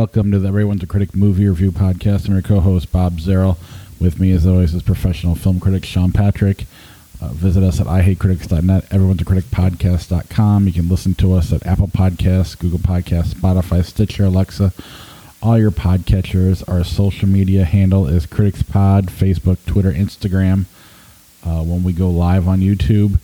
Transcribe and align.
Welcome 0.00 0.32
to 0.32 0.38
the 0.38 0.48
Everyone's 0.48 0.82
a 0.82 0.86
Critic 0.86 1.14
movie 1.14 1.46
review 1.46 1.72
podcast. 1.72 2.26
I'm 2.26 2.32
your 2.32 2.40
co-host 2.40 2.90
Bob 2.90 3.18
Zerl. 3.18 3.58
With 4.00 4.18
me, 4.18 4.32
as 4.32 4.46
always, 4.46 4.72
is 4.72 4.82
professional 4.82 5.34
film 5.34 5.60
critic 5.60 5.84
Sean 5.84 6.10
Patrick. 6.10 6.64
Uh, 7.20 7.28
visit 7.34 7.62
us 7.62 7.82
at 7.82 7.86
ihatecritics.net, 7.86 8.86
everyone's 8.90 9.20
a 9.20 9.26
critic 9.26 9.44
podcast.com. 9.50 10.66
You 10.66 10.72
can 10.72 10.88
listen 10.88 11.12
to 11.16 11.34
us 11.34 11.52
at 11.52 11.66
Apple 11.66 11.88
Podcasts, 11.88 12.58
Google 12.58 12.78
Podcasts, 12.78 13.34
Spotify, 13.34 13.84
Stitcher, 13.84 14.24
Alexa, 14.24 14.72
all 15.42 15.58
your 15.58 15.70
podcatchers. 15.70 16.66
Our 16.66 16.82
social 16.82 17.28
media 17.28 17.66
handle 17.66 18.06
is 18.06 18.24
Critics 18.24 18.62
Pod, 18.62 19.08
Facebook, 19.08 19.58
Twitter, 19.66 19.92
Instagram. 19.92 20.64
Uh, 21.44 21.62
when 21.62 21.82
we 21.82 21.92
go 21.92 22.08
live 22.08 22.48
on 22.48 22.60
YouTube, 22.60 23.18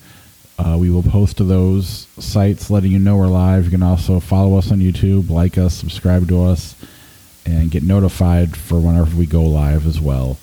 uh, 0.58 0.76
we 0.78 0.90
will 0.90 1.02
post 1.02 1.36
to 1.38 1.44
those 1.44 2.06
sites 2.18 2.70
letting 2.70 2.92
you 2.92 2.98
know 2.98 3.16
we're 3.16 3.26
live. 3.26 3.64
You 3.64 3.70
can 3.70 3.82
also 3.82 4.20
follow 4.20 4.56
us 4.58 4.72
on 4.72 4.78
YouTube, 4.78 5.30
like 5.30 5.58
us, 5.58 5.74
subscribe 5.74 6.28
to 6.28 6.44
us, 6.44 6.74
and 7.44 7.70
get 7.70 7.82
notified 7.82 8.56
for 8.56 8.80
whenever 8.80 9.16
we 9.16 9.26
go 9.26 9.42
live 9.42 9.86
as 9.86 10.00
well 10.00 10.38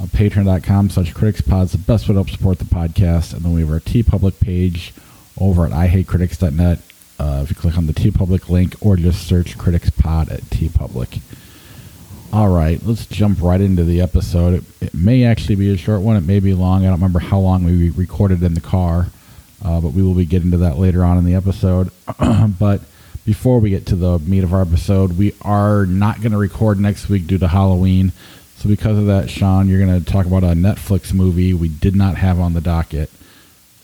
uh, 0.00 0.06
patreon.com 0.06 0.88
slash 0.90 1.12
criticspod 1.12 1.70
the 1.72 1.78
best 1.78 2.04
way 2.04 2.14
to 2.14 2.14
help 2.14 2.30
support 2.30 2.58
the 2.58 2.64
podcast. 2.64 3.34
And 3.34 3.42
then 3.42 3.52
we 3.52 3.60
have 3.60 3.70
our 3.70 3.80
TeePublic 3.80 4.40
page 4.40 4.94
over 5.38 5.66
at 5.66 5.72
ihatecritics.net. 5.72 6.80
Uh, 7.18 7.40
if 7.42 7.50
you 7.50 7.56
click 7.56 7.76
on 7.76 7.86
the 7.86 7.92
TeePublic 7.92 8.48
link 8.48 8.74
or 8.80 8.96
just 8.96 9.26
search 9.26 9.58
Critics 9.58 9.90
Pod 9.90 10.30
at 10.30 10.40
TeePublic. 10.44 11.20
All 12.32 12.48
right, 12.48 12.80
let's 12.84 13.06
jump 13.06 13.42
right 13.42 13.60
into 13.60 13.84
the 13.84 14.00
episode. 14.00 14.54
It, 14.54 14.64
it, 14.86 14.94
may 14.94 15.24
actually 15.24 15.56
be 15.56 15.70
a 15.72 15.76
short 15.76 16.00
one. 16.00 16.16
It 16.16 16.24
may 16.24 16.40
be 16.40 16.54
long. 16.54 16.82
I 16.82 16.84
don't 16.84 16.94
remember 16.94 17.18
how 17.18 17.40
long 17.40 17.64
we 17.64 17.90
recorded 17.90 18.42
in 18.42 18.54
the 18.54 18.60
car, 18.60 19.08
uh, 19.64 19.80
but 19.80 19.92
we 19.92 20.02
will 20.02 20.14
be 20.14 20.24
getting 20.24 20.50
to 20.50 20.58
that 20.58 20.78
later 20.78 21.04
on 21.04 21.18
in 21.18 21.24
the 21.24 21.34
episode. 21.34 21.90
but 22.58 22.82
before 23.24 23.60
we 23.60 23.70
get 23.70 23.86
to 23.86 23.96
the 23.96 24.18
meat 24.20 24.42
of 24.42 24.54
our 24.54 24.62
episode, 24.62 25.16
we 25.18 25.34
are 25.42 25.86
not 25.86 26.20
going 26.20 26.32
to 26.32 26.38
record 26.38 26.80
next 26.80 27.08
week 27.08 27.26
due 27.26 27.38
to 27.38 27.48
Halloween. 27.48 28.12
So 28.56 28.68
because 28.68 28.98
of 28.98 29.06
that, 29.06 29.30
Sean, 29.30 29.68
you're 29.68 29.84
going 29.84 30.02
to 30.02 30.04
talk 30.04 30.26
about 30.26 30.42
a 30.42 30.48
Netflix 30.48 31.12
movie 31.14 31.54
we 31.54 31.68
did 31.68 31.94
not 31.96 32.16
have 32.16 32.38
on 32.40 32.54
the 32.54 32.60
docket. 32.60 33.10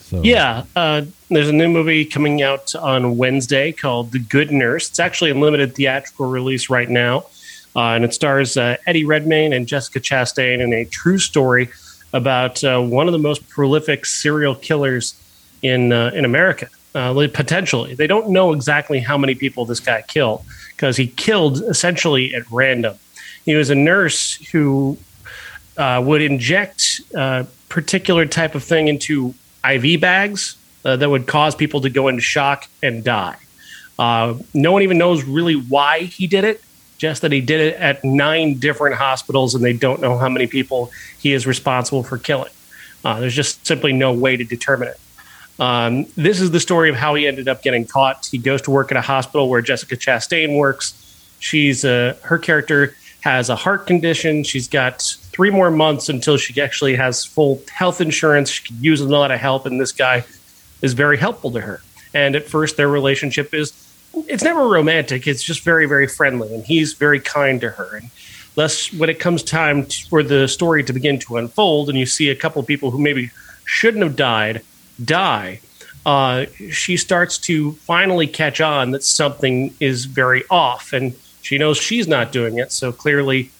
So 0.01 0.23
yeah, 0.23 0.65
uh, 0.77 1.03
there's 1.31 1.49
a 1.49 1.53
new 1.53 1.69
movie 1.69 2.05
coming 2.05 2.41
out 2.41 2.75
on 2.77 3.17
Wednesday 3.17 3.73
called 3.73 4.13
The 4.13 4.21
Good 4.21 4.53
Nurse. 4.53 4.89
It's 4.89 5.01
actually 5.01 5.31
a 5.31 5.35
limited 5.35 5.75
theatrical 5.75 6.27
release 6.27 6.71
right 6.71 6.89
now, 6.89 7.27
uh, 7.75 7.95
and 7.95 8.05
it 8.05 8.15
stars 8.15 8.57
uh, 8.57 8.77
Eddie 8.87 9.05
Redmayne 9.05 9.53
and 9.53 9.67
Jessica 9.67 9.99
Chastain 9.99 10.61
in 10.61 10.73
a 10.73 10.85
true 10.85 11.19
story 11.19 11.71
about 12.13 12.63
uh, 12.63 12.81
one 12.81 13.09
of 13.09 13.13
the 13.13 13.19
most 13.19 13.49
prolific 13.49 14.07
serial 14.07 14.55
killers 14.55 15.21
in 15.63 15.93
uh, 15.93 16.11
in 16.15 16.25
America. 16.25 16.69
Uh, 16.95 17.29
potentially, 17.33 17.95
they 17.95 18.07
don't 18.07 18.31
know 18.31 18.53
exactly 18.53 19.01
how 19.01 19.19
many 19.19 19.35
people 19.35 19.67
this 19.67 19.81
guy 19.81 20.03
killed 20.03 20.43
because 20.71 20.97
he 20.97 21.07
killed 21.07 21.63
essentially 21.65 22.35
at 22.35 22.51
random. 22.51 22.97
He 23.45 23.55
was 23.55 23.71
a 23.71 23.75
nurse 23.75 24.35
who 24.51 24.97
uh, 25.77 26.03
would 26.05 26.23
inject 26.23 27.01
a 27.15 27.21
uh, 27.21 27.45
particular 27.69 28.25
type 28.27 28.55
of 28.55 28.65
thing 28.65 28.89
into 28.89 29.35
IV 29.69 30.01
bags 30.01 30.57
uh, 30.85 30.97
that 30.97 31.11
would 31.11 31.27
cause 31.27 31.55
people 31.55 31.81
to 31.83 31.91
go 31.91 32.09
into 32.09 32.23
shock 32.23 32.67
and 32.83 33.05
die. 33.05 33.37
Uh, 33.99 34.35
no 34.55 34.73
one 34.73 34.83
even 34.83 34.99
knows 34.99 35.25
really 35.25 35.55
why 35.55 36.01
he 36.01 36.27
did 36.27 36.45
it, 36.45 36.63
just 36.99 37.23
that 37.23 37.33
he 37.33 37.41
did 37.41 37.61
it 37.61 37.75
at 37.75 38.05
nine 38.05 38.59
different 38.59 38.97
hospitals 38.97 39.55
and 39.55 39.65
they 39.65 39.73
don't 39.73 40.01
know 40.01 40.17
how 40.17 40.29
many 40.29 40.47
people 40.47 40.91
he 41.19 41.33
is 41.33 41.47
responsible 41.47 42.03
for 42.03 42.19
killing. 42.19 42.53
Uh, 43.05 43.21
there's 43.21 43.35
just 43.35 43.67
simply 43.67 43.93
no 43.93 44.13
way 44.13 44.37
to 44.37 44.45
determine 44.45 44.89
it. 44.89 45.01
Um, 45.59 46.07
this 46.17 46.41
is 46.41 46.51
the 46.51 46.61
story 46.61 46.91
of 46.91 46.97
how 46.97 47.15
he 47.15 47.27
ended 47.27 47.49
up 47.49 47.63
getting 47.63 47.87
caught. 47.87 48.27
He 48.27 48.39
goes 48.39 48.63
to 48.63 48.71
work 48.71 48.91
at 48.91 48.97
a 48.97 49.03
hospital 49.03 49.49
where 49.49 49.63
Jessica 49.63 49.97
Chastain 49.97 50.59
works. 50.59 51.03
She's 51.39 51.85
uh, 51.85 52.17
her 52.23 52.39
character 52.39 52.95
has 53.21 53.49
a 53.49 53.57
heart 53.57 53.87
condition. 53.87 54.45
She's 54.45 54.69
got 54.69 55.03
three 55.03 55.51
more 55.51 55.71
months 55.71 56.09
until 56.09 56.37
she 56.37 56.61
actually 56.61 56.95
has 56.95 57.25
full 57.25 57.63
health 57.73 58.01
insurance. 58.01 58.51
She 58.51 58.65
can 58.65 58.83
use 58.83 59.01
a 59.01 59.09
lot 59.09 59.31
of 59.31 59.41
help, 59.41 59.67
and 59.67 59.81
this 59.81 59.93
guy 59.93 60.25
is 60.83 60.93
very 60.93 61.17
helpful 61.17 61.51
to 61.53 61.61
her. 61.61 61.81
And 62.15 62.37
at 62.37 62.45
first, 62.45 62.77
their 62.77 62.89
relationship 62.89 63.53
is 63.53 63.73
it's 64.29 64.45
never 64.45 64.69
romantic. 64.69 65.27
It's 65.27 65.43
just 65.43 65.63
very, 65.63 65.87
very 65.87 66.07
friendly, 66.07 66.55
and 66.55 66.65
he's 66.65 66.95
very 66.95 67.21
kind 67.21 67.61
to 67.63 67.71
her. 67.71 67.97
And 67.97 68.11
thus, 68.55 68.93
when 68.93 69.11
it 69.11 69.19
comes 69.19 69.43
time 69.43 69.87
for 70.09 70.23
the 70.23 70.49
story 70.49 70.85
to 70.85 70.93
begin 70.93 71.19
to 71.21 71.37
unfold, 71.37 71.89
and 71.89 71.99
you 71.99 72.07
see 72.07 72.31
a 72.31 72.37
couple 72.37 72.61
of 72.61 72.67
people 72.67 72.91
who 72.91 72.99
maybe 72.99 73.31
shouldn't 73.65 74.05
have 74.05 74.17
died 74.17 74.63
die, 75.05 75.61
uh, 76.05 76.47
she 76.71 76.97
starts 76.97 77.37
to 77.37 77.73
finally 77.73 78.27
catch 78.27 78.61
on 78.61 78.93
that 78.93 79.03
something 79.03 79.75
is 79.81 80.05
very 80.05 80.45
off, 80.51 80.93
and 80.93 81.15
she 81.43 81.59
knows 81.59 81.79
she's 81.79 82.07
not 82.07 82.33
doing 82.33 82.59
it, 82.59 82.71
so 82.73 82.93
clearly 82.93 83.51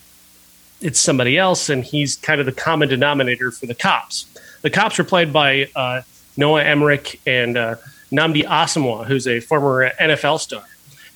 it's 0.81 1.01
somebody 1.01 1.37
else, 1.37 1.69
and 1.69 1.85
he's 1.85 2.17
kind 2.17 2.41
of 2.41 2.47
the 2.47 2.53
common 2.53 2.89
denominator 2.89 3.51
for 3.51 3.67
the 3.67 3.75
cops. 3.75 4.27
The 4.63 4.71
cops 4.71 4.99
are 4.99 5.05
played 5.05 5.33
by 5.33 5.69
uh, 5.75 6.03
Noah 6.37 6.63
Emmerich 6.63 7.21
and 7.27 7.57
uh, 7.57 7.77
Nnamdi 8.13 8.45
Asomugha, 8.45 9.07
who's 9.07 9.27
a 9.27 9.41
former 9.41 9.91
NFL 10.01 10.39
star, 10.39 10.65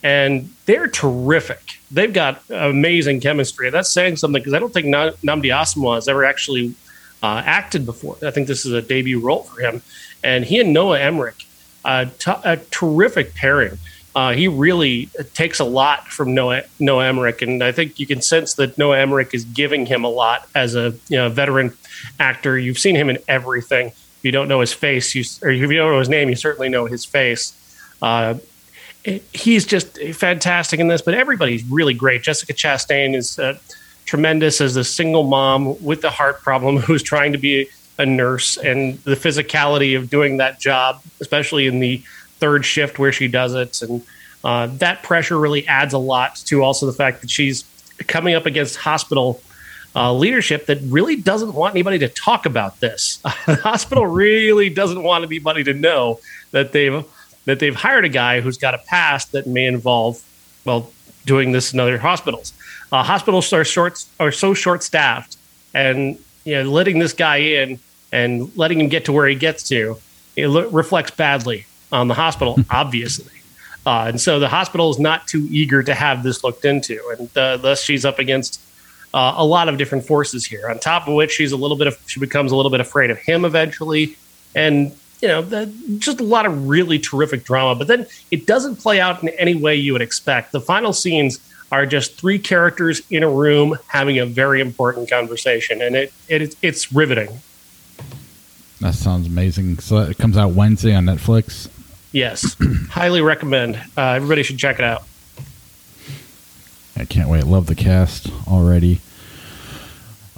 and 0.03 0.53
they're 0.67 0.89
terrific. 0.89 1.79
They've 1.91 2.13
got 2.13 2.43
amazing 2.51 3.21
chemistry. 3.21 3.71
That's 3.71 3.91
saying 3.91 4.17
something 4.17 4.41
because 4.41 4.55
I 4.55 4.59
don't 4.59 4.73
think 4.73 4.87
Nnamdi 4.87 5.55
Asomugha 5.55 5.97
has 5.97 6.09
ever 6.09 6.25
actually 6.25 6.75
uh, 7.23 7.43
acted 7.45 7.85
before. 7.87 8.17
I 8.25 8.31
think 8.31 8.49
this 8.49 8.65
is 8.65 8.73
a 8.73 8.83
debut 8.83 9.21
role 9.21 9.43
for 9.45 9.61
him, 9.61 9.83
and 10.23 10.45
he 10.45 10.61
and 10.61 10.73
Noah 10.73 11.01
Emmerich, 11.01 11.47
uh, 11.85 12.07
terrific 12.71 13.35
pairing. 13.35 13.79
Uh, 14.15 14.33
he 14.33 14.49
really 14.49 15.07
takes 15.35 15.61
a 15.61 15.65
lot 15.65 16.09
from 16.09 16.35
Noah, 16.35 16.63
Noah 16.81 17.07
Emmerich, 17.07 17.43
and 17.43 17.63
I 17.63 17.71
think 17.71 18.01
you 18.01 18.07
can 18.07 18.21
sense 18.21 18.55
that 18.55 18.77
Noah 18.77 18.99
Emmerich 18.99 19.33
is 19.33 19.45
giving 19.45 19.87
him 19.87 20.05
a 20.05 20.09
lot 20.09 20.49
as 20.55 20.75
a 20.75 20.95
you 21.09 21.17
know, 21.17 21.29
veteran 21.29 21.73
actor. 22.19 22.59
You've 22.59 22.79
seen 22.79 22.97
him 22.97 23.09
in 23.09 23.19
everything. 23.29 23.89
If 23.89 24.25
you 24.25 24.33
don't 24.33 24.49
know 24.49 24.61
his 24.61 24.73
face, 24.73 25.15
you, 25.15 25.23
or 25.43 25.51
if 25.51 25.61
you 25.61 25.77
don't 25.77 25.93
know 25.93 25.99
his 25.99 26.09
name, 26.09 26.29
you 26.29 26.35
certainly 26.35 26.69
know 26.69 26.87
his 26.87 27.05
face. 27.05 27.57
Uh, 28.03 28.35
he's 29.33 29.65
just 29.65 29.99
fantastic 30.15 30.81
in 30.81 30.89
this, 30.89 31.03
but 31.03 31.15
everybody's 31.15 31.65
really 31.65 31.95
great. 31.95 32.23
Jessica 32.23 32.53
Chastain 32.53 33.15
is 33.15 33.39
uh, 33.39 33.59
tremendous 34.07 34.61
as 34.61 34.77
a 34.77 34.85
single 34.85 35.23
mom 35.23 35.83
with 35.83 36.03
a 36.05 36.11
heart 36.11 36.43
problem 36.43 36.77
who's 36.87 37.03
trying 37.03 37.33
to 37.33 37.39
be 37.39 37.69
a 38.01 38.07
nurse, 38.07 38.57
and 38.57 38.99
the 39.05 39.15
physicality 39.15 39.97
of 39.97 40.11
doing 40.11 40.39
that 40.39 40.59
job, 40.59 41.03
especially 41.21 41.67
in 41.67 41.81
the 41.81 41.99
third 42.39 42.65
shift 42.65 42.99
where 42.99 43.13
she 43.13 43.29
does 43.29 43.55
it, 43.55 43.83
and 43.83 44.03
uh, 44.43 44.67
that 44.67 45.03
pressure 45.03 45.39
really 45.39 45.67
adds 45.69 45.93
a 45.93 45.99
lot 45.99 46.37
to 46.37 46.63
also 46.63 46.87
the 46.87 46.93
fact 46.93 47.21
that 47.21 47.31
she's 47.31 47.65
coming 48.07 48.35
up 48.35 48.47
against 48.47 48.77
hospital 48.77 49.41
uh, 49.95 50.13
leadership 50.13 50.67
that 50.67 50.79
really 50.85 51.17
doesn't 51.17 51.53
want 51.53 51.75
anybody 51.75 51.99
to 51.99 52.09
talk 52.09 52.47
about 52.47 52.81
this. 52.81 53.17
the 53.47 53.57
hospital 53.57 54.07
really 54.07 54.71
doesn't 54.71 55.03
want 55.03 55.25
anybody 55.25 55.65
to 55.65 55.75
know 55.75 56.21
that 56.53 56.73
they've 56.73 57.05
that 57.47 57.59
they've 57.59 57.75
hired 57.75 58.05
a 58.05 58.09
guy 58.09 58.41
who's 58.41 58.59
got 58.59 58.75
a 58.75 58.79
past 58.79 59.33
that 59.33 59.47
may 59.47 59.67
involve 59.67 60.23
well 60.65 60.91
doing 61.27 61.53
this 61.53 61.73
in 61.73 61.81
other 61.81 61.99
hospitals. 61.99 62.53
Uh, 62.93 63.03
hospitals 63.03 63.53
are 63.53 63.65
short 63.65 64.05
are 64.19 64.33
so 64.33 64.55
short 64.55 64.83
staffed, 64.83 65.37
and 65.75 66.19
you 66.45 66.55
know 66.55 66.71
letting 66.71 66.99
this 66.99 67.13
guy 67.13 67.37
in 67.37 67.79
and 68.13 68.57
letting 68.57 68.81
him 68.81 68.89
get 68.89 69.05
to 69.07 69.13
where 69.13 69.27
he 69.27 69.35
gets 69.35 69.69
to 69.69 69.99
it 70.37 70.73
reflects 70.73 71.11
badly 71.11 71.67
on 71.93 72.09
the 72.09 72.15
hospital, 72.15 72.59
obviously. 72.71 73.33
Uh, 73.87 74.07
and 74.09 74.21
so 74.21 74.39
the 74.39 74.49
hospital 74.49 74.91
is 74.91 74.99
not 74.99 75.27
too 75.27 75.47
eager 75.51 75.83
to 75.83 75.95
have 75.95 76.23
this 76.23 76.45
looked 76.45 76.65
into, 76.65 77.01
and 77.19 77.37
uh, 77.37 77.57
thus 77.57 77.83
she's 77.83 78.05
up 78.05 78.19
against 78.19 78.61
uh, 79.15 79.35
a 79.37 79.45
lot 79.45 79.69
of 79.69 79.79
different 79.79 80.07
forces 80.07 80.45
here. 80.45 80.69
On 80.69 80.79
top 80.79 81.09
of 81.09 81.15
which, 81.15 81.33
she's 81.33 81.53
a 81.53 81.57
little 81.57 81.77
bit 81.77 81.87
of 81.87 81.99
she 82.07 82.21
becomes 82.21 82.53
a 82.53 82.57
little 82.57 82.71
bit 82.71 82.81
afraid 82.81 83.11
of 83.11 83.19
him 83.19 83.45
eventually, 83.45 84.17
and 84.55 84.93
you 85.23 85.29
know, 85.29 85.43
the, 85.43 85.73
just 85.99 86.21
a 86.21 86.25
lot 86.25 86.47
of 86.47 86.69
really 86.69 86.99
terrific 86.99 87.45
drama. 87.45 87.75
But 87.75 87.89
then 87.89 88.07
it 88.31 88.47
doesn't 88.47 88.77
play 88.77 89.01
out 89.01 89.23
in 89.23 89.31
any 89.31 89.55
way 89.55 89.77
you 89.77 89.93
would 89.93 90.03
expect. 90.03 90.53
The 90.53 90.61
final 90.61 90.93
scenes 90.93 91.41
are 91.73 91.87
just 91.87 92.19
three 92.19 92.39
characters 92.39 93.01
in 93.11 93.23
a 93.23 93.31
room 93.31 93.79
having 93.87 94.19
a 94.19 94.27
very 94.27 94.61
important 94.61 95.09
conversation, 95.09 95.81
and 95.81 95.97
it, 95.97 96.13
it 96.29 96.55
it's 96.61 96.93
riveting. 96.93 97.41
That 98.81 98.95
sounds 98.95 99.27
amazing. 99.27 99.79
So 99.79 99.99
it 99.99 100.17
comes 100.17 100.39
out 100.39 100.53
Wednesday 100.53 100.95
on 100.95 101.05
Netflix. 101.05 101.69
Yes, 102.13 102.57
highly 102.91 103.21
recommend. 103.21 103.77
Uh, 103.97 104.13
everybody 104.13 104.43
should 104.43 104.59
check 104.59 104.79
it 104.79 104.85
out. 104.85 105.05
I 106.97 107.05
can't 107.05 107.29
wait. 107.29 107.45
Love 107.45 107.67
the 107.67 107.75
cast 107.75 108.29
already. 108.49 109.01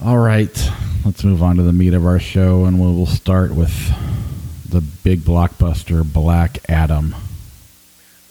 All 0.05 0.19
right, 0.19 0.71
let's 1.05 1.23
move 1.25 1.43
on 1.43 1.57
to 1.57 1.63
the 1.63 1.73
meat 1.73 1.95
of 1.95 2.05
our 2.05 2.19
show, 2.19 2.65
and 2.65 2.81
we'll 2.81 3.07
start 3.07 3.55
with 3.55 3.93
the 4.69 4.81
big 4.81 5.21
blockbuster 5.21 6.05
Black 6.11 6.59
Adam. 6.69 7.15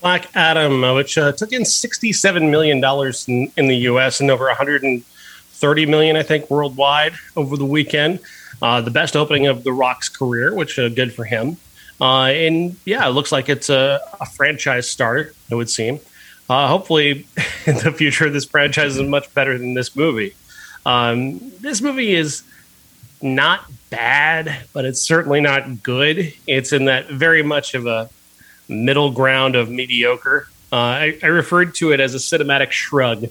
Black 0.02 0.28
Adam, 0.36 0.84
uh, 0.84 0.96
which 0.96 1.18
uh, 1.18 1.32
took 1.32 1.54
in 1.54 1.64
sixty-seven 1.64 2.52
million 2.52 2.82
dollars 2.82 3.28
in, 3.28 3.52
in, 3.56 3.68
the 3.68 3.78
U.S. 3.78 4.20
and 4.20 4.30
over 4.30 4.46
one 4.46 4.56
hundred 4.56 4.84
and 4.84 5.06
thirty 5.06 5.86
million, 5.86 6.16
I 6.18 6.24
think, 6.24 6.50
worldwide 6.50 7.14
over 7.38 7.56
the 7.56 7.66
weekend. 7.66 8.20
Uh, 8.62 8.82
the 8.82 8.92
best 8.92 9.16
opening 9.16 9.48
of 9.48 9.64
The 9.64 9.74
Rock's 9.74 10.10
career, 10.10 10.54
which 10.54 10.78
uh, 10.78 10.90
good 10.90 11.14
for 11.14 11.26
him. 11.26 11.58
Uh, 12.00 12.26
and 12.26 12.76
yeah, 12.86 13.08
it 13.08 13.12
looks 13.12 13.32
like 13.32 13.50
it's 13.50 13.70
a, 13.70 14.00
a 14.20 14.26
franchise 14.26 14.90
start, 14.90 15.36
it 15.50 15.56
would 15.56 15.70
seem. 15.70 16.00
Uh, 16.50 16.68
hopefully, 16.68 17.26
in 17.66 17.78
the 17.78 17.92
future, 17.92 18.30
this 18.30 18.46
franchise 18.46 18.98
is 18.98 19.08
much 19.08 19.34
better 19.34 19.58
than 19.58 19.74
this 19.74 19.96
movie. 19.96 20.36
Um, 20.86 21.40
this 21.60 21.82
movie 21.82 22.14
is 22.14 22.44
not 23.22 23.66
bad, 23.90 24.66
but 24.74 24.86
it's 24.86 25.02
certainly 25.02 25.42
not 25.42 25.84
good. 25.84 26.34
It's 26.48 26.74
in 26.74 26.86
that 26.86 27.10
very 27.10 27.44
much 27.44 27.74
of 27.76 27.86
a 27.86 28.10
middle 28.68 29.12
ground 29.12 29.56
of 29.56 29.70
mediocre. 29.70 30.48
Uh, 30.72 30.76
I, 30.76 31.20
I, 31.22 31.28
referred 31.28 31.76
to 31.76 31.92
it 31.92 32.00
as 32.00 32.16
a 32.16 32.18
cinematic 32.18 32.72
shrug 32.72 33.26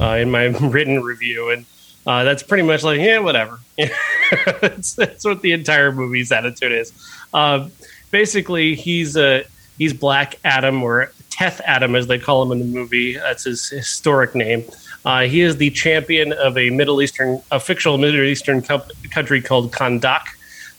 uh, 0.00 0.10
in 0.10 0.30
my 0.30 0.44
written 0.60 1.02
review, 1.02 1.50
and 1.50 1.66
uh, 2.06 2.24
that's 2.24 2.42
pretty 2.42 2.62
much 2.62 2.82
like, 2.82 3.00
yeah, 3.00 3.18
whatever. 3.18 3.60
that's, 4.60 4.94
that's, 4.94 5.24
what 5.24 5.40
the 5.42 5.52
entire 5.52 5.92
movie's 5.92 6.30
attitude 6.30 6.72
is. 6.72 6.92
Uh, 7.32 7.68
basically, 8.10 8.74
he's 8.74 9.16
a 9.16 9.44
he's 9.78 9.92
Black 9.92 10.38
Adam 10.44 10.82
or 10.82 11.12
Teth 11.30 11.60
Adam, 11.64 11.94
as 11.94 12.06
they 12.06 12.18
call 12.18 12.42
him 12.42 12.52
in 12.52 12.58
the 12.58 12.78
movie. 12.78 13.14
That's 13.14 13.44
his 13.44 13.68
historic 13.68 14.34
name. 14.34 14.64
Uh, 15.04 15.22
he 15.22 15.40
is 15.40 15.56
the 15.56 15.70
champion 15.70 16.32
of 16.32 16.56
a 16.56 16.70
Middle 16.70 17.02
Eastern, 17.02 17.42
a 17.50 17.60
fictional 17.60 17.98
Middle 17.98 18.22
Eastern 18.22 18.62
co- 18.62 18.86
country 19.10 19.40
called 19.40 19.72
Kahndaq, 19.72 20.22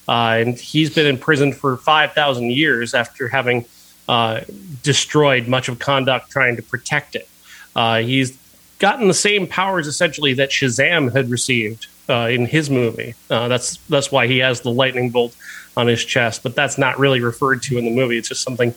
uh, 0.08 0.38
and 0.40 0.58
he's 0.58 0.94
been 0.94 1.06
in 1.06 1.18
prison 1.18 1.54
for 1.54 1.78
five 1.78 2.14
thousand 2.14 2.52
years 2.52 2.94
after 2.94 3.28
having 3.28 3.66
uh, 4.08 4.42
destroyed 4.84 5.48
much 5.48 5.70
of 5.70 5.80
Kahndaq 5.80 6.30
trying 6.30 6.56
to 6.56 6.64
protect 6.64 7.16
it. 7.16 7.28
Uh, 7.76 8.00
he's 8.00 8.38
gotten 8.80 9.08
the 9.08 9.14
same 9.14 9.48
powers 9.48 9.88
essentially 9.88 10.34
that 10.34 10.50
Shazam 10.50 11.14
had 11.16 11.30
received 11.30 11.88
uh, 12.10 12.28
in 12.32 12.46
his 12.46 12.70
movie. 12.70 13.16
Uh, 13.30 13.48
that's 13.48 13.78
that's 13.90 14.12
why 14.12 14.28
he 14.28 14.40
has 14.40 14.62
the 14.62 14.72
lightning 14.72 15.10
bolt 15.10 15.36
on 15.78 15.88
his 15.88 16.04
chest, 16.04 16.44
but 16.44 16.56
that's 16.56 16.78
not 16.78 17.00
really 17.00 17.20
referred 17.20 17.62
to 17.64 17.78
in 17.78 17.86
the 17.86 17.92
movie. 17.92 18.18
It's 18.18 18.30
just 18.30 18.44
something 18.44 18.74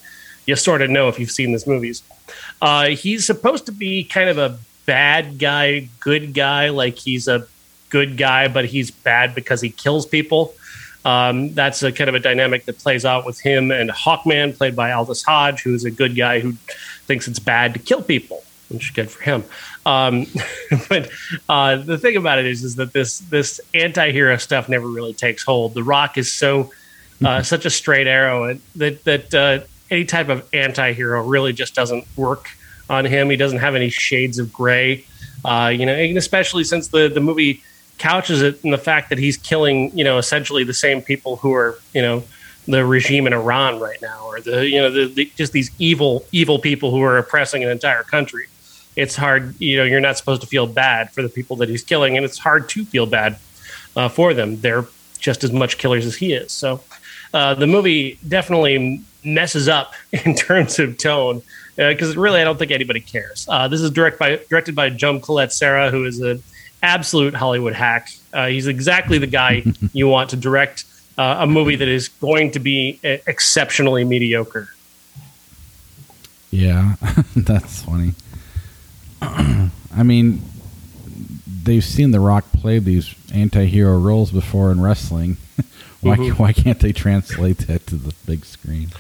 you 0.47 0.57
sort 0.57 0.83
of 0.83 0.91
know 0.91 1.09
if 1.09 1.19
you've 1.19 1.31
seen 1.31 1.53
these 1.53 1.67
movies. 1.67 2.03
he's 2.89 3.27
supposed 3.27 3.67
to 3.67 3.73
be 3.73 4.05
kind 4.05 4.31
of 4.31 4.39
a 4.39 4.59
bad 4.87 5.39
guy, 5.39 5.89
good 6.01 6.33
guy, 6.33 6.71
like 6.71 6.97
he's 6.97 7.29
a 7.29 7.47
good 7.91 8.17
guy, 8.17 8.49
but 8.49 8.65
he's 8.65 8.91
bad 8.91 9.35
because 9.35 9.61
he 9.61 9.69
kills 9.69 10.07
people. 10.07 10.55
Um, 11.05 11.55
that's 11.55 11.83
a 11.83 11.93
kind 11.93 12.09
of 12.09 12.15
a 12.15 12.21
dynamic 12.21 12.65
that 12.65 12.79
plays 12.79 13.05
out 13.05 13.25
with 13.25 13.39
him 13.41 13.71
and 13.71 13.91
Hawkman, 13.91 14.57
played 14.57 14.75
by 14.75 14.93
Aldis 14.93 15.23
Hodge, 15.23 15.63
who's 15.63 15.85
a 15.85 15.91
good 15.91 16.17
guy 16.17 16.41
who 16.41 16.53
thinks 17.07 17.29
it's 17.29 17.39
bad 17.39 17.75
to 17.75 17.79
kill 17.79 18.03
people, 18.03 18.43
which 18.69 18.85
is 18.85 18.91
good 18.91 19.11
for 19.11 19.23
him. 19.23 19.45
Um, 19.89 20.27
but 20.89 21.11
uh, 21.49 21.77
the 21.77 21.97
thing 21.97 22.17
about 22.17 22.39
it 22.39 22.47
is, 22.47 22.63
is 22.63 22.77
that 22.77 22.93
this 22.93 23.21
this 23.21 23.61
anti-hero 23.73 24.37
stuff 24.37 24.69
never 24.69 24.87
really 24.87 25.15
takes 25.15 25.43
hold. 25.43 25.75
The 25.75 25.83
Rock 25.83 26.19
is 26.19 26.31
so 26.31 26.71
uh, 27.25 27.43
such 27.43 27.65
a 27.65 27.71
straight 27.71 28.07
arrow 28.07 28.59
that 28.77 29.05
that 29.05 29.35
uh, 29.35 29.61
any 29.91 30.05
type 30.05 30.29
of 30.29 30.47
anti-hero 30.53 31.27
really 31.27 31.53
just 31.53 31.75
doesn't 31.75 32.07
work 32.17 32.49
on 32.91 33.07
him. 33.07 33.31
He 33.31 33.37
doesn't 33.37 33.59
have 33.59 33.75
any 33.75 33.89
shades 33.89 34.39
of 34.39 34.53
gray, 34.53 35.05
uh, 35.45 35.73
you 35.75 35.87
know, 35.87 35.95
and 35.95 36.19
especially 36.19 36.65
since 36.65 36.89
the 36.89 37.09
the 37.09 37.21
movie 37.21 37.63
couches 37.97 38.43
it 38.43 38.63
in 38.65 38.71
the 38.71 38.79
fact 38.79 39.09
that 39.09 39.19
he's 39.19 39.37
killing, 39.37 39.97
you 39.97 40.05
know, 40.05 40.19
essentially 40.19 40.65
the 40.65 40.75
same 40.75 41.03
people 41.03 41.37
who 41.37 41.53
are, 41.53 41.79
you 41.95 42.03
know, 42.03 42.23
the 42.67 42.85
regime 42.85 43.27
in 43.27 43.33
Iran 43.33 43.81
right 43.81 44.01
now, 44.03 44.27
or 44.27 44.41
the 44.41 44.69
you 44.69 44.81
know 44.81 44.91
the, 44.91 45.07
the, 45.07 45.33
just 45.35 45.53
these 45.53 45.71
evil 45.79 46.27
evil 46.31 46.59
people 46.59 46.91
who 46.91 47.01
are 47.01 47.17
oppressing 47.17 47.65
an 47.65 47.71
entire 47.71 48.03
country. 48.03 48.49
It's 48.99 49.15
hard, 49.15 49.59
you 49.61 49.77
know, 49.77 49.85
you're 49.85 50.01
not 50.01 50.17
supposed 50.17 50.41
to 50.41 50.49
feel 50.49 50.67
bad 50.67 51.13
for 51.13 51.23
the 51.23 51.29
people 51.29 51.55
that 51.57 51.69
he's 51.69 51.85
killing, 51.85 52.17
and 52.17 52.25
it's 52.25 52.37
hard 52.37 52.69
to 52.71 52.85
feel 52.85 53.07
bad 53.07 53.39
uh, 53.95 54.09
for 54.09 54.35
them. 54.35 54.61
They're 54.61 54.87
just 55.21 55.45
as 55.45 55.53
much 55.53 55.79
killers 55.79 56.05
as 56.05 56.17
he 56.17 56.33
is. 56.33 56.51
So 56.51 56.83
uh, 57.33 57.55
the 57.55 57.69
movie 57.69 58.19
definitely 58.27 59.05
messes 59.25 59.69
up 59.69 59.95
in 60.13 60.35
terms 60.35 60.81
of 60.81 60.99
tone 60.99 61.43
because 61.77 62.17
uh, 62.17 62.21
really 62.21 62.41
I 62.41 62.45
don't 62.45 62.59
think 62.59 62.73
anybody 62.73 63.01
cares. 63.01 63.47
Uh, 63.49 63.69
this 63.69 63.81
is 63.81 63.91
direct 63.93 64.19
by, 64.19 64.41
directed 64.51 64.75
by 64.75 64.91
Jaume 64.91 65.23
Collet-Serra, 65.23 65.91
who 65.91 66.05
is 66.05 66.21
an 66.21 66.43
absolute 66.83 67.35
Hollywood 67.35 67.75
hack. 67.75 68.11
Uh, 68.33 68.49
he's 68.49 68.67
exactly 68.67 69.19
the 69.19 69.29
guy 69.29 69.63
you 69.93 70.09
want 70.09 70.31
to 70.31 70.37
direct 70.37 70.87
uh, 71.17 71.37
a 71.41 71.47
movie 71.47 71.77
that 71.77 71.89
is 71.89 72.09
going 72.09 72.51
to 72.51 72.59
be 72.59 72.99
exceptionally 73.03 74.05
mediocre. 74.05 74.69
Yeah, 76.51 76.97
that's 77.37 77.83
funny. 77.83 78.15
I 79.23 80.03
mean, 80.03 80.43
they've 81.47 81.85
seen 81.85 82.11
The 82.11 82.21
Rock 82.21 82.51
play 82.53 82.79
these 82.79 83.15
anti-hero 83.33 83.99
roles 83.99 84.31
before 84.31 84.71
in 84.71 84.81
wrestling. 84.81 85.37
why 86.01 86.17
mm-hmm. 86.17 86.43
why 86.43 86.53
can't 86.53 86.81
they 86.81 86.93
translate 86.93 87.59
that 87.67 87.87
to 87.89 87.97
the 87.97 88.15
big 88.27 88.45
screen? 88.45 88.91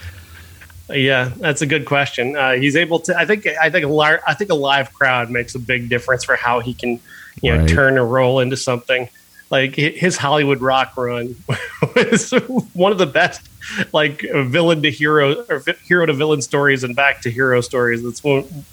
Yeah, 0.90 1.32
that's 1.36 1.62
a 1.62 1.66
good 1.66 1.84
question. 1.84 2.36
Uh, 2.36 2.52
he's 2.52 2.76
able 2.76 2.98
to. 3.00 3.16
I 3.16 3.26
think. 3.26 3.46
I 3.46 3.70
think 3.70 3.84
a 3.84 3.88
lar- 3.88 4.22
I 4.26 4.34
think 4.34 4.50
a 4.50 4.54
live 4.54 4.92
crowd 4.94 5.30
makes 5.30 5.54
a 5.54 5.58
big 5.58 5.88
difference 5.88 6.24
for 6.24 6.34
how 6.34 6.60
he 6.60 6.72
can, 6.74 7.00
you 7.42 7.52
know, 7.52 7.60
right. 7.60 7.68
turn 7.68 7.98
a 7.98 8.04
role 8.04 8.40
into 8.40 8.56
something. 8.56 9.08
Like 9.50 9.74
his 9.74 10.16
Hollywood 10.16 10.60
Rock 10.60 10.94
run 10.96 11.36
was 11.94 12.32
one 12.74 12.92
of 12.92 12.98
the 12.98 13.06
best, 13.06 13.47
like 13.92 14.22
villain 14.22 14.82
to 14.82 14.90
hero 14.90 15.44
or 15.48 15.62
hero 15.84 16.06
to 16.06 16.12
villain 16.12 16.42
stories 16.42 16.84
and 16.84 16.94
back 16.94 17.20
to 17.22 17.30
hero 17.30 17.60
stories 17.60 18.02
that's 18.02 18.22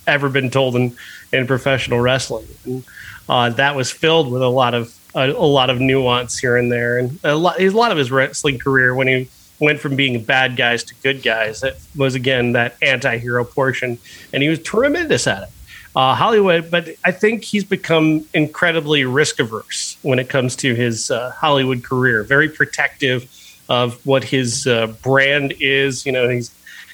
ever 0.08 0.30
been 0.30 0.50
told 0.50 0.76
in 0.76 0.96
in 1.32 1.48
professional 1.48 2.00
wrestling. 2.00 2.48
And 2.66 2.84
uh, 3.28 3.50
that 3.52 3.76
was 3.76 3.92
filled 3.92 4.32
with 4.32 4.42
a 4.42 4.48
lot 4.48 4.74
of 4.74 4.96
a, 5.16 5.30
a, 5.30 5.32
lot 5.32 5.70
of 5.70 5.80
nuance 5.80 6.38
here 6.38 6.58
and 6.58 6.72
there, 6.72 6.98
and 6.98 7.20
a 7.24 7.36
lot. 7.36 7.60
A 7.60 7.70
lot 7.70 7.92
of 7.92 7.98
his 7.98 8.12
wrestling 8.12 8.60
career 8.60 8.94
when 8.94 9.08
he 9.08 9.30
went 9.60 9.80
from 9.80 9.96
being 9.96 10.22
bad 10.24 10.58
guys 10.58 10.84
to 10.84 10.96
good 10.96 11.24
guys. 11.24 11.62
That 11.62 11.78
was 11.96 12.16
again 12.16 12.54
that 12.54 12.76
anti-hero 12.82 13.46
portion, 13.46 13.98
and 14.34 14.44
he 14.44 14.50
was 14.50 14.60
tremendous 14.60 15.28
at 15.28 15.44
it. 15.44 15.50
Uh, 15.96 16.14
Hollywood, 16.14 16.70
but 16.70 16.90
I 17.06 17.12
think 17.12 17.46
he's 17.46 17.64
become 17.64 18.26
incredibly 18.34 19.06
risk 19.06 19.40
averse 19.40 19.98
when 20.02 20.20
it 20.20 20.28
comes 20.28 20.58
to 20.58 20.76
his 20.76 21.10
uh, 21.10 21.32
Hollywood 21.32 21.84
career. 21.84 22.24
Very 22.24 22.50
protective 22.50 23.32
of 23.70 24.06
what 24.06 24.24
his 24.24 24.68
uh, 24.68 24.88
brand 25.02 25.54
is. 25.60 26.06
You 26.06 26.12
know, 26.12 26.30
he's 26.30 26.52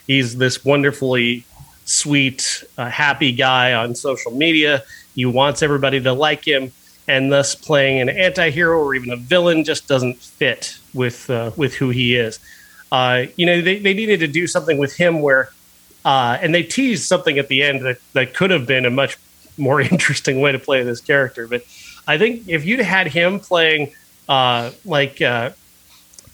he's 0.08 0.38
this 0.38 0.64
wonderfully 0.64 1.46
sweet, 1.86 2.64
uh, 2.78 2.90
happy 2.90 3.32
guy 3.32 3.74
on 3.74 3.96
social 3.96 4.32
media. 4.32 4.84
He 5.16 5.26
wants 5.26 5.62
everybody 5.62 6.00
to 6.01 6.13
like 6.13 6.46
him, 6.46 6.72
and 7.08 7.32
thus 7.32 7.56
playing 7.56 8.00
an 8.00 8.10
anti-hero 8.10 8.80
or 8.80 8.96
even 8.96 9.12
a 9.12 9.18
villain 9.18 9.63
just 9.63 9.88
doesn't 9.88 10.18
fit 10.18 10.78
with 10.94 11.30
uh, 11.30 11.51
with 11.58 11.75
who 11.75 11.90
he 11.90 12.16
is. 12.16 12.40
Uh, 12.92 13.25
you 13.38 13.46
know, 13.46 13.62
they, 13.62 13.80
they 13.80 13.94
needed 13.94 14.20
to 14.20 14.28
do 14.28 14.48
something 14.48 14.78
with 14.78 14.94
him 14.94 15.22
where, 15.22 15.51
uh, 16.04 16.38
and 16.42 16.54
they 16.54 16.63
teased 16.63 17.04
something 17.04 17.38
at 17.38 17.48
the 17.48 17.63
end 17.63 17.86
that, 17.86 17.98
that 18.12 18.34
could 18.34 18.51
have 18.51 18.68
been 18.68 18.86
a 18.86 18.90
much 18.90 19.18
more 19.58 19.80
interesting 19.92 20.42
way 20.42 20.51
to 20.51 20.60
play 20.60 20.84
this 20.84 21.00
character. 21.00 21.48
But 21.48 21.63
I 22.08 22.18
think 22.18 22.48
if 22.48 22.66
you'd 22.66 22.82
had 22.82 23.08
him 23.08 23.40
playing 23.40 23.94
uh, 24.28 24.72
like 24.84 25.22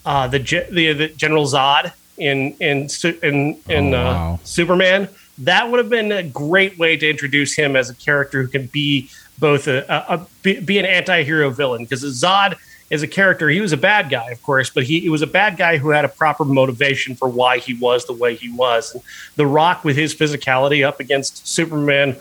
uh, 0.07 0.09
uh, 0.09 0.27
the, 0.27 0.39
the, 0.71 0.93
the 0.93 1.07
General 1.09 1.45
Zod 1.45 1.91
in 2.17 2.53
in 2.59 2.87
in, 3.21 3.59
in 3.69 3.93
oh, 3.93 4.03
wow. 4.03 4.39
Superman, 4.43 5.09
that 5.39 5.69
would 5.69 5.79
have 5.79 5.89
been 5.89 6.11
a 6.11 6.23
great 6.23 6.77
way 6.79 6.95
to 6.95 7.09
introduce 7.09 7.55
him 7.55 7.75
as 7.75 7.89
a 7.89 7.95
character 7.95 8.41
who 8.41 8.47
can 8.47 8.67
be 8.67 9.09
both 9.37 9.67
a, 9.67 9.85
a, 9.87 10.15
a 10.15 10.27
be, 10.41 10.59
be, 10.59 10.79
an 10.79 10.85
anti-hero 10.85 11.49
villain 11.49 11.83
because 11.83 12.03
Zod 12.03 12.57
is 12.89 13.03
a 13.03 13.07
character, 13.07 13.49
he 13.49 13.59
was 13.59 13.73
a 13.73 13.77
bad 13.77 14.09
guy, 14.09 14.31
of 14.31 14.41
course, 14.43 14.69
but 14.69 14.83
he, 14.85 15.01
he, 15.01 15.09
was 15.09 15.21
a 15.21 15.27
bad 15.27 15.57
guy 15.57 15.75
who 15.77 15.89
had 15.89 16.05
a 16.05 16.07
proper 16.07 16.45
motivation 16.45 17.13
for 17.13 17.27
why 17.27 17.59
he 17.59 17.73
was 17.73 18.05
the 18.05 18.13
way 18.13 18.33
he 18.33 18.49
was. 18.49 18.93
And 18.93 19.03
The 19.35 19.45
Rock, 19.45 19.83
with 19.83 19.97
his 19.97 20.15
physicality 20.15 20.87
up 20.87 21.01
against 21.01 21.45
Superman, 21.45 22.15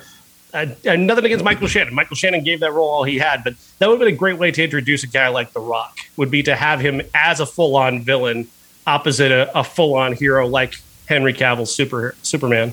uh, 0.56 0.74
and 0.84 1.06
nothing 1.06 1.24
against 1.24 1.44
Michael 1.44 1.68
Shannon. 1.68 1.94
Michael 1.94 2.16
Shannon 2.16 2.42
gave 2.42 2.60
that 2.60 2.72
role 2.72 2.88
all 2.88 3.04
he 3.04 3.18
had, 3.18 3.44
but 3.44 3.54
that 3.78 3.88
would 3.88 3.94
have 3.94 4.06
been 4.06 4.14
a 4.14 4.16
great 4.16 4.38
way 4.38 4.50
to 4.50 4.64
introduce 4.64 5.04
a 5.04 5.06
guy 5.06 5.28
like 5.28 5.52
The 5.52 5.60
Rock. 5.60 5.98
Would 6.16 6.30
be 6.30 6.42
to 6.44 6.56
have 6.56 6.80
him 6.80 7.02
as 7.14 7.40
a 7.40 7.46
full-on 7.46 8.02
villain 8.02 8.48
opposite 8.86 9.32
a, 9.32 9.58
a 9.58 9.64
full-on 9.64 10.14
hero 10.14 10.46
like 10.46 10.74
Henry 11.06 11.32
Cavill's 11.32 11.74
Super 11.74 12.14
Superman. 12.22 12.72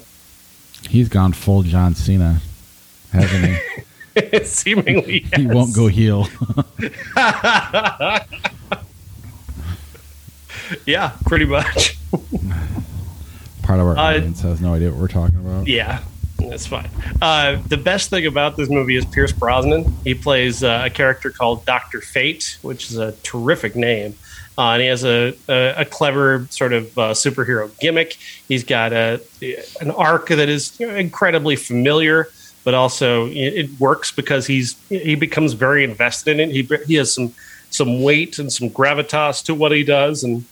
He's 0.89 1.09
gone 1.09 1.33
full 1.33 1.63
John 1.63 1.95
Cena, 1.95 2.41
hasn't 3.11 3.45
he? 3.45 3.59
Seemingly, 4.43 5.25
yes. 5.31 5.35
he 5.39 5.47
won't 5.47 5.75
go 5.75 5.87
heel. 5.87 6.27
yeah, 10.85 11.11
pretty 11.25 11.45
much. 11.45 11.97
Part 13.63 13.79
of 13.79 13.87
our 13.87 13.97
uh, 13.97 14.01
audience 14.01 14.41
has 14.41 14.61
no 14.61 14.73
idea 14.73 14.91
what 14.91 14.99
we're 14.99 15.07
talking 15.07 15.39
about. 15.39 15.67
Yeah, 15.67 16.03
that's 16.49 16.67
fine. 16.67 16.89
Uh, 17.21 17.61
the 17.67 17.77
best 17.77 18.09
thing 18.09 18.25
about 18.25 18.57
this 18.57 18.69
movie 18.69 18.95
is 18.95 19.05
Pierce 19.05 19.31
Brosnan. 19.31 19.93
He 20.03 20.13
plays 20.13 20.63
uh, 20.63 20.83
a 20.85 20.89
character 20.89 21.29
called 21.29 21.65
Doctor 21.65 22.01
Fate, 22.01 22.57
which 22.61 22.89
is 22.89 22.97
a 22.97 23.11
terrific 23.23 23.75
name. 23.75 24.15
Uh, 24.57 24.73
and 24.73 24.81
he 24.81 24.87
has 24.87 25.03
a, 25.03 25.35
a, 25.49 25.81
a 25.81 25.85
clever 25.85 26.45
sort 26.51 26.73
of 26.73 26.97
uh, 26.97 27.11
superhero 27.11 27.71
gimmick. 27.79 28.17
He's 28.47 28.63
got 28.63 28.93
a 28.93 29.19
an 29.81 29.89
arc 29.91 30.27
that 30.27 30.47
is 30.49 30.79
incredibly 30.79 31.55
familiar 31.55 32.29
but 32.63 32.73
also 32.73 33.27
it 33.31 33.69
works 33.79 34.11
because 34.11 34.47
he's 34.47 34.77
he 34.89 35.15
becomes 35.15 35.53
very 35.53 35.83
invested 35.83 36.39
in 36.39 36.49
it. 36.49 36.53
He 36.53 36.77
he 36.85 36.95
has 36.95 37.13
some 37.13 37.33
some 37.69 38.01
weight 38.01 38.39
and 38.39 38.51
some 38.51 38.69
gravitas 38.69 39.43
to 39.45 39.55
what 39.55 39.71
he 39.71 39.83
does, 39.83 40.23
and 40.23 40.45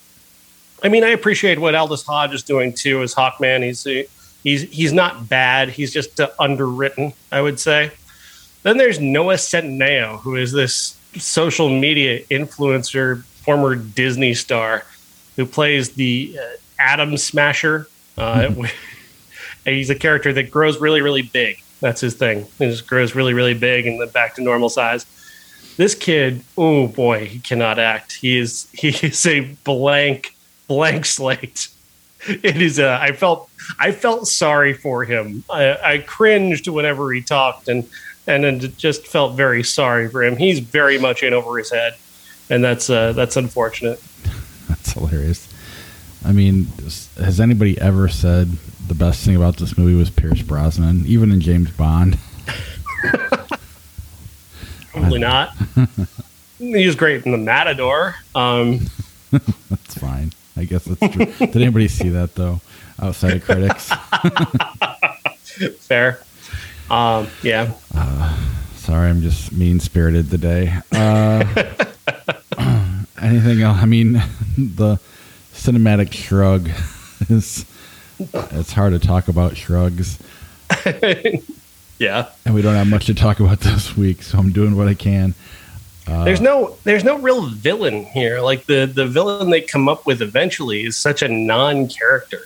I 0.83 0.89
mean 0.89 1.03
I 1.03 1.09
appreciate 1.09 1.59
what 1.59 1.75
Aldis 1.75 2.03
Hodge 2.03 2.33
is 2.33 2.43
doing 2.43 2.73
too 2.73 3.01
as 3.01 3.15
Hawkman. 3.15 3.63
He's 3.63 3.85
he's 4.43 4.63
he's 4.63 4.93
not 4.93 5.29
bad. 5.29 5.69
He's 5.69 5.93
just 5.93 6.19
uh, 6.19 6.29
underwritten, 6.39 7.13
I 7.31 7.41
would 7.41 7.59
say. 7.59 7.91
Then 8.63 8.77
there's 8.77 8.99
Noah 8.99 9.35
Centineo, 9.35 10.19
who 10.19 10.35
is 10.35 10.51
this 10.51 10.97
social 11.17 11.69
media 11.69 12.23
influencer, 12.25 13.23
former 13.23 13.75
Disney 13.75 14.33
star, 14.33 14.85
who 15.35 15.45
plays 15.45 15.93
the 15.93 16.37
uh, 16.39 16.45
Atom 16.79 17.17
Smasher. 17.17 17.87
Uh, 18.17 18.53
he's 19.65 19.89
a 19.89 19.95
character 19.95 20.31
that 20.33 20.51
grows 20.51 20.79
really, 20.79 21.01
really 21.01 21.23
big. 21.23 21.57
That's 21.79 22.01
his 22.01 22.13
thing. 22.13 22.45
He 22.59 22.67
just 22.67 22.87
grows 22.87 23.15
really, 23.15 23.33
really 23.33 23.55
big 23.55 23.87
and 23.87 23.99
then 23.99 24.09
back 24.09 24.35
to 24.35 24.41
normal 24.41 24.69
size. 24.69 25.05
This 25.77 25.95
kid, 25.95 26.43
oh 26.57 26.87
boy, 26.87 27.25
he 27.25 27.39
cannot 27.39 27.79
act. 27.79 28.13
He 28.13 28.37
is 28.37 28.69
he 28.73 28.89
is 28.89 29.25
a 29.25 29.41
blank, 29.63 30.35
blank 30.67 31.05
slate. 31.05 31.69
It 32.27 32.61
is. 32.61 32.77
A, 32.79 32.99
I 33.01 33.13
felt 33.13 33.49
I 33.79 33.91
felt 33.91 34.27
sorry 34.27 34.73
for 34.73 35.03
him. 35.03 35.43
I, 35.49 35.77
I 35.83 35.97
cringed 35.99 36.67
whenever 36.67 37.11
he 37.11 37.21
talked, 37.21 37.67
and 37.67 37.87
and 38.27 38.43
then 38.43 38.59
just 38.77 39.07
felt 39.07 39.35
very 39.35 39.63
sorry 39.63 40.07
for 40.07 40.23
him. 40.23 40.35
He's 40.37 40.59
very 40.59 40.97
much 40.99 41.23
in 41.23 41.33
over 41.33 41.57
his 41.57 41.71
head, 41.71 41.95
and 42.49 42.63
that's 42.63 42.89
uh, 42.89 43.13
that's 43.13 43.37
unfortunate. 43.37 44.01
That's 44.67 44.93
hilarious. 44.93 45.49
I 46.23 46.31
mean, 46.31 46.67
has 47.17 47.41
anybody 47.41 47.77
ever 47.81 48.07
said 48.07 48.51
the 48.87 48.95
best 48.95 49.25
thing 49.25 49.35
about 49.35 49.57
this 49.57 49.77
movie 49.77 49.95
was 49.95 50.09
Pierce 50.09 50.41
Brosnan, 50.41 51.05
even 51.07 51.29
in 51.29 51.41
James 51.41 51.71
Bond? 51.71 52.17
Probably 54.91 55.19
not. 55.19 55.53
he 56.57 56.85
was 56.85 56.95
great 56.95 57.25
in 57.25 57.33
the 57.33 57.37
Matador. 57.37 58.15
Um, 58.33 58.79
that's 59.31 59.97
fine. 59.97 60.31
I 60.57 60.65
guess 60.65 60.85
that's 60.85 61.13
true. 61.15 61.25
Did 61.25 61.55
anybody 61.55 61.87
see 61.87 62.09
that 62.09 62.35
though? 62.35 62.59
Outside 63.01 63.33
of 63.37 63.43
critics. 63.43 63.89
Fair. 65.79 66.21
Um, 66.89 67.27
yeah. 67.41 67.71
Uh, 67.95 68.37
sorry, 68.75 69.09
I'm 69.09 69.21
just 69.21 69.51
mean 69.51 69.79
spirited 69.79 70.29
today. 70.29 70.77
Uh, 70.91 71.45
anything 73.21 73.61
else? 73.61 73.77
I 73.79 73.85
mean, 73.85 74.13
the 74.57 74.99
cinematic 75.53 76.13
shrug 76.13 76.69
is. 77.29 77.65
It's 78.33 78.73
hard 78.73 78.93
to 78.93 78.99
talk 78.99 79.29
about 79.29 79.57
shrugs. 79.57 80.19
yeah. 81.97 82.29
And 82.45 82.53
we 82.53 82.61
don't 82.61 82.75
have 82.75 82.87
much 82.87 83.07
to 83.07 83.15
talk 83.15 83.39
about 83.39 83.61
this 83.61 83.97
week, 83.97 84.21
so 84.21 84.37
I'm 84.37 84.51
doing 84.51 84.75
what 84.75 84.87
I 84.87 84.93
can. 84.93 85.33
There's 86.05 86.41
no 86.41 86.77
there's 86.83 87.03
no 87.03 87.17
real 87.19 87.47
villain 87.47 88.05
here. 88.05 88.41
Like 88.41 88.65
the 88.65 88.85
the 88.85 89.05
villain 89.05 89.49
they 89.49 89.61
come 89.61 89.87
up 89.87 90.05
with 90.05 90.21
eventually 90.21 90.85
is 90.85 90.97
such 90.97 91.21
a 91.21 91.27
non-character. 91.27 92.41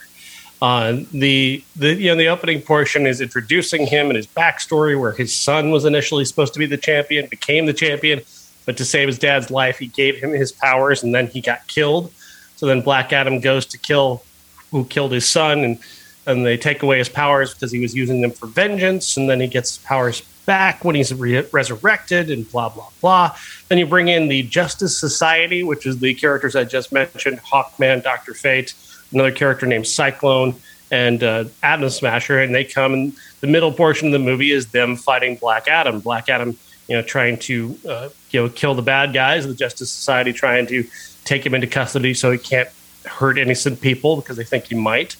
Uh, 0.62 1.00
the 1.12 1.62
the 1.74 1.94
you 1.94 2.08
know 2.08 2.16
the 2.16 2.28
opening 2.28 2.62
portion 2.62 3.06
is 3.06 3.20
introducing 3.20 3.86
him 3.86 4.06
and 4.06 4.16
his 4.16 4.26
backstory, 4.26 4.98
where 4.98 5.12
his 5.12 5.34
son 5.34 5.70
was 5.70 5.84
initially 5.84 6.24
supposed 6.24 6.52
to 6.54 6.58
be 6.58 6.66
the 6.66 6.76
champion, 6.76 7.26
became 7.28 7.66
the 7.66 7.74
champion, 7.74 8.20
but 8.64 8.76
to 8.76 8.84
save 8.84 9.06
his 9.06 9.18
dad's 9.18 9.50
life, 9.50 9.78
he 9.78 9.88
gave 9.88 10.16
him 10.16 10.32
his 10.32 10.52
powers, 10.52 11.02
and 11.02 11.14
then 11.14 11.26
he 11.26 11.40
got 11.40 11.66
killed. 11.66 12.12
So 12.56 12.66
then 12.66 12.80
Black 12.80 13.12
Adam 13.12 13.40
goes 13.40 13.66
to 13.66 13.78
kill 13.78 14.22
who 14.70 14.84
killed 14.86 15.12
his 15.12 15.28
son, 15.28 15.64
and 15.64 15.78
and 16.26 16.44
they 16.44 16.56
take 16.56 16.82
away 16.82 16.98
his 16.98 17.08
powers 17.08 17.54
because 17.54 17.70
he 17.70 17.80
was 17.80 17.94
using 17.94 18.20
them 18.20 18.30
for 18.30 18.46
vengeance, 18.46 19.16
and 19.16 19.28
then 19.28 19.40
he 19.40 19.46
gets 19.46 19.78
powers 19.78 20.22
back 20.46 20.84
when 20.84 20.94
he's 20.94 21.12
re- 21.12 21.46
resurrected, 21.52 22.30
and 22.30 22.50
blah 22.50 22.68
blah 22.68 22.88
blah. 23.00 23.36
Then 23.68 23.78
you 23.78 23.86
bring 23.86 24.08
in 24.08 24.28
the 24.28 24.42
Justice 24.44 24.98
Society, 24.98 25.62
which 25.62 25.86
is 25.86 25.98
the 25.98 26.14
characters 26.14 26.56
I 26.56 26.64
just 26.64 26.92
mentioned: 26.92 27.40
Hawkman, 27.40 28.02
Doctor 28.02 28.32
Fate, 28.32 28.74
another 29.12 29.32
character 29.32 29.66
named 29.66 29.86
Cyclone, 29.86 30.54
and 30.90 31.22
uh, 31.22 31.44
Atom 31.62 31.90
Smasher, 31.90 32.40
and 32.40 32.54
they 32.54 32.64
come. 32.64 32.94
And 32.94 33.12
the 33.40 33.46
middle 33.46 33.72
portion 33.72 34.08
of 34.08 34.12
the 34.12 34.18
movie 34.18 34.52
is 34.52 34.68
them 34.68 34.96
fighting 34.96 35.36
Black 35.36 35.68
Adam. 35.68 36.00
Black 36.00 36.28
Adam, 36.28 36.56
you 36.88 36.96
know, 36.96 37.02
trying 37.02 37.38
to 37.40 37.78
uh, 37.88 38.08
you 38.30 38.42
know 38.42 38.48
kill 38.48 38.74
the 38.74 38.82
bad 38.82 39.12
guys. 39.12 39.46
The 39.46 39.54
Justice 39.54 39.90
Society 39.90 40.32
trying 40.32 40.66
to 40.68 40.84
take 41.24 41.44
him 41.44 41.54
into 41.54 41.66
custody 41.66 42.14
so 42.14 42.30
he 42.30 42.38
can't 42.38 42.68
hurt 43.04 43.38
innocent 43.38 43.80
people 43.80 44.16
because 44.16 44.36
they 44.36 44.44
think 44.44 44.66
he 44.66 44.74
might. 44.74 45.16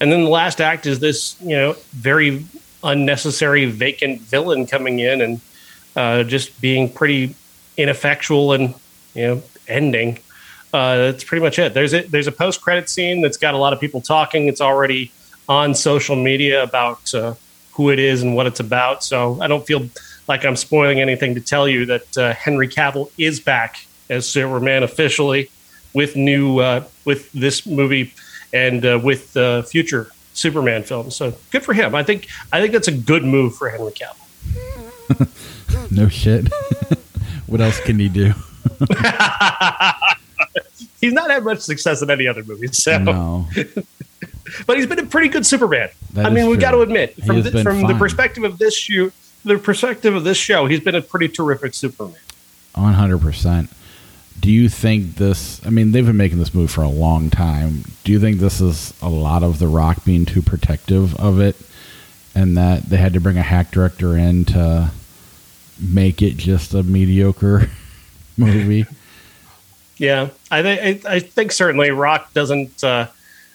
And 0.00 0.10
then 0.10 0.24
the 0.24 0.30
last 0.30 0.60
act 0.60 0.86
is 0.86 0.98
this, 0.98 1.36
you 1.40 1.56
know, 1.56 1.76
very 1.92 2.44
unnecessary 2.84 3.66
vacant 3.66 4.20
villain 4.20 4.66
coming 4.66 4.98
in 4.98 5.20
and 5.20 5.40
uh, 5.96 6.22
just 6.24 6.60
being 6.60 6.92
pretty 6.92 7.34
ineffectual 7.76 8.52
and 8.52 8.74
you 9.14 9.26
know 9.26 9.42
ending. 9.68 10.18
Uh, 10.72 10.96
that's 10.96 11.24
pretty 11.24 11.42
much 11.42 11.58
it. 11.58 11.74
There's 11.74 11.92
a 11.92 12.02
there's 12.02 12.26
a 12.26 12.32
post 12.32 12.60
credit 12.60 12.88
scene 12.88 13.20
that's 13.20 13.36
got 13.36 13.54
a 13.54 13.58
lot 13.58 13.72
of 13.72 13.80
people 13.80 14.00
talking. 14.00 14.46
It's 14.46 14.60
already 14.60 15.12
on 15.48 15.74
social 15.74 16.16
media 16.16 16.62
about 16.62 17.12
uh, 17.14 17.34
who 17.72 17.90
it 17.90 17.98
is 17.98 18.22
and 18.22 18.34
what 18.34 18.46
it's 18.46 18.60
about. 18.60 19.04
So 19.04 19.40
I 19.40 19.48
don't 19.48 19.66
feel 19.66 19.88
like 20.28 20.44
I'm 20.44 20.56
spoiling 20.56 21.00
anything 21.00 21.34
to 21.34 21.40
tell 21.40 21.68
you 21.68 21.86
that 21.86 22.18
uh, 22.18 22.32
Henry 22.34 22.68
Cavill 22.68 23.10
is 23.18 23.40
back 23.40 23.84
as 24.08 24.28
Superman 24.28 24.82
officially 24.82 25.50
with 25.92 26.16
new 26.16 26.58
uh, 26.60 26.84
with 27.04 27.30
this 27.32 27.66
movie 27.66 28.14
and 28.52 28.84
uh, 28.84 29.00
with 29.02 29.36
uh, 29.36 29.62
future 29.62 30.10
Superman 30.34 30.82
films. 30.82 31.16
So 31.16 31.34
good 31.50 31.64
for 31.64 31.74
him. 31.74 31.94
I 31.94 32.02
think 32.02 32.28
I 32.52 32.60
think 32.60 32.72
that's 32.72 32.88
a 32.88 32.92
good 32.92 33.24
move 33.24 33.54
for 33.56 33.68
Henry 33.68 33.92
Cavill. 33.92 34.16
no 35.90 36.08
shit. 36.08 36.48
what 37.46 37.60
else 37.60 37.78
can 37.80 37.98
he 37.98 38.08
do? 38.08 38.32
he's 41.00 41.12
not 41.12 41.30
had 41.30 41.44
much 41.44 41.60
success 41.60 42.02
in 42.02 42.10
any 42.10 42.26
other 42.26 42.42
movies. 42.44 42.82
So. 42.82 42.98
No. 42.98 43.48
but 44.66 44.76
he's 44.76 44.86
been 44.86 44.98
a 44.98 45.06
pretty 45.06 45.28
good 45.28 45.46
Superman. 45.46 45.90
That 46.14 46.26
I 46.26 46.30
mean, 46.30 46.48
we've 46.48 46.60
got 46.60 46.72
to 46.72 46.80
admit, 46.80 47.14
from, 47.24 47.42
the, 47.42 47.62
from 47.62 47.82
the 47.82 47.94
perspective 47.94 48.44
of 48.44 48.58
this 48.58 48.76
shoot, 48.76 49.12
the 49.44 49.58
perspective 49.58 50.14
of 50.14 50.24
this 50.24 50.36
show, 50.38 50.66
he's 50.66 50.80
been 50.80 50.94
a 50.94 51.02
pretty 51.02 51.28
terrific 51.28 51.74
Superman. 51.74 52.16
One 52.74 52.94
hundred 52.94 53.20
percent. 53.20 53.70
Do 54.42 54.50
you 54.50 54.68
think 54.68 55.14
this? 55.14 55.64
I 55.64 55.70
mean, 55.70 55.92
they've 55.92 56.04
been 56.04 56.16
making 56.16 56.38
this 56.38 56.52
move 56.52 56.72
for 56.72 56.82
a 56.82 56.88
long 56.88 57.30
time. 57.30 57.84
Do 58.02 58.10
you 58.10 58.18
think 58.18 58.38
this 58.38 58.60
is 58.60 58.92
a 59.00 59.08
lot 59.08 59.44
of 59.44 59.60
The 59.60 59.68
Rock 59.68 60.04
being 60.04 60.26
too 60.26 60.42
protective 60.42 61.14
of 61.14 61.40
it, 61.40 61.54
and 62.34 62.56
that 62.56 62.82
they 62.90 62.96
had 62.96 63.12
to 63.12 63.20
bring 63.20 63.38
a 63.38 63.42
hack 63.42 63.70
director 63.70 64.16
in 64.16 64.44
to 64.46 64.90
make 65.80 66.22
it 66.22 66.36
just 66.36 66.74
a 66.74 66.82
mediocre 66.82 67.70
movie? 68.36 68.84
Yeah, 69.96 70.30
I 70.50 70.62
think 70.62 71.06
I 71.06 71.20
think 71.20 71.52
certainly 71.52 71.92
Rock 71.92 72.34
doesn't. 72.34 72.82
Uh, 72.82 73.06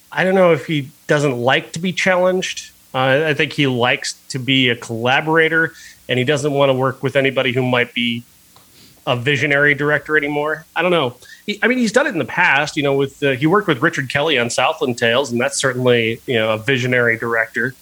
I 0.10 0.24
don't 0.24 0.36
know 0.36 0.54
if 0.54 0.68
he 0.68 0.90
doesn't 1.08 1.38
like 1.38 1.74
to 1.74 1.80
be 1.80 1.92
challenged. 1.92 2.72
Uh, 2.94 3.26
I 3.28 3.34
think 3.34 3.52
he 3.52 3.68
likes 3.68 4.14
to 4.30 4.40
be 4.40 4.70
a 4.70 4.76
collaborator, 4.78 5.74
and 6.08 6.18
he 6.18 6.24
doesn't 6.24 6.54
want 6.54 6.70
to 6.70 6.74
work 6.74 7.04
with 7.04 7.18
anybody 7.18 7.52
who 7.52 7.62
might 7.62 7.94
be 7.94 8.24
a 9.08 9.16
visionary 9.16 9.74
director 9.74 10.18
anymore. 10.18 10.66
I 10.76 10.82
don't 10.82 10.92
know. 10.92 11.16
He, 11.46 11.58
I 11.64 11.68
mean, 11.68 11.78
he's 11.78 11.94
done 11.94 12.06
it 12.06 12.10
in 12.12 12.20
the 12.20 12.26
past. 12.26 12.76
You 12.76 12.84
know, 12.84 12.94
with 12.94 13.24
uh, 13.24 13.32
he 13.32 13.48
worked 13.48 13.68
with 13.68 13.82
Richard 13.82 14.10
Kelly 14.10 14.38
on 14.38 14.50
Southland 14.50 14.98
Tales, 14.98 15.32
and 15.32 15.40
that's 15.42 15.58
certainly 15.58 16.22
you 16.28 16.36
know 16.36 16.52
a 16.52 16.58
visionary 16.58 17.18
director. 17.18 17.74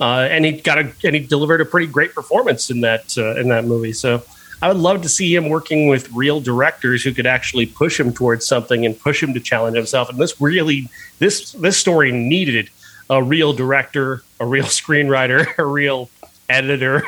Uh, 0.00 0.28
and 0.30 0.44
he 0.44 0.52
got 0.52 0.78
a 0.78 0.92
and 1.02 1.16
he 1.16 1.18
delivered 1.18 1.60
a 1.60 1.64
pretty 1.64 1.88
great 1.88 2.14
performance 2.14 2.70
in 2.70 2.80
that 2.82 3.18
uh, 3.18 3.34
in 3.34 3.48
that 3.48 3.64
movie. 3.64 3.92
So 3.92 4.22
I 4.62 4.68
would 4.68 4.76
love 4.76 5.02
to 5.02 5.08
see 5.08 5.34
him 5.34 5.48
working 5.48 5.88
with 5.88 6.10
real 6.12 6.40
directors 6.40 7.02
who 7.02 7.12
could 7.12 7.26
actually 7.26 7.66
push 7.66 7.98
him 7.98 8.12
towards 8.12 8.46
something 8.46 8.86
and 8.86 8.98
push 8.98 9.20
him 9.20 9.34
to 9.34 9.40
challenge 9.40 9.76
himself. 9.76 10.08
And 10.08 10.18
this 10.18 10.40
really 10.40 10.88
this 11.18 11.52
this 11.52 11.76
story 11.76 12.12
needed 12.12 12.70
a 13.10 13.20
real 13.20 13.52
director, 13.52 14.22
a 14.38 14.46
real 14.46 14.64
screenwriter, 14.80 15.58
a 15.58 15.64
real 15.64 16.08
editor, 16.48 17.02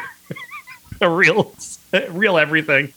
a 1.01 1.09
real 1.09 1.55
real 2.11 2.37
everything. 2.37 2.93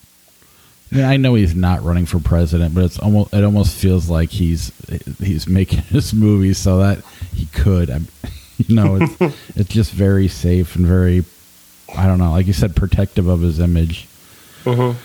I, 0.94 0.96
mean, 0.96 1.06
I 1.06 1.18
know 1.18 1.34
he's 1.34 1.56
not 1.56 1.82
running 1.84 2.06
for 2.06 2.20
president, 2.20 2.76
but 2.76 2.84
it's 2.84 3.00
almost 3.00 3.34
it 3.34 3.44
almost 3.44 3.76
feels 3.76 4.10
like 4.10 4.30
he's 4.30 4.72
he's 5.20 5.48
making 5.48 5.84
this 5.92 6.14
movie 6.14 6.54
so 6.54 6.78
that 6.78 7.04
he 7.34 7.48
could. 7.48 7.90
I'm, 7.90 8.08
you 8.58 8.76
know, 8.76 9.00
it's 9.02 9.38
it's 9.56 9.70
just 9.70 9.92
very 9.92 10.28
safe 10.28 10.76
and 10.76 10.86
very, 10.86 11.26
I 11.96 12.06
don't 12.06 12.20
know, 12.20 12.32
like 12.32 12.46
you 12.46 12.54
said, 12.54 12.76
protective 12.76 13.28
of 13.28 13.42
his 13.42 13.60
image. 13.60 14.08
Mm-hmm. 14.66 14.98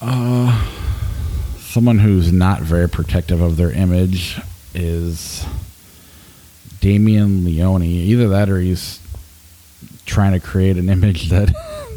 Uh, 0.00 0.66
someone 1.58 1.98
who's 1.98 2.32
not 2.32 2.60
very 2.60 2.88
protective 2.88 3.40
of 3.40 3.56
their 3.56 3.72
image 3.72 4.40
is 4.74 5.44
Damien 6.80 7.44
Leone. 7.44 7.82
Either 7.82 8.28
that, 8.28 8.48
or 8.48 8.60
he's 8.60 9.00
trying 10.06 10.32
to 10.32 10.40
create 10.40 10.76
an 10.76 10.88
image 10.88 11.28
that 11.30 11.52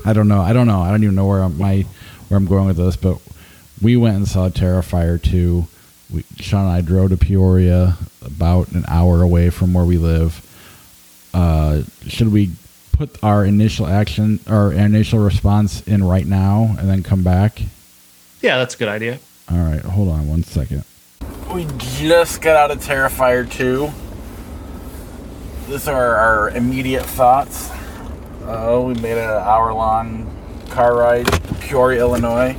I 0.05 0.13
don't 0.13 0.27
know. 0.27 0.41
I 0.41 0.53
don't 0.53 0.67
know. 0.67 0.81
I 0.81 0.89
don't 0.89 1.03
even 1.03 1.15
know 1.15 1.27
where 1.27 1.47
my 1.49 1.85
where 2.35 2.41
I'm 2.41 2.47
going 2.47 2.67
with 2.67 2.77
this, 2.77 2.97
but 2.97 3.19
we 3.81 3.95
went 3.95 4.17
and 4.17 4.27
saw 4.27 4.49
Terrifier 4.49 5.21
2. 5.21 5.67
We, 6.13 6.25
Sean 6.37 6.65
and 6.65 6.69
I 6.69 6.81
drove 6.81 7.11
to 7.11 7.17
Peoria, 7.17 7.97
about 8.21 8.71
an 8.71 8.83
hour 8.87 9.21
away 9.21 9.49
from 9.49 9.73
where 9.73 9.85
we 9.85 9.97
live. 9.97 10.41
Uh, 11.33 11.83
should 12.07 12.31
we 12.31 12.51
put 12.91 13.21
our 13.23 13.43
initial 13.43 13.87
action 13.87 14.39
our 14.47 14.71
initial 14.71 15.19
response 15.19 15.81
in 15.83 16.03
right 16.03 16.25
now 16.25 16.75
and 16.77 16.89
then 16.89 17.03
come 17.03 17.23
back? 17.23 17.61
Yeah, 18.41 18.57
that's 18.57 18.75
a 18.75 18.77
good 18.77 18.87
idea. 18.87 19.19
All 19.49 19.57
right, 19.57 19.81
hold 19.81 20.09
on 20.09 20.27
one 20.27 20.43
second. 20.43 20.83
We 21.53 21.67
just 21.77 22.41
got 22.41 22.55
out 22.55 22.71
of 22.71 22.83
Terrifier 22.83 23.49
2. 23.49 23.91
these 25.69 25.87
are 25.87 26.15
our 26.15 26.49
immediate 26.49 27.05
thoughts. 27.05 27.69
Uh, 28.43 28.81
we 28.85 28.93
made 28.95 29.17
an 29.17 29.29
hour 29.29 29.73
long 29.73 30.34
car 30.69 30.95
ride 30.95 31.27
Peoria, 31.59 31.99
Illinois. 31.99 32.55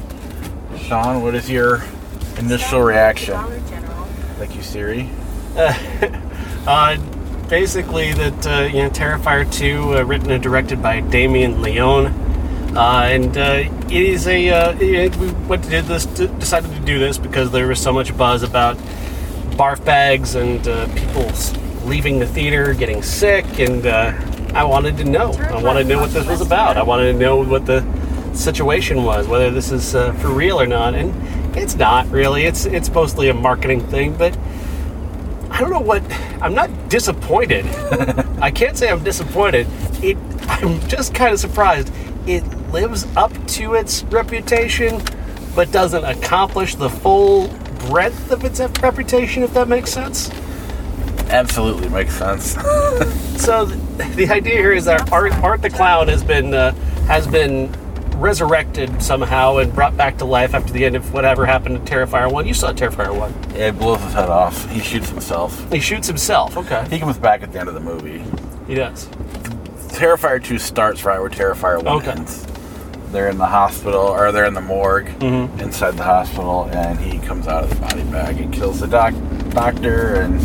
Sean, 0.78 1.22
what 1.22 1.34
is 1.34 1.50
your 1.50 1.84
initial 2.38 2.80
reaction? 2.80 3.38
Thank 4.38 4.54
you, 4.54 4.62
Siri. 4.62 5.08
Uh, 6.66 6.96
basically, 7.48 8.12
that 8.12 8.44
uh, 8.44 8.62
you 8.62 8.82
know, 8.82 8.90
Terrifier 8.90 9.50
2, 9.52 9.98
uh, 9.98 10.02
written 10.02 10.32
and 10.32 10.42
directed 10.42 10.82
by 10.82 10.98
Damien 10.98 11.62
Leone. 11.62 12.06
Uh, 12.76 13.06
and 13.08 13.38
uh, 13.38 13.62
it 13.88 13.92
is 13.92 14.26
a. 14.26 14.48
Uh, 14.50 14.76
it, 14.80 15.14
we 15.16 15.30
went 15.46 15.62
to 15.62 15.70
did 15.70 15.84
this, 15.84 16.06
d- 16.06 16.26
decided 16.40 16.72
to 16.72 16.80
do 16.80 16.98
this 16.98 17.18
because 17.18 17.52
there 17.52 17.68
was 17.68 17.80
so 17.80 17.92
much 17.92 18.16
buzz 18.16 18.42
about 18.42 18.76
barf 19.56 19.82
bags 19.84 20.34
and 20.34 20.64
people 20.96 21.30
leaving 21.88 22.18
the 22.18 22.26
theater, 22.26 22.75
getting 22.75 23.00
sick, 23.00 23.46
and 23.60 23.86
I 24.56 24.64
wanted 24.64 24.96
to 24.96 25.04
know. 25.04 25.32
I 25.32 25.62
wanted 25.62 25.82
to 25.82 25.88
know 25.90 26.00
what 26.00 26.12
this 26.12 26.26
was 26.26 26.40
about. 26.40 26.78
I 26.78 26.82
wanted 26.82 27.12
to 27.12 27.18
know 27.18 27.44
what 27.44 27.66
the 27.66 27.84
situation 28.32 29.04
was, 29.04 29.28
whether 29.28 29.50
this 29.50 29.70
is 29.70 29.94
uh, 29.94 30.14
for 30.14 30.28
real 30.28 30.58
or 30.58 30.66
not. 30.66 30.94
And 30.94 31.14
it's 31.54 31.75
not 31.75 32.08
really. 32.08 32.44
It's 32.44 32.64
it's 32.64 32.88
mostly 32.88 33.28
a 33.28 33.34
marketing 33.34 33.86
thing, 33.88 34.16
but 34.16 34.34
I 35.50 35.60
don't 35.60 35.68
know 35.68 35.80
what. 35.80 36.02
I'm 36.40 36.54
not 36.54 36.70
disappointed. 36.88 37.66
I 38.40 38.50
can't 38.50 38.78
say 38.78 38.88
I'm 38.88 39.04
disappointed. 39.04 39.66
It. 40.02 40.16
I'm 40.48 40.80
just 40.88 41.14
kind 41.14 41.34
of 41.34 41.38
surprised. 41.38 41.92
It 42.26 42.42
lives 42.72 43.06
up 43.14 43.32
to 43.48 43.75
its 43.75 44.04
reputation, 44.04 45.02
but 45.54 45.70
doesn't 45.70 46.02
accomplish 46.02 46.76
the 46.76 46.88
full 46.88 47.48
breadth 47.90 48.30
of 48.30 48.42
its 48.42 48.58
reputation. 48.80 49.42
If 49.42 49.52
that 49.52 49.68
makes 49.68 49.92
sense. 49.92 50.30
Absolutely 51.28 51.88
makes 51.88 52.14
sense. 52.16 52.56
So 53.37 53.66
th- 53.68 54.12
the 54.16 54.28
idea 54.30 54.54
here 54.56 54.73
is 54.73 54.87
that 54.87 55.12
Art, 55.12 55.30
Art 55.45 55.61
the 55.61 55.68
Clown 55.68 56.09
has 56.09 56.25
been 56.25 56.54
uh, 56.54 56.73
has 57.06 57.26
been 57.26 57.71
resurrected 58.18 59.02
somehow 59.02 59.59
and 59.59 59.73
brought 59.75 59.95
back 59.95 60.16
to 60.18 60.25
life 60.25 60.54
after 60.54 60.73
the 60.73 60.87
end 60.87 60.97
of 60.97 61.12
whatever 61.12 61.45
happened 61.45 61.85
to 61.87 61.92
Terrifier 61.92 62.33
One. 62.33 62.47
You 62.49 62.54
saw 62.54 62.73
Terrifier 62.73 63.14
One. 63.16 63.35
Yeah, 63.52 63.68
it 63.68 63.78
blows 63.78 64.00
his 64.02 64.14
head 64.14 64.30
off. 64.30 64.68
He 64.71 64.80
shoots 64.80 65.11
himself. 65.11 65.71
He 65.71 65.80
shoots 65.80 66.06
himself. 66.09 66.56
Okay, 66.56 66.87
He 66.88 66.99
comes 66.99 67.18
back 67.18 67.42
at 67.42 67.52
the 67.52 67.61
end 67.61 67.68
of 67.68 67.75
the 67.75 67.80
movie. 67.80 68.25
he 68.66 68.75
does. 68.75 69.06
Terrifier 69.92 70.42
2 70.42 70.59
starts 70.59 71.04
right 71.04 71.21
where 71.21 71.28
Terrifier 71.30 71.83
1 71.83 71.87
Okay. 71.99 72.11
ends. 72.12 72.47
They're 73.12 73.28
in 73.28 73.37
the 73.38 73.47
hospital, 73.47 74.00
or 74.00 74.33
they're 74.33 74.47
in 74.47 74.54
the 74.54 74.61
morgue 74.62 75.09
Mhm. 75.21 75.61
inside 75.61 75.99
the 75.99 76.04
hospital, 76.04 76.71
and 76.73 76.99
he 76.99 77.18
comes 77.18 77.47
out 77.49 77.64
of 77.64 77.71
the 77.71 77.76
body 77.76 78.02
bag 78.04 78.38
and 78.40 78.50
kills 78.52 78.80
the 78.80 78.87
doc- 78.87 79.14
doctor, 79.50 80.14
and 80.23 80.40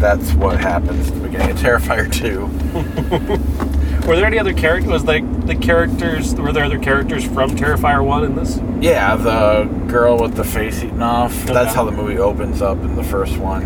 that's 0.00 0.32
what 0.32 0.58
happens 0.58 1.08
at 1.08 1.14
the 1.14 1.20
beginning 1.20 1.50
of 1.50 1.56
Terrifier 1.58 2.10
2. 2.12 4.06
Were 4.06 4.16
there 4.16 4.24
any 4.24 4.38
other 4.38 4.54
characters? 4.54 4.90
Was 4.90 5.04
like 5.04 5.46
the 5.46 5.54
characters? 5.54 6.34
Were 6.34 6.52
there 6.52 6.64
other 6.64 6.78
characters 6.78 7.24
from 7.24 7.50
Terrifier 7.50 8.04
One 8.04 8.24
in 8.24 8.34
this? 8.34 8.58
Yeah, 8.80 9.14
the 9.16 9.64
girl 9.86 10.18
with 10.18 10.34
the 10.34 10.44
face 10.44 10.82
eaten 10.82 11.02
off. 11.02 11.44
That's 11.44 11.74
how 11.74 11.84
the 11.84 11.92
movie 11.92 12.18
opens 12.18 12.62
up 12.62 12.78
in 12.78 12.96
the 12.96 13.04
first 13.04 13.36
one. 13.36 13.62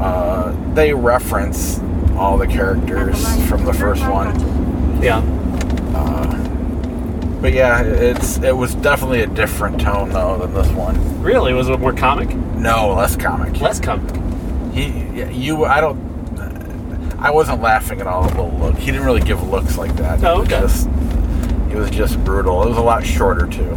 Uh, 0.00 0.54
they 0.74 0.94
reference 0.94 1.80
all 2.16 2.38
the 2.38 2.46
characters 2.46 3.24
from 3.48 3.64
the 3.64 3.74
first 3.74 4.06
one. 4.08 5.02
Yeah. 5.02 5.20
But 7.40 7.52
yeah, 7.52 7.82
it's 7.82 8.38
it 8.38 8.56
was 8.56 8.74
definitely 8.74 9.20
a 9.20 9.26
different 9.26 9.80
tone 9.80 10.08
though 10.08 10.38
than 10.38 10.54
this 10.54 10.68
one. 10.72 11.22
Really? 11.22 11.52
Was 11.52 11.68
it 11.68 11.78
more 11.78 11.92
comic? 11.92 12.34
No, 12.34 12.94
less 12.94 13.14
comic. 13.14 13.60
Less 13.60 13.78
comic. 13.78 14.12
He, 14.76 15.22
you, 15.32 15.64
I 15.64 15.80
don't. 15.80 15.98
I 17.18 17.30
wasn't 17.30 17.62
laughing 17.62 18.00
at 18.00 18.06
all 18.06 18.24
at 18.24 18.36
little 18.36 18.50
look. 18.58 18.76
He 18.76 18.86
didn't 18.86 19.04
really 19.06 19.22
give 19.22 19.42
looks 19.48 19.78
like 19.78 19.94
that. 19.96 20.22
Oh, 20.22 20.42
It 20.42 20.50
was 20.50 20.52
okay. 20.52 20.60
Just, 20.60 20.86
it 21.72 21.76
was 21.76 21.90
just 21.90 22.24
brutal. 22.24 22.62
It 22.62 22.68
was 22.68 22.78
a 22.78 22.82
lot 22.82 23.04
shorter 23.06 23.46
too. 23.46 23.74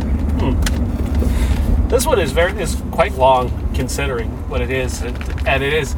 This 1.87 2.05
one 2.05 2.19
is 2.19 2.31
very 2.31 2.51
is 2.61 2.75
quite 2.91 3.13
long 3.13 3.49
considering 3.73 4.29
what 4.49 4.61
it 4.61 4.69
is, 4.69 5.01
and, 5.01 5.17
and 5.47 5.63
it 5.63 5.73
is 5.73 5.93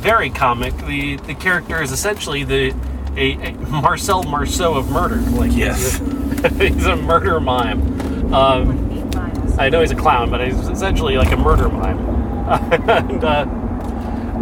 very 0.00 0.30
comic. 0.30 0.74
The 0.86 1.16
the 1.16 1.34
character 1.34 1.80
is 1.82 1.92
essentially 1.92 2.42
the 2.42 2.74
a, 3.16 3.32
a 3.34 3.52
Marcel 3.68 4.22
Marceau 4.24 4.74
of 4.74 4.90
murder. 4.90 5.16
Like 5.16 5.50
he's 5.50 5.58
Yes. 5.58 6.00
a, 6.00 6.48
he's 6.68 6.86
a 6.86 6.96
murder 6.96 7.38
mime. 7.40 8.32
Um, 8.34 9.10
I 9.58 9.68
know 9.68 9.80
he's 9.82 9.92
a 9.92 9.96
clown, 9.96 10.30
but 10.30 10.44
he's 10.46 10.56
essentially 10.68 11.16
like 11.16 11.30
a 11.32 11.36
murder 11.36 11.68
mime. 11.68 11.98
and 12.88 13.24
uh, 13.24 13.44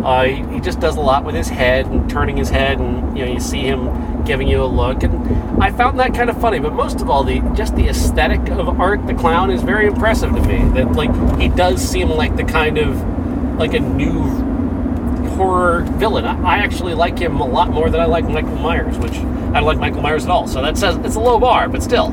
uh, 0.05 0.25
he, 0.25 0.55
he 0.55 0.61
just 0.61 0.81
does 0.81 0.97
a 0.97 1.01
lot 1.01 1.25
with 1.25 1.35
his 1.35 1.49
head 1.49 1.87
and 1.87 2.09
turning 2.11 2.37
his 2.37 2.51
head, 2.51 2.79
and 2.79 3.17
you 3.17 3.25
know 3.25 3.33
you 3.33 3.40
see 3.40 3.61
him 3.61 4.23
giving 4.25 4.47
you 4.47 4.62
a 4.62 4.67
look. 4.67 5.03
And 5.03 5.62
I 5.62 5.73
found 5.73 5.99
that 5.99 6.14
kind 6.14 6.29
of 6.29 6.38
funny. 6.40 6.59
But 6.59 6.75
most 6.75 7.01
of 7.01 7.09
all, 7.09 7.25
the 7.25 7.40
just 7.55 7.75
the 7.75 7.88
aesthetic 7.88 8.49
of 8.51 8.81
Art 8.81 9.07
the 9.07 9.14
Clown 9.14 9.51
is 9.51 9.62
very 9.62 9.87
impressive 9.87 10.35
to 10.35 10.43
me. 10.43 10.69
That 10.75 10.93
like 10.93 11.11
he 11.40 11.49
does 11.49 11.83
seem 11.83 12.11
like 12.11 12.37
the 12.37 12.45
kind 12.45 12.79
of 12.79 13.01
like 13.59 13.73
a 13.73 13.81
new 13.81 14.21
horror 15.37 15.83
villain. 15.83 16.25
I, 16.25 16.57
I 16.57 16.59
actually 16.59 16.95
like 16.95 17.19
him 17.19 17.40
a 17.40 17.47
lot 17.47 17.71
more 17.71 17.88
than 17.90 18.01
I 18.01 18.05
like 18.05 18.25
Michael 18.25 18.57
Myers, 18.57 18.99
which 18.99 19.14
I 19.14 19.61
don't 19.61 19.64
like 19.64 19.79
Michael 19.79 20.03
Myers 20.03 20.25
at 20.25 20.31
all. 20.31 20.47
So 20.47 20.62
that 20.62 20.77
says 20.77 20.97
it's 20.99 21.17
a 21.17 21.21
low 21.21 21.38
bar, 21.38 21.69
but 21.69 21.83
still. 21.83 22.11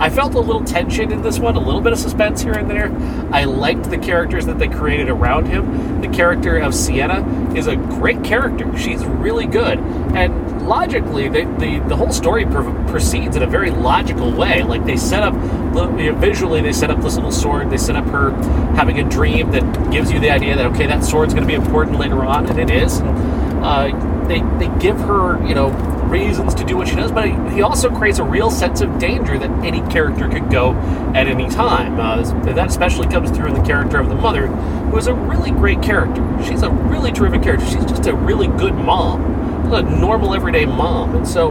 I 0.00 0.08
felt 0.08 0.34
a 0.34 0.40
little 0.40 0.64
tension 0.64 1.12
in 1.12 1.20
this 1.20 1.38
one, 1.38 1.56
a 1.56 1.60
little 1.60 1.82
bit 1.82 1.92
of 1.92 1.98
suspense 1.98 2.40
here 2.40 2.54
and 2.54 2.70
there. 2.70 2.90
I 3.32 3.44
liked 3.44 3.90
the 3.90 3.98
characters 3.98 4.46
that 4.46 4.58
they 4.58 4.66
created 4.66 5.10
around 5.10 5.46
him. 5.46 6.00
The 6.00 6.08
character 6.08 6.56
of 6.56 6.74
Sienna 6.74 7.54
is 7.54 7.66
a 7.66 7.76
great 7.76 8.24
character. 8.24 8.76
She's 8.78 9.04
really 9.04 9.44
good. 9.44 9.78
And 9.78 10.66
logically, 10.66 11.28
the, 11.28 11.44
the, 11.58 11.84
the 11.86 11.96
whole 11.96 12.12
story 12.12 12.46
pr- 12.46 12.70
proceeds 12.88 13.36
in 13.36 13.42
a 13.42 13.46
very 13.46 13.70
logical 13.70 14.32
way. 14.32 14.62
Like 14.62 14.86
they 14.86 14.96
set 14.96 15.22
up, 15.22 15.34
you 15.34 16.12
know, 16.12 16.18
visually, 16.18 16.62
they 16.62 16.72
set 16.72 16.90
up 16.90 17.02
this 17.02 17.16
little 17.16 17.30
sword. 17.30 17.68
They 17.68 17.76
set 17.76 17.94
up 17.94 18.06
her 18.06 18.30
having 18.74 19.00
a 19.00 19.08
dream 19.08 19.50
that 19.50 19.90
gives 19.90 20.10
you 20.10 20.18
the 20.18 20.30
idea 20.30 20.56
that, 20.56 20.66
okay, 20.66 20.86
that 20.86 21.04
sword's 21.04 21.34
going 21.34 21.46
to 21.46 21.48
be 21.48 21.54
important 21.54 21.98
later 21.98 22.24
on, 22.24 22.46
and 22.46 22.58
it 22.58 22.70
is. 22.70 23.00
Uh, 23.00 23.90
they, 24.30 24.40
they 24.64 24.78
give 24.78 24.96
her, 25.00 25.44
you 25.44 25.56
know, 25.56 25.70
reasons 26.08 26.54
to 26.54 26.64
do 26.64 26.76
what 26.76 26.86
she 26.86 26.94
does, 26.94 27.10
but 27.10 27.26
he 27.52 27.62
also 27.62 27.90
creates 27.90 28.20
a 28.20 28.24
real 28.24 28.48
sense 28.48 28.80
of 28.80 28.96
danger 29.00 29.36
that 29.36 29.50
any 29.64 29.80
character 29.90 30.28
could 30.28 30.48
go 30.50 30.74
at 31.14 31.26
any 31.26 31.48
time. 31.48 31.98
Uh, 31.98 32.22
that 32.44 32.68
especially 32.68 33.08
comes 33.08 33.30
through 33.32 33.48
in 33.48 33.54
the 33.54 33.62
character 33.62 33.98
of 33.98 34.08
the 34.08 34.14
mother, 34.14 34.46
who 34.46 34.96
is 34.96 35.08
a 35.08 35.14
really 35.14 35.50
great 35.50 35.82
character. 35.82 36.24
She's 36.44 36.62
a 36.62 36.70
really 36.70 37.10
terrific 37.10 37.42
character. 37.42 37.66
She's 37.66 37.84
just 37.84 38.06
a 38.06 38.14
really 38.14 38.46
good 38.46 38.74
mom, 38.74 39.72
a 39.72 39.82
normal 39.82 40.32
everyday 40.32 40.64
mom. 40.64 41.16
And 41.16 41.26
so, 41.26 41.50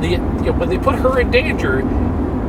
the 0.00 0.08
you 0.08 0.18
know, 0.18 0.52
when 0.52 0.68
they 0.68 0.78
put 0.78 0.96
her 0.96 1.20
in 1.20 1.30
danger, 1.30 1.82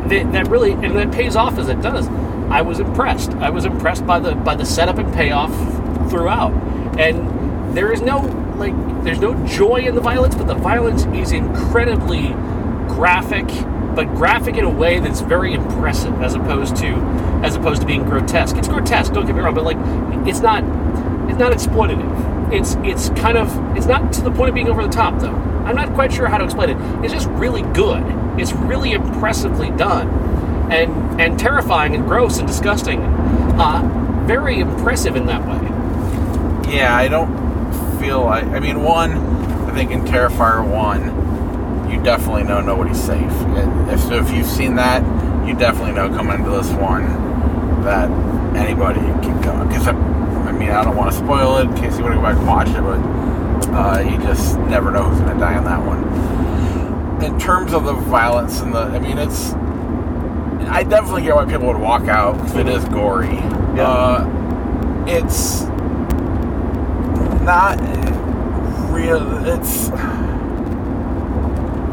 they, 0.08 0.24
that 0.24 0.48
really 0.48 0.72
and 0.72 0.96
that 0.98 1.12
pays 1.12 1.36
off 1.36 1.60
as 1.60 1.70
it 1.70 1.82
does. 1.82 2.08
I 2.50 2.62
was 2.62 2.80
impressed. 2.80 3.32
I 3.34 3.52
was 3.52 3.66
impressed 3.66 4.08
by 4.08 4.20
the 4.20 4.34
by 4.34 4.56
the 4.56 4.66
setup 4.66 4.98
and 4.98 5.14
payoff 5.14 5.52
throughout, 6.10 6.54
and 6.98 7.78
there 7.78 7.92
is 7.92 8.02
no 8.02 8.47
like 8.58 8.74
there's 9.04 9.20
no 9.20 9.34
joy 9.46 9.78
in 9.78 9.96
the 9.96 10.02
violence, 10.02 10.36
but 10.36 10.48
the 10.48 10.56
violence 10.56 11.06
is 11.18 11.32
incredibly 11.32 12.30
graphic, 12.88 13.48
but 13.96 14.06
graphic 14.16 14.58
in 14.58 14.66
a 14.66 14.70
way 14.70 15.00
that's 15.00 15.22
very 15.22 15.54
impressive 15.54 16.14
as 16.22 16.34
opposed 16.34 16.76
to 16.78 16.88
as 17.44 17.56
opposed 17.56 17.82
to 17.82 17.88
being 17.88 18.04
grotesque. 18.04 18.58
It's 18.58 18.68
grotesque, 18.68 19.14
don't 19.14 19.26
get 19.26 19.36
me 19.36 19.42
wrong, 19.42 19.56
but 19.56 19.64
like 19.64 19.78
it's 20.28 20.40
not 20.40 20.64
it's 21.30 21.40
not 21.40 21.52
exploitative. 21.52 22.52
It's 22.52 22.76
it's 22.84 23.10
kind 23.20 23.38
of 23.38 23.78
it's 23.78 23.86
not 23.86 24.12
to 24.14 24.22
the 24.22 24.32
point 24.32 24.50
of 24.50 24.56
being 24.56 24.70
over 24.70 24.84
the 24.84 24.90
top 24.90 25.20
though. 25.20 25.36
I'm 25.66 25.76
not 25.76 25.94
quite 25.94 26.12
sure 26.12 26.28
how 26.28 26.38
to 26.38 26.46
explain 26.46 26.70
it. 26.70 27.04
It's 27.04 27.14
just 27.14 27.28
really 27.32 27.62
good. 27.74 28.04
It's 28.40 28.54
really 28.54 28.94
impressively 28.94 29.70
done. 29.72 30.08
And 30.72 31.22
and 31.22 31.40
terrifying 31.40 31.96
and 31.96 32.06
gross 32.06 32.40
and 32.40 32.48
disgusting. 32.48 33.02
Uh, 33.02 34.24
very 34.26 34.60
impressive 34.60 35.16
in 35.16 35.26
that 35.28 35.46
way. 35.48 36.74
Yeah, 36.76 36.96
I 36.96 37.08
don't 37.08 37.47
feel. 38.00 38.24
I, 38.24 38.40
I 38.42 38.60
mean, 38.60 38.84
one, 38.84 39.12
I 39.68 39.74
think 39.74 39.92
in 39.92 40.02
Terrifier 40.04 40.68
one, 40.68 41.90
you 41.90 42.02
definitely 42.04 42.44
know 42.44 42.62
nobody's 42.62 43.02
safe. 43.02 43.20
And 43.22 43.90
if 43.92 44.00
so, 44.02 44.16
if 44.16 44.32
you've 44.32 44.48
seen 44.48 44.76
that, 44.76 45.02
you 45.48 45.56
definitely 45.56 45.94
know 45.94 46.10
coming 46.10 46.40
into 46.40 46.52
this 46.52 46.70
one 46.72 47.06
that 47.84 48.10
anybody 48.56 49.00
can 49.00 49.42
go. 49.42 49.66
Because 49.66 49.88
I, 49.88 49.92
I 49.92 50.52
mean, 50.52 50.70
I 50.70 50.84
don't 50.84 50.96
want 50.96 51.12
to 51.12 51.18
spoil 51.18 51.58
it 51.58 51.68
in 51.68 51.76
case 51.76 51.98
you 51.98 52.04
want 52.04 52.16
to 52.16 52.20
go 52.20 52.24
back 52.24 52.38
and 52.38 52.48
watch 52.48 52.70
it, 52.70 52.82
but 52.82 53.74
uh, 53.74 54.00
you 54.00 54.18
just 54.24 54.58
never 54.60 54.92
know 54.92 55.04
who's 55.04 55.20
going 55.20 55.34
to 55.34 55.40
die 55.40 55.56
on 55.56 55.64
that 55.66 55.82
one. 55.86 57.24
In 57.24 57.40
terms 57.40 57.74
of 57.74 57.86
the 57.86 57.94
violence 57.94 58.60
and 58.60 58.74
the, 58.74 58.80
I 58.80 59.00
mean, 59.00 59.18
it's. 59.18 59.54
I 60.70 60.84
definitely 60.84 61.22
get 61.22 61.36
why 61.36 61.46
people 61.46 61.68
would 61.68 61.78
walk 61.80 62.08
out 62.08 62.34
because 62.34 62.56
it 62.58 62.68
is 62.68 62.84
gory. 62.86 63.28
Yeah. 63.28 63.88
Uh, 63.88 65.06
it's 65.08 65.62
not 67.48 67.80
real. 68.92 69.48
It's 69.48 69.88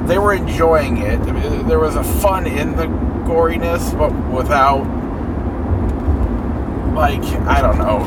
they 0.09 0.19
were 0.19 0.35
enjoying 0.35 0.99
it. 0.99 1.19
I 1.21 1.33
mean, 1.33 1.67
there 1.69 1.79
was 1.79 1.97
a 1.97 2.05
fun 2.05 2.47
in 2.47 2.77
the 2.77 2.85
goriness, 3.25 3.97
but 3.97 4.13
without 4.31 4.83
like 6.95 7.23
I 7.47 7.61
don't 7.63 7.79
know. 7.79 8.03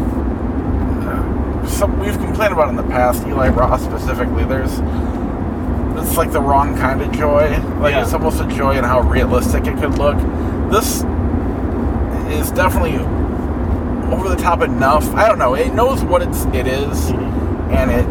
some 1.67 1.99
we've 1.99 2.17
complained 2.17 2.53
about 2.53 2.69
in 2.69 2.75
the 2.75 2.83
past, 2.83 3.25
Eli 3.25 3.49
Roth 3.49 3.81
specifically. 3.81 4.43
There's 4.45 4.79
it's 5.97 6.15
like 6.17 6.31
the 6.31 6.41
wrong 6.41 6.77
kind 6.77 7.01
of 7.01 7.11
joy. 7.11 7.49
Like 7.79 7.93
Yeah. 7.93 8.03
it's 8.03 8.13
almost 8.13 8.41
a 8.41 8.47
joy 8.47 8.77
in 8.77 8.83
how 8.83 9.01
realistic 9.01 9.65
it 9.67 9.77
could 9.79 9.97
look. 9.97 10.17
This 10.69 11.03
is 12.29 12.51
definitely 12.51 12.97
over 14.11 14.29
the 14.29 14.35
top 14.35 14.61
enough. 14.61 15.07
I 15.13 15.27
don't 15.27 15.37
know. 15.37 15.53
It 15.55 15.73
knows 15.73 16.03
what 16.03 16.21
it's 16.21 16.45
it 16.45 16.67
is, 16.67 17.11
mm-hmm. 17.11 17.71
and 17.71 17.91
it 17.91 18.07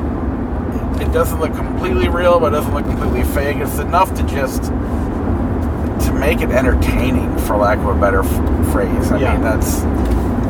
it 1.02 1.12
doesn't 1.12 1.38
look 1.40 1.54
completely 1.54 2.08
real, 2.08 2.40
but 2.40 2.52
it 2.52 2.56
doesn't 2.56 2.72
look 2.74 2.84
completely 2.84 3.22
fake. 3.34 3.58
It's 3.58 3.78
enough 3.78 4.14
to 4.16 4.22
just 4.24 4.64
to 4.64 6.12
make 6.12 6.40
it 6.40 6.50
entertaining, 6.50 7.36
for 7.40 7.56
lack 7.56 7.78
of 7.78 7.86
a 7.86 8.00
better 8.00 8.20
f- 8.20 8.72
phrase. 8.72 9.10
I 9.12 9.18
Yeah. 9.18 9.32
mean, 9.34 9.42
that's 9.42 9.80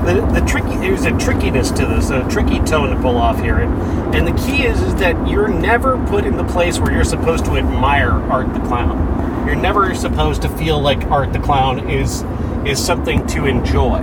the, 0.04 0.24
the 0.38 0.46
tricky 0.46 0.76
there's 0.76 1.04
a 1.04 1.16
trickiness 1.18 1.70
to 1.72 1.86
this, 1.86 2.10
a 2.10 2.26
tricky 2.28 2.60
tone 2.60 2.90
to 2.94 3.00
pull 3.02 3.16
off 3.16 3.40
here, 3.40 3.56
and, 3.56 4.14
and 4.14 4.26
the 4.26 4.32
key 4.42 4.64
is 4.64 4.80
is 4.82 4.94
that 4.96 5.28
you're 5.28 5.48
never 5.48 5.98
put 6.06 6.24
in 6.24 6.36
the 6.36 6.44
place 6.44 6.78
where 6.78 6.92
you're 6.92 7.04
supposed 7.04 7.44
to 7.46 7.56
admire 7.56 8.12
Art 8.12 8.52
the 8.54 8.60
Clown. 8.60 9.46
You're 9.46 9.56
never 9.56 9.94
supposed 9.94 10.42
to 10.42 10.48
feel 10.50 10.80
like 10.80 11.04
Art 11.10 11.32
the 11.32 11.38
Clown 11.40 11.88
is 11.90 12.22
is 12.64 12.84
something 12.84 13.26
to 13.28 13.46
enjoy. 13.46 13.98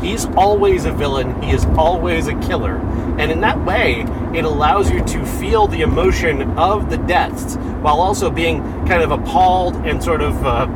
He's 0.00 0.26
always 0.36 0.84
a 0.84 0.92
villain. 0.92 1.40
He 1.42 1.52
is 1.52 1.64
always 1.76 2.26
a 2.26 2.34
killer, 2.40 2.76
and 3.18 3.32
in 3.32 3.40
that 3.40 3.64
way, 3.64 4.04
it 4.34 4.44
allows 4.44 4.90
you 4.90 5.02
to 5.04 5.24
feel 5.24 5.66
the 5.66 5.82
emotion 5.82 6.42
of 6.58 6.90
the 6.90 6.98
deaths 6.98 7.56
while 7.80 8.00
also 8.00 8.30
being 8.30 8.62
kind 8.86 9.02
of 9.02 9.10
appalled 9.10 9.76
and 9.76 10.02
sort 10.02 10.22
of. 10.22 10.44
Uh, 10.44 10.66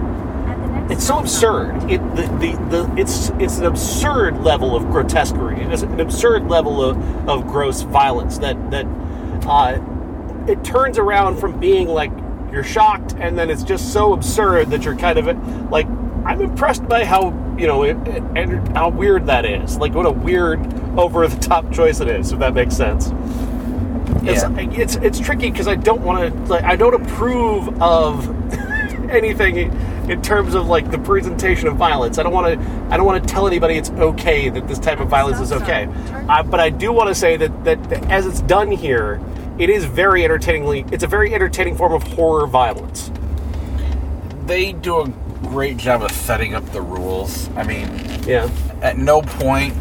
it's 0.90 1.06
so 1.06 1.18
absurd. 1.18 1.90
It 1.90 1.98
the, 2.16 2.22
the, 2.22 2.68
the 2.70 2.94
it's 2.96 3.30
it's 3.38 3.58
an 3.58 3.66
absurd 3.66 4.38
level 4.38 4.74
of 4.74 4.90
grotesquerie. 4.90 5.62
It's 5.62 5.82
an 5.82 6.00
absurd 6.00 6.48
level 6.48 6.82
of, 6.82 7.28
of 7.28 7.46
gross 7.46 7.82
violence 7.82 8.38
that 8.38 8.70
that 8.72 8.86
uh, 9.46 9.80
it 10.48 10.64
turns 10.64 10.98
around 10.98 11.38
from 11.38 11.60
being 11.60 11.88
like 11.88 12.10
you're 12.52 12.64
shocked 12.64 13.14
and 13.18 13.38
then 13.38 13.50
it's 13.50 13.62
just 13.62 13.92
so 13.92 14.12
absurd 14.12 14.70
that 14.70 14.82
you're 14.84 14.96
kind 14.96 15.18
of 15.18 15.70
like 15.70 15.86
I'm 16.24 16.40
impressed 16.40 16.86
by 16.88 17.04
how 17.04 17.30
you 17.60 17.66
know 17.66 17.82
it, 17.82 17.96
it- 18.08 18.22
and 18.36 18.76
how 18.76 18.88
weird 18.88 19.26
that 19.26 19.44
is. 19.44 19.76
Like 19.78 19.94
what 19.94 20.06
a 20.06 20.10
weird 20.10 20.60
over 20.98 21.28
the 21.28 21.36
top 21.40 21.70
choice 21.72 22.00
it 22.00 22.08
is. 22.08 22.32
If 22.32 22.38
that 22.40 22.54
makes 22.54 22.76
sense. 22.76 23.12
It's, 24.22 24.42
Yeah. 24.42 24.58
it's 24.82 24.96
it's 24.96 25.20
tricky 25.20 25.50
because 25.50 25.68
I 25.68 25.76
don't 25.76 26.02
want 26.02 26.32
to 26.34 26.40
like 26.52 26.64
I 26.64 26.76
don't 26.76 26.94
approve 26.94 27.80
of 27.82 28.28
anything 29.10 29.56
in 30.10 30.20
terms 30.22 30.54
of 30.54 30.66
like 30.66 30.90
the 30.90 30.98
presentation 30.98 31.68
of 31.68 31.76
violence. 31.76 32.18
I 32.18 32.22
don't 32.22 32.32
want 32.32 32.60
to 32.60 32.68
I 32.92 32.96
don't 32.96 33.06
want 33.06 33.22
to 33.22 33.28
tell 33.32 33.46
anybody 33.46 33.74
it's 33.76 33.90
okay 33.90 34.48
that 34.48 34.66
this 34.66 34.78
type 34.78 35.00
of 35.00 35.08
violence 35.08 35.40
is 35.40 35.52
okay. 35.52 35.86
Uh, 36.28 36.42
but 36.42 36.60
I 36.60 36.70
do 36.70 36.92
want 36.92 37.08
to 37.08 37.14
say 37.14 37.36
that, 37.36 37.64
that 37.64 37.82
that 37.90 38.10
as 38.10 38.26
it's 38.26 38.40
done 38.42 38.70
here, 38.70 39.20
it 39.58 39.70
is 39.70 39.84
very 39.84 40.24
entertainingly. 40.24 40.84
It's 40.90 41.04
a 41.04 41.06
very 41.06 41.32
entertaining 41.34 41.76
form 41.76 41.92
of 41.92 42.02
horror 42.02 42.46
violence. 42.46 43.10
they 44.46 44.72
do 44.72 45.00
a 45.00 45.12
great 45.50 45.76
job 45.76 46.02
of 46.02 46.12
setting 46.12 46.54
up 46.54 46.64
the 46.70 46.80
rules. 46.80 47.50
I 47.56 47.64
mean, 47.64 47.88
Yeah. 48.24 48.48
at 48.82 48.96
no 48.98 49.20
point 49.20 49.74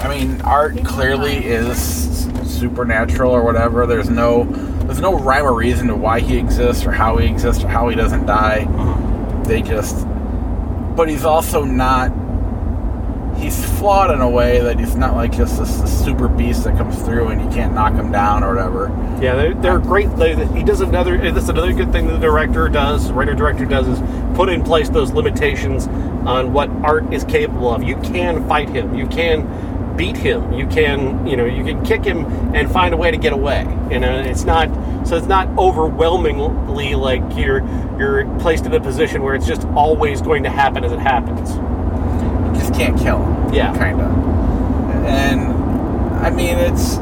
I 0.00 0.08
mean, 0.08 0.40
art 0.42 0.84
clearly 0.84 1.36
is 1.46 2.28
supernatural 2.44 3.30
or 3.30 3.42
whatever. 3.42 3.86
There's 3.86 4.10
no 4.10 4.44
there's 4.84 5.00
no 5.00 5.16
rhyme 5.16 5.44
or 5.46 5.54
reason 5.54 5.86
to 5.86 5.94
why 5.94 6.20
he 6.20 6.36
exists 6.36 6.84
or 6.84 6.90
how 6.92 7.16
he 7.16 7.26
exists 7.28 7.62
or 7.64 7.68
how 7.68 7.88
he 7.88 7.96
doesn't 7.96 8.26
die. 8.26 8.66
Uh-huh. 8.68 9.42
They 9.44 9.62
just 9.62 10.04
but 10.96 11.08
he's 11.08 11.24
also 11.24 11.64
not 11.64 12.12
he's 13.36 13.64
flawed 13.78 14.10
in 14.10 14.20
a 14.20 14.28
way 14.28 14.60
that 14.60 14.78
he's 14.78 14.94
not 14.96 15.14
like 15.14 15.32
just 15.32 15.58
this, 15.58 15.76
this 15.76 16.04
super 16.04 16.28
beast 16.28 16.64
that 16.64 16.76
comes 16.76 17.00
through 17.02 17.28
and 17.28 17.40
you 17.42 17.48
can't 17.50 17.72
knock 17.72 17.94
him 17.94 18.10
down 18.12 18.42
or 18.44 18.54
whatever. 18.54 18.88
Yeah, 19.20 19.34
they're, 19.36 19.54
they're 19.54 19.78
great. 19.78 20.14
They, 20.16 20.34
he 20.48 20.62
does 20.62 20.80
another. 20.80 21.16
That's 21.32 21.48
another 21.48 21.72
good 21.72 21.92
thing 21.92 22.06
the 22.06 22.18
director 22.18 22.68
does. 22.68 23.10
Writer 23.12 23.34
director 23.34 23.64
does 23.64 23.88
is 23.88 24.00
put 24.34 24.48
in 24.48 24.62
place 24.62 24.88
those 24.88 25.12
limitations 25.12 25.86
on 26.26 26.52
what 26.52 26.68
art 26.82 27.12
is 27.12 27.24
capable 27.24 27.72
of. 27.72 27.82
You 27.82 27.96
can 27.96 28.46
fight 28.48 28.68
him. 28.68 28.94
You 28.94 29.06
can 29.06 29.96
beat 29.96 30.16
him. 30.16 30.52
You 30.52 30.66
can 30.66 31.26
you 31.26 31.36
know 31.36 31.44
you 31.44 31.64
can 31.64 31.84
kick 31.84 32.04
him 32.04 32.24
and 32.54 32.70
find 32.70 32.94
a 32.94 32.96
way 32.96 33.10
to 33.10 33.16
get 33.16 33.32
away. 33.32 33.62
You 33.90 34.00
know 34.00 34.20
it's 34.20 34.44
not 34.44 34.68
so 35.06 35.16
it's 35.16 35.26
not 35.26 35.48
overwhelmingly 35.58 36.94
like 36.94 37.22
you're 37.36 37.60
you're 37.98 38.26
placed 38.38 38.66
in 38.66 38.72
a 38.74 38.80
position 38.80 39.22
where 39.22 39.34
it's 39.34 39.46
just 39.46 39.64
always 39.68 40.20
going 40.20 40.42
to 40.42 40.50
happen 40.50 40.84
as 40.84 40.92
it 40.92 40.98
happens. 40.98 41.54
You 41.54 42.60
just 42.60 42.74
can't 42.74 42.98
kill 42.98 43.24
him. 43.24 43.54
Yeah. 43.54 43.72
Kinda. 43.76 44.04
And 45.06 45.40
I 46.24 46.30
mean 46.30 46.56
it's 46.56 46.96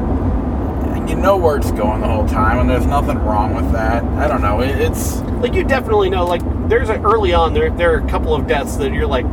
you 1.10 1.16
know 1.16 1.36
where 1.36 1.56
it's 1.56 1.72
going 1.72 2.00
the 2.00 2.08
whole 2.08 2.28
time 2.28 2.58
and 2.58 2.70
there's 2.70 2.86
nothing 2.86 3.18
wrong 3.18 3.54
with 3.54 3.70
that. 3.72 4.04
I 4.04 4.28
don't 4.28 4.42
know. 4.42 4.60
It's 4.60 5.20
like 5.42 5.54
you 5.54 5.64
definitely 5.64 6.10
know 6.10 6.26
like 6.26 6.42
there's 6.72 6.88
a 6.88 6.98
early 7.02 7.34
on 7.34 7.52
there 7.52 7.68
there 7.70 7.92
are 7.92 7.98
a 7.98 8.08
couple 8.08 8.34
of 8.34 8.46
deaths 8.46 8.76
that 8.76 8.94
you're 8.94 9.06
like 9.06 9.26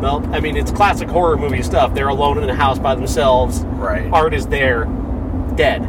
well 0.00 0.24
i 0.32 0.38
mean 0.38 0.56
it's 0.56 0.70
classic 0.70 1.08
horror 1.08 1.36
movie 1.36 1.60
stuff 1.60 1.92
they're 1.92 2.06
alone 2.06 2.40
in 2.40 2.48
a 2.48 2.54
house 2.54 2.78
by 2.78 2.94
themselves 2.94 3.62
Right. 3.64 4.08
art 4.12 4.32
is 4.32 4.46
there 4.46 4.84
dead 5.56 5.80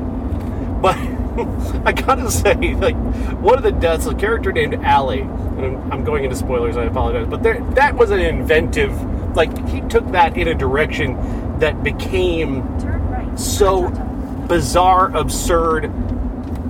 but 0.81 0.95
i 1.85 1.91
gotta 1.91 2.31
say 2.31 2.73
like 2.73 2.95
one 3.35 3.55
of 3.55 3.61
the 3.61 3.71
deaths 3.71 4.07
a 4.07 4.15
character 4.15 4.51
named 4.51 4.73
Allie, 4.83 5.21
and 5.21 5.63
I'm, 5.63 5.91
I'm 5.91 6.03
going 6.03 6.23
into 6.23 6.35
spoilers 6.35 6.75
i 6.75 6.85
apologize 6.85 7.27
but 7.27 7.43
there 7.43 7.61
that 7.75 7.95
was 7.95 8.09
an 8.09 8.19
inventive 8.19 8.91
like 9.35 9.55
he 9.67 9.81
took 9.81 10.11
that 10.11 10.35
in 10.35 10.47
a 10.47 10.55
direction 10.55 11.59
that 11.59 11.83
became 11.83 12.63
right. 12.79 13.39
so 13.39 13.89
bizarre, 14.47 15.15
absurd, 15.15 15.85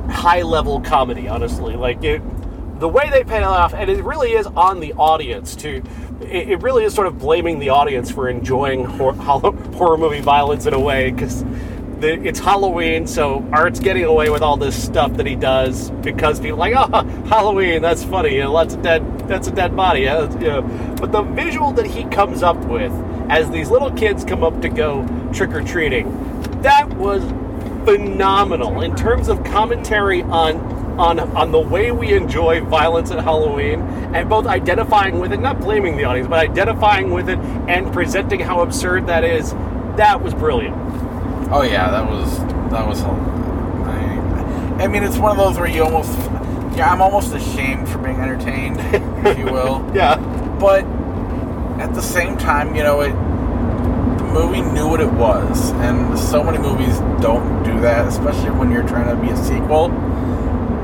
high 0.09 0.43
level 0.43 0.81
comedy, 0.81 1.27
honestly. 1.27 1.75
Like 1.75 2.03
it 2.03 2.21
the 2.79 2.87
way 2.89 3.09
they 3.09 3.23
pay 3.23 3.37
it 3.37 3.43
off, 3.43 3.73
and 3.73 3.89
it 3.89 4.03
really 4.03 4.33
is 4.33 4.47
on 4.47 4.79
the 4.79 4.93
audience 4.93 5.55
to 5.57 5.81
it, 6.21 6.61
really 6.61 6.83
is 6.83 6.93
sort 6.93 7.07
of 7.07 7.19
blaming 7.19 7.59
the 7.59 7.69
audience 7.69 8.09
for 8.11 8.29
enjoying 8.29 8.85
hor- 8.85 9.13
horror 9.13 9.97
movie 9.97 10.21
violence 10.21 10.65
in 10.65 10.73
a 10.73 10.79
way 10.79 11.11
because 11.11 11.45
it's 12.01 12.39
Halloween, 12.39 13.07
so 13.07 13.47
Art's 13.51 13.79
getting 13.79 14.03
away 14.03 14.29
with 14.29 14.41
all 14.41 14.57
this 14.57 14.81
stuff 14.81 15.13
that 15.13 15.25
he 15.25 15.35
does 15.35 15.91
because 15.91 16.39
people 16.39 16.61
are 16.61 16.71
like, 16.71 16.73
oh, 16.93 17.03
Halloween, 17.27 17.81
that's 17.81 18.03
funny, 18.03 18.35
you 18.35 18.41
know, 18.41 18.55
that's 18.55 18.73
a 18.73 18.81
dead, 18.81 19.19
that's 19.27 19.47
a 19.47 19.51
dead 19.51 19.75
body, 19.75 20.01
you 20.01 20.07
know. 20.07 20.95
But 20.99 21.11
the 21.11 21.21
visual 21.21 21.71
that 21.73 21.85
he 21.85 22.03
comes 22.05 22.43
up 22.43 22.57
with 22.65 22.91
as 23.29 23.49
these 23.49 23.71
little 23.71 23.91
kids 23.91 24.23
come 24.23 24.43
up 24.43 24.61
to 24.61 24.69
go 24.69 25.07
trick 25.33 25.51
or 25.51 25.63
treating, 25.63 26.09
that 26.61 26.87
was 26.95 27.23
phenomenal 27.85 28.81
in 28.81 28.95
terms 28.95 29.29
of 29.29 29.43
commentary 29.43 30.21
on 30.23 30.74
on 30.97 31.19
on 31.19 31.51
the 31.51 31.59
way 31.59 31.91
we 31.91 32.13
enjoy 32.13 32.61
violence 32.61 33.11
at 33.11 33.23
Halloween 33.23 33.81
and 34.13 34.29
both 34.29 34.45
identifying 34.45 35.19
with 35.19 35.33
it, 35.33 35.39
not 35.39 35.59
blaming 35.59 35.97
the 35.97 36.05
audience, 36.05 36.27
but 36.29 36.39
identifying 36.39 37.11
with 37.11 37.29
it 37.29 37.37
and 37.67 37.91
presenting 37.91 38.39
how 38.39 38.61
absurd 38.61 39.07
that 39.07 39.23
is. 39.23 39.51
That 39.97 40.21
was 40.21 40.33
brilliant. 40.33 40.75
Oh 41.51 41.61
yeah, 41.63 41.91
that 41.91 42.09
was 42.09 42.39
that 42.71 42.87
was. 42.87 43.01
I, 43.01 44.83
I 44.83 44.87
mean, 44.87 45.03
it's 45.03 45.17
one 45.17 45.31
of 45.31 45.37
those 45.37 45.57
where 45.57 45.69
you 45.69 45.83
almost, 45.83 46.17
yeah, 46.77 46.91
I'm 46.91 47.01
almost 47.01 47.33
ashamed 47.33 47.87
for 47.87 47.97
being 47.99 48.17
entertained, 48.17 48.79
if 49.25 49.37
you 49.37 49.45
will. 49.45 49.85
Yeah. 49.95 50.17
But 50.59 50.85
at 51.79 51.93
the 51.93 52.01
same 52.01 52.37
time, 52.37 52.75
you 52.75 52.83
know, 52.83 53.01
it 53.01 53.11
the 54.17 54.23
movie 54.23 54.61
knew 54.61 54.87
what 54.87 54.99
it 55.01 55.11
was, 55.11 55.71
and 55.73 56.17
so 56.17 56.43
many 56.43 56.57
movies 56.57 56.99
don't 57.21 57.63
do 57.63 57.79
that, 57.81 58.07
especially 58.07 58.51
when 58.51 58.71
you're 58.71 58.87
trying 58.87 59.15
to 59.15 59.21
be 59.21 59.29
a 59.29 59.37
sequel. 59.37 59.89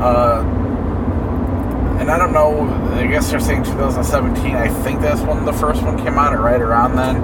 Uh, 0.02 0.42
and 2.00 2.10
I 2.10 2.18
don't 2.18 2.34
know. 2.34 2.68
I 2.96 3.06
guess 3.06 3.30
they're 3.30 3.40
saying 3.40 3.64
2017. 3.64 4.56
I 4.56 4.68
think 4.84 5.00
that's 5.02 5.22
when 5.22 5.46
the 5.46 5.54
first 5.54 5.84
one 5.84 5.98
came 5.98 6.18
out, 6.18 6.34
or 6.34 6.42
right 6.42 6.60
around 6.60 6.96
then. 6.96 7.18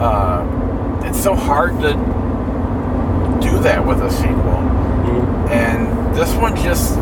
Uh, 0.00 1.02
it's 1.04 1.22
so 1.22 1.34
hard 1.34 1.72
to 1.80 1.92
do 3.46 3.58
that 3.60 3.84
with 3.86 4.00
a 4.00 4.10
sequel, 4.10 4.58
and 5.52 6.16
this 6.16 6.34
one 6.36 6.56
just 6.56 6.96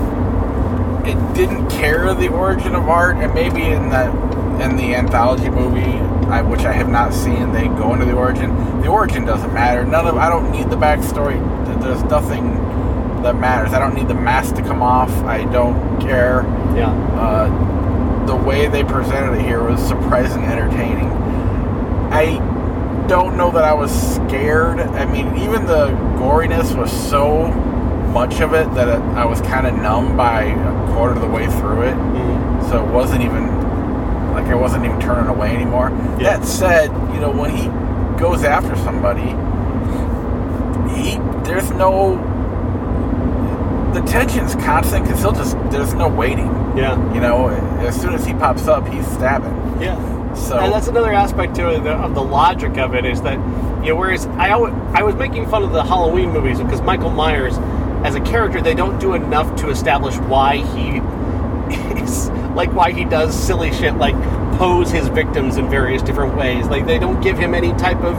it 1.06 1.34
didn't 1.34 1.68
care 1.70 2.12
the 2.14 2.28
origin 2.28 2.74
of 2.74 2.88
art, 2.88 3.16
and 3.18 3.32
maybe 3.32 3.62
in 3.62 3.90
that 3.90 4.12
in 4.60 4.76
the 4.76 4.94
anthology 4.94 5.50
movie, 5.50 5.98
I, 6.28 6.42
which 6.42 6.60
I 6.60 6.72
have 6.72 6.88
not 6.88 7.12
seen, 7.12 7.52
they 7.52 7.66
go 7.66 7.92
into 7.92 8.06
the 8.06 8.14
origin. 8.14 8.80
The 8.82 8.88
origin 8.88 9.24
doesn't 9.24 9.52
matter. 9.52 9.84
None 9.84 10.06
of 10.06 10.16
I 10.16 10.28
don't 10.28 10.50
need 10.50 10.70
the 10.70 10.76
backstory. 10.76 11.38
There's 11.80 12.02
nothing 12.04 12.54
that 13.24 13.37
matters. 13.37 13.72
I 13.72 13.78
don't 13.78 13.94
need 13.94 14.08
the 14.08 14.14
mask 14.14 14.54
to 14.56 14.62
come 14.62 14.82
off. 14.82 15.10
I 15.24 15.44
don't 15.46 16.00
care. 16.00 16.42
Yeah. 16.76 16.92
Uh, 17.18 18.26
the 18.26 18.37
way 18.37 18.68
they 18.68 18.84
presented 18.84 19.38
it 19.38 19.42
here 19.42 19.62
was 19.62 19.80
surprisingly 19.87 20.46
entertaining. 20.46 21.10
I 22.12 22.38
don't 23.08 23.37
know 23.37 23.50
that 23.50 23.64
I 23.64 23.74
was 23.74 23.90
scared. 24.14 24.80
I 24.80 25.04
mean, 25.06 25.37
even 25.37 25.66
the 25.66 25.88
goriness 26.18 26.76
was 26.76 26.90
so 26.92 27.48
much 28.12 28.40
of 28.40 28.54
it 28.54 28.72
that 28.74 28.88
it, 28.88 29.00
I 29.16 29.24
was 29.24 29.40
kind 29.42 29.66
of 29.66 29.74
numb 29.74 30.16
by 30.16 30.44
a 30.44 30.94
quarter 30.94 31.14
of 31.14 31.20
the 31.20 31.28
way 31.28 31.46
through 31.46 31.82
it. 31.82 31.94
Mhm. 31.94 32.68
So 32.70 32.84
it 32.84 32.90
wasn't 32.90 33.22
even 33.22 33.48
like 34.32 34.46
I 34.46 34.54
wasn't 34.54 34.84
even 34.84 35.00
turning 35.00 35.28
away 35.28 35.54
anymore. 35.54 35.90
Yeah. 36.18 36.37
That 36.38 36.46
said, 36.46 36.90
you 37.12 37.20
know, 37.20 37.30
when 37.30 37.50
he 37.50 37.68
goes 38.18 38.44
after 38.44 38.76
somebody, 38.76 39.34
he 40.94 41.18
there's 41.44 41.70
no 41.72 42.16
the 43.94 44.02
tension's 44.02 44.54
constant 44.57 45.04
because 45.04 45.20
he'll 45.20 45.33
just 45.33 45.57
there's 45.70 45.94
no 45.94 46.09
waiting. 46.09 46.48
Yeah. 46.76 46.96
You 47.14 47.20
know, 47.20 47.48
as 47.87 47.98
soon 47.98 48.12
as 48.12 48.26
he 48.26 48.35
pops 48.35 48.66
up, 48.66 48.87
he's 48.88 49.07
stabbing. 49.07 49.80
Yeah. 49.80 50.35
So 50.35 50.59
and 50.59 50.72
that's 50.72 50.88
another 50.88 51.12
aspect 51.12 51.54
to 51.57 51.72
it 51.72 51.87
of 51.87 52.14
the 52.14 52.22
logic 52.22 52.76
of 52.76 52.94
it 52.94 53.04
is 53.04 53.22
that 53.22 53.35
you 53.85 53.90
know 53.90 53.96
whereas 53.96 54.26
I 54.26 54.50
always, 54.50 54.74
I 54.92 55.02
was 55.04 55.14
making 55.14 55.48
fun 55.48 55.62
of 55.62 55.72
the 55.72 55.85
Halloween 55.85 56.30
movies 56.30 56.59
because 56.59 56.80
Michael 56.80 57.11
Myers 57.11 57.57
as 58.04 58.16
a 58.16 58.20
character 58.20 58.61
they 58.61 58.74
don't 58.74 58.98
do 58.98 59.14
enough 59.14 59.54
to 59.61 59.70
establish 59.70 60.16
why 60.16 60.57
he 60.57 60.98
is 62.02 62.28
like 62.57 62.72
why 62.72 62.90
he 62.90 63.04
does 63.04 63.33
silly 63.35 63.72
shit 63.72 63.94
like 63.94 64.14
pose 64.59 64.90
his 64.90 65.07
victims 65.09 65.57
in 65.57 65.70
various 65.70 66.02
different 66.02 66.37
ways 66.37 66.66
like 66.66 66.85
they 66.85 66.98
don't 66.98 67.20
give 67.20 67.38
him 67.38 67.54
any 67.54 67.72
type 67.74 67.98
of 68.02 68.16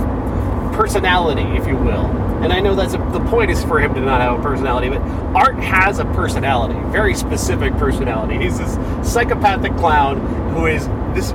personality 0.73 1.43
if 1.57 1.67
you 1.67 1.75
will 1.75 2.24
and 2.43 2.51
I 2.53 2.59
know 2.59 2.75
that's 2.75 2.93
a, 2.93 2.97
the 2.97 3.23
point 3.29 3.51
is 3.51 3.63
for 3.63 3.79
him 3.79 3.93
to 3.93 4.01
not 4.01 4.21
have 4.21 4.39
a 4.39 4.43
personality 4.43 4.89
but 4.89 5.01
Art 5.35 5.55
has 5.55 5.99
a 5.99 6.05
personality 6.05 6.75
very 6.95 7.13
specific 7.13 7.73
personality. 7.73 8.37
He's 8.37 8.57
this 8.57 8.73
psychopathic 9.05 9.75
clown 9.75 10.19
who 10.53 10.65
is 10.65 10.87
this 11.13 11.31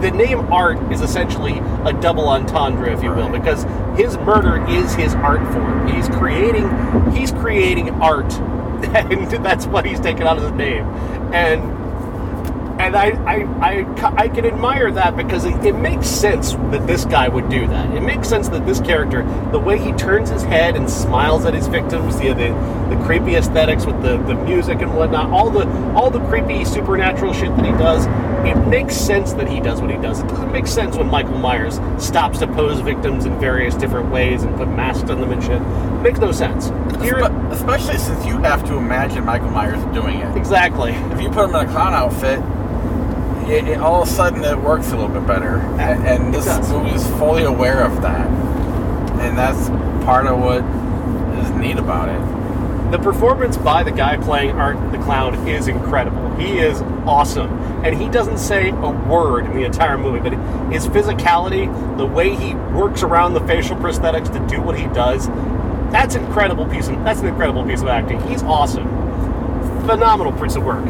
the 0.00 0.10
name 0.10 0.52
art 0.52 0.78
is 0.90 1.02
essentially 1.02 1.58
a 1.84 1.92
double 1.92 2.28
entendre 2.28 2.90
if 2.90 3.02
you 3.02 3.10
will 3.10 3.28
because 3.28 3.64
his 3.98 4.16
murder 4.18 4.66
is 4.66 4.94
his 4.94 5.14
art 5.16 5.42
form. 5.52 5.86
He's 5.88 6.08
creating 6.08 6.70
he's 7.12 7.32
creating 7.32 7.90
art 7.90 8.32
and 8.84 9.44
that's 9.44 9.66
what 9.66 9.84
he's 9.84 10.00
taken 10.00 10.26
on 10.26 10.38
as 10.38 10.44
a 10.44 10.54
name. 10.54 10.84
And 11.34 11.83
and 12.86 12.96
I, 12.96 13.10
I, 13.24 13.36
I, 13.60 14.14
I 14.24 14.28
can 14.28 14.44
admire 14.44 14.90
that 14.92 15.16
because 15.16 15.44
it, 15.44 15.64
it 15.64 15.74
makes 15.74 16.06
sense 16.06 16.52
that 16.52 16.86
this 16.86 17.04
guy 17.04 17.28
would 17.28 17.48
do 17.48 17.66
that. 17.68 17.94
It 17.94 18.00
makes 18.02 18.28
sense 18.28 18.48
that 18.50 18.66
this 18.66 18.80
character, 18.80 19.22
the 19.52 19.58
way 19.58 19.78
he 19.78 19.92
turns 19.92 20.30
his 20.30 20.42
head 20.42 20.76
and 20.76 20.88
smiles 20.88 21.44
at 21.44 21.54
his 21.54 21.66
victims, 21.66 22.16
the 22.18 22.28
the, 22.34 22.48
the 22.94 23.02
creepy 23.04 23.36
aesthetics 23.36 23.86
with 23.86 24.00
the, 24.02 24.18
the 24.24 24.34
music 24.34 24.80
and 24.82 24.94
whatnot, 24.96 25.30
all 25.30 25.50
the 25.50 25.66
all 25.94 26.10
the 26.10 26.20
creepy 26.28 26.64
supernatural 26.64 27.32
shit 27.32 27.54
that 27.56 27.64
he 27.64 27.72
does, 27.72 28.06
it 28.46 28.56
makes 28.68 28.94
sense 28.96 29.32
that 29.34 29.48
he 29.48 29.60
does 29.60 29.80
what 29.80 29.90
he 29.90 29.96
does. 29.96 30.20
It 30.20 30.28
doesn't 30.28 30.52
make 30.52 30.66
sense 30.66 30.96
when 30.96 31.08
Michael 31.08 31.38
Myers 31.38 31.80
stops 31.98 32.38
to 32.40 32.46
pose 32.46 32.80
victims 32.80 33.24
in 33.24 33.38
various 33.40 33.74
different 33.74 34.10
ways 34.10 34.42
and 34.42 34.54
put 34.56 34.68
masks 34.68 35.08
on 35.10 35.20
them 35.20 35.32
and 35.32 35.42
shit. 35.42 35.60
It 35.62 36.02
makes 36.02 36.18
no 36.18 36.32
sense. 36.32 36.66
Here, 37.02 37.14
Espe- 37.14 37.52
especially 37.52 37.98
since 37.98 38.24
you 38.26 38.38
have 38.38 38.64
to 38.66 38.76
imagine 38.76 39.24
Michael 39.24 39.50
Myers 39.50 39.82
doing 39.94 40.18
it. 40.18 40.36
exactly. 40.36 40.92
If 40.92 41.20
you 41.20 41.30
put 41.30 41.48
him 41.48 41.54
in 41.56 41.66
a 41.66 41.70
clown 41.70 41.94
outfit, 41.94 42.40
it, 43.48 43.68
it, 43.68 43.78
all 43.78 44.02
of 44.02 44.08
a 44.08 44.10
sudden 44.10 44.44
it 44.44 44.58
works 44.58 44.88
a 44.92 44.96
little 44.96 45.08
bit 45.08 45.26
better. 45.26 45.58
And, 45.78 46.06
and 46.06 46.34
this 46.34 46.44
does. 46.46 46.70
movie 46.70 46.90
is 46.90 47.06
fully 47.18 47.44
aware 47.44 47.82
of 47.82 48.02
that. 48.02 48.28
And 49.20 49.38
that's 49.38 49.68
part 50.04 50.26
of 50.26 50.38
what 50.38 50.62
is 51.38 51.50
neat 51.58 51.78
about 51.78 52.08
it. 52.08 52.90
The 52.90 52.98
performance 52.98 53.56
by 53.56 53.82
the 53.82 53.90
guy 53.90 54.16
playing 54.18 54.52
Art 54.52 54.92
the 54.92 54.98
Clown 54.98 55.48
is 55.48 55.68
incredible. 55.68 56.34
He 56.36 56.58
is 56.58 56.80
awesome. 57.06 57.50
And 57.84 58.00
he 58.00 58.08
doesn't 58.08 58.38
say 58.38 58.70
a 58.70 58.90
word 58.90 59.46
in 59.46 59.54
the 59.54 59.64
entire 59.64 59.98
movie, 59.98 60.20
but 60.20 60.32
his 60.72 60.86
physicality, 60.86 61.66
the 61.96 62.06
way 62.06 62.34
he 62.34 62.54
works 62.54 63.02
around 63.02 63.34
the 63.34 63.40
facial 63.40 63.76
prosthetics 63.76 64.32
to 64.32 64.54
do 64.54 64.62
what 64.62 64.78
he 64.78 64.86
does, 64.88 65.26
that's 65.90 66.14
incredible 66.14 66.66
piece 66.66 66.88
of 66.88 66.96
that's 67.04 67.20
an 67.20 67.26
incredible 67.26 67.64
piece 67.64 67.82
of 67.82 67.88
acting. 67.88 68.20
He's 68.28 68.42
awesome. 68.42 68.88
Phenomenal 69.86 70.32
piece 70.32 70.56
of 70.56 70.64
work. 70.64 70.84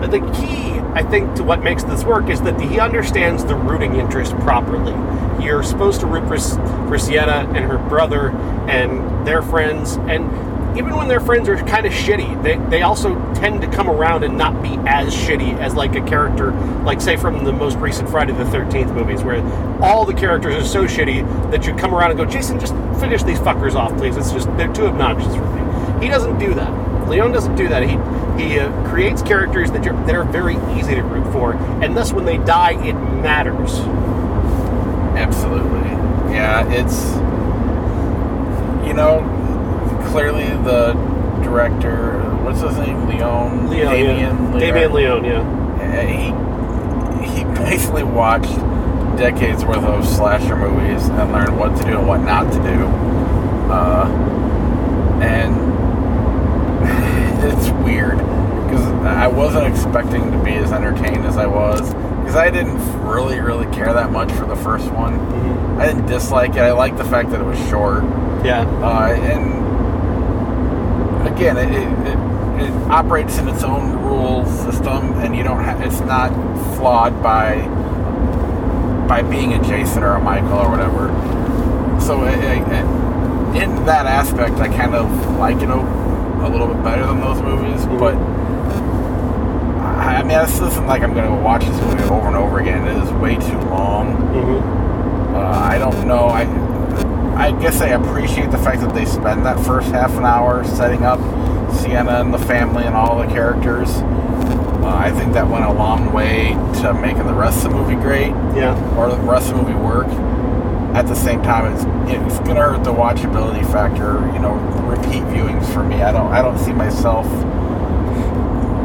The 0.00 0.20
key, 0.34 0.78
I 0.94 1.02
think, 1.02 1.34
to 1.36 1.42
what 1.42 1.62
makes 1.62 1.82
this 1.82 2.04
work 2.04 2.28
is 2.28 2.40
that 2.42 2.60
he 2.60 2.80
understands 2.80 3.44
the 3.44 3.54
rooting 3.54 3.96
interest 3.96 4.34
properly. 4.38 4.92
You're 5.44 5.62
supposed 5.62 6.00
to 6.00 6.06
root 6.06 6.26
for, 6.28 6.38
for 6.88 6.98
Sienna 6.98 7.50
and 7.54 7.64
her 7.64 7.78
brother 7.78 8.30
and 8.68 9.26
their 9.26 9.42
friends, 9.42 9.96
and 9.96 10.24
even 10.78 10.94
when 10.94 11.08
their 11.08 11.20
friends 11.20 11.48
are 11.48 11.56
kind 11.56 11.86
of 11.86 11.92
shitty, 11.92 12.40
they, 12.42 12.56
they 12.70 12.82
also 12.82 13.14
tend 13.34 13.60
to 13.62 13.68
come 13.68 13.90
around 13.90 14.22
and 14.22 14.38
not 14.38 14.62
be 14.62 14.76
as 14.88 15.12
shitty 15.12 15.58
as 15.58 15.74
like 15.74 15.96
a 15.96 16.00
character, 16.02 16.52
like 16.84 17.00
say 17.00 17.16
from 17.16 17.44
the 17.44 17.52
most 17.52 17.76
recent 17.78 18.08
Friday 18.08 18.32
the 18.32 18.44
13th 18.44 18.94
movies, 18.94 19.22
where 19.22 19.42
all 19.82 20.04
the 20.04 20.14
characters 20.14 20.54
are 20.54 20.64
so 20.64 20.84
shitty 20.84 21.50
that 21.50 21.66
you 21.66 21.74
come 21.74 21.92
around 21.92 22.12
and 22.12 22.18
go, 22.18 22.24
Jason, 22.24 22.60
just 22.60 22.74
finish 23.00 23.24
these 23.24 23.38
fuckers 23.40 23.74
off, 23.74 23.96
please. 23.98 24.16
It's 24.16 24.30
just, 24.30 24.46
they're 24.56 24.72
too 24.72 24.86
obnoxious 24.86 25.34
for 25.34 25.46
me. 25.46 26.04
He 26.04 26.08
doesn't 26.08 26.38
do 26.38 26.54
that. 26.54 26.87
Leon 27.08 27.32
doesn't 27.32 27.56
do 27.56 27.68
that. 27.68 27.82
He 27.82 27.96
he 28.42 28.58
uh, 28.58 28.70
creates 28.88 29.22
characters 29.22 29.70
that, 29.72 29.84
you're, 29.84 29.94
that 30.06 30.14
are 30.14 30.24
very 30.24 30.56
easy 30.78 30.94
to 30.94 31.02
root 31.02 31.32
for, 31.32 31.54
and 31.82 31.96
thus 31.96 32.12
when 32.12 32.24
they 32.24 32.38
die, 32.38 32.80
it 32.84 32.92
matters. 32.92 33.78
Absolutely. 35.18 35.90
Yeah, 36.32 36.70
it's 36.70 37.14
you 38.86 38.94
know, 38.94 39.20
clearly 40.10 40.46
the 40.64 40.92
director 41.42 42.18
what's 42.48 42.60
his 42.62 42.76
name? 42.78 43.06
Leon 43.06 43.68
Leon, 43.68 43.92
Damien 43.92 44.18
yeah. 44.18 44.54
Leon. 44.54 44.58
Damien 44.58 44.92
Leon, 44.92 45.24
yeah. 45.24 45.40
Uh, 45.82 47.24
he 47.26 47.38
he 47.38 47.44
basically 47.64 48.04
watched 48.04 48.56
decades 49.18 49.64
worth 49.64 49.84
of 49.84 50.06
slasher 50.06 50.56
movies 50.56 51.08
and 51.08 51.32
learned 51.32 51.58
what 51.58 51.76
to 51.76 51.84
do 51.84 51.98
and 51.98 52.08
what 52.08 52.18
not 52.18 52.50
to 52.52 52.58
do. 52.58 52.86
Uh, 53.70 54.06
and 55.20 55.57
weird 57.88 58.18
because 58.18 58.84
I 59.04 59.26
wasn't 59.28 59.66
expecting 59.66 60.30
to 60.30 60.38
be 60.44 60.52
as 60.52 60.72
entertained 60.72 61.24
as 61.24 61.38
I 61.38 61.46
was 61.46 61.80
because 62.20 62.36
I 62.36 62.50
didn't 62.50 62.78
really 63.06 63.40
really 63.40 63.66
care 63.74 63.92
that 63.94 64.12
much 64.12 64.30
for 64.32 64.44
the 64.46 64.56
first 64.56 64.90
one. 64.92 65.18
I 65.80 65.86
didn't 65.86 66.06
dislike 66.06 66.50
it. 66.52 66.60
I 66.60 66.72
liked 66.72 66.98
the 66.98 67.04
fact 67.04 67.30
that 67.30 67.40
it 67.40 67.44
was 67.44 67.58
short. 67.68 68.04
Yeah. 68.44 68.66
Uh, 68.82 69.14
and 69.14 69.68
again, 71.26 71.56
it, 71.56 71.70
it, 71.70 71.88
it, 72.08 72.18
it 72.68 72.72
operates 72.90 73.38
in 73.38 73.48
its 73.48 73.62
own 73.62 73.96
rule 74.02 74.44
system, 74.44 75.14
and 75.20 75.34
you 75.34 75.42
don't. 75.42 75.62
Ha- 75.64 75.80
it's 75.82 76.00
not 76.00 76.30
flawed 76.76 77.22
by 77.22 77.60
by 79.08 79.22
being 79.22 79.54
a 79.54 79.62
Jason 79.62 80.02
or 80.02 80.16
a 80.16 80.20
Michael 80.20 80.58
or 80.58 80.68
whatever. 80.70 81.08
So 82.00 82.24
it, 82.26 82.34
in 83.56 83.86
that 83.86 84.06
aspect, 84.06 84.56
I 84.56 84.68
kind 84.68 84.94
of 84.94 85.10
like 85.38 85.56
it 85.62 85.70
a, 85.70 86.07
a 86.40 86.48
little 86.48 86.66
bit 86.66 86.82
better 86.82 87.06
than 87.06 87.20
those 87.20 87.40
movies. 87.42 87.84
But 87.86 88.14
I, 89.84 90.16
I 90.16 90.22
mean, 90.22 90.28
this 90.38 90.60
isn't 90.60 90.86
like 90.86 91.02
I'm 91.02 91.14
to 91.14 91.30
watch 91.42 91.64
this 91.64 91.80
movie 91.80 92.02
over 92.04 92.26
and 92.28 92.36
over 92.36 92.58
again. 92.60 92.86
It 92.86 93.02
is 93.02 93.10
way 93.12 93.34
too 93.36 93.58
long. 93.68 94.14
hmm 94.32 95.34
Uh, 95.34 95.40
I 95.50 95.78
don't 95.78 96.06
know. 96.06 96.26
I 96.28 96.42
I 97.36 97.52
guess 97.52 97.80
I 97.80 97.88
appreciate 97.88 98.50
the 98.50 98.58
fact 98.58 98.80
that 98.80 98.94
they 98.94 99.04
spend 99.04 99.46
that 99.46 99.64
first 99.64 99.88
half 99.92 100.10
an 100.16 100.24
hour 100.24 100.64
setting 100.64 101.04
up 101.04 101.20
Sienna 101.76 102.20
and 102.20 102.34
the 102.34 102.38
family 102.38 102.82
and 102.84 102.96
all 102.96 103.18
the 103.18 103.26
characters. 103.32 103.88
Uh, 103.90 104.94
I 104.96 105.10
think 105.12 105.34
that 105.34 105.46
went 105.48 105.64
a 105.64 105.72
long 105.72 106.12
way 106.12 106.54
to 106.80 106.94
making 106.94 107.26
the 107.26 107.34
rest 107.34 107.64
of 107.64 107.70
the 107.72 107.78
movie 107.78 107.94
great 107.94 108.30
Yeah. 108.56 108.74
or 108.96 109.08
the 109.10 109.16
rest 109.18 109.50
of 109.52 109.56
the 109.58 109.62
movie 109.62 109.74
work. 109.78 110.06
At 110.94 111.06
the 111.06 111.14
same 111.14 111.42
time, 111.42 111.72
it's 111.72 111.84
it's 112.12 112.38
gonna 112.40 112.62
hurt 112.62 112.82
the 112.84 112.92
watchability 112.92 113.64
factor. 113.70 114.20
You 114.32 114.38
know, 114.40 114.54
repeat 114.86 115.22
viewings 115.24 115.66
for 115.72 115.82
me. 115.84 116.02
I 116.02 116.10
don't 116.12 116.32
I 116.32 116.42
don't 116.42 116.58
see 116.58 116.72
myself 116.72 117.26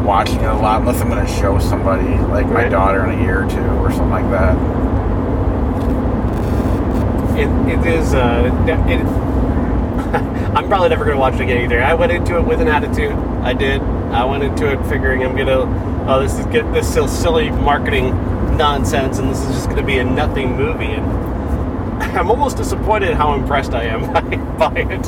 watching 0.05 0.41
it 0.41 0.49
a 0.49 0.53
lot 0.53 0.81
unless 0.81 1.01
I'm 1.01 1.07
gonna 1.09 1.27
show 1.27 1.57
somebody 1.59 2.07
like 2.25 2.45
my 2.47 2.63
Right. 2.63 2.69
daughter 2.71 3.05
in 3.05 3.19
a 3.19 3.21
year 3.23 3.45
or 3.45 3.49
two 3.49 3.57
or 3.81 3.89
something 3.91 4.09
like 4.11 4.29
that. 4.31 4.55
It, 7.37 7.47
it 7.67 7.85
is. 7.87 8.13
Uh, 8.13 8.51
it, 8.67 9.03
I'm 10.55 10.67
probably 10.67 10.89
never 10.89 11.03
going 11.03 11.15
to 11.15 11.19
watch 11.19 11.33
it 11.35 11.41
again 11.41 11.63
either. 11.63 11.81
I 11.81 11.95
went 11.95 12.11
into 12.11 12.37
it 12.37 12.43
with 12.45 12.61
an 12.61 12.67
attitude. 12.67 13.11
I 13.41 13.53
did. 13.53 13.81
I 13.81 14.23
went 14.25 14.43
into 14.43 14.71
it 14.71 14.85
figuring 14.87 15.23
I'm 15.23 15.35
gonna. 15.35 16.05
Oh, 16.07 16.21
this 16.21 16.37
is 16.37 16.45
get 16.47 16.71
this 16.73 16.95
is 16.95 17.11
silly 17.11 17.49
marketing 17.49 18.11
nonsense, 18.55 19.17
and 19.17 19.31
this 19.31 19.39
is 19.39 19.47
just 19.47 19.65
going 19.65 19.77
to 19.77 19.83
be 19.83 19.97
a 19.97 20.03
nothing 20.03 20.55
movie. 20.55 20.91
And 20.91 21.32
I'm 22.19 22.29
almost 22.29 22.57
disappointed 22.57 23.13
how 23.15 23.33
impressed 23.33 23.73
I 23.73 23.83
am 23.83 24.11
by, 24.57 24.69
by 24.71 24.79
it. 24.79 25.05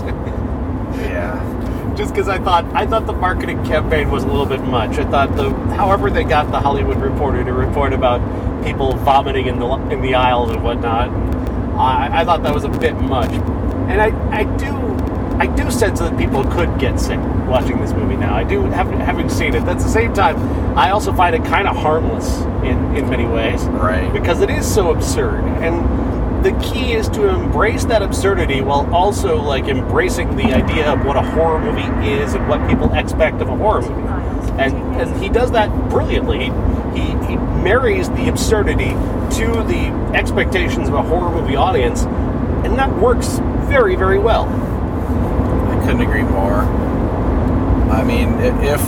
Yeah. 1.01 1.93
just 1.97 2.13
because 2.13 2.27
I 2.29 2.37
thought 2.39 2.65
I 2.73 2.85
thought 2.85 3.05
the 3.05 3.13
marketing 3.13 3.63
campaign 3.65 4.09
was 4.09 4.23
a 4.23 4.27
little 4.27 4.45
bit 4.45 4.61
much. 4.61 4.97
I 4.97 5.05
thought 5.05 5.35
the 5.35 5.49
however 5.75 6.09
they 6.09 6.23
got 6.23 6.51
the 6.51 6.59
Hollywood 6.59 6.97
Reporter 6.97 7.43
to 7.43 7.53
report 7.53 7.93
about 7.93 8.21
people 8.63 8.93
vomiting 8.97 9.47
in 9.47 9.59
the 9.59 9.67
in 9.91 10.01
the 10.01 10.15
aisles 10.15 10.51
and 10.51 10.63
whatnot, 10.63 11.09
I, 11.77 12.21
I 12.21 12.25
thought 12.25 12.43
that 12.43 12.53
was 12.53 12.63
a 12.63 12.69
bit 12.69 12.93
much. 12.95 13.29
And 13.89 14.01
I, 14.01 14.07
I 14.31 14.43
do 14.57 14.73
I 15.37 15.47
do 15.47 15.69
sense 15.69 15.99
that 15.99 16.17
people 16.17 16.43
could 16.45 16.79
get 16.79 16.97
sick 16.99 17.19
watching 17.47 17.79
this 17.81 17.91
movie 17.91 18.15
now. 18.15 18.33
I 18.35 18.43
do 18.45 18.61
having 18.63 18.99
having 18.99 19.29
seen 19.29 19.53
it. 19.53 19.63
At 19.63 19.77
the 19.79 19.89
same 19.89 20.13
time, 20.13 20.37
I 20.77 20.91
also 20.91 21.11
find 21.13 21.35
it 21.35 21.43
kind 21.43 21.67
of 21.67 21.75
harmless 21.75 22.39
in 22.63 22.95
in 22.95 23.09
many 23.09 23.25
ways 23.25 23.63
Right. 23.65 24.11
because 24.13 24.39
it 24.41 24.49
is 24.49 24.65
so 24.65 24.91
absurd 24.91 25.43
and 25.61 25.75
the 26.45 26.51
key 26.59 26.93
is 26.93 27.09
to 27.09 27.27
embrace 27.27 27.85
that 27.85 28.03
absurdity 28.03 28.61
while 28.61 28.87
also 28.93 29.41
like 29.41 29.65
embracing 29.65 30.35
the 30.35 30.43
idea 30.43 30.93
of 30.93 31.03
what 31.03 31.17
a 31.17 31.21
horror 31.21 31.59
movie 31.59 32.07
is 32.07 32.35
and 32.35 32.47
what 32.47 32.69
people 32.69 32.93
expect 32.93 33.41
of 33.41 33.49
a 33.49 33.57
horror 33.57 33.81
movie 33.81 34.07
and 34.61 34.75
and 35.01 35.23
he 35.23 35.27
does 35.27 35.51
that 35.51 35.71
brilliantly 35.89 36.51
he, 36.93 37.07
he, 37.27 37.35
marries 37.65 38.07
the 38.11 38.29
absurdity 38.29 38.91
to 39.35 39.47
the 39.67 39.87
expectations 40.13 40.87
of 40.87 40.93
a 40.93 41.01
horror 41.01 41.31
movie 41.31 41.55
audience 41.55 42.03
and 42.63 42.77
that 42.77 42.95
works 42.99 43.39
very 43.67 43.95
very 43.95 44.19
well 44.19 44.45
I 44.45 45.79
couldn't 45.83 46.01
agree 46.01 46.23
more. 46.23 46.61
I 47.91 48.03
mean, 48.03 48.39
if 48.39 48.81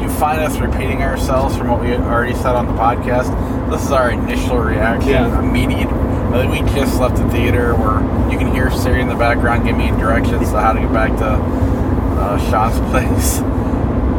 you 0.00 0.08
find 0.18 0.40
us 0.40 0.58
repeating 0.58 1.02
ourselves 1.02 1.56
from 1.56 1.68
what 1.68 1.80
we 1.80 1.94
already 1.94 2.34
said 2.34 2.54
on 2.54 2.66
the 2.66 2.72
podcast, 2.74 3.70
this 3.70 3.84
is 3.84 3.90
our 3.90 4.10
initial 4.10 4.58
reaction, 4.58 5.10
Yeah. 5.10 5.38
immediate. 5.40 5.88
We 6.32 6.60
just 6.74 6.98
left 6.98 7.16
the 7.16 7.28
theater 7.28 7.74
where 7.74 8.00
you 8.32 8.38
can 8.38 8.54
hear 8.54 8.70
Siri 8.70 9.02
in 9.02 9.08
the 9.08 9.14
background 9.14 9.66
give 9.66 9.76
me 9.76 9.90
directions 9.90 10.50
to 10.50 10.58
how 10.58 10.72
to 10.72 10.80
get 10.80 10.90
back 10.90 11.10
to 11.18 11.26
uh, 11.26 12.50
Sean's 12.50 12.78
place. 12.90 13.40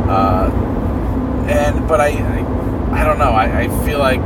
Uh, 0.08 0.52
and 1.50 1.88
but 1.88 2.00
I, 2.00 2.10
I, 2.10 3.02
I 3.02 3.04
don't 3.04 3.18
know. 3.18 3.32
I, 3.32 3.62
I 3.62 3.68
feel 3.84 3.98
like 3.98 4.22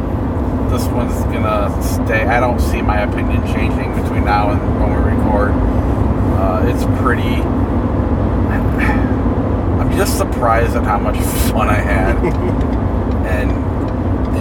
this 0.70 0.86
one's 0.88 1.14
gonna 1.34 1.82
stay. 1.82 2.26
I 2.26 2.42
don't 2.42 2.60
see 2.60 2.82
my 2.82 3.04
opinion 3.04 3.42
changing 3.48 3.96
between 4.02 4.26
now 4.26 4.52
and 4.52 4.82
when 4.82 4.90
we 4.90 4.98
record. 5.12 5.52
Uh, 5.54 6.66
it's 6.66 6.84
pretty. 7.02 7.24
I'm 9.80 9.96
just 9.96 10.18
surprised 10.18 10.76
at 10.76 10.84
how 10.84 11.00
much 11.00 11.16
fun 11.52 11.70
I 11.70 11.80
had, 11.80 12.18
and 13.28 13.67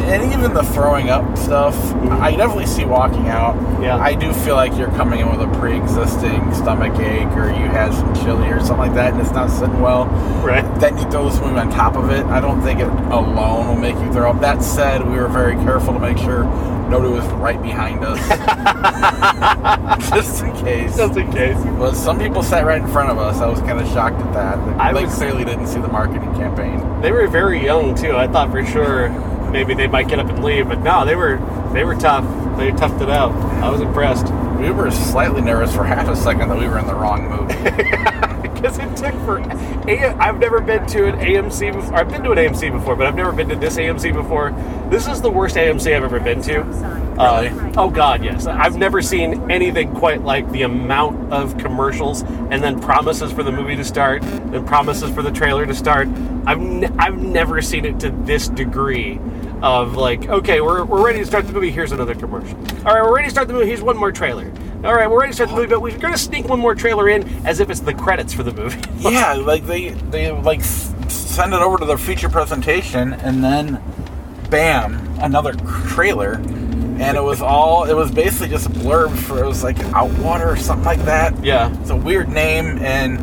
and 0.07 0.33
even 0.33 0.55
the 0.55 0.63
throwing 0.63 1.11
up 1.11 1.37
stuff. 1.37 1.75
I 2.11 2.31
definitely 2.37 2.67
see 2.67 2.85
walking 2.85 3.29
out. 3.29 3.55
Yeah. 3.83 3.97
I 3.97 4.15
do 4.15 4.33
feel 4.33 4.55
like 4.55 4.77
you're 4.77 4.91
coming 4.93 5.21
in 5.21 5.29
with 5.31 5.41
a 5.41 5.59
pre-existing 5.59 6.55
stomach 6.55 6.99
ache, 7.01 7.27
or 7.37 7.49
you 7.49 7.67
had 7.69 7.93
some 7.93 8.15
chili 8.15 8.49
or 8.49 8.61
something 8.61 8.79
like 8.79 8.95
that, 8.95 9.13
and 9.13 9.21
it's 9.21 9.33
not 9.33 9.51
sitting 9.51 9.81
well 9.81 10.07
Right. 10.45 10.63
then 10.81 10.97
you 10.97 11.05
throw 11.11 11.29
this 11.29 11.41
movie 11.41 11.59
on 11.59 11.71
top 11.71 11.97
of 11.97 12.11
it. 12.11 12.25
I 12.27 12.41
don't 12.41 12.63
think 12.63 12.81
it 12.81 12.87
alone 12.89 13.69
will 13.69 13.77
make 13.77 13.97
you 13.97 14.13
throw 14.13 14.31
up. 14.31 14.41
That 14.41 14.63
said, 14.63 15.03
we 15.07 15.17
were 15.19 15.29
very 15.29 15.55
careful 15.57 15.93
to 15.95 15.99
make 16.01 16.19
sure 16.19 16.45
nobody 16.89 17.13
was 17.13 17.27
right 17.35 17.61
behind 17.61 18.05
us, 18.05 18.19
just 20.11 20.43
in 20.45 20.57
case. 20.65 20.97
Just 20.97 21.17
in 21.19 21.31
case. 21.33 21.57
Well, 21.79 21.93
some 21.95 22.19
people 22.19 22.43
sat 22.43 22.65
right 22.65 22.81
in 22.81 22.87
front 22.89 23.11
of 23.11 23.19
us. 23.19 23.39
I 23.39 23.47
was 23.49 23.59
kind 23.61 23.81
of 23.81 23.89
shocked 23.89 24.21
at 24.21 24.33
that. 24.35 24.59
I 24.81 24.93
They 24.93 25.05
was- 25.05 25.15
clearly 25.15 25.45
didn't 25.45 25.67
see 25.67 25.81
the 25.81 25.89
marketing 25.89 26.33
campaign. 26.35 27.01
They 27.03 27.11
were 27.13 27.27
very 27.27 27.63
young 27.63 27.95
too. 27.95 28.17
I 28.17 28.27
thought 28.29 28.51
for 28.51 28.65
sure 28.65 29.09
maybe 29.51 29.75
they 29.75 29.87
might 29.87 30.09
get 30.09 30.19
up 30.19 30.29
and 30.29 30.43
leave, 30.43 30.69
but 30.69 30.81
no, 30.81 31.05
they 31.05 31.15
were 31.17 31.39
they 31.73 31.85
were 31.85 31.95
tough. 31.95 32.25
They 32.57 32.71
toughed 32.71 33.03
it 33.03 33.11
out. 33.11 33.33
I 33.63 33.69
was 33.71 33.81
impressed 33.83 34.33
We 34.59 34.71
were 34.71 34.91
slightly 34.91 35.43
nervous 35.43 35.75
for 35.75 35.85
half 35.85 36.09
a 36.09 36.17
second 36.17 36.49
that 36.49 36.59
we 36.59 36.67
were 36.69 36.79
in 36.79 36.87
the 36.87 36.95
wrong 36.95 37.29
movie. 37.29 37.55
because 38.67 38.79
it 38.79 38.97
took 38.97 39.15
for. 39.25 39.39
A- 39.89 40.17
I've 40.19 40.39
never 40.39 40.61
been 40.61 40.87
to 40.89 41.07
an 41.07 41.17
AMC 41.17 41.73
before. 41.73 41.95
I've 41.95 42.09
been 42.11 42.23
to 42.25 42.33
an 42.33 42.39
AMC 42.39 42.73
before, 42.73 42.97
but 42.97 43.07
I've 43.07 43.15
never 43.15 43.33
been 43.33 43.49
to 43.49 43.57
this 43.57 43.77
AMC 43.77 44.13
before. 44.13 44.51
This 44.91 45.07
is 45.07 45.21
the 45.21 45.31
worst 45.31 45.57
AMC 45.57 45.95
I've 45.95 46.05
ever 46.05 46.21
been 46.21 46.43
to. 46.43 46.61
Uh, 47.19 47.73
oh 47.77 47.89
God, 47.91 48.23
yes. 48.25 48.47
I've 48.47 48.77
never 48.77 49.01
seen 49.01 49.51
anything 49.51 49.93
quite 49.95 50.23
like 50.23 50.51
the 50.51 50.63
amount 50.63 51.33
of 51.33 51.57
commercials 51.59 52.23
and 52.23 52.63
then 52.63 52.81
promises 52.81 53.33
for 53.33 53.43
the 53.43 53.53
movie 53.53 53.77
to 53.77 53.85
start, 53.85 54.23
then 54.23 54.67
promises 54.67 55.11
for 55.15 55.23
the 55.23 55.31
trailer 55.31 55.65
to 55.67 55.75
start. 55.75 56.09
I've 56.47 56.61
ne- 56.61 56.91
I've 56.99 57.19
never 57.19 57.63
seen 57.63 57.85
it 57.85 58.01
to 58.01 58.11
this 58.11 58.49
degree 58.49 59.19
of 59.63 59.97
like, 59.97 60.29
okay, 60.29 60.61
we're, 60.61 60.85
we're 60.85 61.05
ready 61.05 61.21
to 61.21 61.27
start 61.27 61.47
the 61.47 61.53
movie. 61.53 61.71
Here's 61.71 61.93
another 61.93 62.15
commercial. 62.15 62.57
All 62.87 62.95
right, 62.95 63.03
we're 63.03 63.15
ready 63.15 63.29
to 63.29 63.31
start 63.31 63.49
the 63.49 63.55
movie. 63.55 63.67
Here's 63.67 63.83
one 63.83 63.97
more 63.97 64.13
trailer. 64.13 64.53
All 64.85 64.95
right, 64.95 65.11
we're 65.11 65.21
ready 65.21 65.31
to 65.33 65.35
start 65.35 65.51
the 65.51 65.57
movie, 65.57 65.69
but 65.69 65.81
we're 65.83 65.99
going 65.99 66.13
to 66.13 66.19
sneak 66.19 66.47
one 66.49 66.61
more 66.61 66.75
trailer 66.75 67.09
in 67.09 67.25
as 67.47 67.59
if 67.61 67.71
it's 67.71 67.81
the 67.81 67.95
credits 67.95 68.33
for 68.33 68.43
the 68.45 68.53
movie. 68.53 68.81
yeah, 69.11 69.33
like 69.33 69.67
they 69.67 69.91
they 69.91 70.31
like 70.31 70.63
send 70.63 71.55
it 71.55 71.61
over 71.61 71.79
to 71.79 71.85
the 71.85 71.97
feature 71.99 72.29
presentation, 72.29 73.13
and 73.15 73.43
then 73.43 73.83
bam, 74.49 74.95
another 75.21 75.55
trailer, 75.89 76.35
and 76.35 77.17
it 77.17 77.23
was 77.23 77.43
all 77.43 77.85
it 77.85 77.95
was 77.95 78.13
basically 78.13 78.49
just 78.49 78.67
a 78.67 78.71
blurb 78.71 79.17
for 79.17 79.43
it 79.43 79.47
was 79.47 79.65
like 79.65 79.77
Outwater 79.77 80.47
or 80.47 80.57
something 80.57 80.85
like 80.85 81.05
that. 81.05 81.43
yeah. 81.45 81.75
It's 81.81 81.91
a 81.91 81.97
weird 81.97 82.29
name, 82.29 82.79
and 82.79 83.19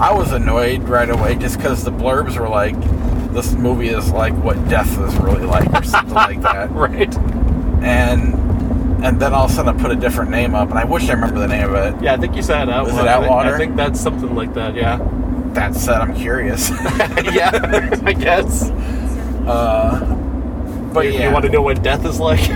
I 0.00 0.12
was 0.12 0.30
annoyed 0.32 0.84
right 0.88 1.10
away 1.10 1.34
just 1.34 1.56
because 1.56 1.82
the 1.82 1.90
blurbs 1.92 2.38
were 2.38 2.48
like, 2.48 2.76
"This 3.32 3.52
movie 3.54 3.88
is 3.88 4.12
like 4.12 4.34
what 4.34 4.68
death 4.68 4.96
is 5.00 5.14
really 5.16 5.44
like," 5.44 5.72
or 5.72 5.82
something 5.82 6.14
like 6.14 6.40
that, 6.42 6.70
Right. 6.70 7.12
and 7.82 8.53
and 9.04 9.20
then 9.20 9.34
all 9.34 9.44
of 9.44 9.50
a 9.50 9.54
sudden 9.54 9.78
I 9.78 9.82
put 9.82 9.90
a 9.90 9.96
different 9.96 10.30
name 10.30 10.54
up, 10.54 10.70
and 10.70 10.78
I 10.78 10.84
wish 10.84 11.10
I 11.10 11.12
remember 11.12 11.38
the 11.38 11.46
name 11.46 11.68
of 11.68 11.74
it. 11.74 12.02
Yeah, 12.02 12.14
I 12.14 12.16
think 12.16 12.34
you 12.34 12.42
said 12.42 12.68
Outwater. 12.68 12.84
Was 12.86 12.94
it 12.94 13.06
Outwater? 13.06 13.54
I 13.54 13.58
think 13.58 13.76
that's 13.76 14.00
something 14.00 14.34
like 14.34 14.54
that. 14.54 14.74
Yeah. 14.74 14.98
That 15.52 15.74
said, 15.74 16.00
I'm 16.00 16.14
curious. 16.14 16.70
yeah. 17.32 18.00
I 18.04 18.14
guess. 18.14 18.70
uh, 19.46 20.00
but 20.94 21.04
you, 21.04 21.12
yeah, 21.12 21.28
you 21.28 21.32
want 21.34 21.44
to 21.44 21.50
know 21.50 21.60
what 21.60 21.82
death 21.82 22.06
is 22.06 22.18
like? 22.18 22.40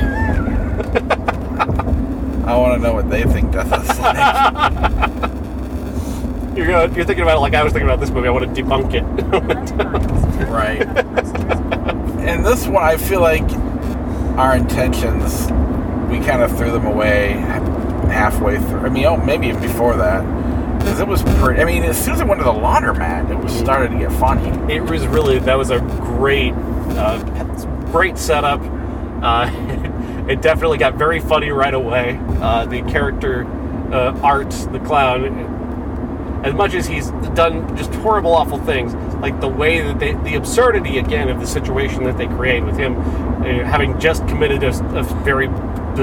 I 2.49 2.57
want 2.57 2.81
to 2.81 2.83
know 2.83 2.95
what 2.95 3.11
they 3.11 3.25
think 3.25 3.53
death 3.53 3.67
is 3.67 3.99
like. 3.99 4.17
You're 6.57 6.67
going, 6.67 6.95
you're 6.95 7.05
thinking 7.05 7.23
about 7.23 7.37
it 7.37 7.41
like 7.41 7.55
I 7.55 7.63
was 7.63 7.75
thinking 7.75 7.89
about 7.89 8.01
this 8.01 8.09
movie. 8.11 8.27
I 8.27 8.31
want 8.31 8.57
to 8.57 8.63
debunk 8.63 8.95
it. 8.95 9.03
right. 10.49 10.81
And 12.27 12.45
this 12.45 12.67
one, 12.67 12.83
I 12.83 12.97
feel 12.97 13.21
like 13.21 13.49
our 14.39 14.57
intentions, 14.57 15.49
we 16.09 16.19
kind 16.21 16.43
of 16.43 16.57
threw 16.57 16.71
them 16.71 16.87
away 16.87 17.33
halfway 18.09 18.59
through. 18.59 18.81
I 18.81 18.89
mean, 18.89 19.05
oh, 19.05 19.17
maybe 19.17 19.49
even 19.49 19.61
before 19.61 19.97
that. 19.97 20.23
Because 20.79 21.01
it 21.01 21.09
was 21.09 21.23
pretty. 21.41 21.61
I 21.61 21.65
mean, 21.65 21.83
as 21.83 22.03
soon 22.03 22.15
as 22.15 22.21
it 22.21 22.27
went 22.27 22.41
to 22.41 22.45
the 22.45 22.53
laundromat, 22.53 23.31
it 23.31 23.37
was 23.37 23.53
started 23.53 23.91
to 23.91 23.99
get 23.99 24.13
funny. 24.13 24.73
it 24.73 24.81
was 24.81 25.07
really 25.07 25.39
that 25.41 25.57
was 25.59 25.71
a 25.71 25.81
great, 25.81 26.53
uh, 26.97 27.23
great 27.91 28.17
setup. 28.17 28.61
Uh, 29.23 29.51
it 30.29 30.41
definitely 30.41 30.79
got 30.79 30.95
very 30.95 31.21
funny 31.21 31.51
right 31.51 31.75
away. 31.75 32.19
Uh, 32.41 32.65
the 32.65 32.83
character 32.83 33.45
uh, 33.93 34.19
Art, 34.23 34.51
the 34.73 34.81
clown, 34.81 35.57
as 36.45 36.55
much 36.55 36.75
as 36.75 36.87
he's 36.87 37.11
done 37.35 37.77
just 37.77 37.93
horrible, 37.97 38.33
awful 38.35 38.59
things, 38.59 38.95
like 39.21 39.41
the 39.41 39.49
way 39.49 39.81
that 39.81 39.99
they, 39.99 40.13
the 40.15 40.37
absurdity 40.37 40.99
again 40.99 41.29
of 41.29 41.41
the 41.41 41.47
situation 41.47 42.05
that 42.05 42.17
they 42.17 42.27
create 42.27 42.65
with 42.65 42.77
him 42.77 42.97
uh, 42.97 43.65
having 43.65 43.99
just 43.99 44.27
committed 44.29 44.63
a, 44.63 44.69
a 44.97 45.03
very 45.25 45.49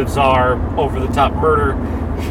bizarre, 0.04 0.54
over 0.80 1.00
the 1.00 1.08
top 1.08 1.34
murder. 1.34 1.76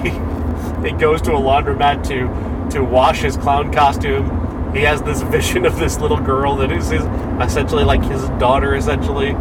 He, 0.02 0.10
he 0.88 0.94
goes 0.96 1.22
to 1.22 1.32
a 1.32 1.40
laundromat 1.40 2.06
to 2.08 2.44
to 2.70 2.82
wash 2.82 3.20
his 3.20 3.36
clown 3.36 3.72
costume. 3.72 4.74
He 4.74 4.80
has 4.82 5.02
this 5.02 5.22
vision 5.36 5.64
of 5.64 5.78
this 5.78 5.98
little 5.98 6.20
girl 6.20 6.56
that 6.56 6.72
is 6.72 6.90
his, 6.90 7.04
essentially 7.40 7.84
like 7.84 8.02
his 8.02 8.22
daughter, 8.40 8.74
essentially. 8.74 9.34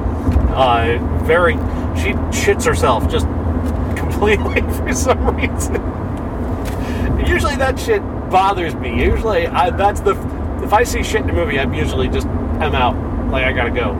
Uh, 0.55 0.99
very, 1.23 1.53
she 1.95 2.13
shits 2.31 2.65
herself 2.65 3.09
just 3.09 3.25
completely 3.97 4.61
for 4.61 4.93
some 4.93 5.35
reason. 5.35 5.75
Usually 7.25 7.55
that 7.55 7.79
shit 7.79 8.01
bothers 8.29 8.75
me. 8.75 9.03
Usually 9.03 9.47
I, 9.47 9.69
that's 9.69 10.01
the 10.01 10.11
if 10.63 10.71
I 10.71 10.83
see 10.83 11.03
shit 11.03 11.21
in 11.21 11.29
a 11.29 11.33
movie, 11.33 11.59
I'm 11.59 11.73
usually 11.73 12.07
just 12.07 12.27
I'm 12.27 12.75
out. 12.75 12.95
Like 13.31 13.45
I 13.45 13.51
gotta 13.51 13.71
go. 13.71 13.93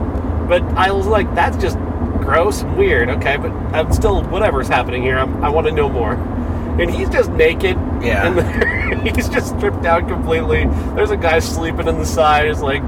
But 0.48 0.62
I 0.76 0.92
was 0.92 1.06
like, 1.06 1.32
that's 1.34 1.56
just 1.56 1.76
gross 2.24 2.62
and 2.62 2.76
weird. 2.76 3.08
Okay, 3.10 3.36
but 3.36 3.50
I'm 3.74 3.92
still 3.92 4.22
whatever's 4.24 4.68
happening 4.68 5.02
here. 5.02 5.18
I'm, 5.18 5.42
I 5.44 5.48
want 5.48 5.66
to 5.66 5.72
know 5.72 5.88
more. 5.88 6.14
And 6.14 6.90
he's 6.90 7.08
just 7.08 7.30
naked. 7.30 7.76
Yeah. 8.02 8.26
And 8.36 9.08
he's 9.16 9.28
just 9.28 9.56
stripped 9.56 9.82
down 9.82 10.08
completely. 10.08 10.64
There's 10.94 11.10
a 11.10 11.16
guy 11.16 11.38
sleeping 11.38 11.86
on 11.88 11.98
the 11.98 12.06
side. 12.06 12.46
It's 12.48 12.60
like 12.60 12.82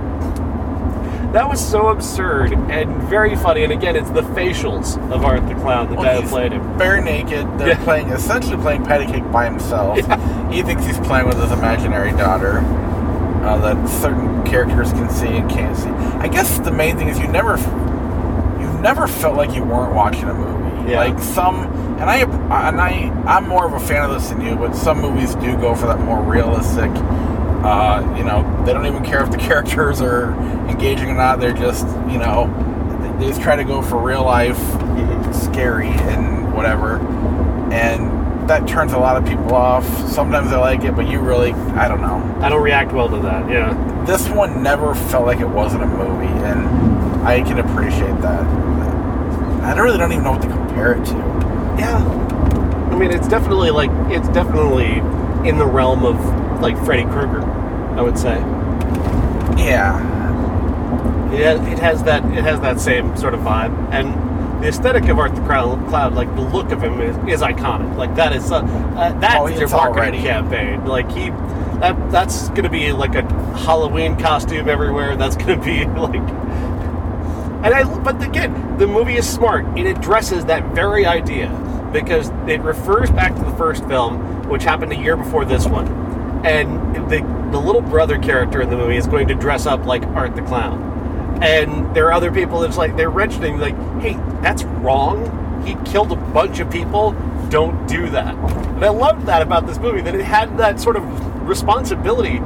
that 1.33 1.49
was 1.49 1.64
so 1.64 1.88
absurd 1.88 2.53
and 2.53 2.90
very 3.09 3.37
funny. 3.37 3.62
And 3.64 3.72
again, 3.72 3.94
it's 3.94 4.11
the 4.11 4.22
facials 4.22 4.96
of 5.12 5.25
Art 5.25 5.46
the 5.46 5.55
Clown, 5.57 5.88
the 5.90 5.96
Well, 5.96 6.05
guy 6.05 6.20
who 6.20 6.29
played 6.29 6.53
him. 6.53 6.79
Bare 6.79 7.01
naked. 7.03 7.46
They're 7.59 7.68
Yeah. 7.68 7.85
playing, 7.85 8.09
essentially 8.09 8.57
playing 8.57 8.85
patty 8.85 9.07
cake 9.07 9.31
by 9.31 9.44
himself. 9.44 9.99
Yeah. 9.99 10.51
He 10.51 10.62
thinks 10.62 10.85
he's 10.87 10.99
playing 11.01 11.27
with 11.27 11.41
his 11.41 11.53
imaginary 11.53 12.12
daughter. 12.12 12.59
Uh, 13.45 13.59
that 13.59 13.89
certain 13.89 14.43
characters 14.45 14.93
can 14.93 15.09
see 15.11 15.28
and 15.28 15.49
can't 15.49 15.76
see. 15.76 15.89
I 15.91 16.26
guess 16.26 16.59
the 16.61 16.72
main 16.72 16.97
thing 16.97 17.09
is 17.09 17.18
you 17.18 17.28
never, 17.28 17.57
never 18.87 19.09
felt 19.09 19.37
like 19.37 19.53
you 19.53 19.64
weren't 19.64 19.93
watching 19.97 20.28
a 20.28 20.34
movie. 20.34 20.93
Yeah. 20.93 21.01
Like 21.01 21.18
some, 21.18 21.57
and 21.99 22.09
I, 22.09 22.18
and 22.18 22.80
I, 22.80 23.11
I'm 23.26 23.49
more 23.49 23.66
of 23.66 23.72
a 23.72 23.80
fan 23.84 24.09
of 24.09 24.14
this 24.14 24.28
than 24.28 24.41
you, 24.41 24.55
but 24.55 24.76
some 24.76 25.01
movies 25.01 25.34
do 25.34 25.57
go 25.57 25.74
for 25.74 25.89
that 25.89 25.99
more 25.99 26.22
realistic. 26.22 26.93
Uh, 27.64 28.14
you 28.16 28.22
know, 28.22 28.45
they 28.64 28.72
don't 28.72 28.87
even 28.87 29.05
care 29.05 29.24
if 29.24 29.32
the 29.32 29.39
characters 29.49 30.01
are 30.01 30.34
engaging 30.68 31.11
or 31.11 31.14
not. 31.14 31.41
They're 31.41 31.53
just, 31.53 31.84
you 32.09 32.18
know, 32.18 32.47
they 33.18 33.26
just 33.26 33.43
try 33.43 33.57
to 33.57 33.64
go 33.64 33.82
for 33.82 34.01
real 34.01 34.22
life, 34.22 34.61
scary 35.34 35.89
and 35.89 36.55
whatever. 36.55 37.01
And 37.72 38.49
that 38.49 38.68
turns 38.68 38.93
a 38.93 38.99
lot 38.99 39.16
of 39.16 39.28
people 39.28 39.53
off. 39.53 39.84
Sometimes 40.09 40.53
I 40.53 40.61
like 40.61 40.84
it, 40.84 40.95
but 40.95 41.09
you 41.09 41.18
really, 41.18 41.53
I 41.74 41.89
don't 41.89 42.01
know. 42.01 42.22
I 42.41 42.49
don't 42.49 42.62
react 42.62 42.93
well 42.93 43.09
to 43.09 43.18
that. 43.18 43.51
Yeah. 43.51 44.05
This 44.07 44.28
one 44.28 44.62
never 44.62 44.95
felt 44.95 45.26
like 45.26 45.41
it 45.41 45.49
wasn't 45.49 45.82
a 45.82 45.87
movie, 45.89 46.28
and 46.47 46.87
I 47.27 47.43
can 47.43 47.59
appreciate 47.59 48.20
that. 48.22 48.43
I 49.64 49.79
really 49.79 49.99
don't 49.99 50.12
even 50.12 50.24
know 50.24 50.33
what 50.33 50.43
to 50.43 50.49
compare 50.49 50.93
it 50.95 51.05
to. 51.07 51.14
Yeah. 51.79 51.99
I 52.93 52.97
mean, 52.97 53.11
it's 53.11 53.29
definitely 53.29 53.70
like 53.70 53.91
it's 54.11 54.29
definitely 54.29 54.99
in 55.49 55.59
the 55.59 55.66
realm 55.66 56.05
of 56.05 56.61
like 56.61 56.77
Freddy 56.85 57.03
Krueger. 57.05 57.43
I 57.43 58.03
would 58.03 58.18
say. 58.18 58.37
Yeah, 59.59 61.33
It 61.33 61.41
has, 61.41 61.61
it 61.72 61.79
has 61.81 62.03
that 62.05 62.24
it 62.37 62.45
has 62.45 62.61
that 62.61 62.79
same 62.81 63.16
sort 63.16 63.35
of 63.35 63.41
vibe, 63.41 63.72
and 63.93 64.62
the 64.62 64.68
aesthetic 64.68 65.09
of 65.09 65.18
Art 65.18 65.35
the 65.35 65.41
Clown, 65.43 66.14
like 66.14 66.33
the 66.37 66.43
look 66.43 66.70
of 66.72 66.83
him 66.83 67.01
is, 67.01 67.16
is 67.29 67.41
iconic. 67.41 67.97
Like 67.97 68.14
that 68.16 68.33
is 68.35 68.53
uh, 68.53 68.59
uh, 68.59 69.18
that's 69.18 69.35
Oh, 69.37 69.49
their 69.49 69.64
it's 69.64 69.72
marketing 69.72 69.99
already- 70.03 70.22
campaign. 70.22 70.85
Like 70.87 71.11
he 71.11 71.31
that 71.81 72.11
that's 72.11 72.49
going 72.51 72.62
to 72.64 72.70
be 72.70 72.93
like 72.93 73.14
a 73.14 73.22
Halloween 73.59 74.16
costume 74.18 74.68
everywhere. 74.68 75.16
That's 75.16 75.37
going 75.37 75.59
to 75.59 75.64
be 75.64 75.85
like. 76.01 76.45
And 77.64 77.74
I, 77.74 77.98
but 77.98 78.22
again, 78.22 78.78
the 78.78 78.86
movie 78.86 79.16
is 79.16 79.28
smart. 79.28 79.66
It 79.78 79.86
addresses 79.86 80.44
that 80.46 80.74
very 80.74 81.07
idea 81.07 81.48
because 81.92 82.30
it 82.46 82.61
refers 82.61 83.11
back 83.11 83.34
to 83.34 83.40
the 83.40 83.57
first 83.57 83.84
film, 83.86 84.48
which 84.48 84.62
happened 84.62 84.92
a 84.92 84.96
year 84.96 85.16
before 85.16 85.44
this 85.44 85.66
one, 85.66 85.86
and 86.44 86.94
the 87.11 87.20
the 87.50 87.59
little 87.59 87.80
brother 87.80 88.18
character 88.18 88.61
in 88.61 88.70
the 88.70 88.76
movie 88.76 88.96
is 88.96 89.07
going 89.07 89.28
to 89.28 89.34
dress 89.34 89.66
up 89.66 89.86
like 89.86 90.02
Art 90.09 90.36
the 90.36 90.42
Clown, 90.42 91.40
and 91.42 91.94
there 91.94 92.07
are 92.07 92.12
other 92.12 92.30
people 92.30 92.61
that's 92.61 92.76
like 92.76 92.96
they're 92.96 93.11
mentioning 93.11 93.59
like, 93.59 93.76
hey, 94.00 94.14
that's 94.42 94.64
wrong. 94.64 95.62
He 95.64 95.74
killed 95.90 96.12
a 96.12 96.16
bunch 96.16 96.61
of 96.61 96.70
people. 96.70 97.12
Don't 97.48 97.86
do 97.86 98.09
that. 98.11 98.34
And 98.34 98.84
I 98.84 98.88
loved 98.88 99.26
that 99.26 99.42
about 99.42 99.66
this 99.66 99.78
movie 99.78 100.00
that 100.02 100.14
it 100.14 100.24
had 100.24 100.59
that 100.59 100.80
sort 100.80 100.96
of 100.96 101.48
responsibility 101.48 102.38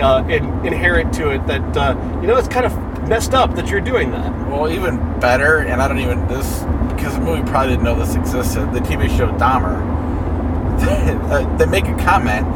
uh, 0.00 0.24
in, 0.28 0.44
inherent 0.66 1.14
to 1.14 1.30
it. 1.30 1.46
That 1.46 1.76
uh, 1.76 2.20
you 2.20 2.26
know, 2.26 2.36
it's 2.36 2.48
kind 2.48 2.66
of 2.66 2.72
messed 3.08 3.32
up 3.34 3.54
that 3.56 3.68
you're 3.68 3.80
doing 3.80 4.10
that. 4.10 4.30
Well, 4.48 4.70
even 4.70 4.96
better, 5.18 5.58
and 5.58 5.80
I 5.80 5.88
don't 5.88 5.98
even 5.98 6.26
this 6.28 6.60
because 6.94 7.14
the 7.14 7.20
movie 7.20 7.42
probably 7.48 7.70
didn't 7.70 7.84
know 7.84 7.98
this 7.98 8.14
existed. 8.14 8.72
The 8.72 8.80
TV 8.80 9.08
show 9.16 9.28
Dahmer, 9.32 9.80
uh, 11.30 11.56
they 11.56 11.66
make 11.66 11.86
a 11.86 11.96
comment. 12.04 12.46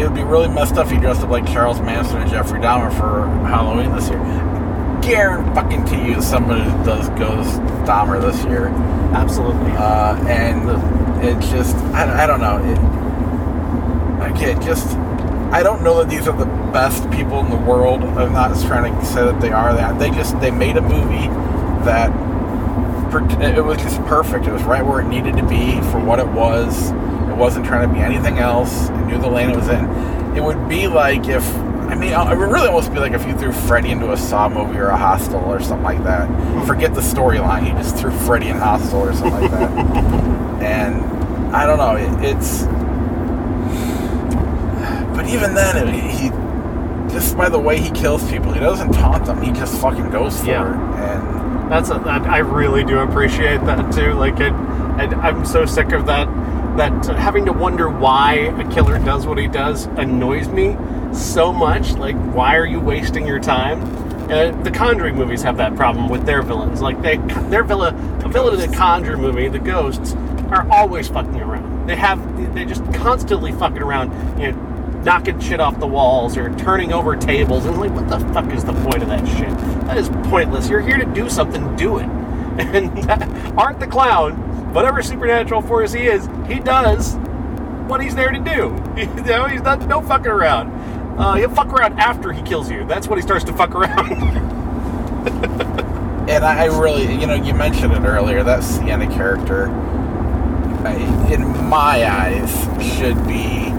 It 0.00 0.04
would 0.04 0.14
be 0.14 0.24
really 0.24 0.48
messed 0.48 0.74
up 0.74 0.86
if 0.86 0.92
you 0.92 1.00
dressed 1.00 1.20
up 1.20 1.30
like 1.30 1.46
Charles 1.46 1.80
Manson 1.80 2.16
and 2.20 2.30
Jeffrey 2.30 2.58
Dahmer 2.60 2.90
for 2.98 3.26
Halloween 3.46 3.94
this 3.94 4.08
year. 4.08 4.18
Guarantee 5.02 5.54
fucking 5.54 5.84
to 5.86 5.96
you, 6.06 6.22
somebody 6.22 6.62
does 6.84 7.08
goes 7.10 7.46
Dahmer 7.86 8.20
this 8.20 8.44
year, 8.44 8.68
Absolutely. 9.14 9.72
uh, 9.72 10.16
and 10.26 11.24
it 11.24 11.38
just 11.50 11.76
I, 11.94 12.24
I 12.24 12.26
don't 12.26 12.40
know. 12.40 12.58
It, 12.58 12.78
again, 14.32 14.62
just 14.62 14.96
I 15.52 15.62
don't 15.62 15.82
know 15.82 15.98
that 15.98 16.08
these 16.08 16.26
are 16.26 16.36
the 16.36 16.46
best 16.72 17.10
people 17.10 17.40
in 17.40 17.50
the 17.50 17.56
world. 17.56 18.02
I'm 18.02 18.32
not 18.32 18.58
trying 18.66 18.94
to 18.94 19.04
say 19.04 19.22
that 19.22 19.38
they 19.38 19.50
are 19.50 19.74
that. 19.74 19.98
They 19.98 20.10
just 20.10 20.40
they 20.40 20.50
made 20.50 20.78
a 20.78 20.80
movie 20.80 21.28
that 21.84 22.10
it 23.56 23.62
was 23.62 23.76
just 23.76 24.00
perfect. 24.04 24.46
It 24.46 24.52
was 24.52 24.62
right 24.62 24.84
where 24.84 25.02
it 25.02 25.08
needed 25.08 25.36
to 25.36 25.46
be 25.46 25.78
for 25.90 26.00
what 26.00 26.18
it 26.18 26.26
was. 26.26 26.90
It 26.90 27.36
wasn't 27.36 27.66
trying 27.66 27.86
to 27.86 27.94
be 27.94 28.00
anything 28.00 28.38
else. 28.38 28.88
It 28.88 29.04
knew 29.04 29.18
the 29.18 29.28
lane 29.28 29.50
it 29.50 29.56
was 29.56 29.68
in. 29.68 29.84
It 30.34 30.42
would 30.42 30.70
be 30.70 30.88
like 30.88 31.28
if 31.28 31.46
I 31.92 31.96
mean, 31.96 32.14
it 32.14 32.38
would 32.38 32.50
really 32.50 32.68
almost 32.68 32.90
be 32.90 33.00
like 33.00 33.12
if 33.12 33.26
you 33.26 33.36
threw 33.36 33.52
Freddy 33.52 33.90
into 33.90 34.12
a 34.12 34.16
Saw 34.16 34.48
movie 34.48 34.78
or 34.78 34.88
a 34.88 34.96
Hostel 34.96 35.44
or 35.44 35.60
something 35.60 35.84
like 35.84 36.02
that. 36.04 36.66
Forget 36.66 36.94
the 36.94 37.02
storyline. 37.02 37.68
You 37.68 37.74
just 37.74 37.98
threw 37.98 38.10
Freddy 38.10 38.48
in 38.48 38.56
Hostel 38.56 39.00
or 39.00 39.12
something 39.12 39.42
like 39.42 39.50
that. 39.50 39.70
and 40.62 41.54
I 41.54 41.66
don't 41.66 41.76
know. 41.76 41.96
It, 41.96 42.24
it's 42.24 42.62
but 45.22 45.32
even 45.32 45.54
then, 45.54 45.88
it, 45.88 46.10
he 46.10 46.28
just 47.12 47.36
by 47.36 47.48
the 47.48 47.58
way 47.58 47.78
he 47.78 47.90
kills 47.90 48.28
people, 48.30 48.52
he 48.52 48.60
doesn't 48.60 48.92
taunt 48.92 49.26
them. 49.26 49.40
He 49.42 49.52
just 49.52 49.80
fucking 49.80 50.10
goes 50.10 50.40
for 50.40 50.46
Yeah. 50.46 50.72
it. 50.72 51.62
And 51.62 51.70
That's 51.70 51.90
a, 51.90 51.94
that, 52.04 52.22
I 52.22 52.38
really 52.38 52.84
do 52.84 52.98
appreciate 52.98 53.64
that 53.66 53.92
too. 53.92 54.14
Like 54.14 54.40
it, 54.40 54.52
and 54.52 55.14
I'm 55.16 55.44
so 55.44 55.64
sick 55.66 55.92
of 55.92 56.06
that. 56.06 56.26
That 56.76 57.04
having 57.18 57.44
to 57.46 57.52
wonder 57.52 57.90
why 57.90 58.34
a 58.58 58.68
killer 58.72 58.98
does 58.98 59.26
what 59.26 59.36
he 59.36 59.46
does 59.46 59.84
annoys 59.84 60.48
me 60.48 60.76
so 61.12 61.52
much. 61.52 61.92
Like, 61.92 62.16
why 62.34 62.56
are 62.56 62.64
you 62.64 62.80
wasting 62.80 63.26
your 63.26 63.40
time? 63.40 63.82
Uh, 64.30 64.50
the 64.62 64.70
Conjuring 64.70 65.14
movies 65.16 65.42
have 65.42 65.58
that 65.58 65.76
problem 65.76 66.08
with 66.08 66.24
their 66.24 66.40
villains. 66.40 66.80
Like 66.80 67.02
they, 67.02 67.18
their 67.50 67.62
villain, 67.62 67.94
a 68.24 68.28
villain 68.28 68.58
in 68.58 68.70
the 68.70 68.74
Conjuring 68.74 69.20
movie, 69.20 69.48
the 69.48 69.58
ghosts, 69.58 70.14
are 70.50 70.66
always 70.70 71.08
fucking 71.08 71.42
around. 71.42 71.86
They 71.86 71.96
have, 71.96 72.54
they 72.54 72.64
just 72.64 72.82
constantly 72.94 73.52
fucking 73.52 73.82
around. 73.82 74.40
You 74.40 74.52
know, 74.52 74.71
knocking 75.04 75.40
shit 75.40 75.60
off 75.60 75.78
the 75.80 75.86
walls 75.86 76.36
or 76.36 76.54
turning 76.56 76.92
over 76.92 77.16
tables. 77.16 77.66
And 77.66 77.78
like, 77.78 77.92
what 77.92 78.08
the 78.08 78.18
fuck 78.32 78.52
is 78.52 78.64
the 78.64 78.72
point 78.72 79.02
of 79.02 79.08
that 79.08 79.26
shit? 79.26 79.50
That 79.86 79.98
is 79.98 80.08
pointless. 80.30 80.68
You're 80.68 80.80
here 80.80 80.98
to 80.98 81.06
do 81.06 81.28
something, 81.28 81.76
do 81.76 81.98
it. 81.98 82.08
And 82.52 83.10
Art 83.58 83.80
the 83.80 83.86
Clown, 83.86 84.74
whatever 84.74 85.02
supernatural 85.02 85.62
force 85.62 85.92
he 85.92 86.06
is, 86.06 86.28
he 86.46 86.58
does 86.60 87.14
what 87.88 88.02
he's 88.02 88.14
there 88.14 88.30
to 88.30 88.38
do. 88.38 88.78
You 89.02 89.06
know, 89.22 89.46
he's 89.46 89.62
not 89.62 89.86
no 89.86 90.02
fucking 90.02 90.30
around. 90.30 90.70
Uh, 91.18 91.34
he'll 91.34 91.48
fuck 91.48 91.68
around 91.68 91.98
after 91.98 92.30
he 92.32 92.42
kills 92.42 92.70
you. 92.70 92.86
That's 92.86 93.08
when 93.08 93.18
he 93.18 93.22
starts 93.22 93.44
to 93.44 93.52
fuck 93.54 93.74
around. 93.74 94.12
and 96.28 96.44
I, 96.44 96.66
really, 96.66 97.10
you 97.14 97.26
know, 97.26 97.34
you 97.34 97.54
mentioned 97.54 97.92
it 97.94 98.02
earlier. 98.02 98.42
That 98.42 98.62
Sienna 98.62 99.06
character, 99.06 99.66
in 101.32 101.46
my 101.68 102.06
eyes, 102.06 102.52
should 102.96 103.26
be 103.26 103.71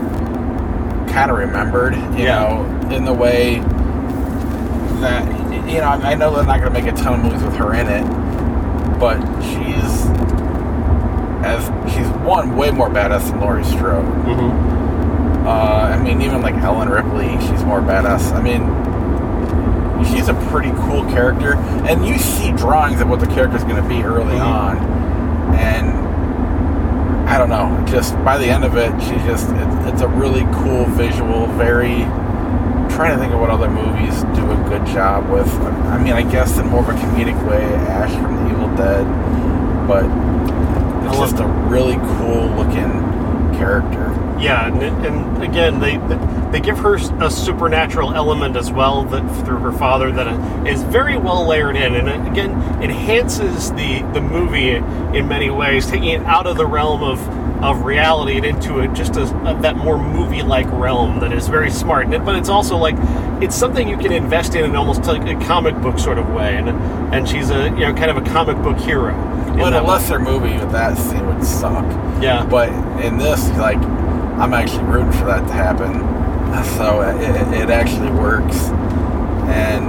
kind 1.13 1.31
of 1.31 1.37
remembered. 1.37 1.95
You 1.95 2.25
Yeah. 2.25 2.39
know, 2.39 2.89
in 2.95 3.05
the 3.05 3.13
way 3.13 3.59
that 5.01 5.25
you 5.69 5.79
know, 5.79 5.87
I 5.87 6.15
know 6.15 6.33
they're 6.35 6.43
not 6.45 6.59
going 6.59 6.73
to 6.73 6.81
make 6.81 6.91
a 6.91 6.95
ton 6.95 7.13
of 7.19 7.23
movies 7.25 7.43
with 7.43 7.55
her 7.55 7.73
in 7.73 7.87
it, 7.87 8.03
but 8.99 9.17
she's 9.41 10.07
as 11.45 11.65
she's 11.93 12.07
one 12.25 12.55
way 12.55 12.71
more 12.71 12.89
badass 12.89 13.29
than 13.29 13.39
Laurie 13.41 13.63
Strode. 13.65 14.05
mm-hmm. 14.25 15.47
Uh, 15.47 15.91
I 15.93 15.97
mean, 16.01 16.21
even 16.21 16.41
like 16.41 16.55
Ellen 16.55 16.87
Ripley, 16.89 17.37
she's 17.47 17.63
more 17.65 17.81
badass. 17.81 18.31
I 18.33 18.41
mean, 18.41 18.63
she's 20.05 20.29
a 20.29 20.33
pretty 20.49 20.71
cool 20.87 21.03
character, 21.11 21.55
and 21.87 22.05
you 22.07 22.17
see 22.17 22.51
drawings 22.53 23.01
of 23.01 23.09
what 23.09 23.19
the 23.19 23.27
character's 23.27 23.63
going 23.65 23.75
to 23.81 23.87
be 23.89 24.03
early 24.03 24.35
Mhm. 24.37 24.45
on, 24.45 24.77
and 25.55 26.02
I 27.33 27.39
don't 27.39 27.49
know. 27.49 27.83
Just 27.87 28.13
by 28.23 28.37
the 28.37 28.45
end 28.45 28.63
of 28.63 28.77
it, 28.77 28.91
she 29.01 29.15
just 29.25 29.49
it, 29.49 29.91
it's 29.91 30.03
a 30.03 30.07
really 30.07 30.43
cool 30.53 30.85
visual. 30.85 31.47
Very 31.47 32.03
I'm 32.03 32.87
trying 32.91 33.15
to 33.15 33.17
think 33.17 33.33
of 33.33 33.39
what 33.39 33.49
other 33.49 33.71
movies 33.71 34.21
do 34.37 34.51
a 34.51 34.55
good 34.69 34.85
job 34.85 35.27
with. 35.31 35.47
I 35.49 35.97
mean, 35.97 36.13
I 36.13 36.21
guess 36.21 36.59
in 36.59 36.67
more 36.67 36.81
of 36.81 36.89
a 36.89 36.93
comedic 36.93 37.49
way, 37.49 37.63
Ash 37.89 38.11
from 38.21 38.35
The 38.35 38.51
Evil 38.51 38.67
Dead, 38.75 39.07
but 39.87 40.05
it's 41.07 41.17
just 41.17 41.41
a 41.41 41.47
really 41.47 41.95
cool 41.95 42.49
looking 42.49 42.91
character. 43.57 44.13
Yeah, 44.39 44.67
and, 44.67 45.05
and 45.05 45.43
again, 45.43 45.79
they 45.79 45.97
they 46.51 46.59
give 46.59 46.77
her 46.79 46.95
a 46.95 47.31
supernatural 47.31 48.13
element 48.13 48.55
as 48.57 48.71
well 48.71 49.03
that 49.05 49.45
through 49.45 49.59
her 49.59 49.71
father 49.71 50.11
that 50.11 50.67
is 50.67 50.83
very 50.83 51.17
well 51.17 51.47
layered 51.47 51.75
in, 51.75 51.95
and 51.95 52.27
again 52.27 52.51
enhances 52.81 53.71
the 53.71 54.01
the 54.13 54.21
movie 54.21 54.71
in 54.71 55.27
many 55.27 55.49
ways, 55.49 55.85
taking 55.87 56.09
it 56.09 56.21
out 56.23 56.45
of 56.47 56.57
the 56.57 56.65
realm 56.65 57.03
of 57.03 57.19
of 57.63 57.83
reality 57.85 58.35
and 58.35 58.45
into 58.45 58.79
it 58.79 58.91
just 58.93 59.15
a, 59.15 59.23
that 59.61 59.77
more 59.77 59.97
movie 59.97 60.41
like 60.41 60.69
realm 60.73 61.21
that 61.21 61.31
is 61.31 61.47
very 61.47 61.69
smart. 61.71 62.13
It- 62.13 62.25
But 62.25 62.35
it's 62.35 62.49
also 62.49 62.75
like 62.77 62.95
it's 63.41 63.55
something 63.55 63.87
you 63.87 63.97
can 63.97 64.11
invest 64.11 64.53
in 64.55 64.65
in 64.65 64.75
almost 64.75 65.05
like 65.05 65.25
a 65.27 65.35
comic 65.45 65.75
book 65.81 65.97
sort 65.97 66.17
of 66.17 66.29
way, 66.33 66.57
and 66.57 66.67
and 67.13 67.27
she's 67.29 67.49
a 67.51 67.65
you 67.69 67.85
know 67.85 67.93
kind 67.93 68.11
of 68.11 68.17
a 68.17 68.21
comic 68.29 68.57
book 68.61 68.77
hero. 68.77 69.13
in 69.47 69.57
Well, 69.59 69.67
in 69.67 69.73
a 69.75 69.83
way. 69.83 69.89
lesser 69.91 70.19
movie 70.19 70.53
with 70.57 70.71
that 70.71 70.97
scene 70.97 71.25
would 71.27 71.45
suck. 71.45 71.85
yeah, 72.21 72.43
But 72.45 72.69
in 73.05 73.17
this, 73.19 73.47
like, 73.59 73.77
I'm 74.39 74.53
actually 74.53 74.83
rooting 74.83 75.11
for 75.13 75.25
that 75.25 75.45
to 75.47 75.53
happen. 75.53 76.11
So 76.77 77.01
it, 77.01 77.61
it- 77.63 77.69
actually 77.69 78.11
works. 78.11 78.57
And 79.49 79.85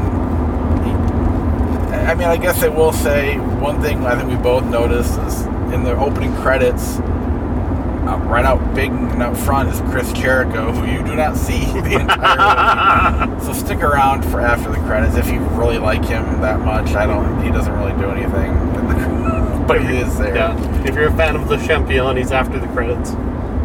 I 2.09 2.14
mean, 2.14 2.28
I 2.28 2.36
guess 2.36 2.62
I 2.62 2.68
will 2.68 2.92
say 2.92 3.36
one 3.38 3.80
thing 3.82 4.05
I 4.07 4.14
think 4.16 4.28
we 4.30 4.36
both 4.36 4.64
noticed 4.64 5.18
is 5.20 5.42
in 5.72 5.84
the 5.84 5.97
opening 5.97 6.34
credits, 6.36 6.99
uh, 6.99 8.18
right 8.28 8.45
out 8.45 8.74
big 8.74 8.90
and 8.90 9.22
out 9.22 9.36
front 9.36 9.68
is 9.70 9.80
Chris 9.90 10.12
Jericho, 10.12 10.72
who 10.72 10.86
you 10.90 11.03
do 11.05 11.14
not 11.14 11.36
see 11.36 11.64
the 11.80 12.01
entire 12.01 13.26
movie. 13.26 13.45
So 13.45 13.53
stick 13.53 13.78
around 13.82 14.22
for 14.24 14.40
after 14.40 14.70
the 14.70 14.78
credits 14.78 15.16
if 15.16 15.28
you 15.30 15.40
really 15.59 15.78
like 15.78 16.05
him 16.05 16.24
that 16.40 16.61
much. 16.61 16.95
I 16.95 17.07
don't. 17.07 17.42
He 17.42 17.51
doesn't 17.51 17.72
really 17.72 17.92
do 18.01 18.11
anything, 18.11 18.55
but 19.66 19.82
he 19.84 19.97
is 19.97 20.16
there. 20.18 20.34
Yeah, 20.34 20.84
if 20.86 20.95
you're 20.95 21.09
a 21.09 21.16
fan 21.16 21.36
of 21.36 21.49
the 21.49 21.57
Champion, 21.59 22.16
he's 22.16 22.32
after 22.32 22.59
the 22.59 22.68
credits. 22.68 23.11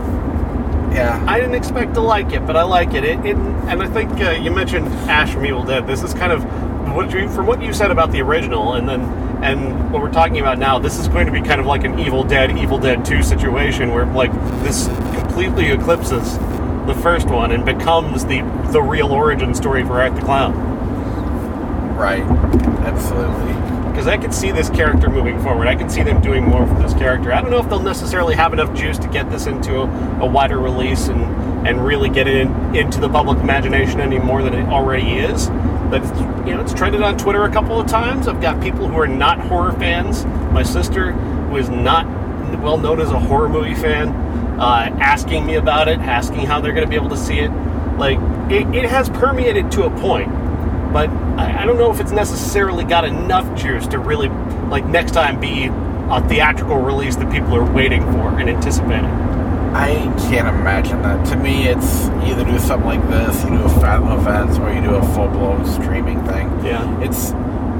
yeah. 0.93 1.23
I 1.27 1.39
didn't 1.39 1.55
expect 1.55 1.93
to 1.95 2.01
like 2.01 2.31
it, 2.31 2.45
but 2.47 2.55
I 2.55 2.63
like 2.63 2.93
it. 2.93 3.03
It, 3.03 3.19
it 3.25 3.35
and 3.35 3.83
I 3.83 3.87
think 3.87 4.11
uh, 4.21 4.31
you 4.31 4.49
mentioned 4.51 4.87
Ash 5.09 5.31
from 5.33 5.45
Evil 5.45 5.63
Dead. 5.63 5.85
This 5.85 6.01
is 6.03 6.13
kind 6.13 6.31
of 6.31 6.43
what 6.95 7.11
you 7.11 7.29
from 7.29 7.45
what 7.45 7.61
you 7.61 7.73
said 7.73 7.91
about 7.91 8.11
the 8.11 8.21
original, 8.21 8.73
and 8.73 8.87
then 8.87 9.01
and 9.43 9.91
what 9.91 10.01
we're 10.01 10.11
talking 10.11 10.39
about 10.39 10.57
now. 10.57 10.79
This 10.79 10.97
is 10.97 11.07
going 11.07 11.25
to 11.27 11.31
be 11.31 11.41
kind 11.41 11.59
of 11.59 11.67
like 11.67 11.83
an 11.83 11.99
Evil 11.99 12.23
Dead, 12.23 12.57
Evil 12.57 12.79
Dead 12.79 13.03
Two 13.05 13.21
situation 13.21 13.93
where 13.93 14.05
like 14.05 14.31
this 14.63 14.87
completely 15.13 15.67
eclipses 15.67 16.37
the 16.87 16.95
first 17.01 17.27
one 17.27 17.51
and 17.51 17.65
becomes 17.65 18.25
the 18.25 18.41
the 18.71 18.81
real 18.81 19.11
origin 19.11 19.53
story 19.53 19.83
for 19.83 20.01
Art 20.01 20.15
the 20.15 20.21
Clown. 20.21 20.53
Right. 21.95 22.23
Absolutely. 22.85 23.53
Because 23.95 24.07
I 24.07 24.17
can 24.17 24.33
see 24.33 24.51
this 24.51 24.69
character 24.69 25.09
moving 25.09 25.39
forward. 25.41 25.69
I 25.69 25.75
can 25.75 25.89
see 25.89 26.03
them 26.03 26.19
doing 26.19 26.43
more 26.43 26.67
for 26.67 26.73
this 26.81 26.93
character. 26.95 27.31
I 27.31 27.39
don't 27.39 27.49
know 27.49 27.59
if 27.59 27.69
they'll 27.69 27.79
necessarily 27.79 28.35
have 28.35 28.51
enough 28.51 28.75
juice 28.75 28.97
to 28.97 29.07
get 29.07 29.29
this 29.31 29.47
into 29.47 29.83
a, 29.83 30.19
a 30.19 30.25
wider 30.25 30.59
release 30.59 31.07
and 31.07 31.23
and 31.65 31.83
really 31.83 32.09
get 32.09 32.27
it 32.27 32.35
in, 32.35 32.75
into 32.75 32.99
the 32.99 33.07
public 33.07 33.39
imagination 33.39 34.01
any 34.01 34.19
more 34.19 34.43
than 34.43 34.53
it 34.53 34.67
already 34.67 35.13
is. 35.13 35.47
But 35.47 36.03
you 36.45 36.53
know, 36.53 36.61
it's 36.61 36.73
trended 36.73 37.03
on 37.03 37.17
Twitter 37.17 37.45
a 37.45 37.51
couple 37.51 37.79
of 37.79 37.87
times. 37.87 38.27
I've 38.27 38.41
got 38.41 38.61
people 38.61 38.85
who 38.85 38.99
are 38.99 39.07
not 39.07 39.39
horror 39.39 39.71
fans. 39.71 40.25
My 40.51 40.63
sister, 40.63 41.13
who 41.13 41.55
is 41.55 41.69
not 41.69 42.05
well 42.61 42.77
known 42.77 42.99
as 42.99 43.11
a 43.11 43.19
horror 43.19 43.47
movie 43.47 43.75
fan, 43.75 44.09
uh, 44.59 44.93
asking 44.99 45.45
me 45.45 45.55
about 45.55 45.87
it, 45.87 45.99
asking 45.99 46.45
how 46.47 46.59
they're 46.59 46.73
going 46.73 46.83
to 46.83 46.89
be 46.89 46.97
able 46.97 47.11
to 47.11 47.17
see 47.17 47.39
it. 47.39 47.49
Like 47.97 48.19
it, 48.51 48.75
it 48.75 48.89
has 48.89 49.09
permeated 49.09 49.71
to 49.71 49.85
a 49.85 49.89
point, 50.01 50.29
but 50.91 51.09
I, 51.65 51.67
don't 51.67 51.79
know 51.79 51.91
if 51.91 51.99
it's 51.99 52.11
necessarily 52.11 52.83
got 52.83 53.05
enough 53.05 53.59
juice 53.59 53.87
to 53.87 53.97
really 53.97 54.29
like 54.69 54.85
next 54.85 55.13
time 55.13 55.39
be 55.39 55.65
a 55.65 56.23
theatrical 56.29 56.77
release 56.77 57.15
that 57.15 57.31
people 57.31 57.55
are 57.55 57.65
waiting 57.73 58.03
for 58.03 58.37
and 58.37 58.47
anticipating. 58.47 59.05
I 59.73 59.95
can't 60.29 60.47
imagine 60.47 61.01
that. 61.01 61.25
To 61.29 61.35
me, 61.35 61.67
it's 61.67 62.05
either 62.29 62.45
do 62.45 62.59
something 62.59 62.85
like 62.87 63.09
this, 63.09 63.43
you 63.45 63.49
do 63.49 63.63
a 63.63 63.69
Fathom 63.81 64.11
events, 64.11 64.59
or 64.59 64.71
you 64.71 64.79
do 64.79 64.93
a 64.93 65.03
full 65.15 65.27
blown 65.29 65.65
streaming 65.65 66.23
thing. 66.27 66.47
Yeah. 66.63 67.01
It's 67.01 67.31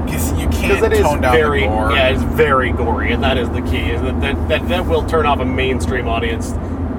because 0.04 0.32
you 0.32 0.48
can't 0.48 0.62
Because 0.62 0.82
it 0.82 0.92
is 0.92 1.02
tone 1.02 1.20
down 1.20 1.36
very, 1.36 1.60
the 1.60 1.66
gore. 1.68 1.92
yeah, 1.92 2.08
it's 2.08 2.22
very 2.24 2.72
gory, 2.72 3.12
and 3.12 3.22
that 3.22 3.38
is 3.38 3.48
the 3.50 3.62
key. 3.62 3.92
Is 3.92 4.02
that, 4.02 4.20
that 4.20 4.48
that 4.48 4.68
that 4.68 4.86
will 4.86 5.06
turn 5.06 5.26
off 5.26 5.38
a 5.38 5.44
mainstream 5.44 6.08
audience. 6.08 6.50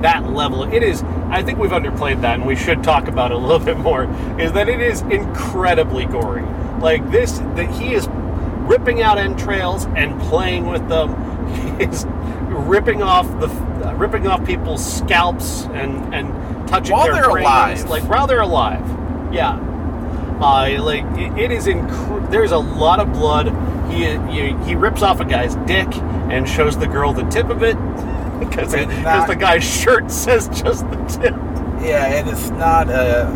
That 0.04 0.32
level, 0.32 0.64
it 0.64 0.84
is. 0.84 1.04
I 1.30 1.44
think 1.44 1.60
we've 1.60 1.72
underplayed 1.72 2.22
that, 2.22 2.36
and 2.36 2.46
we 2.46 2.56
should 2.56 2.82
talk 2.82 3.10
about 3.10 3.32
it 3.32 3.36
a 3.36 3.40
little 3.40 3.60
bit 3.66 3.78
more. 3.78 4.06
Is 4.40 4.54
that 4.54 4.70
it 4.70 4.80
is 4.80 5.02
incredibly 5.02 6.06
gory. 6.06 6.44
Like 6.80 7.10
this, 7.12 7.40
that 7.40 7.70
he 7.72 7.94
is 7.94 8.08
ripping 8.68 9.02
out 9.02 9.18
entrails 9.18 9.86
and 9.96 10.20
playing 10.22 10.68
with 10.68 10.88
them. 10.90 11.26
He 11.78 11.84
is 11.86 12.06
ripping 12.50 13.02
off 13.02 13.26
the 13.40 13.48
uh, 13.88 13.94
ripping 13.94 14.28
off 14.28 14.46
people's 14.46 14.84
scalps 14.86 15.64
and 15.68 16.14
and 16.14 16.68
touching 16.68 16.94
While 16.94 17.06
their 17.06 17.14
they're 17.22 17.32
brains, 17.32 17.46
alive. 17.84 17.90
like 17.90 18.04
while 18.10 18.28
they're 18.28 18.42
alive. 18.42 18.82
Yeah, 19.34 19.54
uh, 20.42 20.82
like 20.84 21.06
it, 21.18 21.38
it 21.38 21.52
is 21.52 21.68
inc- 21.68 22.30
there's 22.32 22.52
a 22.52 22.58
lot 22.58 23.00
of 23.00 23.14
blood. 23.14 23.48
He, 23.92 24.06
he 24.32 24.54
he 24.66 24.76
rips 24.76 25.02
off 25.02 25.20
a 25.22 25.26
guy's 25.26 25.56
dick 25.68 25.88
and 26.30 26.48
shows 26.50 26.78
the 26.78 26.88
girl 26.88 27.14
the 27.14 27.24
tip 27.30 27.50
of 27.50 27.64
it 27.64 27.76
because 28.40 28.74
because 28.76 29.28
the 29.28 29.36
guy's 29.36 29.64
shirt 29.64 30.12
says 30.26 30.50
just 30.50 30.90
the 30.92 30.98
tip. 31.06 31.34
Yeah, 31.82 32.06
and 32.08 32.28
it's 32.30 32.50
not 32.50 32.90
a 32.90 33.28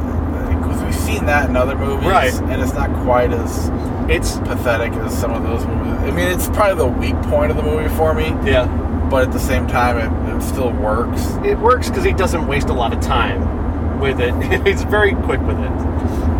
seen 1.11 1.25
that 1.25 1.49
in 1.49 1.55
other 1.55 1.77
movies, 1.77 2.07
Right. 2.07 2.33
And 2.33 2.61
it's 2.61 2.73
not 2.73 2.91
quite 3.03 3.31
as 3.31 3.69
It's 4.09 4.37
pathetic 4.39 4.93
as 4.93 5.17
some 5.17 5.31
of 5.31 5.43
those 5.43 5.65
movies. 5.65 5.93
I 6.01 6.11
mean, 6.11 6.27
it's 6.27 6.47
probably 6.47 6.75
the 6.75 6.87
weak 6.87 7.21
point 7.29 7.51
of 7.51 7.57
the 7.57 7.63
movie 7.63 7.93
for 7.95 8.13
me, 8.13 8.29
yeah, 8.43 8.65
but 9.09 9.23
at 9.23 9.31
the 9.31 9.39
same 9.39 9.67
time, 9.67 9.97
it, 9.97 10.35
it 10.35 10.41
still 10.41 10.71
works. 10.71 11.21
it 11.45 11.57
works 11.57 11.89
because 11.89 12.03
he 12.03 12.13
doesn't 12.13 12.47
waste 12.47 12.69
a 12.69 12.73
lot 12.73 12.93
of 12.93 12.99
time 13.01 13.99
with 13.99 14.19
it. 14.19 14.33
He's 14.67 14.83
very 14.83 15.13
quick 15.13 15.39
with 15.41 15.59
it. 15.59 15.71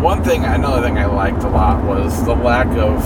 One 0.00 0.24
thing, 0.24 0.44
another 0.44 0.82
thing 0.82 0.98
I 0.98 1.06
liked 1.06 1.44
a 1.44 1.48
lot 1.48 1.84
was 1.84 2.24
the 2.24 2.34
lack 2.34 2.66
of 2.76 2.98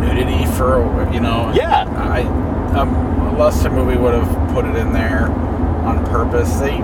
nudity 0.00 0.46
for 0.56 0.80
you 1.12 1.20
know. 1.20 1.52
Yeah. 1.54 1.84
I 1.98 2.22
um, 2.78 2.94
a 3.28 3.36
Luster 3.36 3.70
movie 3.70 3.98
would 3.98 4.14
have 4.14 4.54
put 4.54 4.64
it 4.64 4.74
in 4.76 4.92
there 4.92 5.26
on 5.84 6.04
purpose. 6.06 6.52
They 6.54 6.78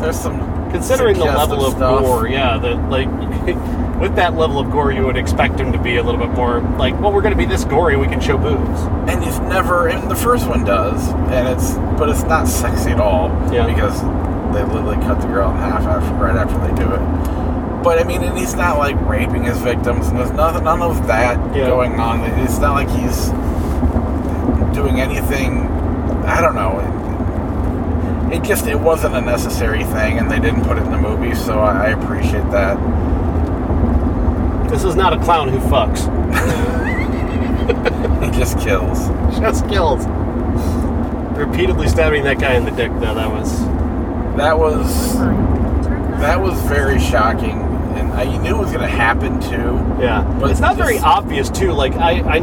there's 0.00 0.18
some 0.18 0.38
Considering 0.72 1.18
the 1.18 1.24
level 1.24 1.64
of 1.64 1.72
stuff. 1.74 2.00
gore, 2.00 2.28
yeah, 2.28 2.56
that 2.58 2.90
like 2.90 3.08
with 4.00 4.14
that 4.16 4.34
level 4.34 4.58
of 4.58 4.70
gore, 4.70 4.92
you 4.92 5.04
would 5.04 5.16
expect 5.16 5.58
him 5.60 5.72
to 5.72 5.78
be 5.78 5.96
a 5.96 6.02
little 6.02 6.20
bit 6.20 6.30
more 6.30 6.60
like, 6.78 6.98
well, 7.00 7.12
we're 7.12 7.20
going 7.22 7.32
to 7.34 7.38
be 7.38 7.44
this 7.44 7.64
gory, 7.64 7.96
we 7.96 8.06
can 8.06 8.20
show 8.20 8.38
boobs. 8.38 8.80
and 9.10 9.22
he's 9.22 9.38
never 9.40 9.88
and 9.88 10.10
the 10.10 10.14
first 10.16 10.48
one 10.48 10.64
does 10.64 11.08
and 11.32 11.48
it's 11.48 11.74
but 11.98 12.08
it's 12.08 12.22
not 12.24 12.46
sexy 12.48 12.90
at 12.90 13.00
all 13.00 13.28
Yeah. 13.52 13.66
because 13.66 14.00
they 14.54 14.62
literally 14.64 14.96
cut 15.04 15.20
the 15.20 15.26
girl 15.26 15.50
in 15.50 15.56
half 15.58 15.82
after, 15.82 16.14
right 16.14 16.36
after 16.36 16.58
they 16.66 16.74
do 16.82 16.90
it 16.92 17.82
but 17.82 17.98
i 18.00 18.04
mean 18.04 18.22
and 18.22 18.36
he's 18.38 18.54
not 18.54 18.78
like 18.78 18.96
raping 19.08 19.42
his 19.44 19.58
victims 19.58 20.08
and 20.08 20.18
there's 20.18 20.30
nothing 20.32 20.64
none 20.64 20.82
of 20.82 21.06
that 21.06 21.36
Yeah. 21.56 21.66
going 21.68 21.98
on 22.00 22.20
it's 22.40 22.58
not 22.58 22.72
like 22.74 22.88
he's 22.90 23.28
doing 24.74 25.00
anything 25.00 25.66
i 26.26 26.40
don't 26.40 26.54
know 26.54 26.78
it, 28.30 28.36
it 28.36 28.42
just 28.42 28.66
it 28.66 28.78
wasn't 28.78 29.14
a 29.14 29.20
necessary 29.20 29.84
thing 29.84 30.18
and 30.18 30.30
they 30.30 30.38
didn't 30.38 30.64
put 30.64 30.76
it 30.76 30.82
in 30.84 30.90
the 30.90 30.98
movie 30.98 31.34
so 31.34 31.58
i, 31.60 31.86
I 31.86 31.88
appreciate 31.90 32.48
that 32.50 32.76
This 34.70 34.84
is 34.84 34.94
not 34.94 35.12
a 35.12 35.18
clown 35.18 35.48
who 35.48 35.58
fucks. 35.58 36.00
he 38.24 38.30
just 38.38 38.58
kills 38.60 39.08
Just 39.40 39.68
kills. 39.68 40.06
Repeatedly 41.36 41.88
stabbing 41.88 42.22
that 42.24 42.38
guy 42.38 42.54
in 42.54 42.64
the 42.64 42.70
dick, 42.70 42.90
though, 43.00 43.14
that 43.14 43.30
was. 43.30 43.60
that 44.36 44.58
was 44.58 45.18
That 46.20 46.40
was 46.40 46.60
very 46.62 46.98
shocking, 47.00 47.58
and 47.96 48.12
I 48.12 48.36
knew 48.38 48.56
it 48.56 48.58
was 48.58 48.68
going 48.72 48.82
to 48.82 48.88
happen 48.88 49.40
too. 49.40 49.74
Yeah, 50.00 50.22
But 50.38 50.50
it's 50.50 50.60
not 50.60 50.76
very 50.76 50.98
obvious 50.98 51.48
too. 51.50 51.72
Like 51.72 51.94
I, 51.94 52.20
I, 52.36 52.38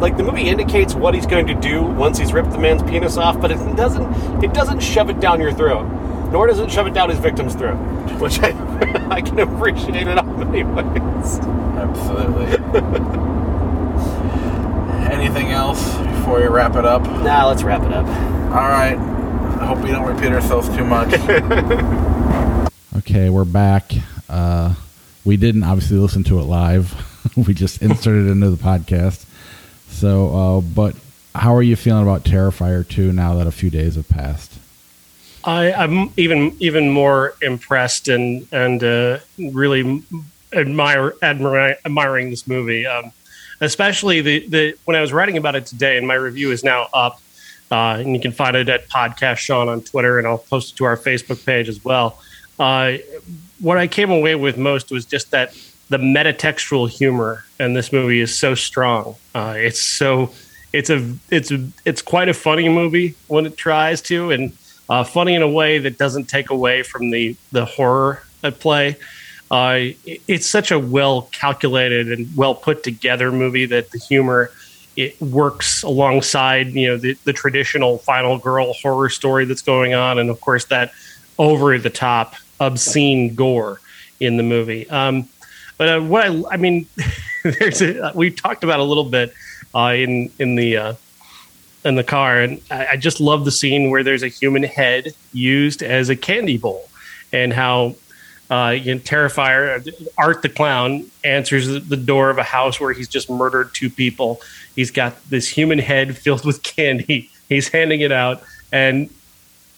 like 0.00 0.16
the 0.16 0.22
movie 0.22 0.48
indicates 0.48 0.94
what 0.94 1.14
he's 1.14 1.26
going 1.26 1.46
to 1.46 1.54
do 1.54 1.82
once 1.82 2.18
he's 2.18 2.32
ripped 2.32 2.50
the 2.50 2.58
man's 2.58 2.82
penis 2.82 3.16
off, 3.16 3.40
but 3.40 3.50
it 3.50 3.58
doesn't. 3.76 4.42
It 4.42 4.52
doesn't 4.54 4.80
shove 4.80 5.10
it 5.10 5.20
down 5.20 5.40
your 5.40 5.52
throat, 5.52 5.84
nor 6.32 6.46
does 6.46 6.58
it 6.58 6.70
shove 6.70 6.86
it 6.86 6.94
down 6.94 7.10
his 7.10 7.18
victim's 7.18 7.54
throat, 7.54 7.76
which 8.20 8.40
I, 8.40 8.48
I 9.10 9.20
can 9.20 9.38
appreciate 9.38 10.06
it 10.06 10.18
on 10.18 10.38
many 10.38 10.62
ways. 10.64 11.38
Absolutely. 11.76 12.46
Anything 15.12 15.48
else 15.48 15.96
before 15.98 16.40
we 16.40 16.46
wrap 16.46 16.76
it 16.76 16.84
up? 16.84 17.02
Now 17.02 17.48
let's 17.48 17.62
wrap 17.62 17.82
it 17.82 17.92
up. 17.92 18.06
All 18.06 18.68
right. 18.68 18.96
I 18.96 19.66
hope 19.66 19.78
we 19.78 19.90
don't 19.90 20.06
repeat 20.06 20.32
ourselves 20.32 20.68
too 20.74 20.84
much. 20.84 21.12
Okay, 22.96 23.30
we're 23.30 23.44
back. 23.44 23.92
Uh, 24.28 24.74
we 25.24 25.36
didn't 25.36 25.62
obviously 25.64 25.96
listen 25.96 26.22
to 26.24 26.38
it 26.38 26.42
live. 26.42 26.94
we 27.36 27.54
just 27.54 27.80
inserted 27.82 28.26
it 28.26 28.30
into 28.30 28.50
the 28.50 28.56
podcast. 28.56 29.24
So, 30.00 30.34
uh, 30.34 30.60
but 30.62 30.96
how 31.34 31.54
are 31.54 31.62
you 31.62 31.76
feeling 31.76 32.02
about 32.02 32.24
Terrifier 32.24 32.88
2 32.88 33.12
now 33.12 33.34
that 33.34 33.46
a 33.46 33.52
few 33.52 33.68
days 33.68 33.96
have 33.96 34.08
passed? 34.08 34.58
I, 35.44 35.74
I'm 35.74 36.10
even 36.16 36.56
even 36.58 36.88
more 36.90 37.34
impressed 37.42 38.08
and 38.08 38.46
and 38.50 38.82
uh, 38.82 39.18
really 39.38 40.02
admire 40.54 41.12
admire, 41.20 41.76
admiring 41.84 42.30
this 42.30 42.46
movie, 42.48 42.86
um, 42.86 43.12
especially 43.60 44.22
the 44.22 44.46
the 44.48 44.74
when 44.86 44.96
I 44.96 45.02
was 45.02 45.12
writing 45.12 45.36
about 45.36 45.54
it 45.54 45.66
today, 45.66 45.98
and 45.98 46.06
my 46.06 46.14
review 46.14 46.50
is 46.50 46.64
now 46.64 46.88
up, 46.94 47.20
uh, 47.70 47.98
and 48.00 48.14
you 48.14 48.20
can 48.20 48.32
find 48.32 48.56
it 48.56 48.70
at 48.70 48.88
Podcast 48.88 49.36
Sean 49.36 49.68
on 49.68 49.82
Twitter, 49.82 50.18
and 50.18 50.26
I'll 50.26 50.38
post 50.38 50.72
it 50.72 50.76
to 50.76 50.84
our 50.84 50.96
Facebook 50.96 51.44
page 51.44 51.68
as 51.68 51.84
well. 51.84 52.18
Uh, 52.58 52.96
what 53.60 53.76
I 53.76 53.86
came 53.86 54.10
away 54.10 54.34
with 54.34 54.56
most 54.56 54.90
was 54.90 55.04
just 55.04 55.30
that 55.32 55.54
the 55.90 55.98
metatextual 55.98 56.88
humor 56.88 57.44
in 57.58 57.74
this 57.74 57.92
movie 57.92 58.20
is 58.20 58.36
so 58.36 58.54
strong. 58.54 59.16
Uh, 59.34 59.54
it's 59.56 59.80
so 59.80 60.32
it's 60.72 60.88
a 60.88 61.14
it's 61.30 61.50
a, 61.50 61.68
it's 61.84 62.00
quite 62.00 62.28
a 62.28 62.34
funny 62.34 62.68
movie 62.68 63.14
when 63.26 63.44
it 63.44 63.56
tries 63.56 64.00
to, 64.02 64.30
and 64.30 64.56
uh, 64.88 65.04
funny 65.04 65.34
in 65.34 65.42
a 65.42 65.48
way 65.48 65.78
that 65.78 65.98
doesn't 65.98 66.26
take 66.26 66.50
away 66.50 66.82
from 66.82 67.10
the 67.10 67.36
the 67.52 67.64
horror 67.64 68.22
at 68.42 68.60
play. 68.60 68.96
Uh, 69.50 69.90
it's 70.06 70.46
such 70.46 70.70
a 70.70 70.78
well 70.78 71.22
calculated 71.32 72.12
and 72.12 72.34
well 72.36 72.54
put 72.54 72.84
together 72.84 73.32
movie 73.32 73.66
that 73.66 73.90
the 73.90 73.98
humor 73.98 74.52
it 74.96 75.20
works 75.20 75.82
alongside 75.82 76.68
you 76.68 76.86
know 76.86 76.96
the, 76.96 77.14
the 77.24 77.32
traditional 77.32 77.98
final 77.98 78.38
girl 78.38 78.72
horror 78.74 79.08
story 79.08 79.44
that's 79.44 79.62
going 79.62 79.92
on, 79.92 80.20
and 80.20 80.30
of 80.30 80.40
course 80.40 80.66
that 80.66 80.92
over 81.36 81.76
the 81.78 81.90
top 81.90 82.36
obscene 82.60 83.34
gore 83.34 83.80
in 84.20 84.36
the 84.36 84.42
movie. 84.44 84.88
Um, 84.88 85.28
but 85.80 85.88
uh, 85.88 86.00
what 86.02 86.26
I, 86.26 86.42
I 86.50 86.56
mean, 86.58 86.86
there's 87.42 87.80
a, 87.80 88.12
we 88.14 88.30
talked 88.30 88.64
about 88.64 88.80
a 88.80 88.84
little 88.84 89.06
bit 89.06 89.32
uh, 89.74 89.94
in 89.96 90.30
in 90.38 90.54
the 90.54 90.76
uh, 90.76 90.94
in 91.86 91.94
the 91.94 92.04
car, 92.04 92.38
and 92.38 92.60
I, 92.70 92.88
I 92.88 92.96
just 92.98 93.18
love 93.18 93.46
the 93.46 93.50
scene 93.50 93.88
where 93.88 94.04
there's 94.04 94.22
a 94.22 94.28
human 94.28 94.62
head 94.62 95.14
used 95.32 95.82
as 95.82 96.10
a 96.10 96.16
candy 96.16 96.58
bowl, 96.58 96.86
and 97.32 97.50
how 97.50 97.96
uh, 98.50 98.76
you 98.78 98.94
know, 98.94 99.00
Terrifier 99.00 99.90
Art 100.18 100.42
the 100.42 100.50
clown 100.50 101.10
answers 101.24 101.66
the 101.66 101.96
door 101.96 102.28
of 102.28 102.36
a 102.36 102.42
house 102.42 102.78
where 102.78 102.92
he's 102.92 103.08
just 103.08 103.30
murdered 103.30 103.72
two 103.72 103.88
people. 103.88 104.42
He's 104.76 104.90
got 104.90 105.16
this 105.30 105.48
human 105.48 105.78
head 105.78 106.14
filled 106.24 106.44
with 106.44 106.62
candy. 106.62 107.30
He's 107.48 107.68
handing 107.68 108.02
it 108.02 108.12
out, 108.12 108.42
and 108.70 109.08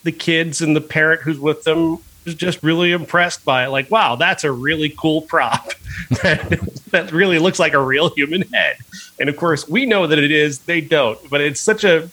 the 0.03 0.11
kids 0.11 0.62
and 0.62 0.74
the 0.74 0.80
parent 0.80 1.20
who's 1.20 1.38
with 1.38 1.62
them 1.62 1.98
is 2.24 2.34
just 2.34 2.62
really 2.62 2.92
impressed 2.92 3.44
by 3.44 3.64
it. 3.64 3.68
Like, 3.68 3.90
wow, 3.90 4.16
that's 4.16 4.44
a 4.44 4.52
really 4.52 4.94
cool 4.96 5.22
prop 5.22 5.72
that, 6.22 7.10
really 7.12 7.38
looks 7.38 7.58
like 7.58 7.74
a 7.74 7.82
real 7.82 8.10
human 8.10 8.42
head. 8.52 8.76
And 9.18 9.28
of 9.28 9.36
course, 9.36 9.68
we 9.68 9.86
know 9.86 10.06
that 10.06 10.18
it 10.18 10.30
is. 10.30 10.60
They 10.60 10.80
don't, 10.80 11.18
but 11.30 11.40
it's 11.40 11.60
such 11.60 11.84
a 11.84 12.08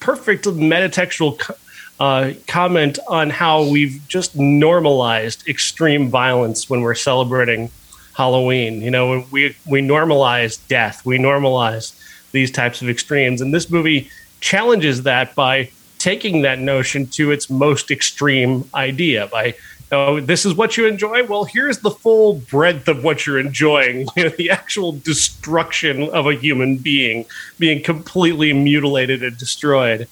perfect 0.00 0.44
metatextual 0.44 1.56
uh, 2.00 2.32
comment 2.46 2.98
on 3.08 3.30
how 3.30 3.68
we've 3.68 4.00
just 4.08 4.36
normalized 4.36 5.48
extreme 5.48 6.08
violence 6.08 6.68
when 6.68 6.82
we're 6.82 6.94
celebrating 6.94 7.70
Halloween. 8.14 8.80
You 8.80 8.90
know, 8.90 9.24
we 9.30 9.56
we 9.66 9.80
normalize 9.80 10.66
death. 10.68 11.04
We 11.04 11.18
normalize 11.18 12.00
these 12.32 12.50
types 12.50 12.82
of 12.82 12.88
extremes, 12.88 13.40
and 13.40 13.54
this 13.54 13.70
movie 13.70 14.10
challenges 14.40 15.04
that 15.04 15.34
by 15.34 15.70
taking 16.04 16.42
that 16.42 16.58
notion 16.58 17.06
to 17.06 17.30
its 17.30 17.48
most 17.48 17.90
extreme 17.90 18.68
idea 18.74 19.26
by 19.28 19.54
oh 19.90 20.20
this 20.20 20.44
is 20.44 20.52
what 20.52 20.76
you 20.76 20.86
enjoy 20.86 21.24
well 21.24 21.44
here's 21.44 21.78
the 21.78 21.90
full 21.90 22.34
breadth 22.50 22.88
of 22.88 23.02
what 23.02 23.24
you're 23.24 23.38
enjoying 23.38 24.06
you 24.14 24.24
know, 24.24 24.28
the 24.36 24.50
actual 24.50 24.92
destruction 24.92 26.02
of 26.10 26.26
a 26.26 26.34
human 26.34 26.76
being 26.76 27.24
being 27.58 27.82
completely 27.82 28.52
mutilated 28.52 29.22
and 29.22 29.38
destroyed 29.38 30.06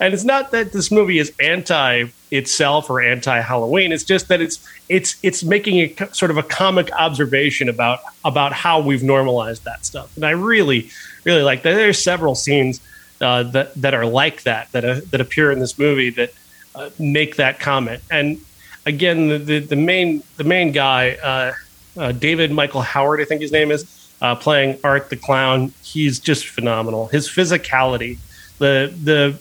And 0.00 0.14
it's 0.14 0.24
not 0.24 0.50
that 0.52 0.72
this 0.72 0.90
movie 0.90 1.18
is 1.18 1.30
anti 1.38 2.06
itself 2.30 2.88
or 2.88 3.02
anti 3.02 3.38
Halloween. 3.40 3.92
It's 3.92 4.02
just 4.02 4.28
that 4.28 4.40
it's 4.40 4.66
it's 4.88 5.16
it's 5.22 5.44
making 5.44 5.76
a 5.80 6.14
sort 6.14 6.30
of 6.30 6.38
a 6.38 6.42
comic 6.42 6.90
observation 6.92 7.68
about 7.68 8.00
about 8.24 8.54
how 8.54 8.80
we've 8.80 9.02
normalized 9.02 9.62
that 9.64 9.84
stuff. 9.84 10.16
And 10.16 10.24
I 10.24 10.30
really 10.30 10.88
really 11.24 11.42
like 11.42 11.64
that. 11.64 11.74
There's 11.74 12.02
several 12.02 12.34
scenes 12.34 12.80
uh, 13.24 13.42
that 13.42 13.74
that 13.74 13.94
are 13.94 14.06
like 14.06 14.42
that 14.42 14.70
that 14.72 14.84
uh, 14.84 15.00
that 15.10 15.20
appear 15.20 15.50
in 15.50 15.58
this 15.58 15.78
movie 15.78 16.10
that 16.10 16.32
uh, 16.74 16.90
make 16.98 17.36
that 17.36 17.58
comment. 17.58 18.02
And 18.10 18.38
again, 18.86 19.28
the, 19.28 19.38
the, 19.38 19.58
the 19.60 19.76
main 19.76 20.22
the 20.36 20.44
main 20.44 20.72
guy, 20.72 21.12
uh, 21.12 21.54
uh, 21.96 22.12
David 22.12 22.52
Michael 22.52 22.82
Howard, 22.82 23.20
I 23.20 23.24
think 23.24 23.40
his 23.40 23.52
name 23.52 23.70
is, 23.70 23.84
playing 24.40 24.78
Art 24.84 25.10
the 25.10 25.16
Clown. 25.16 25.72
He's 25.82 26.18
just 26.18 26.46
phenomenal. 26.46 27.08
His 27.08 27.28
physicality, 27.28 28.18
the 28.58 28.94
the 29.02 29.38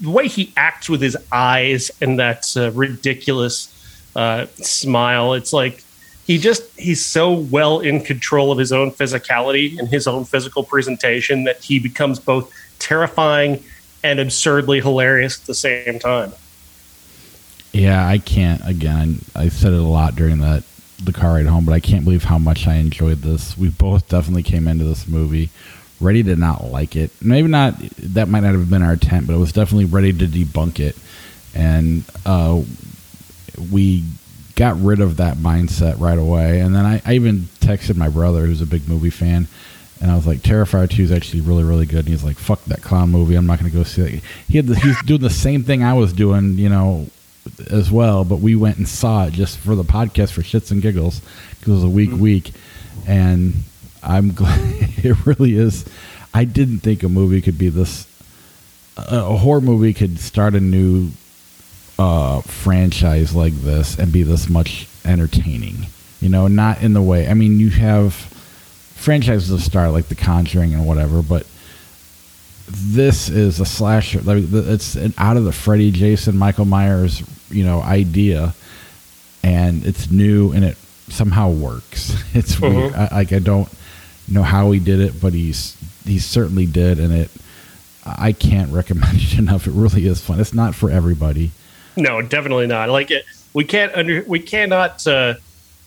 the 0.00 0.10
way 0.10 0.28
he 0.28 0.52
acts 0.56 0.88
with 0.88 1.00
his 1.00 1.16
eyes 1.30 1.90
and 2.00 2.18
that 2.18 2.46
uh, 2.56 2.70
ridiculous 2.72 3.68
uh, 4.16 4.46
smile. 4.56 5.34
It's 5.34 5.52
like 5.52 5.82
he 6.26 6.38
just 6.38 6.62
he's 6.78 7.04
so 7.04 7.32
well 7.32 7.80
in 7.80 8.00
control 8.00 8.52
of 8.52 8.58
his 8.58 8.72
own 8.72 8.90
physicality 8.90 9.78
and 9.78 9.88
his 9.88 10.06
own 10.06 10.24
physical 10.24 10.62
presentation 10.62 11.44
that 11.44 11.62
he 11.62 11.78
becomes 11.78 12.18
both 12.18 12.52
terrifying 12.82 13.62
and 14.02 14.18
absurdly 14.18 14.80
hilarious 14.80 15.40
at 15.40 15.46
the 15.46 15.54
same 15.54 15.98
time. 15.98 16.32
Yeah, 17.72 18.06
I 18.06 18.18
can't. 18.18 18.66
Again, 18.66 19.20
I 19.34 19.48
said 19.48 19.72
it 19.72 19.78
a 19.78 19.82
lot 19.82 20.16
during 20.16 20.40
that 20.40 20.64
the 21.02 21.12
car 21.12 21.34
ride 21.34 21.46
home, 21.46 21.64
but 21.64 21.72
I 21.72 21.80
can't 21.80 22.04
believe 22.04 22.24
how 22.24 22.38
much 22.38 22.66
I 22.68 22.74
enjoyed 22.74 23.18
this. 23.18 23.56
We 23.58 23.70
both 23.70 24.08
definitely 24.08 24.44
came 24.44 24.68
into 24.68 24.84
this 24.84 25.08
movie 25.08 25.50
ready 26.00 26.22
to 26.24 26.36
not 26.36 26.64
like 26.64 26.96
it. 26.96 27.10
Maybe 27.20 27.48
not. 27.48 27.78
That 27.98 28.28
might 28.28 28.40
not 28.40 28.52
have 28.52 28.70
been 28.70 28.82
our 28.82 28.94
intent, 28.94 29.26
but 29.26 29.34
it 29.34 29.38
was 29.38 29.52
definitely 29.52 29.86
ready 29.86 30.12
to 30.12 30.26
debunk 30.26 30.80
it, 30.80 30.96
and 31.54 32.04
uh, 32.26 32.62
we 33.70 34.04
got 34.54 34.80
rid 34.80 35.00
of 35.00 35.16
that 35.16 35.38
mindset 35.38 35.98
right 35.98 36.18
away. 36.18 36.60
And 36.60 36.74
then 36.74 36.84
I, 36.84 37.00
I 37.06 37.14
even 37.14 37.48
texted 37.60 37.96
my 37.96 38.08
brother, 38.08 38.46
who's 38.46 38.60
a 38.60 38.66
big 38.66 38.88
movie 38.88 39.10
fan, 39.10 39.48
and 40.02 40.10
I 40.10 40.16
was 40.16 40.26
like, 40.26 40.40
Terrifier 40.40 40.90
2 40.90 41.04
is 41.04 41.12
actually 41.12 41.42
really, 41.42 41.62
really 41.62 41.86
good. 41.86 42.00
And 42.00 42.08
he's 42.08 42.24
like, 42.24 42.36
fuck 42.36 42.64
that 42.64 42.82
clown 42.82 43.10
movie. 43.10 43.36
I'm 43.36 43.46
not 43.46 43.60
going 43.60 43.70
to 43.70 43.76
go 43.76 43.84
see 43.84 44.02
it. 44.02 44.22
He 44.48 44.56
had 44.56 44.66
the, 44.66 44.74
he's 44.74 45.00
doing 45.06 45.20
the 45.20 45.30
same 45.30 45.62
thing 45.62 45.84
I 45.84 45.94
was 45.94 46.12
doing, 46.12 46.58
you 46.58 46.68
know, 46.68 47.06
as 47.70 47.88
well. 47.88 48.24
But 48.24 48.40
we 48.40 48.56
went 48.56 48.78
and 48.78 48.88
saw 48.88 49.26
it 49.26 49.32
just 49.32 49.58
for 49.58 49.76
the 49.76 49.84
podcast 49.84 50.32
for 50.32 50.40
shits 50.42 50.72
and 50.72 50.82
giggles 50.82 51.20
because 51.50 51.68
it 51.68 51.74
was 51.74 51.84
a 51.84 51.88
week 51.88 52.10
mm-hmm. 52.10 52.18
week. 52.18 52.50
And 53.06 53.54
I'm 54.02 54.32
glad 54.34 54.58
it 55.04 55.24
really 55.24 55.54
is. 55.54 55.84
I 56.34 56.46
didn't 56.46 56.80
think 56.80 57.04
a 57.04 57.08
movie 57.08 57.40
could 57.40 57.56
be 57.56 57.68
this. 57.68 58.08
A 58.96 59.36
horror 59.36 59.60
movie 59.60 59.94
could 59.94 60.18
start 60.18 60.56
a 60.56 60.60
new 60.60 61.10
uh, 61.96 62.40
franchise 62.40 63.36
like 63.36 63.54
this 63.54 64.00
and 64.00 64.12
be 64.12 64.24
this 64.24 64.48
much 64.48 64.88
entertaining. 65.04 65.86
You 66.20 66.28
know, 66.28 66.48
not 66.48 66.82
in 66.82 66.92
the 66.92 67.02
way. 67.02 67.28
I 67.28 67.34
mean, 67.34 67.60
you 67.60 67.70
have 67.70 68.31
franchises 69.02 69.50
of 69.50 69.60
start 69.60 69.92
like 69.92 70.06
The 70.06 70.14
Conjuring 70.14 70.72
and 70.74 70.86
whatever, 70.86 71.22
but 71.22 71.46
this 72.68 73.28
is 73.28 73.60
a 73.60 73.66
slasher. 73.66 74.20
Like 74.20 74.44
it's 74.48 74.94
an 74.94 75.12
out 75.18 75.36
of 75.36 75.44
the 75.44 75.52
Freddy, 75.52 75.90
Jason, 75.90 76.36
Michael 76.36 76.64
Myers, 76.64 77.22
you 77.50 77.64
know, 77.64 77.82
idea, 77.82 78.54
and 79.42 79.84
it's 79.84 80.10
new 80.10 80.52
and 80.52 80.64
it 80.64 80.76
somehow 81.08 81.50
works. 81.50 82.16
It's 82.34 82.56
mm-hmm. 82.56 82.74
weird. 82.74 82.94
I, 82.94 83.08
like 83.12 83.32
I 83.32 83.40
don't 83.40 83.68
know 84.26 84.42
how 84.42 84.70
he 84.70 84.80
did 84.80 85.00
it, 85.00 85.20
but 85.20 85.34
he's 85.34 85.76
he 86.04 86.18
certainly 86.18 86.66
did, 86.66 86.98
and 86.98 87.12
it. 87.12 87.30
I 88.04 88.32
can't 88.32 88.72
recommend 88.72 89.18
it 89.18 89.34
enough. 89.38 89.66
It 89.66 89.72
really 89.72 90.06
is 90.06 90.20
fun. 90.20 90.40
It's 90.40 90.54
not 90.54 90.74
for 90.74 90.90
everybody. 90.90 91.52
No, 91.96 92.20
definitely 92.22 92.66
not. 92.66 92.88
Like 92.88 93.10
it, 93.10 93.24
we 93.52 93.64
can't 93.64 93.94
under 93.94 94.24
we 94.26 94.40
cannot 94.40 95.06
uh, 95.06 95.34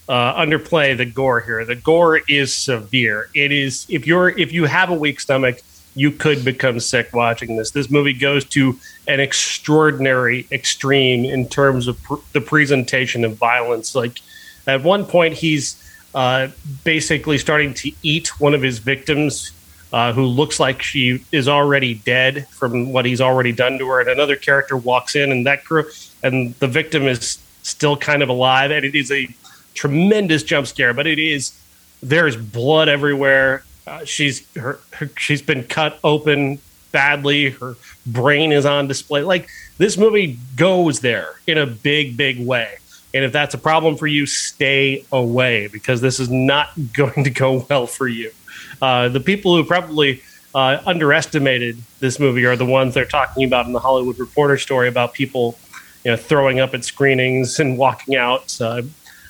uh, 0.07 0.39
underplay 0.39 0.95
the 0.95 1.05
gore 1.05 1.41
here. 1.41 1.65
The 1.65 1.75
gore 1.75 2.21
is 2.29 2.55
severe. 2.55 3.29
It 3.33 3.51
is 3.51 3.85
if 3.89 4.05
you're 4.05 4.29
if 4.29 4.51
you 4.51 4.65
have 4.65 4.89
a 4.89 4.93
weak 4.93 5.19
stomach, 5.19 5.61
you 5.95 6.11
could 6.11 6.43
become 6.43 6.79
sick 6.79 7.13
watching 7.13 7.55
this. 7.55 7.71
This 7.71 7.89
movie 7.89 8.13
goes 8.13 8.45
to 8.45 8.77
an 9.07 9.19
extraordinary 9.19 10.47
extreme 10.51 11.25
in 11.25 11.47
terms 11.47 11.87
of 11.87 12.01
pr- 12.03 12.15
the 12.33 12.41
presentation 12.41 13.23
of 13.23 13.37
violence. 13.37 13.95
Like 13.95 14.19
at 14.67 14.83
one 14.83 15.05
point, 15.05 15.33
he's 15.33 15.81
uh, 16.13 16.49
basically 16.83 17.37
starting 17.37 17.73
to 17.75 17.91
eat 18.03 18.39
one 18.39 18.53
of 18.53 18.61
his 18.61 18.79
victims 18.79 19.51
uh, 19.93 20.11
who 20.11 20.25
looks 20.25 20.59
like 20.59 20.81
she 20.81 21.23
is 21.31 21.47
already 21.47 21.95
dead 21.95 22.47
from 22.49 22.91
what 22.91 23.05
he's 23.05 23.21
already 23.21 23.53
done 23.53 23.77
to 23.79 23.87
her. 23.87 24.01
And 24.01 24.09
another 24.09 24.35
character 24.35 24.75
walks 24.75 25.15
in, 25.15 25.31
and 25.31 25.45
that 25.45 25.63
crew 25.63 25.85
and 26.21 26.53
the 26.55 26.67
victim 26.67 27.03
is 27.03 27.39
still 27.63 27.95
kind 27.95 28.21
of 28.21 28.29
alive. 28.29 28.71
And 28.71 28.85
it 28.85 28.95
is 28.95 29.11
a 29.11 29.27
tremendous 29.75 30.41
jump 30.41 30.65
scare, 30.65 30.93
but 30.93 31.05
it 31.05 31.19
is 31.19 31.61
there's 32.01 32.35
blood 32.35 32.89
everywhere. 32.89 33.63
Uh, 33.85 34.03
she's 34.03 34.47
her, 34.55 34.79
her 34.93 35.09
she's 35.17 35.41
been 35.41 35.63
cut 35.63 35.99
open 36.03 36.59
badly. 36.91 37.51
Her 37.51 37.75
brain 38.05 38.51
is 38.51 38.65
on 38.65 38.87
display. 38.87 39.21
Like 39.21 39.47
this 39.77 39.97
movie 39.97 40.39
goes 40.55 41.01
there 41.01 41.35
in 41.45 41.57
a 41.57 41.67
big, 41.67 42.17
big 42.17 42.45
way. 42.45 42.77
And 43.13 43.23
if 43.23 43.31
that's 43.31 43.53
a 43.53 43.57
problem 43.57 43.95
for 43.95 44.07
you, 44.07 44.25
stay 44.25 45.05
away 45.11 45.67
because 45.67 46.01
this 46.01 46.19
is 46.19 46.29
not 46.29 46.69
going 46.93 47.23
to 47.23 47.29
go 47.29 47.65
well 47.69 47.87
for 47.87 48.07
you. 48.07 48.31
Uh, 48.81 49.09
the 49.09 49.19
people 49.19 49.55
who 49.55 49.63
probably 49.63 50.21
uh, 50.53 50.81
underestimated 50.85 51.77
this 51.99 52.19
movie 52.19 52.45
are 52.45 52.55
the 52.55 52.65
ones 52.65 52.93
they're 52.93 53.05
talking 53.05 53.43
about 53.43 53.65
in 53.65 53.73
the 53.73 53.79
Hollywood 53.79 54.17
Reporter 54.17 54.57
story 54.57 54.87
about 54.87 55.13
people, 55.13 55.57
you 56.03 56.11
know, 56.11 56.17
throwing 56.17 56.59
up 56.59 56.73
at 56.73 56.85
screenings 56.85 57.59
and 57.59 57.77
walking 57.77 58.15
out. 58.15 58.59
Uh, 58.59 58.81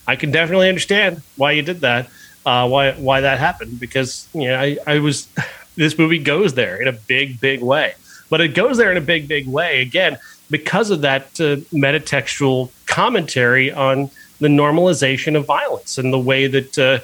I 0.07 0.15
can 0.15 0.31
definitely 0.31 0.69
understand 0.69 1.21
why 1.35 1.51
you 1.51 1.61
did 1.61 1.81
that, 1.81 2.09
uh, 2.45 2.67
why 2.67 2.93
why 2.93 3.21
that 3.21 3.39
happened 3.39 3.79
because 3.79 4.27
you 4.33 4.47
know 4.47 4.59
I, 4.59 4.77
I 4.85 4.99
was 4.99 5.27
this 5.75 5.97
movie 5.97 6.19
goes 6.19 6.53
there 6.53 6.81
in 6.81 6.87
a 6.87 6.93
big 6.93 7.39
big 7.39 7.61
way, 7.61 7.95
but 8.29 8.41
it 8.41 8.49
goes 8.49 8.77
there 8.77 8.91
in 8.91 8.97
a 8.97 9.01
big 9.01 9.27
big 9.27 9.47
way 9.47 9.81
again 9.81 10.17
because 10.49 10.91
of 10.91 11.01
that 11.01 11.25
uh, 11.39 11.57
metatextual 11.73 12.71
commentary 12.85 13.71
on 13.71 14.09
the 14.39 14.47
normalization 14.47 15.35
of 15.35 15.45
violence 15.45 15.97
and 15.97 16.13
the 16.13 16.19
way 16.19 16.45
that 16.47 16.77
uh, 16.77 16.99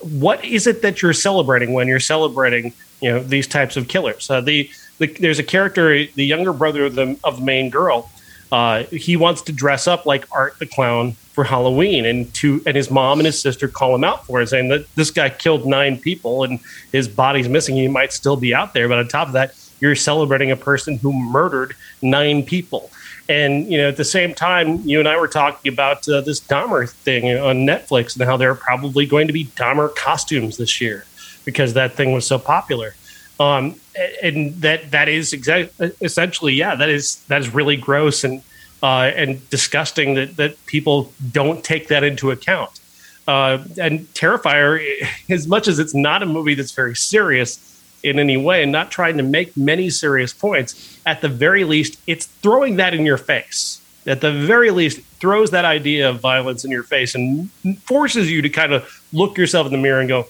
what 0.00 0.44
is 0.44 0.66
it 0.66 0.82
that 0.82 1.02
you're 1.02 1.12
celebrating 1.12 1.72
when 1.72 1.86
you're 1.86 2.00
celebrating 2.00 2.72
you 3.00 3.10
know 3.10 3.22
these 3.22 3.46
types 3.46 3.76
of 3.76 3.86
killers? 3.86 4.28
Uh, 4.28 4.40
the, 4.40 4.68
the, 4.98 5.06
there's 5.20 5.38
a 5.38 5.44
character 5.44 6.04
the 6.14 6.24
younger 6.24 6.52
brother 6.52 6.86
of 6.86 6.94
the, 6.94 7.18
of 7.22 7.38
the 7.38 7.44
main 7.44 7.70
girl 7.70 8.10
uh, 8.52 8.84
he 8.84 9.16
wants 9.16 9.42
to 9.42 9.52
dress 9.52 9.86
up 9.86 10.06
like 10.06 10.26
art 10.32 10.58
the 10.58 10.66
clown 10.66 11.14
for 11.40 11.44
halloween 11.44 12.04
and 12.04 12.32
to 12.34 12.62
and 12.66 12.76
his 12.76 12.90
mom 12.90 13.18
and 13.18 13.24
his 13.24 13.40
sister 13.40 13.66
call 13.66 13.94
him 13.94 14.04
out 14.04 14.26
for 14.26 14.42
it 14.42 14.46
saying 14.46 14.68
that 14.68 14.84
this 14.94 15.10
guy 15.10 15.30
killed 15.30 15.64
nine 15.64 15.98
people 15.98 16.44
and 16.44 16.60
his 16.92 17.08
body's 17.08 17.48
missing 17.48 17.74
he 17.76 17.88
might 17.88 18.12
still 18.12 18.36
be 18.36 18.54
out 18.54 18.74
there 18.74 18.88
but 18.88 18.98
on 18.98 19.08
top 19.08 19.26
of 19.26 19.32
that 19.32 19.54
you're 19.80 19.96
celebrating 19.96 20.50
a 20.50 20.56
person 20.56 20.98
who 20.98 21.14
murdered 21.14 21.74
nine 22.02 22.42
people 22.42 22.90
and 23.30 23.70
you 23.70 23.78
know, 23.78 23.86
at 23.86 23.96
the 23.96 24.04
same 24.04 24.34
time, 24.34 24.80
you 24.80 24.98
and 24.98 25.06
I 25.06 25.16
were 25.16 25.28
talking 25.28 25.72
about 25.72 26.08
uh, 26.08 26.20
this 26.20 26.40
Dahmer 26.40 26.90
thing 26.90 27.38
on 27.38 27.58
Netflix 27.58 28.16
and 28.18 28.28
how 28.28 28.36
there 28.36 28.50
are 28.50 28.56
probably 28.56 29.06
going 29.06 29.28
to 29.28 29.32
be 29.32 29.44
Dahmer 29.44 29.94
costumes 29.94 30.56
this 30.56 30.80
year 30.80 31.06
because 31.44 31.74
that 31.74 31.92
thing 31.94 32.10
was 32.10 32.26
so 32.26 32.40
popular. 32.40 32.96
Um, 33.38 33.76
and 34.20 34.60
that 34.62 34.90
that 34.90 35.08
is 35.08 35.32
exactly 35.32 35.92
essentially, 36.00 36.54
yeah, 36.54 36.74
that 36.74 36.88
is 36.88 37.22
that 37.28 37.40
is 37.40 37.54
really 37.54 37.76
gross 37.76 38.24
and 38.24 38.42
uh, 38.82 39.10
and 39.14 39.48
disgusting 39.50 40.14
that 40.14 40.36
that 40.36 40.66
people 40.66 41.12
don't 41.32 41.64
take 41.64 41.88
that 41.88 42.04
into 42.04 42.30
account. 42.30 42.80
Uh, 43.28 43.64
and 43.80 44.00
Terrifier, 44.14 44.82
as 45.30 45.46
much 45.46 45.68
as 45.68 45.78
it's 45.78 45.94
not 45.94 46.22
a 46.22 46.26
movie 46.26 46.54
that's 46.54 46.72
very 46.72 46.96
serious, 46.96 47.70
in 48.02 48.18
any 48.18 48.36
way 48.36 48.62
and 48.62 48.72
not 48.72 48.90
trying 48.90 49.16
to 49.16 49.22
make 49.22 49.56
many 49.56 49.90
serious 49.90 50.32
points, 50.32 51.00
at 51.06 51.20
the 51.20 51.28
very 51.28 51.64
least, 51.64 52.00
it's 52.06 52.26
throwing 52.26 52.76
that 52.76 52.94
in 52.94 53.04
your 53.04 53.18
face. 53.18 53.80
At 54.06 54.20
the 54.20 54.32
very 54.32 54.70
least, 54.70 55.00
throws 55.20 55.50
that 55.50 55.64
idea 55.64 56.08
of 56.08 56.20
violence 56.20 56.64
in 56.64 56.70
your 56.70 56.82
face 56.82 57.14
and 57.14 57.50
forces 57.82 58.30
you 58.30 58.40
to 58.42 58.48
kind 58.48 58.72
of 58.72 59.02
look 59.12 59.36
yourself 59.36 59.66
in 59.66 59.72
the 59.72 59.78
mirror 59.78 60.00
and 60.00 60.08
go, 60.08 60.26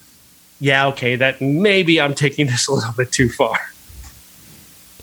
yeah, 0.59 0.89
okay, 0.89 1.17
that 1.17 1.41
maybe 1.41 2.01
I'm 2.01 2.15
taking 2.15 2.47
this 2.49 2.67
a 2.67 2.73
little 2.73 2.93
bit 2.93 3.13
too 3.13 3.29
far. 3.29 3.59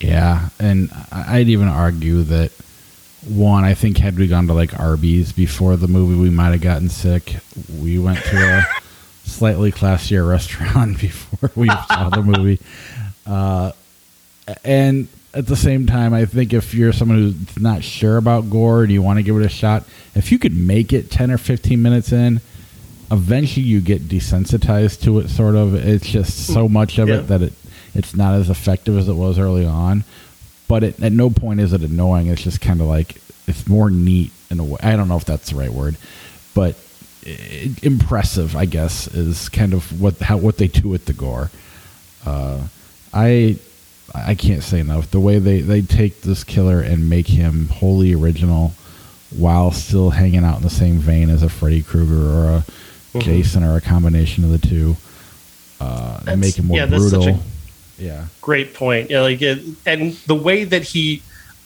Yeah. 0.01 0.49
And 0.59 0.91
I'd 1.11 1.47
even 1.47 1.67
argue 1.69 2.21
that 2.23 2.51
one, 3.27 3.63
I 3.63 3.73
think 3.73 3.97
had 3.97 4.17
we 4.17 4.27
gone 4.27 4.47
to 4.47 4.53
like 4.53 4.79
Arby's 4.79 5.31
before 5.31 5.75
the 5.75 5.87
movie, 5.87 6.19
we 6.19 6.29
might 6.29 6.51
have 6.51 6.61
gotten 6.61 6.89
sick. 6.89 7.37
We 7.81 7.99
went 7.99 8.19
to 8.19 8.37
a 8.37 8.65
slightly 9.23 9.71
classier 9.71 10.27
restaurant 10.27 10.99
before 11.01 11.51
we 11.55 11.67
saw 11.67 12.09
the 12.09 12.21
movie. 12.21 12.59
Uh, 13.27 13.73
and 14.63 15.09
at 15.33 15.47
the 15.47 15.55
same 15.57 15.85
time, 15.85 16.13
I 16.13 16.23
think 16.23 16.53
if 16.53 16.73
you're 16.73 16.93
someone 16.93 17.17
who's 17.17 17.59
not 17.59 17.83
sure 17.83 18.15
about 18.15 18.49
gore 18.49 18.83
and 18.83 18.91
you 18.91 19.01
want 19.01 19.19
to 19.19 19.23
give 19.23 19.35
it 19.35 19.45
a 19.45 19.49
shot, 19.49 19.83
if 20.15 20.31
you 20.31 20.39
could 20.39 20.55
make 20.55 20.93
it 20.93 21.11
10 21.11 21.29
or 21.29 21.37
15 21.37 21.81
minutes 21.81 22.13
in, 22.13 22.39
eventually 23.11 23.65
you 23.65 23.81
get 23.81 24.03
desensitized 24.03 25.01
to 25.01 25.19
it, 25.19 25.27
sort 25.29 25.55
of. 25.55 25.75
It's 25.75 26.07
just 26.07 26.47
so 26.47 26.69
much 26.69 26.97
of 26.99 27.09
yeah. 27.09 27.15
it 27.15 27.21
that 27.23 27.41
it 27.41 27.53
it's 27.93 28.15
not 28.15 28.35
as 28.35 28.49
effective 28.49 28.97
as 28.97 29.09
it 29.09 29.13
was 29.13 29.39
early 29.39 29.65
on. 29.65 30.03
But 30.67 30.83
it, 30.83 31.01
at 31.01 31.11
no 31.11 31.29
point 31.29 31.59
is 31.59 31.73
it 31.73 31.81
annoying. 31.81 32.27
It's 32.27 32.43
just 32.43 32.61
kind 32.61 32.81
of 32.81 32.87
like 32.87 33.21
it's 33.47 33.67
more 33.67 33.89
neat 33.89 34.31
in 34.49 34.59
a 34.59 34.63
way. 34.63 34.79
I 34.81 34.95
don't 34.95 35.07
know 35.07 35.17
if 35.17 35.25
that's 35.25 35.51
the 35.51 35.55
right 35.55 35.71
word, 35.71 35.97
but 36.53 36.75
i 37.25 37.71
impressive, 37.81 38.55
I 38.55 38.65
guess, 38.65 39.07
is 39.07 39.49
kind 39.49 39.73
of 39.73 40.01
what 40.01 40.17
how 40.19 40.37
what 40.37 40.57
they 40.57 40.67
do 40.67 40.89
with 40.89 41.05
the 41.05 41.13
gore. 41.13 41.51
Uh, 42.25 42.67
I 43.13 43.57
I 44.13 44.35
can't 44.35 44.63
say 44.63 44.79
enough. 44.79 45.11
The 45.11 45.19
way 45.19 45.39
they 45.39 45.61
they 45.61 45.81
take 45.81 46.21
this 46.21 46.43
killer 46.43 46.81
and 46.81 47.09
make 47.09 47.27
him 47.27 47.67
wholly 47.67 48.13
original, 48.13 48.73
while 49.35 49.71
still 49.71 50.11
hanging 50.11 50.43
out 50.43 50.57
in 50.57 50.63
the 50.63 50.69
same 50.69 50.97
vein 50.97 51.29
as 51.29 51.43
a 51.43 51.49
Freddy 51.49 51.83
Krueger 51.83 52.15
or 52.15 52.45
a 52.45 52.59
mm-hmm. 52.59 53.19
Jason 53.19 53.63
or 53.63 53.75
a 53.75 53.81
combination 53.81 54.43
of 54.43 54.51
the 54.51 54.65
two, 54.65 54.95
uh, 55.81 56.21
and 56.27 56.39
make 56.39 56.57
him 56.57 56.67
more 56.67 56.77
yeah, 56.77 56.85
brutal. 56.85 57.39
Yeah, 57.97 58.25
great 58.41 58.73
point. 58.73 59.09
Yeah, 59.09 59.21
like 59.21 59.41
and 59.41 60.13
the 60.27 60.35
way 60.35 60.63
that 60.63 60.83
he 60.83 61.21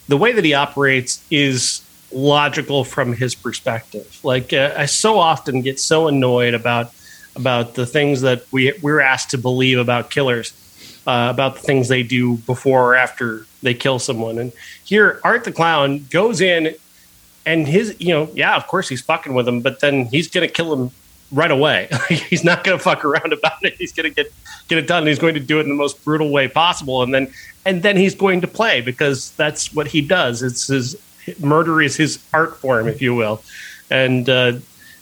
the 0.07 0.17
way 0.17 0.31
that 0.31 0.45
he 0.45 0.53
operates 0.53 1.23
is 1.29 1.81
logical 2.11 2.83
from 2.83 3.13
his 3.13 3.35
perspective. 3.35 4.19
Like 4.23 4.53
uh, 4.53 4.73
I 4.77 4.85
so 4.85 5.19
often 5.19 5.61
get 5.61 5.79
so 5.79 6.07
annoyed 6.07 6.53
about 6.53 6.93
about 7.35 7.75
the 7.75 7.85
things 7.85 8.21
that 8.21 8.45
we 8.51 8.73
we're 8.81 9.01
asked 9.01 9.31
to 9.31 9.37
believe 9.37 9.77
about 9.77 10.09
killers, 10.09 10.53
uh, 11.07 11.27
about 11.31 11.55
the 11.55 11.61
things 11.61 11.87
they 11.87 12.03
do 12.03 12.37
before 12.37 12.91
or 12.91 12.95
after 12.95 13.45
they 13.61 13.73
kill 13.73 13.99
someone. 13.99 14.37
And 14.37 14.51
here, 14.83 15.19
Art 15.23 15.43
the 15.43 15.51
Clown 15.51 16.05
goes 16.09 16.41
in, 16.41 16.75
and 17.45 17.67
his 17.67 17.95
you 17.99 18.13
know 18.13 18.29
yeah, 18.33 18.55
of 18.55 18.67
course 18.67 18.87
he's 18.87 19.01
fucking 19.01 19.33
with 19.33 19.47
him, 19.47 19.61
but 19.61 19.81
then 19.81 20.05
he's 20.05 20.29
gonna 20.29 20.47
kill 20.47 20.73
him 20.73 20.91
right 21.31 21.51
away. 21.51 21.89
he's 22.09 22.43
not 22.43 22.63
gonna 22.63 22.79
fuck 22.79 23.05
around 23.05 23.33
about 23.33 23.63
it. 23.63 23.75
He's 23.75 23.91
gonna 23.91 24.09
get 24.09 24.31
get 24.67 24.77
it 24.77 24.87
done. 24.87 25.05
He's 25.05 25.19
going 25.19 25.33
to 25.33 25.39
do 25.39 25.59
it 25.59 25.63
in 25.63 25.69
the 25.69 25.75
most 25.75 26.03
brutal 26.03 26.31
way 26.31 26.47
possible, 26.47 27.03
and 27.03 27.13
then 27.13 27.31
and 27.65 27.83
then 27.83 27.97
he's 27.97 28.15
going 28.15 28.41
to 28.41 28.47
play 28.47 28.81
because 28.81 29.31
that's 29.31 29.73
what 29.73 29.87
he 29.87 30.01
does. 30.01 30.41
It's 30.41 30.67
his 30.67 30.97
murder 31.39 31.81
is 31.81 31.95
his 31.95 32.23
art 32.33 32.57
form, 32.57 32.87
if 32.87 33.01
you 33.01 33.13
will, 33.13 33.43
and 33.89 34.27
uh, 34.29 34.53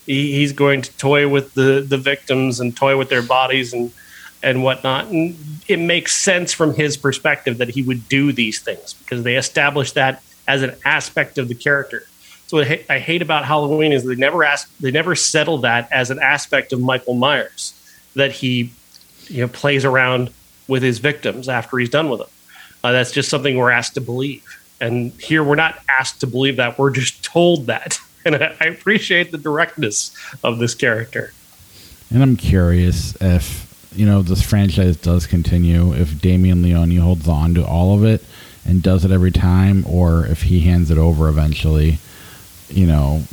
he, 0.05 0.34
he's 0.34 0.51
going 0.51 0.82
to 0.82 0.97
toy 0.97 1.27
with 1.27 1.53
the 1.53 1.86
the 1.88 1.97
victims 1.97 2.59
and 2.59 2.75
toy 2.75 2.97
with 2.97 3.09
their 3.09 3.21
bodies 3.21 3.73
and 3.73 3.93
and 4.41 4.63
whatnot. 4.63 5.07
And 5.07 5.38
it 5.67 5.77
makes 5.77 6.15
sense 6.15 6.51
from 6.53 6.73
his 6.73 6.97
perspective 6.97 7.59
that 7.59 7.69
he 7.69 7.84
would 7.84 8.09
do 8.09 8.32
these 8.32 8.59
things 8.59 8.93
because 8.93 9.23
they 9.23 9.36
establish 9.36 9.91
that 9.93 10.23
as 10.47 10.63
an 10.63 10.75
aspect 10.84 11.38
of 11.38 11.47
the 11.47 11.55
character. 11.55 12.03
So 12.50 12.58
what 12.58 12.68
I 12.89 12.97
hate 12.97 13.22
about 13.22 13.45
Halloween 13.45 13.91
is 13.91 14.04
they 14.04 14.16
never 14.16 14.43
ask, 14.43 14.76
they 14.80 14.89
never 14.89 15.14
settle 15.14 15.60
that 15.60 15.88
as 15.91 16.10
an 16.10 16.18
aspect 16.18 16.74
of 16.74 16.82
Michael 16.82 17.14
Myers 17.14 17.80
that 18.16 18.32
he, 18.32 18.72
you 19.28 19.41
know, 19.41 19.47
plays 19.47 19.86
around 19.86 20.32
with 20.68 20.82
his 20.82 20.97
victims 20.97 21.47
after 21.47 21.78
he's 21.78 21.91
done 21.91 22.10
with 22.10 22.22
them. 22.22 22.30
Uh, 22.84 22.91
that's 22.91 23.12
just 23.12 23.30
something 23.30 23.56
we're 23.56 23.70
asked 23.70 23.93
to 23.93 24.02
believe. 24.02 24.43
And 24.82 25.12
here 25.22 25.43
we're 25.43 25.54
not 25.54 25.78
asked 26.00 26.22
to 26.22 26.28
believe 26.28 26.56
that, 26.56 26.80
we're 26.80 26.89
just 26.89 27.24
told 27.24 27.68
that. 27.68 28.00
And 28.26 28.36
I 28.36 28.66
appreciate 28.66 29.32
the 29.32 29.38
directness 29.38 30.14
of 30.43 30.60
this 30.60 30.76
character. 30.76 31.32
And 32.12 32.22
I'm 32.22 32.36
curious 32.36 33.16
if, 33.22 33.89
you 33.95 34.06
know, 34.06 34.22
this 34.22 34.41
franchise 34.41 34.97
does 34.97 35.26
continue, 35.26 35.93
if 35.93 36.20
Damien 36.20 36.62
Leone 36.62 36.97
holds 36.97 37.30
on 37.30 37.54
to 37.54 37.66
all 37.66 37.95
of 37.95 38.04
it 38.04 38.22
and 38.66 38.84
does 38.84 39.06
it 39.06 39.12
every 39.12 39.32
time, 39.32 39.86
or 39.88 40.26
if 40.26 40.43
he 40.43 40.60
hands 40.60 40.91
it 40.91 40.97
over 40.97 41.30
eventually, 41.30 42.00
you 42.70 42.88
know, 42.88 43.24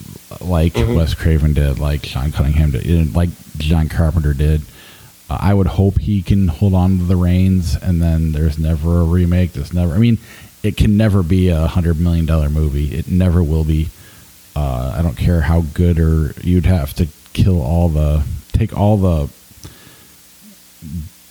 like 0.41 0.74
mm-hmm. 0.74 0.95
Wes 0.95 1.14
Craven 1.14 1.53
did, 1.53 1.78
like 1.78 2.05
Sean 2.05 2.32
Cunningham 2.32 2.70
did, 2.70 3.14
like 3.14 3.30
John 3.59 3.89
Carpenter 3.89 4.34
did. 4.34 4.62
Uh, 5.28 5.39
I 5.41 5.55
would 5.55 5.66
hope 5.66 5.99
he 5.99 6.22
can 6.22 6.49
hold 6.49 6.74
on 6.74 6.99
to 6.99 7.05
the 7.05 7.16
reins, 7.16 7.76
and 7.76 8.01
then 8.01 8.32
there's 8.32 8.59
never 8.59 9.01
a 9.01 9.05
remake. 9.05 9.53
There's 9.53 9.72
never. 9.72 9.95
I 9.95 9.99
mean, 9.99 10.18
it 10.62 10.76
can 10.76 10.97
never 10.97 11.22
be 11.22 11.49
a 11.49 11.66
hundred 11.66 12.01
million 12.01 12.26
dollar 12.26 12.49
movie. 12.49 12.95
It 12.95 13.09
never 13.09 13.43
will 13.43 13.64
be. 13.64 13.89
Uh, 14.55 14.95
I 14.97 15.03
don't 15.03 15.16
care 15.16 15.43
how 15.43 15.62
good 15.74 15.99
or 15.99 16.34
you'd 16.43 16.66
have 16.66 16.95
to 16.95 17.07
kill 17.32 17.61
all 17.61 17.89
the 17.89 18.24
take 18.53 18.76
all 18.76 18.97
the 18.97 19.28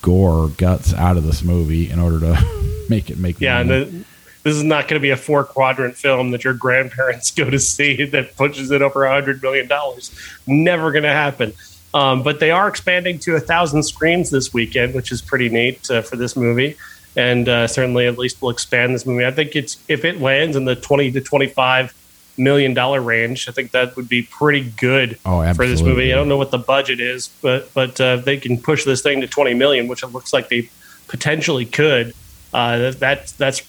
gore 0.01 0.49
guts 0.49 0.93
out 0.93 1.17
of 1.17 1.23
this 1.23 1.41
movie 1.43 1.89
in 1.89 1.99
order 1.99 2.19
to 2.19 2.85
make 2.89 3.09
it 3.09 3.17
make 3.17 3.41
yeah 3.41 3.63
money. 3.63 3.83
The, 3.85 4.05
this 4.45 4.55
is 4.55 4.63
not 4.63 4.87
going 4.87 4.97
to 4.97 5.03
be 5.03 5.09
a 5.09 5.17
four 5.17 5.43
quadrant 5.43 5.97
film 5.97 6.31
that 6.31 6.45
your 6.45 6.53
grandparents 6.53 7.31
go 7.35 7.49
to 7.49 7.59
see 7.59 8.05
that 8.05 8.37
pushes 8.37 8.71
it 8.71 8.81
over 8.81 9.03
a 9.03 9.11
hundred 9.11 9.41
million 9.41 9.67
dollars 9.67 10.17
never 10.47 10.91
going 10.93 11.03
to 11.03 11.09
happen 11.09 11.51
um, 11.93 12.23
but 12.23 12.39
they 12.39 12.51
are 12.51 12.69
expanding 12.69 13.19
to 13.19 13.35
a 13.35 13.39
thousand 13.39 13.83
screens 13.83 14.29
this 14.29 14.53
weekend 14.53 14.93
which 14.93 15.11
is 15.11 15.21
pretty 15.21 15.49
neat 15.49 15.91
uh, 15.91 16.01
for 16.01 16.15
this 16.15 16.37
movie 16.37 16.77
and 17.15 17.47
uh, 17.47 17.67
certainly 17.67 18.07
at 18.07 18.17
least 18.17 18.41
we'll 18.41 18.51
expand 18.51 18.93
this 18.93 19.05
movie. 19.05 19.25
I 19.25 19.31
think 19.31 19.55
it's 19.55 19.77
if 19.87 20.05
it 20.05 20.21
lands 20.21 20.55
in 20.55 20.65
the 20.65 20.75
twenty 20.75 21.11
to 21.11 21.21
twenty 21.21 21.47
five 21.47 21.93
million 22.37 22.73
dollar 22.73 23.01
range, 23.01 23.47
I 23.47 23.51
think 23.51 23.71
that 23.71 23.95
would 23.95 24.09
be 24.09 24.23
pretty 24.23 24.69
good 24.71 25.17
oh, 25.25 25.53
for 25.53 25.65
this 25.65 25.81
movie. 25.81 26.11
I 26.11 26.15
don't 26.15 26.27
know 26.27 26.37
what 26.37 26.51
the 26.51 26.57
budget 26.57 26.99
is, 26.99 27.29
but 27.41 27.73
but 27.73 27.99
uh, 28.01 28.17
they 28.17 28.37
can 28.37 28.61
push 28.61 28.83
this 28.83 29.01
thing 29.01 29.21
to 29.21 29.27
twenty 29.27 29.53
million, 29.53 29.87
which 29.87 30.03
it 30.03 30.07
looks 30.07 30.33
like 30.33 30.49
they 30.49 30.69
potentially 31.07 31.65
could. 31.65 32.13
Uh, 32.53 32.77
that 32.77 32.99
that's 32.99 33.31
that's 33.33 33.61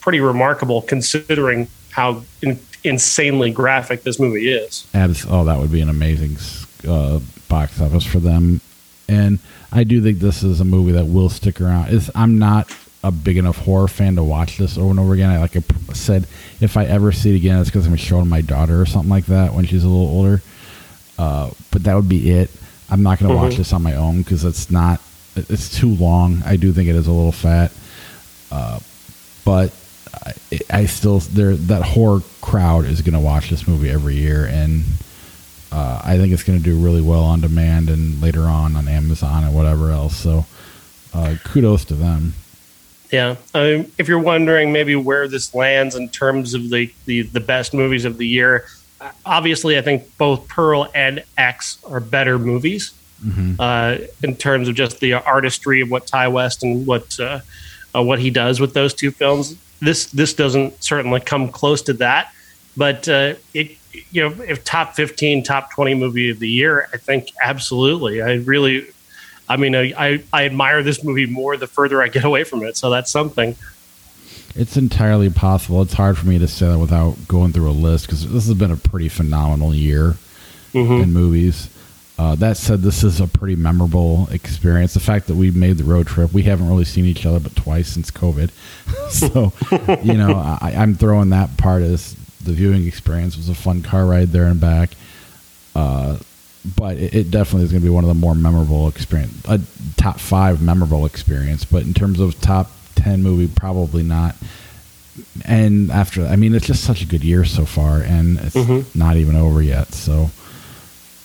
pretty 0.00 0.20
remarkable 0.20 0.82
considering 0.82 1.68
how 1.90 2.22
in, 2.42 2.58
insanely 2.84 3.50
graphic 3.50 4.02
this 4.02 4.18
movie 4.18 4.48
is. 4.48 4.86
Abs- 4.94 5.26
oh, 5.28 5.44
that 5.44 5.58
would 5.58 5.72
be 5.72 5.80
an 5.80 5.88
amazing 5.88 6.36
uh, 6.88 7.20
box 7.48 7.80
office 7.80 8.04
for 8.04 8.20
them, 8.20 8.60
and 9.08 9.38
I 9.72 9.84
do 9.84 10.02
think 10.02 10.18
this 10.18 10.42
is 10.42 10.60
a 10.60 10.64
movie 10.64 10.92
that 10.92 11.06
will 11.06 11.28
stick 11.28 11.60
around. 11.60 11.92
It's, 11.92 12.10
I'm 12.14 12.38
not 12.38 12.74
a 13.02 13.10
big 13.10 13.38
enough 13.38 13.56
horror 13.58 13.88
fan 13.88 14.16
to 14.16 14.24
watch 14.24 14.58
this 14.58 14.76
over 14.76 14.90
and 14.90 15.00
over 15.00 15.14
again. 15.14 15.30
I 15.30 15.38
like 15.38 15.56
I 15.56 15.62
said, 15.94 16.26
if 16.60 16.76
I 16.76 16.84
ever 16.84 17.12
see 17.12 17.32
it 17.32 17.36
again, 17.36 17.58
it's 17.58 17.70
because 17.70 17.86
I'm 17.86 17.96
showing 17.96 18.28
my 18.28 18.42
daughter 18.42 18.80
or 18.80 18.86
something 18.86 19.10
like 19.10 19.26
that 19.26 19.54
when 19.54 19.64
she's 19.64 19.84
a 19.84 19.88
little 19.88 20.08
older. 20.08 20.42
Uh, 21.18 21.50
but 21.70 21.84
that 21.84 21.94
would 21.94 22.08
be 22.08 22.30
it. 22.30 22.50
I'm 22.90 23.02
not 23.02 23.18
going 23.18 23.30
to 23.30 23.34
mm-hmm. 23.34 23.44
watch 23.44 23.56
this 23.56 23.72
on 23.72 23.82
my 23.82 23.94
own 23.94 24.22
because 24.22 24.44
it's 24.44 24.70
not. 24.70 25.00
It's 25.36 25.74
too 25.74 25.94
long. 25.94 26.42
I 26.44 26.56
do 26.56 26.72
think 26.72 26.88
it 26.88 26.96
is 26.96 27.06
a 27.06 27.12
little 27.12 27.32
fat, 27.32 27.72
uh, 28.50 28.80
but 29.50 29.72
I, 30.14 30.60
I 30.70 30.86
still 30.86 31.18
there 31.18 31.56
that 31.56 31.82
horror 31.82 32.20
crowd 32.40 32.84
is 32.84 33.02
going 33.02 33.14
to 33.14 33.20
watch 33.20 33.50
this 33.50 33.66
movie 33.66 33.90
every 33.90 34.14
year 34.14 34.46
and 34.46 34.84
uh, 35.72 36.00
I 36.04 36.18
think 36.18 36.32
it's 36.32 36.44
going 36.44 36.56
to 36.56 36.64
do 36.64 36.78
really 36.78 37.02
well 37.02 37.24
on 37.24 37.40
demand 37.40 37.90
and 37.90 38.22
later 38.22 38.42
on 38.42 38.76
on 38.76 38.86
Amazon 38.86 39.42
and 39.42 39.52
whatever 39.52 39.90
else. 39.90 40.16
So 40.16 40.46
uh, 41.12 41.34
kudos 41.42 41.84
to 41.86 41.94
them. 41.94 42.34
Yeah, 43.10 43.30
um, 43.54 43.90
if 43.98 44.06
you're 44.06 44.20
wondering 44.20 44.72
maybe 44.72 44.94
where 44.94 45.26
this 45.26 45.52
lands 45.52 45.96
in 45.96 46.10
terms 46.10 46.54
of 46.54 46.70
the, 46.70 46.92
the, 47.06 47.22
the 47.22 47.40
best 47.40 47.74
movies 47.74 48.04
of 48.04 48.18
the 48.18 48.26
year, 48.28 48.66
obviously 49.26 49.76
I 49.76 49.82
think 49.82 50.16
both 50.16 50.46
Pearl 50.46 50.88
and 50.94 51.24
X 51.36 51.82
are 51.88 51.98
better 51.98 52.38
movies 52.38 52.92
mm-hmm. 53.24 53.54
uh, 53.58 53.96
in 54.22 54.36
terms 54.36 54.68
of 54.68 54.76
just 54.76 55.00
the 55.00 55.14
artistry 55.14 55.80
of 55.80 55.90
what 55.90 56.06
Ti 56.06 56.28
West 56.28 56.62
and 56.62 56.86
what 56.86 57.18
uh, 57.18 57.40
uh, 57.94 58.02
what 58.02 58.18
he 58.18 58.30
does 58.30 58.60
with 58.60 58.74
those 58.74 58.94
two 58.94 59.10
films. 59.10 59.56
This 59.80 60.06
this 60.06 60.34
doesn't 60.34 60.82
certainly 60.82 61.20
come 61.20 61.48
close 61.48 61.82
to 61.82 61.94
that, 61.94 62.32
but 62.76 63.08
uh, 63.08 63.34
it 63.54 63.76
you 64.10 64.22
know, 64.22 64.42
if 64.42 64.64
top 64.64 64.94
15, 64.94 65.42
top 65.42 65.70
20 65.72 65.94
movie 65.94 66.30
of 66.30 66.38
the 66.38 66.48
year, 66.48 66.88
I 66.92 66.96
think 66.96 67.28
absolutely. 67.42 68.22
I 68.22 68.34
really, 68.36 68.86
I 69.48 69.56
mean, 69.56 69.74
I, 69.74 70.22
I 70.32 70.44
admire 70.44 70.82
this 70.82 71.02
movie 71.02 71.26
more 71.26 71.56
the 71.56 71.66
further 71.66 72.02
I 72.02 72.08
get 72.08 72.24
away 72.24 72.44
from 72.44 72.62
it. 72.62 72.76
So 72.76 72.90
that's 72.90 73.10
something. 73.10 73.56
It's 74.54 74.76
entirely 74.76 75.30
possible. 75.30 75.82
It's 75.82 75.94
hard 75.94 76.18
for 76.18 76.26
me 76.26 76.38
to 76.38 76.48
say 76.48 76.66
that 76.66 76.78
without 76.78 77.16
going 77.28 77.52
through 77.52 77.70
a 77.70 77.72
list 77.72 78.06
because 78.06 78.28
this 78.30 78.46
has 78.46 78.54
been 78.54 78.72
a 78.72 78.76
pretty 78.76 79.08
phenomenal 79.08 79.74
year 79.74 80.16
mm-hmm. 80.72 81.02
in 81.02 81.12
movies. 81.12 81.68
Uh, 82.20 82.34
that 82.34 82.58
said, 82.58 82.82
this 82.82 83.02
is 83.02 83.18
a 83.18 83.26
pretty 83.26 83.56
memorable 83.56 84.28
experience. 84.30 84.92
The 84.92 85.00
fact 85.00 85.26
that 85.28 85.36
we 85.36 85.50
made 85.50 85.78
the 85.78 85.84
road 85.84 86.06
trip, 86.06 86.34
we 86.34 86.42
haven't 86.42 86.68
really 86.68 86.84
seen 86.84 87.06
each 87.06 87.24
other 87.24 87.40
but 87.40 87.56
twice 87.56 87.88
since 87.88 88.10
COVID. 88.10 88.50
so, 89.10 89.54
you 90.02 90.18
know, 90.18 90.34
I, 90.34 90.74
I'm 90.76 90.94
throwing 90.94 91.30
that 91.30 91.56
part 91.56 91.82
as 91.82 92.14
the 92.44 92.52
viewing 92.52 92.86
experience 92.86 93.38
was 93.38 93.48
a 93.48 93.54
fun 93.54 93.80
car 93.80 94.04
ride 94.04 94.28
there 94.28 94.44
and 94.44 94.60
back. 94.60 94.90
Uh, 95.74 96.18
but 96.76 96.98
it, 96.98 97.14
it, 97.14 97.30
definitely 97.30 97.64
is 97.64 97.72
going 97.72 97.80
to 97.80 97.88
be 97.88 97.94
one 97.94 98.04
of 98.04 98.08
the 98.08 98.14
more 98.14 98.34
memorable 98.34 98.86
experience, 98.86 99.42
a 99.48 99.58
top 99.96 100.20
five 100.20 100.60
memorable 100.60 101.06
experience. 101.06 101.64
But 101.64 101.84
in 101.84 101.94
terms 101.94 102.20
of 102.20 102.38
top 102.42 102.70
ten 102.96 103.22
movie, 103.22 103.48
probably 103.48 104.02
not. 104.02 104.36
And 105.46 105.90
after, 105.90 106.26
I 106.26 106.36
mean, 106.36 106.54
it's 106.54 106.66
just 106.66 106.84
such 106.84 107.00
a 107.00 107.06
good 107.06 107.24
year 107.24 107.46
so 107.46 107.64
far, 107.64 108.02
and 108.02 108.38
it's 108.40 108.56
mm-hmm. 108.56 108.98
not 108.98 109.16
even 109.16 109.36
over 109.36 109.62
yet. 109.62 109.94
So 109.94 110.30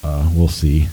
uh, 0.05 0.29
we'll 0.35 0.47
see. 0.47 0.87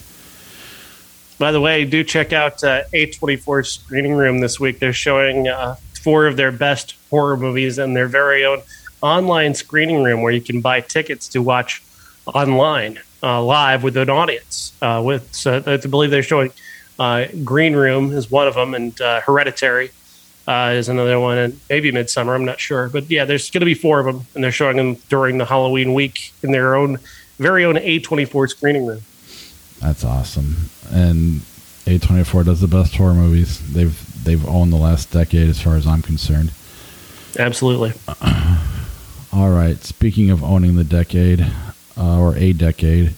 By 1.38 1.52
the 1.52 1.60
way, 1.60 1.84
do 1.84 2.02
check 2.02 2.32
out 2.32 2.64
uh, 2.64 2.84
A24 2.94 3.66
Screening 3.66 4.14
Room 4.14 4.38
this 4.38 4.58
week. 4.58 4.78
They're 4.78 4.92
showing 4.92 5.48
uh, 5.48 5.76
four 6.00 6.26
of 6.26 6.36
their 6.36 6.52
best 6.52 6.94
horror 7.10 7.36
movies 7.36 7.78
in 7.78 7.92
their 7.94 8.06
very 8.08 8.44
own 8.44 8.62
online 9.02 9.54
screening 9.54 10.02
room 10.02 10.22
where 10.22 10.32
you 10.32 10.40
can 10.40 10.60
buy 10.60 10.80
tickets 10.80 11.28
to 11.28 11.42
watch 11.42 11.82
online 12.26 13.00
uh, 13.22 13.42
live 13.42 13.82
with 13.82 13.96
an 13.96 14.08
audience. 14.08 14.72
Uh, 14.80 15.02
with 15.04 15.34
so 15.34 15.62
I 15.66 15.76
believe 15.76 16.10
they're 16.10 16.22
showing 16.22 16.52
uh, 16.98 17.26
Green 17.44 17.74
Room 17.74 18.12
is 18.12 18.30
one 18.30 18.48
of 18.48 18.54
them, 18.54 18.74
and 18.74 18.98
uh, 19.00 19.20
Hereditary 19.20 19.90
is 20.48 20.88
another 20.88 21.20
one, 21.20 21.38
and 21.38 21.60
maybe 21.68 21.92
Midsommar. 21.92 22.34
I'm 22.34 22.44
not 22.44 22.60
sure, 22.60 22.88
but 22.88 23.10
yeah, 23.10 23.24
there's 23.24 23.50
going 23.50 23.60
to 23.60 23.66
be 23.66 23.74
four 23.74 24.00
of 24.00 24.06
them, 24.06 24.26
and 24.34 24.42
they're 24.42 24.52
showing 24.52 24.76
them 24.76 24.94
during 25.08 25.38
the 25.38 25.44
Halloween 25.44 25.92
week 25.92 26.32
in 26.42 26.52
their 26.52 26.74
own 26.76 26.98
very 27.39 27.64
own 27.64 27.76
A24 27.76 28.49
screening 28.49 28.87
room. 28.87 29.03
That's 29.80 30.05
awesome. 30.05 30.70
And 30.91 31.41
A24 31.87 32.45
does 32.45 32.61
the 32.61 32.68
best 32.68 32.95
horror 32.97 33.14
movies. 33.14 33.72
They've 33.72 34.24
they've 34.24 34.47
owned 34.47 34.72
the 34.72 34.76
last 34.76 35.11
decade 35.11 35.49
as 35.49 35.61
far 35.61 35.76
as 35.76 35.87
I'm 35.87 36.03
concerned. 36.03 36.53
Absolutely. 37.39 37.93
All 39.33 39.51
right. 39.51 39.83
Speaking 39.83 40.30
of 40.30 40.45
owning 40.45 40.76
the 40.76 40.85
decade 40.85 41.45
uh, 41.97 42.20
or 42.20 42.37
a 42.37 42.53
decade, 42.53 43.14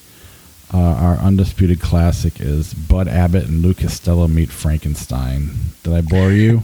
uh, 0.73 0.77
our 0.77 1.15
undisputed 1.17 1.79
classic 1.79 2.39
is 2.39 2.73
Bud 2.73 3.07
Abbott 3.07 3.45
and 3.45 3.61
Lou 3.61 3.73
Costello 3.73 4.27
meet 4.27 4.49
Frankenstein. 4.49 5.49
Did 5.83 5.93
I 5.93 6.01
bore 6.01 6.31
you? 6.31 6.63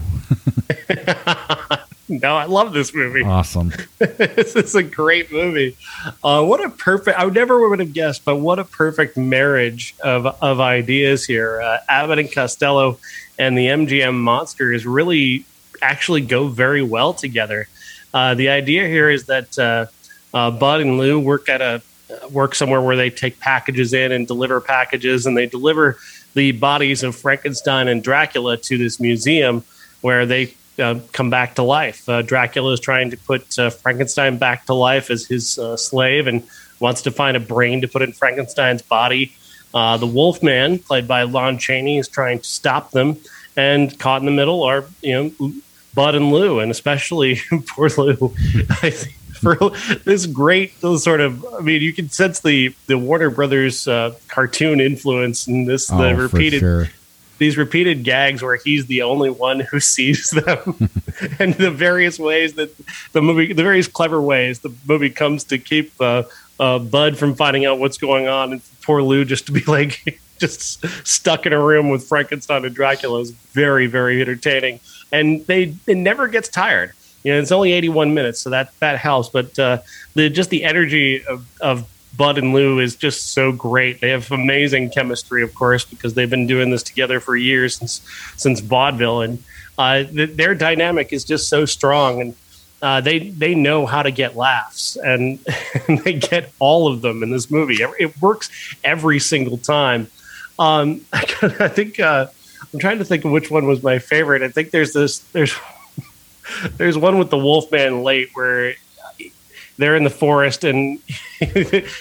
no, 2.11 2.35
I 2.35 2.45
love 2.45 2.73
this 2.73 2.93
movie. 2.93 3.23
Awesome. 3.23 3.71
this 3.97 4.55
is 4.55 4.75
a 4.75 4.83
great 4.83 5.31
movie. 5.31 5.77
Uh, 6.23 6.43
what 6.43 6.63
a 6.63 6.69
perfect, 6.69 7.17
I 7.17 7.25
never 7.25 7.69
would 7.69 7.79
have 7.79 7.93
guessed, 7.93 8.25
but 8.25 8.37
what 8.37 8.59
a 8.59 8.65
perfect 8.65 9.17
marriage 9.17 9.95
of, 10.03 10.25
of 10.25 10.59
ideas 10.59 11.25
here. 11.25 11.61
Uh, 11.61 11.77
Abbott 11.87 12.19
and 12.19 12.31
Costello 12.31 12.99
and 13.39 13.57
the 13.57 13.67
MGM 13.67 14.15
Monsters 14.15 14.85
really 14.85 15.45
actually 15.81 16.21
go 16.21 16.47
very 16.47 16.83
well 16.83 17.13
together. 17.13 17.67
Uh, 18.13 18.35
the 18.35 18.49
idea 18.49 18.87
here 18.87 19.09
is 19.09 19.25
that 19.25 19.57
uh, 19.57 19.85
uh, 20.33 20.51
Bud 20.51 20.81
and 20.81 20.97
Lou 20.97 21.19
work 21.19 21.49
at 21.49 21.61
a 21.61 21.81
work 22.29 22.55
somewhere 22.55 22.81
where 22.81 22.97
they 22.97 23.09
take 23.09 23.39
packages 23.39 23.93
in 23.93 24.11
and 24.11 24.27
deliver 24.27 24.59
packages, 24.59 25.25
and 25.25 25.37
they 25.37 25.45
deliver 25.45 25.97
the 26.33 26.51
bodies 26.51 27.03
of 27.03 27.15
Frankenstein 27.15 27.87
and 27.87 28.03
Dracula 28.03 28.57
to 28.57 28.77
this 28.77 28.99
museum 28.99 29.63
where 30.01 30.25
they 30.25 30.53
uh, 30.79 30.99
come 31.11 31.29
back 31.29 31.55
to 31.55 31.63
life. 31.63 32.07
Uh, 32.07 32.21
Dracula 32.21 32.73
is 32.73 32.79
trying 32.79 33.11
to 33.11 33.17
put 33.17 33.57
uh, 33.59 33.69
Frankenstein 33.69 34.37
back 34.37 34.65
to 34.65 34.73
life 34.73 35.09
as 35.09 35.25
his 35.25 35.57
uh, 35.57 35.77
slave 35.77 36.27
and 36.27 36.43
wants 36.79 37.03
to 37.03 37.11
find 37.11 37.37
a 37.37 37.39
brain 37.39 37.81
to 37.81 37.87
put 37.87 38.01
in 38.01 38.11
Frankenstein's 38.11 38.81
body. 38.81 39.35
Uh, 39.73 39.97
the 39.97 40.07
Wolfman, 40.07 40.79
played 40.79 41.07
by 41.07 41.23
Lon 41.23 41.57
Chaney, 41.57 41.97
is 41.97 42.07
trying 42.07 42.39
to 42.39 42.45
stop 42.45 42.91
them. 42.91 43.17
And 43.55 43.97
caught 43.99 44.21
in 44.21 44.25
the 44.25 44.31
middle 44.31 44.63
are 44.63 44.85
you 45.01 45.13
know 45.39 45.51
Bud 45.93 46.15
and 46.15 46.31
Lou, 46.31 46.59
and 46.59 46.71
especially 46.71 47.39
poor 47.67 47.89
Lou. 47.97 48.33
I 48.81 48.89
think 48.89 49.15
for 49.41 49.57
this 50.05 50.25
great 50.25 50.79
sort 50.79 51.19
of. 51.19 51.45
I 51.53 51.59
mean, 51.59 51.81
you 51.81 51.93
can 51.93 52.09
sense 52.09 52.39
the 52.39 52.73
the 52.87 52.97
Warner 52.97 53.29
Brothers 53.29 53.87
uh, 53.87 54.15
cartoon 54.29 54.79
influence 54.79 55.47
in 55.47 55.65
this. 55.65 55.91
Oh, 55.91 55.97
the 55.97 56.15
repeated 56.15 56.59
sure. 56.59 56.89
These 57.41 57.57
repeated 57.57 58.03
gags 58.03 58.43
where 58.43 58.55
he's 58.55 58.85
the 58.85 59.01
only 59.01 59.31
one 59.31 59.61
who 59.61 59.79
sees 59.95 60.29
them, 60.29 60.89
and 61.39 61.55
the 61.55 61.71
various 61.71 62.19
ways 62.19 62.53
that 62.53 62.71
the 63.13 63.21
movie, 63.21 63.51
the 63.51 63.63
various 63.63 63.87
clever 63.87 64.21
ways 64.21 64.59
the 64.59 64.71
movie 64.87 65.09
comes 65.09 65.43
to 65.45 65.57
keep 65.57 65.91
uh, 65.99 66.21
uh, 66.59 66.77
Bud 66.77 67.17
from 67.17 67.33
finding 67.33 67.65
out 67.65 67.79
what's 67.79 67.97
going 67.97 68.27
on, 68.27 68.51
and 68.53 68.61
poor 68.83 69.01
Lou 69.01 69.25
just 69.25 69.47
to 69.47 69.51
be 69.51 69.63
like. 69.67 70.21
Just 70.37 70.83
stuck 71.05 71.45
in 71.45 71.53
a 71.53 71.63
room 71.63 71.89
with 71.89 72.07
Frankenstein 72.07 72.65
and 72.65 72.73
Dracula 72.73 73.19
is 73.19 73.29
very, 73.29 73.85
very 73.85 74.19
entertaining, 74.21 74.79
and 75.11 75.45
they 75.45 75.75
it 75.85 75.97
never 75.97 76.27
gets 76.27 76.49
tired 76.49 76.93
you 77.23 77.31
know, 77.31 77.39
it's 77.39 77.51
only 77.51 77.73
81 77.73 78.15
minutes, 78.15 78.39
so 78.39 78.49
that 78.49 78.73
that 78.79 78.97
helps. 78.97 79.29
But 79.29 79.57
uh, 79.59 79.81
the 80.15 80.31
just 80.31 80.49
the 80.49 80.63
energy 80.63 81.23
of, 81.25 81.45
of 81.61 81.87
Bud 82.21 82.37
and 82.37 82.53
Lou 82.53 82.77
is 82.77 82.95
just 82.95 83.33
so 83.33 83.51
great. 83.51 83.99
They 83.99 84.11
have 84.11 84.31
amazing 84.31 84.91
chemistry, 84.91 85.41
of 85.41 85.55
course, 85.55 85.85
because 85.85 86.13
they've 86.13 86.29
been 86.29 86.45
doing 86.45 86.69
this 86.69 86.83
together 86.83 87.19
for 87.19 87.35
years 87.35 87.77
since 87.77 87.99
since 88.37 88.59
vaudeville, 88.59 89.21
and 89.21 89.43
uh, 89.75 90.03
th- 90.03 90.37
their 90.37 90.53
dynamic 90.53 91.13
is 91.13 91.23
just 91.23 91.49
so 91.49 91.65
strong. 91.65 92.21
And 92.21 92.35
uh, 92.79 93.01
they 93.01 93.29
they 93.29 93.55
know 93.55 93.87
how 93.87 94.03
to 94.03 94.11
get 94.11 94.35
laughs, 94.35 94.97
and, 94.97 95.39
and, 95.87 95.97
they 96.03 96.13
get 96.13 96.51
all 96.59 96.87
of 96.87 97.01
them 97.01 97.23
in 97.23 97.31
this 97.31 97.49
movie. 97.49 97.79
It 97.81 98.21
works 98.21 98.51
every 98.83 99.17
single 99.17 99.57
time. 99.57 100.05
Um, 100.59 101.01
I 101.13 101.69
think 101.69 101.99
uh, 101.99 102.27
I'm 102.71 102.79
trying 102.79 102.99
to 102.99 103.05
think 103.05 103.25
of 103.25 103.31
which 103.31 103.49
one 103.49 103.65
was 103.65 103.81
my 103.81 103.97
favorite. 103.97 104.43
I 104.43 104.49
think 104.49 104.69
there's 104.69 104.93
this 104.93 105.17
there's 105.31 105.55
there's 106.77 106.99
one 106.99 107.17
with 107.17 107.31
the 107.31 107.39
Wolfman 107.39 108.03
late 108.03 108.29
where 108.35 108.75
they're 109.77 109.95
in 109.95 110.03
the 110.03 110.09
forest 110.09 110.63
and 110.63 110.99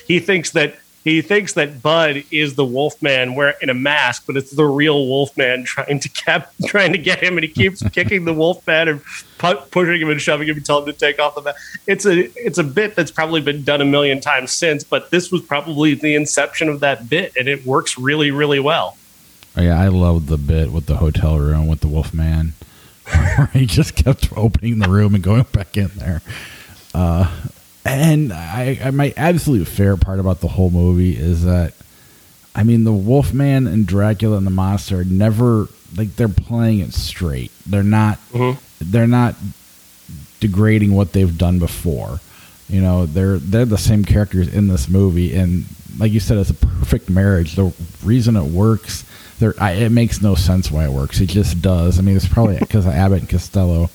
he 0.06 0.20
thinks 0.20 0.50
that 0.52 0.76
he 1.02 1.22
thinks 1.22 1.54
that 1.54 1.82
Bud 1.82 2.24
is 2.30 2.56
the 2.56 2.64
Wolfman 2.64 3.34
wearing 3.34 3.56
in 3.62 3.70
a 3.70 3.74
mask, 3.74 4.24
but 4.26 4.36
it's 4.36 4.50
the 4.50 4.66
real 4.66 5.06
Wolfman 5.06 5.64
trying 5.64 5.98
to 5.98 6.08
cap, 6.10 6.52
trying 6.66 6.92
to 6.92 6.98
get 6.98 7.22
him, 7.22 7.38
and 7.38 7.44
he 7.44 7.48
keeps 7.48 7.82
kicking 7.88 8.26
the 8.26 8.34
Wolfman 8.34 8.88
and 8.88 9.00
pu- 9.38 9.56
pushing 9.70 10.00
him 10.00 10.10
and 10.10 10.20
shoving 10.20 10.46
him 10.46 10.56
and 10.56 10.66
telling 10.66 10.86
him 10.86 10.92
to 10.92 10.98
take 10.98 11.18
off 11.18 11.34
the 11.34 11.42
mask. 11.42 11.58
It's 11.86 12.04
a 12.04 12.30
it's 12.38 12.58
a 12.58 12.64
bit 12.64 12.96
that's 12.96 13.10
probably 13.10 13.40
been 13.40 13.64
done 13.64 13.80
a 13.80 13.86
million 13.86 14.20
times 14.20 14.52
since, 14.52 14.84
but 14.84 15.10
this 15.10 15.32
was 15.32 15.40
probably 15.40 15.94
the 15.94 16.14
inception 16.14 16.68
of 16.68 16.80
that 16.80 17.08
bit, 17.08 17.32
and 17.34 17.48
it 17.48 17.64
works 17.64 17.96
really 17.96 18.30
really 18.30 18.60
well. 18.60 18.98
Oh, 19.56 19.62
yeah, 19.62 19.80
I 19.80 19.88
love 19.88 20.26
the 20.26 20.36
bit 20.36 20.70
with 20.70 20.86
the 20.86 20.98
hotel 20.98 21.38
room 21.38 21.66
with 21.66 21.80
the 21.80 21.88
Wolfman. 21.88 22.52
he 23.52 23.66
just 23.66 23.96
kept 23.96 24.28
opening 24.36 24.78
the 24.78 24.88
room 24.88 25.14
and 25.14 25.24
going 25.24 25.46
back 25.52 25.76
in 25.76 25.90
there. 25.96 26.22
Uh, 26.94 27.34
and 27.92 28.32
I, 28.32 28.78
I, 28.84 28.90
my 28.90 29.12
absolute 29.16 29.66
favorite 29.66 30.00
part 30.00 30.18
about 30.20 30.40
the 30.40 30.48
whole 30.48 30.70
movie 30.70 31.16
is 31.16 31.44
that, 31.44 31.74
I 32.54 32.62
mean, 32.62 32.84
the 32.84 32.92
Wolfman 32.92 33.66
and 33.66 33.86
Dracula 33.86 34.36
and 34.36 34.46
the 34.46 34.50
monster 34.50 35.04
never 35.04 35.68
like 35.96 36.16
they're 36.16 36.28
playing 36.28 36.80
it 36.80 36.92
straight. 36.92 37.52
They're 37.66 37.82
not. 37.82 38.18
Mm-hmm. 38.32 38.58
They're 38.80 39.06
not 39.06 39.36
degrading 40.40 40.94
what 40.94 41.12
they've 41.12 41.36
done 41.36 41.58
before. 41.58 42.20
You 42.68 42.80
know, 42.80 43.06
they're 43.06 43.38
they're 43.38 43.64
the 43.64 43.78
same 43.78 44.04
characters 44.04 44.52
in 44.52 44.68
this 44.68 44.88
movie, 44.88 45.34
and 45.34 45.64
like 45.98 46.12
you 46.12 46.20
said, 46.20 46.38
it's 46.38 46.50
a 46.50 46.54
perfect 46.54 47.10
marriage. 47.10 47.56
The 47.56 47.72
reason 48.04 48.36
it 48.36 48.44
works 48.44 49.04
there, 49.40 49.54
I, 49.58 49.72
it 49.72 49.90
makes 49.90 50.22
no 50.22 50.34
sense 50.34 50.70
why 50.70 50.84
it 50.84 50.90
works. 50.90 51.20
It 51.20 51.28
just 51.28 51.60
does. 51.60 51.98
I 51.98 52.02
mean, 52.02 52.16
it's 52.16 52.28
probably 52.28 52.58
because 52.60 52.86
of 52.86 52.92
Abbott 52.92 53.20
and 53.20 53.28
Costello. 53.28 53.90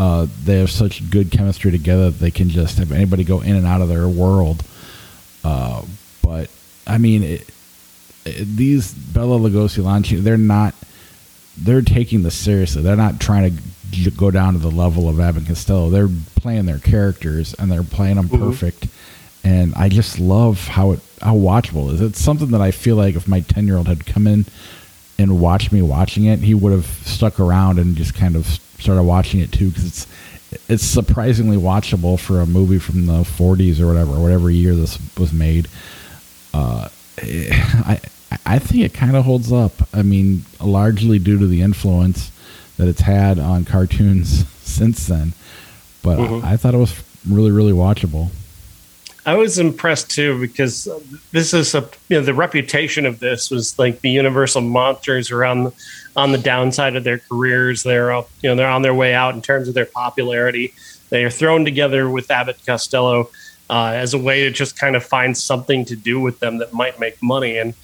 Uh, 0.00 0.26
they 0.44 0.58
have 0.60 0.70
such 0.70 1.08
good 1.10 1.30
chemistry 1.30 1.70
together 1.70 2.10
that 2.10 2.18
they 2.20 2.30
can 2.30 2.48
just 2.48 2.78
have 2.78 2.90
anybody 2.90 3.22
go 3.22 3.42
in 3.42 3.54
and 3.54 3.66
out 3.66 3.82
of 3.82 3.88
their 3.90 4.08
world. 4.08 4.64
Uh, 5.44 5.82
but 6.22 6.48
I 6.86 6.96
mean, 6.96 7.22
it, 7.22 7.46
it, 8.24 8.44
these 8.56 8.94
Bela 8.94 9.38
Lugosi 9.38 9.84
launching, 9.84 10.22
they're 10.24 10.38
not. 10.38 10.74
They're 11.58 11.82
taking 11.82 12.22
this 12.22 12.34
seriously. 12.34 12.80
They're 12.80 12.96
not 12.96 13.20
trying 13.20 13.54
to 13.92 14.10
go 14.12 14.30
down 14.30 14.54
to 14.54 14.58
the 14.58 14.70
level 14.70 15.06
of 15.08 15.20
Abbott 15.20 15.40
and 15.40 15.46
Costello. 15.48 15.90
They're 15.90 16.08
playing 16.36 16.64
their 16.64 16.78
characters 16.78 17.52
and 17.54 17.70
they're 17.70 17.82
playing 17.82 18.16
them 18.16 18.28
Mhm. 18.30 18.38
perfect. 18.38 18.86
And 19.44 19.74
I 19.74 19.90
just 19.90 20.18
love 20.18 20.66
how 20.68 20.92
it 20.92 21.00
how 21.20 21.34
watchable 21.36 21.90
it 21.90 21.96
is. 21.96 22.00
It's 22.00 22.20
something 22.22 22.52
that 22.52 22.62
I 22.62 22.70
feel 22.70 22.96
like 22.96 23.16
if 23.16 23.28
my 23.28 23.40
ten 23.40 23.66
year 23.66 23.76
old 23.76 23.88
had 23.88 24.06
come 24.06 24.26
in 24.26 24.46
and 25.18 25.38
watched 25.40 25.72
me 25.72 25.82
watching 25.82 26.24
it, 26.24 26.38
he 26.38 26.54
would 26.54 26.72
have 26.72 26.86
stuck 27.04 27.38
around 27.38 27.78
and 27.78 27.96
just 27.96 28.14
kind 28.14 28.36
of 28.36 28.58
started 28.80 29.02
watching 29.04 29.40
it 29.40 29.52
too 29.52 29.68
because 29.68 29.84
it's 29.86 30.06
it's 30.68 30.82
surprisingly 30.84 31.56
watchable 31.56 32.18
for 32.18 32.40
a 32.40 32.46
movie 32.46 32.78
from 32.80 33.06
the 33.06 33.22
40s 33.22 33.80
or 33.80 33.86
whatever, 33.86 34.18
whatever 34.18 34.50
year 34.50 34.74
this 34.74 34.98
was 35.16 35.32
made. 35.32 35.68
Uh, 36.52 36.88
I 37.22 38.00
I 38.46 38.58
think 38.58 38.82
it 38.84 38.94
kind 38.94 39.16
of 39.16 39.24
holds 39.24 39.52
up. 39.52 39.72
I 39.94 40.02
mean, 40.02 40.44
largely 40.60 41.18
due 41.18 41.38
to 41.38 41.46
the 41.46 41.62
influence 41.62 42.30
that 42.78 42.88
it's 42.88 43.02
had 43.02 43.38
on 43.38 43.64
cartoons 43.64 44.44
since 44.62 45.06
then. 45.06 45.32
But 46.02 46.18
Mhm. 46.18 46.42
I, 46.44 46.52
I 46.52 46.56
thought 46.56 46.74
it 46.74 46.78
was 46.78 46.94
really, 47.28 47.50
really 47.50 47.72
watchable. 47.72 48.30
I 49.30 49.34
was 49.34 49.60
impressed 49.60 50.10
too 50.10 50.40
because 50.40 50.88
this 51.30 51.54
is 51.54 51.72
a 51.76 51.88
you 52.08 52.18
know 52.18 52.24
the 52.24 52.34
reputation 52.34 53.06
of 53.06 53.20
this 53.20 53.48
was 53.48 53.78
like 53.78 54.00
the 54.00 54.10
Universal 54.10 54.62
monsters 54.62 55.30
are 55.30 55.44
on 55.44 55.62
the, 55.62 55.72
on 56.16 56.32
the 56.32 56.38
downside 56.38 56.96
of 56.96 57.04
their 57.04 57.18
careers. 57.18 57.84
They're 57.84 58.10
up, 58.10 58.28
you 58.42 58.50
know 58.50 58.56
they're 58.56 58.68
on 58.68 58.82
their 58.82 58.92
way 58.92 59.14
out 59.14 59.36
in 59.36 59.40
terms 59.40 59.68
of 59.68 59.74
their 59.74 59.86
popularity. 59.86 60.74
They 61.10 61.24
are 61.24 61.30
thrown 61.30 61.64
together 61.64 62.10
with 62.10 62.28
Abbott 62.28 62.58
Costello 62.66 63.30
uh, 63.68 63.92
as 63.94 64.14
a 64.14 64.18
way 64.18 64.42
to 64.42 64.50
just 64.50 64.76
kind 64.76 64.96
of 64.96 65.04
find 65.04 65.38
something 65.38 65.84
to 65.84 65.94
do 65.94 66.18
with 66.18 66.40
them 66.40 66.58
that 66.58 66.72
might 66.72 66.98
make 66.98 67.22
money 67.22 67.56
and. 67.56 67.74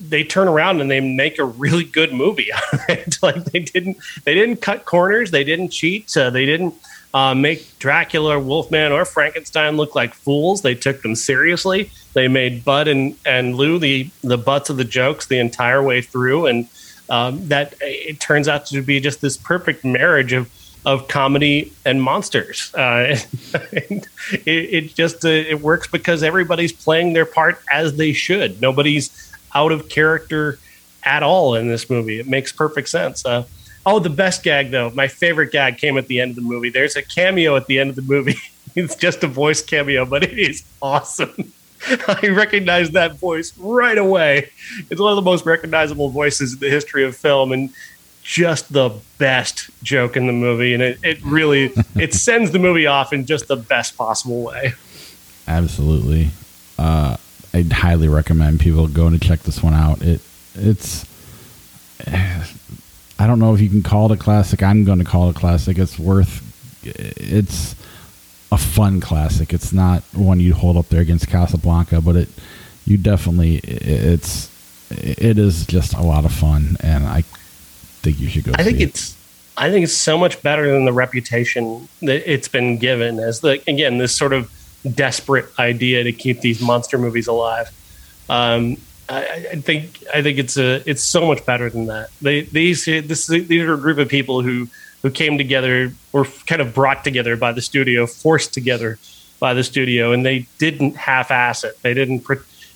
They 0.00 0.22
turn 0.22 0.46
around 0.46 0.80
and 0.80 0.88
they 0.88 1.00
make 1.00 1.40
a 1.40 1.44
really 1.44 1.82
good 1.82 2.12
movie. 2.12 2.50
like 3.20 3.44
they 3.46 3.58
didn't, 3.58 3.96
they 4.22 4.32
didn't 4.32 4.58
cut 4.58 4.84
corners. 4.84 5.32
They 5.32 5.42
didn't 5.42 5.70
cheat. 5.70 6.16
Uh, 6.16 6.30
they 6.30 6.46
didn't 6.46 6.72
uh, 7.14 7.34
make 7.34 7.78
Dracula, 7.78 8.38
Wolfman, 8.38 8.92
or 8.92 9.04
Frankenstein 9.04 9.76
look 9.76 9.94
like 9.94 10.14
fools. 10.14 10.62
They 10.62 10.74
took 10.74 11.02
them 11.02 11.14
seriously. 11.14 11.90
They 12.12 12.28
made 12.28 12.64
Bud 12.64 12.88
and, 12.88 13.16
and 13.24 13.54
Lou 13.54 13.78
the, 13.78 14.10
the 14.22 14.38
butts 14.38 14.70
of 14.70 14.76
the 14.76 14.84
jokes 14.84 15.26
the 15.26 15.38
entire 15.38 15.82
way 15.82 16.02
through. 16.02 16.46
And 16.46 16.68
um, 17.08 17.48
that 17.48 17.74
it 17.80 18.20
turns 18.20 18.48
out 18.48 18.66
to 18.66 18.82
be 18.82 19.00
just 19.00 19.20
this 19.20 19.36
perfect 19.36 19.84
marriage 19.84 20.32
of, 20.32 20.50
of 20.84 21.08
comedy 21.08 21.72
and 21.86 22.02
monsters. 22.02 22.72
Uh, 22.74 23.16
and 23.72 24.06
it, 24.32 24.46
it 24.46 24.94
just 24.94 25.24
uh, 25.24 25.28
it 25.28 25.60
works 25.60 25.86
because 25.86 26.22
everybody's 26.22 26.72
playing 26.72 27.14
their 27.14 27.26
part 27.26 27.62
as 27.72 27.96
they 27.96 28.12
should. 28.12 28.60
Nobody's 28.60 29.32
out 29.54 29.72
of 29.72 29.88
character 29.88 30.58
at 31.02 31.22
all 31.22 31.54
in 31.54 31.68
this 31.68 31.88
movie. 31.88 32.20
It 32.20 32.26
makes 32.26 32.52
perfect 32.52 32.90
sense. 32.90 33.24
Uh, 33.24 33.44
oh, 33.88 33.98
the 33.98 34.10
best 34.10 34.42
gag 34.42 34.70
though, 34.70 34.90
my 34.90 35.08
favorite 35.08 35.50
gag 35.50 35.78
came 35.78 35.96
at 35.96 36.06
the 36.08 36.20
end 36.20 36.30
of 36.30 36.36
the 36.36 36.42
movie. 36.42 36.68
There's 36.68 36.94
a 36.94 37.02
cameo 37.02 37.56
at 37.56 37.66
the 37.66 37.78
end 37.78 37.90
of 37.90 37.96
the 37.96 38.02
movie. 38.02 38.36
it's 38.74 38.94
just 38.94 39.24
a 39.24 39.26
voice 39.26 39.62
cameo, 39.62 40.04
but 40.04 40.22
it 40.22 40.38
is 40.38 40.62
awesome. 40.82 41.52
I 42.08 42.28
recognize 42.28 42.90
that 42.90 43.16
voice 43.16 43.56
right 43.56 43.96
away. 43.96 44.50
It's 44.90 45.00
one 45.00 45.10
of 45.10 45.16
the 45.16 45.22
most 45.22 45.46
recognizable 45.46 46.10
voices 46.10 46.54
in 46.54 46.58
the 46.58 46.68
history 46.68 47.04
of 47.04 47.16
film, 47.16 47.52
and 47.52 47.70
just 48.22 48.70
the 48.72 48.90
best 49.16 49.70
joke 49.82 50.16
in 50.16 50.26
the 50.26 50.32
movie. 50.32 50.74
And 50.74 50.82
it, 50.82 50.98
it 51.02 51.22
really 51.24 51.72
it 51.96 52.12
sends 52.12 52.50
the 52.50 52.58
movie 52.58 52.86
off 52.86 53.12
in 53.12 53.24
just 53.24 53.48
the 53.48 53.56
best 53.56 53.96
possible 53.96 54.42
way. 54.42 54.74
Absolutely. 55.46 56.30
Uh, 56.78 57.16
I'd 57.54 57.72
highly 57.72 58.08
recommend 58.08 58.60
people 58.60 58.86
going 58.86 59.18
to 59.18 59.26
check 59.26 59.40
this 59.40 59.62
one 59.62 59.72
out. 59.72 60.02
It 60.02 60.20
it's 60.54 61.06
I 63.18 63.26
don't 63.26 63.38
know 63.38 63.54
if 63.54 63.60
you 63.60 63.68
can 63.68 63.82
call 63.82 64.10
it 64.10 64.14
a 64.14 64.16
classic. 64.16 64.62
I'm 64.62 64.84
going 64.84 64.98
to 64.98 65.04
call 65.04 65.28
it 65.28 65.36
a 65.36 65.38
classic. 65.38 65.78
It's 65.78 65.98
worth 65.98 66.44
it's 66.84 67.74
a 68.52 68.58
fun 68.58 69.00
classic. 69.00 69.52
It's 69.52 69.72
not 69.72 70.02
one 70.14 70.40
you 70.40 70.54
hold 70.54 70.76
up 70.76 70.88
there 70.88 71.00
against 71.00 71.28
Casablanca, 71.28 72.00
but 72.00 72.16
it 72.16 72.28
you 72.86 72.96
definitely 72.96 73.56
it's 73.58 74.50
it 74.90 75.38
is 75.38 75.66
just 75.66 75.94
a 75.94 76.02
lot 76.02 76.24
of 76.24 76.32
fun, 76.32 76.76
and 76.80 77.06
I 77.06 77.22
think 77.22 78.20
you 78.20 78.28
should 78.28 78.44
go. 78.44 78.52
I 78.54 78.64
think 78.64 78.80
it. 78.80 78.90
it's 78.90 79.16
I 79.56 79.70
think 79.70 79.84
it's 79.84 79.92
so 79.92 80.16
much 80.16 80.40
better 80.42 80.70
than 80.70 80.84
the 80.84 80.92
reputation 80.92 81.88
that 82.00 82.30
it's 82.30 82.48
been 82.48 82.78
given 82.78 83.18
as 83.18 83.40
the 83.40 83.62
again 83.66 83.98
this 83.98 84.16
sort 84.16 84.32
of 84.32 84.50
desperate 84.94 85.46
idea 85.58 86.04
to 86.04 86.12
keep 86.12 86.40
these 86.40 86.62
monster 86.62 86.96
movies 86.96 87.26
alive. 87.26 87.70
Um, 88.28 88.76
I, 89.08 89.46
I, 89.52 89.56
think 89.56 90.04
I 90.14 90.22
think 90.22 90.38
it's 90.38 90.56
a 90.56 90.88
it's 90.88 91.02
so 91.02 91.26
much 91.26 91.44
better 91.46 91.70
than 91.70 91.86
that. 91.86 92.10
They 92.20 92.42
these 92.42 92.84
these 92.84 93.30
are 93.30 93.74
a 93.74 93.78
group 93.78 93.98
of 93.98 94.08
people 94.08 94.42
who 94.42 94.68
who 95.02 95.10
came 95.10 95.38
together, 95.38 95.92
were 96.12 96.24
kind 96.46 96.60
of 96.60 96.74
brought 96.74 97.04
together 97.04 97.36
by 97.36 97.52
the 97.52 97.62
studio, 97.62 98.06
forced 98.06 98.52
together 98.52 98.98
by 99.38 99.54
the 99.54 99.62
studio, 99.62 100.12
and 100.12 100.26
they 100.26 100.46
didn't 100.58 100.96
half-ass 100.96 101.64
it. 101.64 101.80
They 101.82 101.94
didn't 101.94 102.26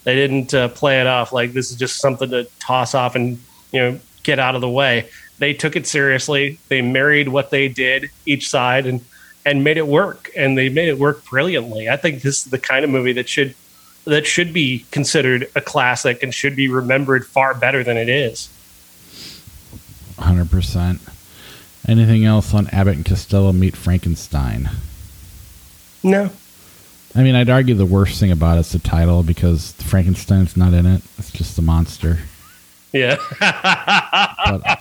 they 0.05 0.15
didn't 0.15 0.55
uh, 0.55 0.69
play 0.69 1.01
it 1.01 1.07
off 1.07 1.33
like 1.33 1.53
this 1.53 1.71
is 1.71 1.77
just 1.77 2.01
something 2.01 2.31
to 2.31 2.45
toss 2.61 2.95
off 2.95 3.15
and 3.15 3.39
you 3.73 3.81
know 3.81 4.01
get 4.23 4.39
out 4.39 4.55
of 4.55 4.61
the 4.61 4.69
way. 4.69 5.09
They 5.39 5.55
took 5.55 5.77
it 5.77 5.87
seriously. 5.87 6.59
They 6.69 6.83
married 6.83 7.29
what 7.29 7.51
they 7.51 7.69
did 7.69 8.11
each 8.27 8.49
side 8.49 8.87
and 8.87 9.05
and 9.45 9.65
made 9.65 9.77
it 9.77 9.87
work. 9.87 10.31
And 10.37 10.57
they 10.57 10.69
made 10.69 10.89
it 10.89 10.99
work 10.99 11.25
brilliantly. 11.25 11.89
I 11.89 11.97
think 11.97 12.23
this 12.23 12.45
is 12.45 12.51
the 12.51 12.59
kind 12.59 12.85
of 12.85 12.91
movie 12.91 13.13
that 13.15 13.29
should 13.29 13.55
that 14.05 14.27
should 14.27 14.53
be 14.53 14.85
considered 14.91 15.49
a 15.55 15.61
classic 15.61 16.23
and 16.23 16.35
should 16.35 16.57
be 16.57 16.69
remembered 16.69 17.27
far 17.27 17.55
better 17.55 17.85
than 17.85 17.97
it 17.97 18.09
is. 18.09 18.49
Hundred 20.19 20.51
percent. 20.51 21.01
Anything 21.87 22.25
else 22.25 22.55
on 22.55 22.69
Abbott 22.69 22.97
and 22.97 23.05
Costello 23.05 23.53
meet 23.53 23.77
Frankenstein? 23.77 24.71
No. 26.03 26.31
I 27.15 27.23
mean, 27.23 27.35
I'd 27.35 27.51
argue 27.51 27.75
the 27.75 27.87
worst 27.87 28.19
thing 28.19 28.31
about 28.31 28.59
it's 28.59 28.73
the 28.73 28.79
title 28.79 29.23
because 29.23 29.73
Frankenstein's 29.73 30.57
not 30.57 30.73
in 30.73 30.87
it. 30.87 31.03
It's 31.19 31.31
just 31.31 31.57
the 31.57 31.63
monster. 31.63 32.19
Yeah. 32.93 33.17
but, 33.41 34.81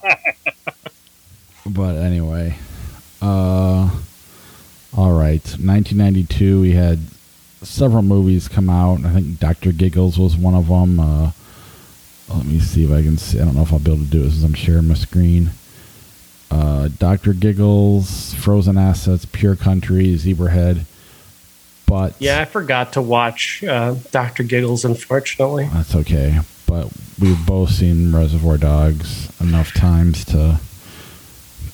but 1.65 1.95
anyway, 1.95 2.57
uh, 3.21 3.89
all 4.95 5.11
right. 5.13 5.43
1992, 5.43 6.61
we 6.61 6.71
had 6.71 6.99
several 7.61 8.01
movies 8.01 8.47
come 8.47 8.69
out. 8.69 9.05
I 9.05 9.11
think 9.11 9.39
Doctor 9.39 9.71
Giggles 9.71 10.17
was 10.17 10.35
one 10.35 10.55
of 10.55 10.67
them. 10.67 10.99
Uh, 10.99 11.31
let 12.29 12.45
me 12.45 12.59
see 12.59 12.85
if 12.85 12.91
I 12.91 13.01
can 13.01 13.17
see. 13.17 13.39
I 13.39 13.45
don't 13.45 13.55
know 13.55 13.63
if 13.63 13.73
I'll 13.73 13.79
be 13.79 13.91
able 13.91 14.03
to 14.03 14.09
do 14.09 14.23
this 14.23 14.37
as 14.37 14.43
I'm 14.43 14.53
sharing 14.53 14.87
my 14.87 14.93
screen 14.93 15.51
uh, 16.51 16.89
Doctor 16.99 17.33
Giggles, 17.33 18.33
Frozen 18.35 18.77
Assets, 18.77 19.25
Pure 19.25 19.55
Country, 19.55 20.15
Zebrahead. 20.15 20.85
But 21.87 22.13
yeah, 22.19 22.41
I 22.41 22.45
forgot 22.45 22.93
to 22.93 23.01
watch 23.01 23.63
uh, 23.63 23.95
Doctor 24.11 24.43
Giggles. 24.43 24.85
Unfortunately, 24.85 25.69
that's 25.73 25.95
okay. 25.95 26.39
But 26.67 26.89
we've 27.19 27.45
both 27.45 27.71
seen 27.71 28.13
Reservoir 28.13 28.57
Dogs 28.57 29.31
enough 29.41 29.73
times 29.73 30.23
to 30.25 30.59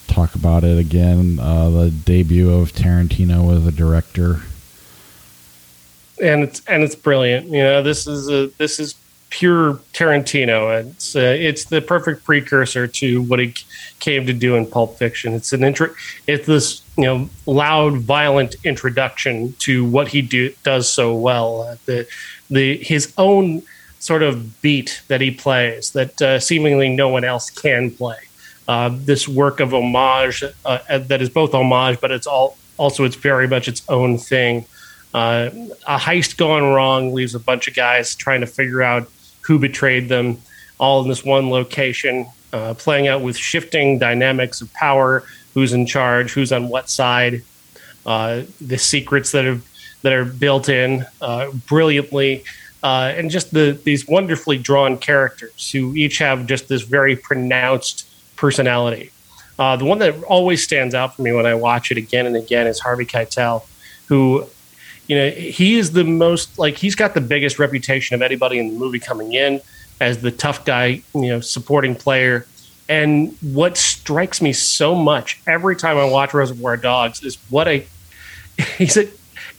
talk 0.08 0.34
about 0.36 0.64
it 0.64 0.78
again. 0.78 1.40
Uh, 1.40 1.70
the 1.70 1.92
debut 1.92 2.52
of 2.52 2.72
Tarantino 2.72 3.56
as 3.56 3.68
a 3.68 3.72
director, 3.72 4.42
and 6.22 6.43
it's 6.43 6.61
and 6.68 6.84
it's 6.84 6.95
brilliant. 6.95 7.47
You 7.47 7.63
know, 7.63 7.84
this 7.84 8.07
is 8.07 8.30
a 8.30 8.47
this 8.57 8.80
is 8.80 8.95
pure 9.30 9.76
Tarantino. 9.93 10.86
It's 10.86 11.15
uh, 11.15 11.36
it's 11.38 11.65
the 11.65 11.82
perfect 11.82 12.24
precursor 12.24 12.88
to 12.88 13.22
what 13.24 13.39
he 13.39 13.53
came 13.99 14.26
to 14.26 14.34
do 14.34 14.55
in 14.55 14.65
Pulp 14.65 14.97
Fiction. 14.97 15.34
It's 15.34 15.53
an 15.53 15.63
intro. 15.63 15.93
It's 16.28 16.45
this 16.47 16.82
you 16.97 17.05
know 17.05 17.30
loud, 17.45 17.97
violent 17.97 18.55
introduction 18.63 19.53
to 19.59 19.86
what 19.86 20.09
he 20.09 20.22
do, 20.22 20.53
does 20.63 20.89
so 20.89 21.15
well. 21.15 21.61
Uh, 21.61 21.76
the 21.86 22.07
the 22.49 22.78
his 22.78 23.13
own 23.18 23.63
sort 23.99 24.24
of 24.24 24.61
beat 24.61 25.01
that 25.07 25.22
he 25.22 25.32
plays 25.32 25.91
that 25.91 26.22
uh, 26.22 26.39
seemingly 26.39 26.89
no 26.89 27.09
one 27.09 27.24
else 27.24 27.49
can 27.49 27.91
play. 27.91 28.18
Uh, 28.68 28.89
this 28.93 29.28
work 29.28 29.59
of 29.59 29.74
homage 29.74 30.43
uh, 30.65 30.97
that 30.97 31.22
is 31.22 31.30
both 31.30 31.53
homage, 31.53 31.99
but 32.01 32.11
it's 32.11 32.28
all 32.28 32.57
also 32.78 33.03
it's 33.03 33.15
very 33.15 33.47
much 33.47 33.68
its 33.68 33.82
own 33.89 34.18
thing. 34.18 34.65
Uh, 35.14 35.49
a 35.88 35.97
heist 35.97 36.38
gone 36.38 36.64
wrong 36.64 37.14
leaves 37.14 37.34
a 37.36 37.39
bunch 37.39 37.68
of 37.68 37.76
guys 37.76 38.16
trying 38.16 38.41
to 38.41 38.47
figure 38.47 38.82
out 38.82 39.10
who 39.41 39.58
betrayed 39.58 40.10
them, 40.10 40.38
all 40.78 41.01
in 41.01 41.08
this 41.08 41.24
one 41.24 41.49
location, 41.49 42.28
uh, 42.53 42.74
playing 42.74 43.08
out 43.08 43.22
with 43.22 43.38
shifting 43.38 43.97
dynamics 43.97 44.62
of 44.62 44.72
power, 44.74 45.24
who's 45.53 45.74
in 45.74 45.86
charge, 45.86 46.32
who's 46.32 46.51
on 46.51 46.68
what 46.68 46.89
side, 46.89 47.41
uh, 48.05 48.43
the 48.62 48.78
secrets 48.78 49.32
that 49.32 49.45
are 49.45 49.60
that 50.03 50.14
are 50.14 50.26
built 50.26 50.70
in 50.70 51.05
uh, 51.22 51.51
brilliantly, 51.68 52.43
uh, 52.84 53.12
and 53.16 53.32
just 53.32 53.51
the 53.53 53.80
these 53.84 54.08
wonderfully 54.08 54.58
drawn 54.58 54.97
characters 54.97 55.72
who 55.72 55.95
each 55.95 56.20
have 56.20 56.45
just 56.45 56.68
this 56.68 56.84
very 56.84 57.16
pronounced 57.16 58.08
personality. 58.36 59.12
Uh, 59.58 59.76
the 59.76 59.86
one 59.86 59.97
that 59.97 60.22
always 60.24 60.64
stands 60.64 60.93
out 60.93 61.16
for 61.16 61.24
me 61.24 61.32
when 61.32 61.45
I 61.45 61.55
watch 61.55 61.91
it 61.91 61.97
again 61.97 62.28
and 62.28 62.36
again 62.36 62.68
is 62.68 62.80
Harvey 62.80 63.05
Keitel, 63.05 63.66
who 64.08 64.47
you 65.08 65.16
know, 65.18 65.30
he 65.30 65.78
is 65.78 65.93
the 65.93 66.03
most 66.03 66.60
like 66.60 66.78
he's 66.78 66.95
got 66.95 67.14
the 67.14 67.22
biggest 67.22 67.60
reputation 67.60 68.16
of 68.16 68.22
anybody 68.22 68.60
in 68.60 68.74
the 68.74 68.78
movie 68.78 68.99
coming 68.99 69.34
in 69.34 69.62
as 69.99 70.20
the 70.20 70.32
tough 70.32 70.66
guy, 70.66 71.01
you 71.14 71.28
know, 71.28 71.39
supporting 71.39 71.95
player. 71.95 72.45
And 72.89 73.36
what 73.41 73.78
strikes 73.78 74.41
me 74.41 74.53
so 74.53 74.95
much 74.95 75.41
every 75.47 75.76
time 75.76 75.97
I 75.97 76.05
watch 76.05 76.34
Reservoir 76.34 76.78
Dogs 76.78 77.24
is 77.24 77.36
what 77.49 77.68
a 77.68 77.86
he's 78.78 78.97
a, 78.97 79.08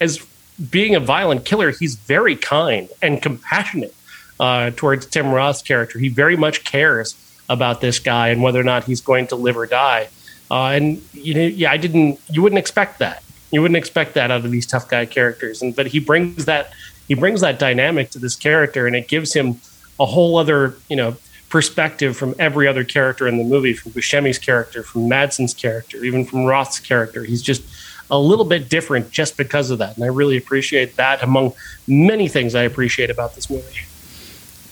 as 0.00 0.24
being 0.70 0.94
a 0.94 1.00
violent 1.00 1.44
killer, 1.44 1.70
he's 1.70 1.94
very 1.94 2.36
kind 2.36 2.88
and 3.00 3.22
compassionate 3.22 3.94
uh, 4.40 4.70
towards 4.76 5.06
Tim 5.06 5.30
Roth's 5.30 5.62
character. 5.62 5.98
He 5.98 6.08
very 6.08 6.36
much 6.36 6.64
cares 6.64 7.14
about 7.48 7.80
this 7.80 7.98
guy 7.98 8.28
and 8.28 8.42
whether 8.42 8.60
or 8.60 8.64
not 8.64 8.84
he's 8.84 9.00
going 9.00 9.26
to 9.28 9.36
live 9.36 9.56
or 9.56 9.66
die. 9.66 10.08
Uh, 10.50 10.68
and 10.68 11.02
you 11.12 11.34
know, 11.34 11.42
yeah, 11.42 11.70
I 11.70 11.76
didn't. 11.76 12.20
You 12.30 12.42
wouldn't 12.42 12.58
expect 12.58 12.98
that. 12.98 13.22
You 13.50 13.62
wouldn't 13.62 13.78
expect 13.78 14.14
that 14.14 14.30
out 14.30 14.44
of 14.44 14.50
these 14.50 14.66
tough 14.66 14.88
guy 14.88 15.06
characters, 15.06 15.62
and 15.62 15.74
but 15.74 15.86
he 15.86 16.00
brings 16.00 16.44
that 16.44 16.72
he 17.06 17.14
brings 17.14 17.40
that 17.40 17.58
dynamic 17.58 18.10
to 18.10 18.18
this 18.18 18.36
character, 18.36 18.86
and 18.86 18.94
it 18.94 19.08
gives 19.08 19.32
him 19.32 19.60
a 19.98 20.06
whole 20.06 20.36
other 20.36 20.76
you 20.88 20.96
know 20.96 21.16
perspective 21.48 22.16
from 22.16 22.34
every 22.38 22.68
other 22.68 22.84
character 22.84 23.26
in 23.26 23.38
the 23.38 23.44
movie, 23.44 23.72
from 23.72 23.92
Buscemi's 23.92 24.38
character, 24.38 24.82
from 24.82 25.08
Madsen's 25.08 25.54
character, 25.54 26.04
even 26.04 26.24
from 26.26 26.44
Roth's 26.44 26.78
character. 26.78 27.24
He's 27.24 27.42
just 27.42 27.62
a 28.10 28.18
little 28.18 28.44
bit 28.44 28.68
different 28.68 29.10
just 29.10 29.36
because 29.36 29.70
of 29.70 29.78
that, 29.78 29.96
and 29.96 30.04
I 30.04 30.08
really 30.08 30.36
appreciate 30.36 30.96
that. 30.96 31.22
Among 31.22 31.54
many 31.86 32.28
things 32.28 32.54
I 32.54 32.62
appreciate 32.62 33.10
about 33.10 33.34
this 33.34 33.48
movie. 33.48 33.86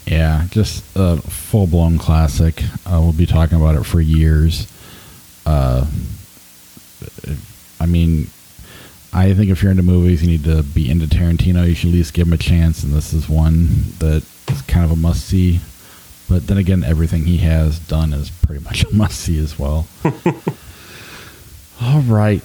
Yeah, 0.06 0.46
just 0.50 0.84
a 0.94 1.16
full 1.16 1.66
blown 1.66 1.98
classic. 1.98 2.62
Uh, 2.86 3.00
we'll 3.02 3.12
be 3.12 3.26
talking 3.26 3.60
about 3.60 3.74
it 3.74 3.84
for 3.84 4.00
years. 4.00 4.70
Uh, 5.44 5.86
I 7.80 7.86
mean, 7.86 8.28
I 9.16 9.32
think 9.32 9.50
if 9.50 9.62
you're 9.62 9.70
into 9.70 9.82
movies, 9.82 10.22
you 10.22 10.28
need 10.28 10.44
to 10.44 10.62
be 10.62 10.90
into 10.90 11.06
Tarantino. 11.06 11.66
You 11.66 11.74
should 11.74 11.88
at 11.88 11.94
least 11.94 12.12
give 12.12 12.26
him 12.26 12.34
a 12.34 12.36
chance, 12.36 12.82
and 12.82 12.92
this 12.92 13.14
is 13.14 13.30
one 13.30 13.68
that 13.98 14.22
is 14.52 14.60
kind 14.62 14.84
of 14.84 14.90
a 14.90 14.96
must 14.96 15.24
see. 15.24 15.60
But 16.28 16.46
then 16.48 16.58
again, 16.58 16.84
everything 16.84 17.24
he 17.24 17.38
has 17.38 17.78
done 17.78 18.12
is 18.12 18.28
pretty 18.28 18.62
much 18.62 18.84
a 18.92 18.94
must 18.94 19.18
see 19.18 19.38
as 19.38 19.58
well. 19.58 19.88
All 21.80 22.02
right. 22.02 22.44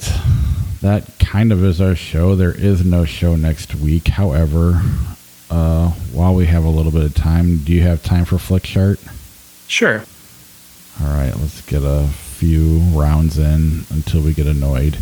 That 0.80 1.12
kind 1.20 1.52
of 1.52 1.62
is 1.62 1.82
our 1.82 1.94
show. 1.94 2.36
There 2.36 2.58
is 2.58 2.86
no 2.86 3.04
show 3.04 3.36
next 3.36 3.76
week. 3.76 4.08
However, 4.08 4.82
uh, 5.50 5.90
while 6.14 6.34
we 6.34 6.46
have 6.46 6.64
a 6.64 6.70
little 6.70 6.94
bit 6.94 7.04
of 7.04 7.14
time, 7.14 7.58
do 7.58 7.74
you 7.74 7.82
have 7.82 8.02
time 8.02 8.24
for 8.24 8.38
Flickchart? 8.38 8.98
Sure. 9.68 10.06
All 11.02 11.18
right, 11.18 11.36
let's 11.36 11.62
get 11.66 11.84
a 11.84 12.08
few 12.08 12.80
rounds 12.94 13.38
in 13.38 13.84
until 13.90 14.22
we 14.22 14.34
get 14.34 14.48
annoyed 14.48 14.98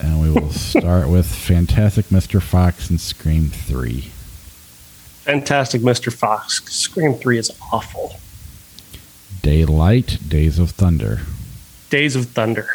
and 0.00 0.20
we 0.20 0.30
will 0.30 0.50
start 0.50 1.08
with 1.08 1.26
Fantastic 1.26 2.06
Mr. 2.06 2.40
Fox 2.42 2.90
and 2.90 3.00
Scream 3.00 3.48
3. 3.48 4.10
Fantastic 5.22 5.80
Mr. 5.82 6.12
Fox. 6.12 6.62
Scream 6.64 7.14
3 7.14 7.38
is 7.38 7.50
awful. 7.72 8.20
Daylight, 9.42 10.18
Days 10.28 10.58
of 10.58 10.70
Thunder. 10.70 11.20
Days 11.90 12.16
of 12.16 12.26
Thunder. 12.26 12.68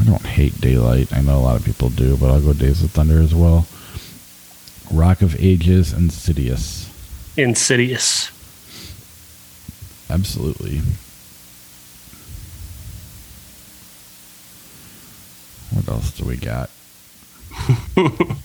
I 0.00 0.04
don't 0.04 0.24
hate 0.26 0.60
Daylight. 0.60 1.12
I 1.12 1.20
know 1.20 1.38
a 1.38 1.40
lot 1.40 1.56
of 1.56 1.64
people 1.64 1.90
do, 1.90 2.16
but 2.16 2.30
I'll 2.30 2.40
go 2.40 2.52
Days 2.52 2.82
of 2.82 2.90
Thunder 2.90 3.20
as 3.20 3.34
well. 3.34 3.66
Rock 4.92 5.22
of 5.22 5.40
Ages, 5.40 5.92
Insidious. 5.92 6.90
Insidious. 7.36 8.30
Absolutely. 10.10 10.80
What 15.74 15.88
else 15.88 16.10
do 16.16 16.24
we 16.24 16.36
got? 16.36 16.70
the 17.94 18.40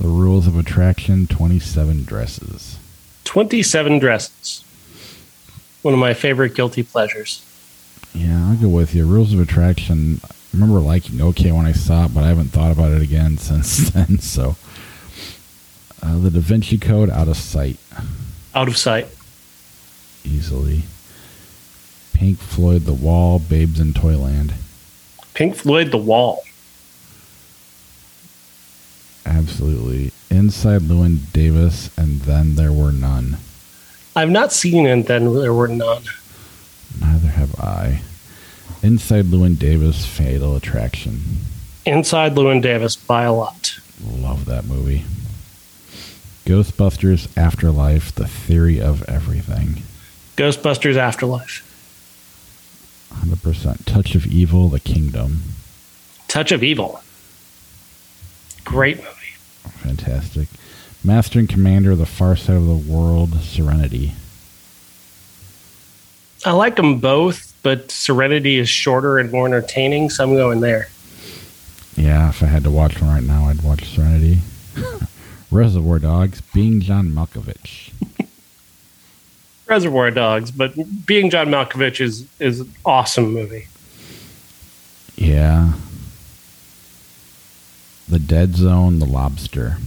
Rules 0.00 0.46
of 0.46 0.56
Attraction 0.58 1.26
27 1.26 2.04
Dresses. 2.04 2.78
27 3.24 3.98
Dresses. 3.98 4.64
One 5.82 5.94
of 5.94 6.00
my 6.00 6.14
favorite 6.14 6.54
guilty 6.54 6.82
pleasures. 6.82 7.44
Yeah, 8.14 8.48
I'll 8.50 8.56
go 8.56 8.68
with 8.68 8.94
you. 8.94 9.06
Rules 9.06 9.32
of 9.32 9.40
Attraction. 9.40 10.20
I 10.24 10.28
remember 10.52 10.80
liking 10.80 11.20
okay 11.20 11.50
when 11.52 11.66
I 11.66 11.72
saw 11.72 12.04
it, 12.06 12.14
but 12.14 12.24
I 12.24 12.28
haven't 12.28 12.48
thought 12.48 12.72
about 12.72 12.92
it 12.92 13.02
again 13.02 13.38
since 13.38 13.90
then. 13.90 14.18
So, 14.18 14.56
uh, 16.02 16.18
the 16.18 16.30
Da 16.30 16.40
Vinci 16.40 16.78
Code 16.78 17.10
out 17.10 17.28
of 17.28 17.36
sight 17.36 17.78
Out 18.54 18.68
of 18.68 18.76
sight. 18.76 19.06
easily. 20.24 20.82
Pink 22.12 22.38
Floyd, 22.38 22.82
The 22.82 22.92
Wall, 22.92 23.38
Babes 23.40 23.80
in 23.80 23.94
Toyland. 23.94 24.54
Pink 25.34 25.56
Floyd, 25.56 25.90
The 25.90 25.98
Wall. 25.98 26.42
Absolutely. 29.24 30.10
Inside 30.30 30.82
Llewyn 30.82 31.32
Davis, 31.32 31.90
and 31.96 32.20
then 32.22 32.56
there 32.56 32.72
were 32.72 32.92
none. 32.92 33.38
I've 34.14 34.30
not 34.30 34.52
seen 34.52 34.86
and 34.86 35.06
then 35.06 35.32
there 35.34 35.54
were 35.54 35.68
none. 35.68 36.02
Neither 37.00 37.28
have 37.28 37.58
I. 37.58 38.02
Inside 38.82 39.26
Llewyn 39.26 39.58
Davis, 39.58 40.04
Fatal 40.04 40.56
Attraction. 40.56 41.22
Inside 41.86 42.34
Llewyn 42.34 42.60
Davis 42.60 42.96
by 42.96 43.24
a 43.24 43.32
lot. 43.32 43.78
Love 44.04 44.44
that 44.46 44.64
movie. 44.64 45.04
Ghostbusters 46.44 47.28
Afterlife, 47.36 48.14
The 48.14 48.26
Theory 48.26 48.80
of 48.80 49.02
Everything. 49.08 49.82
Ghostbusters 50.36 50.96
Afterlife. 50.96 51.68
100%. 53.12 53.84
Touch 53.84 54.14
of 54.14 54.26
Evil, 54.26 54.68
The 54.68 54.80
Kingdom. 54.80 55.42
Touch 56.28 56.52
of 56.52 56.62
Evil. 56.62 57.02
Great 58.64 58.96
movie. 58.98 59.08
Fantastic. 59.80 60.48
Master 61.04 61.38
and 61.38 61.48
Commander, 61.48 61.94
The 61.96 62.06
Far 62.06 62.36
Side 62.36 62.56
of 62.56 62.66
the 62.66 62.74
World, 62.74 63.34
Serenity. 63.42 64.12
I 66.44 66.52
like 66.52 66.76
them 66.76 66.98
both, 66.98 67.52
but 67.62 67.90
Serenity 67.90 68.58
is 68.58 68.68
shorter 68.68 69.18
and 69.18 69.30
more 69.30 69.46
entertaining, 69.46 70.10
so 70.10 70.24
I'm 70.24 70.34
going 70.34 70.60
there. 70.60 70.88
Yeah, 71.96 72.28
if 72.30 72.42
I 72.42 72.46
had 72.46 72.64
to 72.64 72.70
watch 72.70 73.00
one 73.00 73.10
right 73.10 73.22
now, 73.22 73.44
I'd 73.44 73.62
watch 73.62 73.84
Serenity. 73.84 74.38
Reservoir 75.50 75.98
Dogs, 75.98 76.40
Being 76.40 76.80
John 76.80 77.10
Malkovich. 77.10 77.92
Reservoir 79.72 80.10
Dogs, 80.10 80.50
but 80.50 80.74
being 81.06 81.30
John 81.30 81.46
Malkovich 81.46 81.98
is 81.98 82.26
is 82.38 82.60
an 82.60 82.70
awesome 82.84 83.32
movie. 83.32 83.68
Yeah. 85.16 85.72
The 88.06 88.18
Dead 88.18 88.54
Zone, 88.54 88.98
The 88.98 89.06
Lobster. 89.06 89.78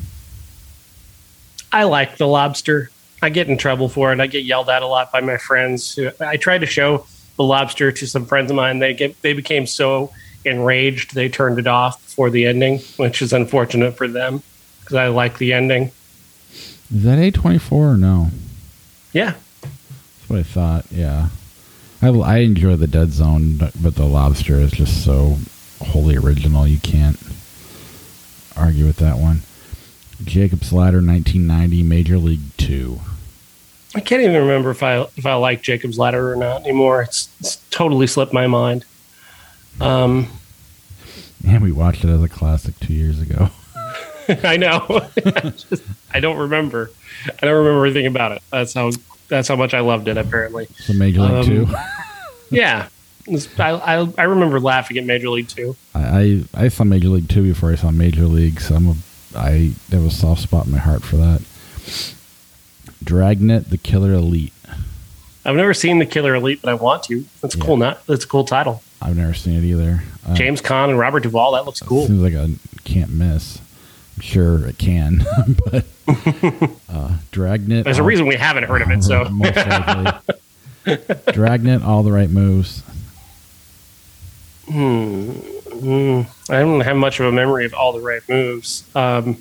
I 1.72 1.84
like 1.84 2.18
The 2.18 2.26
Lobster. 2.26 2.90
I 3.22 3.30
get 3.30 3.48
in 3.48 3.60
trouble 3.60 3.88
for 3.88 4.12
it. 4.12 4.20
I 4.20 4.26
get 4.26 4.44
yelled 4.44 4.70
at 4.70 4.82
a 4.82 4.88
lot 4.88 5.12
by 5.12 5.22
my 5.22 5.38
friends. 5.38 6.00
I 6.20 6.38
tried 6.38 6.62
to 6.62 6.66
show 6.66 7.06
The 7.38 7.44
Lobster 7.44 7.92
to 7.92 8.08
some 8.08 8.26
friends 8.26 8.50
of 8.50 8.56
mine. 8.56 8.80
They 8.80 8.96
get 8.96 9.22
they 9.22 9.34
became 9.34 9.68
so 9.68 10.12
enraged 10.46 11.14
they 11.14 11.30
turned 11.30 11.60
it 11.60 11.68
off 11.68 12.04
before 12.04 12.32
the 12.32 12.48
ending, 12.48 12.80
which 12.98 13.22
is 13.22 13.34
unfortunate 13.34 13.96
for 13.96 14.08
them 14.08 14.42
because 14.80 14.96
I 14.96 15.10
like 15.10 15.38
the 15.38 15.54
ending. 15.54 15.92
Is 16.92 17.04
that 17.04 17.20
A24 17.20 17.72
or 17.72 17.98
no? 17.98 18.32
Yeah, 19.14 19.36
what 20.36 20.40
I 20.42 20.44
thought, 20.44 20.86
yeah. 20.92 21.30
I, 22.02 22.10
I 22.10 22.38
enjoy 22.40 22.76
The 22.76 22.88
Dead 22.88 23.12
Zone, 23.12 23.56
but, 23.58 23.72
but 23.82 23.96
The 23.96 24.06
Lobster 24.06 24.56
is 24.56 24.72
just 24.72 25.04
so 25.06 25.38
wholly 25.82 26.18
original. 26.18 26.68
You 26.68 26.80
can't 26.80 27.18
argue 28.58 28.86
with 28.86 28.98
that 28.98 29.18
one. 29.18 29.42
Jacob's 30.24 30.74
Ladder, 30.74 30.98
1990, 30.98 31.84
Major 31.84 32.18
League 32.18 32.56
Two. 32.58 33.00
I 33.96 34.02
can't 34.02 34.22
even 34.22 34.36
remember 34.36 34.72
if 34.72 34.84
I 34.84 35.02
if 35.16 35.26
I 35.26 35.36
like 35.36 35.62
Jacob's 35.62 35.98
Ladder 35.98 36.34
or 36.34 36.36
not 36.36 36.62
anymore. 36.64 37.02
It's, 37.04 37.30
it's 37.40 37.58
totally 37.70 38.08
slipped 38.08 38.34
my 38.34 38.48
mind. 38.48 38.84
Um, 39.80 40.28
And 41.48 41.62
we 41.64 41.72
watched 41.72 42.04
it 42.04 42.10
as 42.10 42.22
a 42.24 42.30
classic 42.30 42.78
two 42.80 42.94
years 42.94 43.22
ago. 43.22 43.50
I 44.44 44.58
know. 44.58 45.08
Just- 45.26 45.84
I 46.14 46.20
don't 46.20 46.38
remember. 46.38 46.92
I 47.42 47.46
don't 47.46 47.56
remember 47.64 47.86
anything 47.86 48.08
about 48.08 48.32
it. 48.34 48.42
That's 48.52 48.74
how 48.74 48.92
that's 49.28 49.48
how 49.48 49.56
much 49.56 49.74
I 49.74 49.80
loved 49.82 50.08
it. 50.08 50.18
Apparently, 50.18 50.68
So 50.80 50.94
Major 50.94 51.22
League 51.22 51.32
Um, 51.32 51.46
Two. 51.46 51.68
yeah. 52.52 52.88
It's- 53.28 53.48
I, 53.60 53.72
I 53.72 54.08
I 54.20 54.24
remember 54.24 54.60
laughing 54.60 54.98
at 54.98 55.04
Major 55.06 55.30
League 55.30 55.48
Two. 55.48 55.76
I, 55.96 56.44
I 56.56 56.66
I 56.66 56.68
saw 56.68 56.84
Major 56.84 57.10
League 57.10 57.28
Two 57.30 57.42
before 57.44 57.72
I 57.72 57.76
saw 57.76 57.90
Major 57.92 58.26
League, 58.26 58.60
so 58.62 58.76
I'm 58.76 58.88
a 58.88 58.96
I 59.36 59.72
have 59.92 60.06
a 60.06 60.12
soft 60.12 60.42
spot 60.42 60.66
in 60.68 60.72
my 60.72 60.78
heart 60.78 61.04
for 61.04 61.18
that. 61.18 61.42
Dragnet, 63.04 63.70
the 63.70 63.78
Killer 63.78 64.14
Elite. 64.14 64.54
I've 65.44 65.56
never 65.56 65.74
seen 65.74 66.00
The 66.00 66.06
Killer 66.08 66.34
Elite, 66.36 66.60
but 66.62 66.70
I 66.72 66.74
want 66.74 67.04
to. 67.04 67.24
That's 67.42 67.54
a 67.56 67.58
Yeah. 67.60 67.64
cool. 67.66 67.78
Not 67.78 68.06
that's 68.08 68.26
a 68.26 68.28
cool 68.28 68.46
title. 68.46 68.82
I've 69.02 69.16
never 69.18 69.34
seen 69.34 69.56
it 69.58 69.64
either. 69.64 70.02
Uh, 70.28 70.34
James 70.34 70.62
Caan 70.62 70.90
and 70.90 70.98
Robert 70.98 71.22
Duvall. 71.24 71.52
That 71.54 71.66
looks 71.66 71.82
cool. 71.82 72.08
Seems 72.08 72.22
like 72.22 72.34
a 72.34 72.50
can't 72.84 73.12
miss. 73.12 73.60
Sure 74.22 74.66
it 74.68 74.78
can, 74.78 75.26
but 75.66 75.86
uh, 76.90 77.18
Dragnet. 77.32 77.84
There's 77.84 77.98
a 77.98 78.04
reason 78.04 78.28
we 78.28 78.36
haven't 78.36 78.64
heard 78.64 78.82
of 78.82 78.90
it. 78.92 79.04
So 79.04 79.26
most 79.30 79.56
likely. 79.56 80.12
Dragnet, 81.34 81.84
all 81.84 82.04
the 82.04 82.12
right 82.12 82.30
moves. 82.30 82.84
Mm, 84.68 86.26
I 86.50 86.60
don't 86.60 86.82
have 86.82 86.96
much 86.96 87.20
of 87.20 87.26
a 87.28 87.32
memory 87.32 87.66
of 87.66 87.74
all 87.74 87.94
the 87.94 88.02
right 88.02 88.22
moves. 88.30 88.84
Um, 88.96 89.38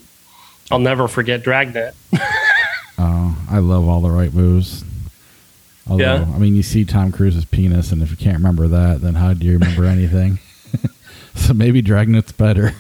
I'll 0.71 0.79
never 0.79 1.09
forget 1.09 1.43
Dragnet. 1.43 1.95
Oh, 2.99 3.37
I 3.51 3.59
love 3.59 3.89
all 3.89 4.01
the 4.01 4.11
right 4.11 4.33
moves. 4.33 4.85
Although, 5.89 6.03
Yeah. 6.03 6.27
I 6.35 6.39
mean, 6.39 6.55
you 6.55 6.63
see 6.63 6.85
Tom 6.85 7.13
Cruise's 7.13 7.45
penis, 7.45 7.93
and 7.93 8.03
if 8.03 8.11
you 8.11 8.17
can't 8.17 8.37
remember 8.39 8.67
that, 8.69 9.01
then 9.03 9.15
how 9.15 9.35
do 9.35 9.47
you 9.47 9.53
remember 9.55 9.85
anything? 9.85 10.39
so 11.35 11.53
maybe 11.53 11.83
Dragnet's 11.83 12.33
better. 12.33 12.73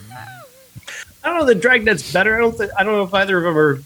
I 1.24 1.28
don't 1.28 1.38
know. 1.38 1.46
The 1.46 1.54
Dragnet's 1.54 2.12
better. 2.12 2.36
I 2.36 2.38
don't. 2.38 2.56
Think, 2.56 2.70
I 2.78 2.84
don't 2.84 2.94
know 2.94 3.04
if 3.04 3.14
either 3.14 3.38
of 3.38 3.44
them 3.44 3.58
are 3.58 3.80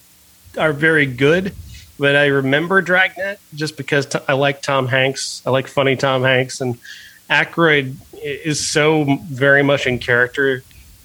are 0.59 0.73
very 0.73 1.07
good, 1.07 1.55
but 1.99 2.17
I 2.17 2.27
remember 2.27 2.83
Dragnet 2.83 3.39
just 3.55 3.77
because 3.77 4.07
t- 4.07 4.19
I 4.27 4.33
like 4.33 4.61
Tom 4.61 4.89
Hanks. 4.89 5.43
I 5.47 5.51
like 5.51 5.69
funny 5.69 5.95
Tom 5.95 6.23
Hanks, 6.23 6.61
and 6.61 6.79
Aykroyd 7.31 7.95
is 8.21 8.67
so 8.67 9.05
very 9.31 9.63
much 9.63 9.87
in 9.87 9.99
character. 9.99 10.65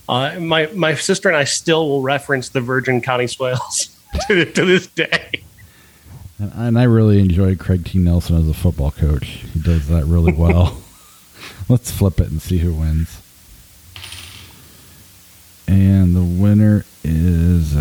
Uh, 0.10 0.39
my 0.39 0.65
my 0.73 0.95
sister 0.95 1.30
and 1.30 1.38
I 1.38 1.43
still 1.43 1.88
will 1.88 2.01
reference 2.01 2.49
the 2.49 2.61
Virgin 2.61 2.99
Connie 2.99 3.27
Swales 3.27 3.95
to, 4.27 4.45
to 4.45 4.65
this 4.65 4.88
day. 4.88 5.43
And, 6.39 6.51
and 6.55 6.80
I 6.80 6.84
really 6.84 7.19
enjoy 7.19 7.55
Craig 7.55 7.85
T. 7.85 7.99
Nelson 7.99 8.35
as 8.38 8.49
a 8.49 8.53
football 8.53 8.91
coach. 8.91 9.26
He 9.26 9.60
does 9.60 9.88
that 9.89 10.05
really 10.05 10.34
well. 10.34 10.81
Let's 11.69 11.91
flip 11.91 12.19
it 12.19 12.30
and 12.30 12.41
see 12.41 12.57
who 12.57 12.73
wins. 12.73 13.23
And 15.68 16.15
the 16.15 16.22
winner 16.23 16.85
is 17.03 17.73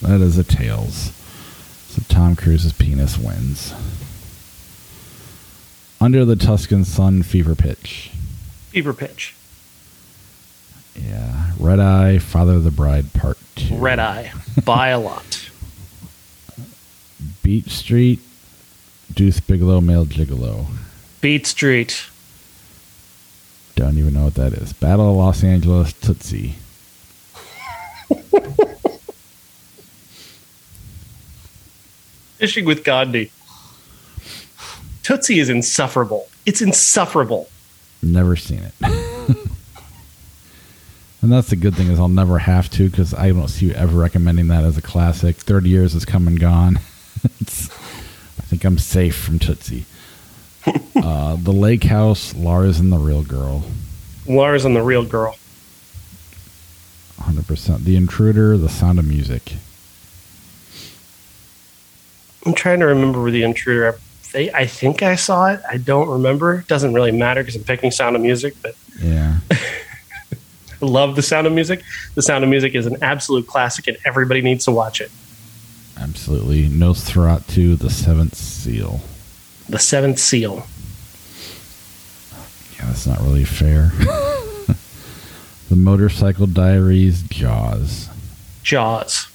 that 0.00 0.20
is 0.20 0.38
a 0.38 0.44
tails. 0.44 1.12
So 1.88 2.02
Tom 2.08 2.36
Cruise's 2.36 2.72
penis 2.72 3.18
wins. 3.18 3.74
Under 6.00 6.24
the 6.24 6.36
Tuscan 6.36 6.84
Sun, 6.84 7.22
Fever 7.24 7.54
Pitch. 7.54 8.10
Fever 8.70 8.92
Pitch, 8.92 9.34
Yeah, 10.94 11.50
Red 11.58 11.80
Eye, 11.80 12.18
Father 12.18 12.54
of 12.54 12.64
the 12.64 12.70
Bride, 12.70 13.12
Part 13.14 13.38
Two. 13.56 13.76
Red 13.76 13.98
Eye, 13.98 14.32
by 14.64 14.88
a 14.88 15.00
lot. 15.00 15.50
Beat 17.42 17.68
Street, 17.70 18.20
Deuce 19.12 19.40
Bigalow, 19.40 19.80
Male 19.82 20.06
Gigolo. 20.06 20.66
Beat 21.20 21.46
Street, 21.46 22.06
Don't 23.78 23.96
even 23.96 24.12
know 24.12 24.24
what 24.24 24.34
that 24.34 24.54
is. 24.54 24.72
Battle 24.72 25.08
of 25.08 25.16
Los 25.16 25.44
Angeles, 25.44 25.92
Tootsie. 25.92 26.56
Fishing 32.38 32.64
with 32.64 32.82
Gandhi. 32.82 33.30
Tootsie 35.04 35.38
is 35.38 35.48
insufferable. 35.48 36.28
It's 36.44 36.60
insufferable. 36.60 37.48
Never 38.02 38.34
seen 38.34 38.64
it. 38.64 38.74
and 41.22 41.30
that's 41.30 41.50
the 41.50 41.54
good 41.54 41.76
thing 41.76 41.86
is 41.86 42.00
I'll 42.00 42.08
never 42.08 42.40
have 42.40 42.68
to 42.70 42.90
because 42.90 43.14
I 43.14 43.28
don't 43.28 43.46
see 43.46 43.66
you 43.66 43.74
ever 43.74 43.96
recommending 43.96 44.48
that 44.48 44.64
as 44.64 44.76
a 44.76 44.82
classic. 44.82 45.36
Thirty 45.36 45.68
years 45.68 45.92
has 45.92 46.04
come 46.04 46.26
and 46.26 46.40
gone. 46.40 46.78
I 47.24 48.42
think 48.42 48.64
I'm 48.64 48.78
safe 48.78 49.16
from 49.16 49.38
Tootsie. 49.38 49.84
uh, 50.96 51.36
the 51.36 51.52
Lake 51.52 51.84
House, 51.84 52.34
Lars 52.34 52.80
and 52.80 52.92
the 52.92 52.98
Real 52.98 53.22
Girl, 53.22 53.64
Lars 54.26 54.64
and 54.64 54.74
the 54.76 54.82
Real 54.82 55.04
Girl. 55.04 55.36
100%. 57.20 57.84
The 57.84 57.96
Intruder, 57.96 58.56
The 58.56 58.68
Sound 58.68 58.98
of 58.98 59.06
Music. 59.06 59.54
I'm 62.46 62.54
trying 62.54 62.80
to 62.80 62.86
remember 62.86 63.30
the 63.30 63.42
intruder. 63.42 63.98
I, 64.34 64.50
I 64.54 64.66
think 64.66 65.02
I 65.02 65.16
saw 65.16 65.46
it. 65.52 65.60
I 65.68 65.76
don't 65.78 66.08
remember. 66.08 66.64
Doesn't 66.68 66.94
really 66.94 67.12
matter 67.12 67.42
because 67.42 67.56
I'm 67.56 67.64
picking 67.64 67.90
Sound 67.90 68.16
of 68.16 68.22
Music, 68.22 68.54
but 68.62 68.74
Yeah. 69.02 69.38
I 69.50 69.56
love 70.80 71.16
the 71.16 71.22
Sound 71.22 71.46
of 71.46 71.52
Music. 71.52 71.82
The 72.14 72.22
Sound 72.22 72.44
of 72.44 72.50
Music 72.50 72.74
is 72.74 72.86
an 72.86 72.96
absolute 73.02 73.46
classic, 73.46 73.88
and 73.88 73.96
everybody 74.04 74.40
needs 74.40 74.64
to 74.66 74.70
watch 74.70 75.00
it. 75.00 75.10
Absolutely. 75.98 76.68
Nosferatu, 76.68 77.76
The 77.78 77.90
Seventh 77.90 78.36
Seal. 78.36 79.00
The 79.68 79.78
Seventh 79.78 80.18
Seal. 80.18 80.66
Yeah, 82.78 82.86
that's 82.86 83.06
not 83.06 83.20
really 83.20 83.44
fair. 83.44 83.92
the 85.68 85.76
Motorcycle 85.76 86.46
Diaries, 86.46 87.22
Jaws. 87.22 88.08
Jaws. 88.62 89.28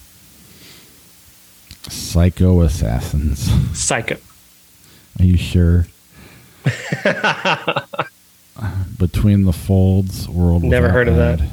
Psycho 1.89 2.61
Assassins. 2.61 3.51
Psycho. 3.77 4.17
Are 5.19 5.25
you 5.25 5.37
sure? 5.37 5.85
Between 8.97 9.43
the 9.43 9.53
Folds, 9.53 10.27
World 10.29 10.63
Never 10.63 10.87
Without 10.87 10.93
heard 10.95 11.07
of 11.09 11.15
that. 11.17 11.41
End. 11.41 11.51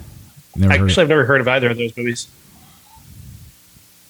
Never 0.57 0.73
heard 0.73 0.83
Actually, 0.89 1.03
I've 1.03 1.09
never 1.09 1.25
heard 1.25 1.41
of 1.41 1.49
either 1.49 1.71
of 1.71 1.77
those 1.77 1.97
movies. 1.97 2.29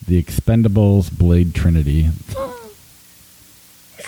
The 0.06 0.22
Expendables, 0.22 1.16
Blade 1.16 1.54
Trinity. 1.54 2.10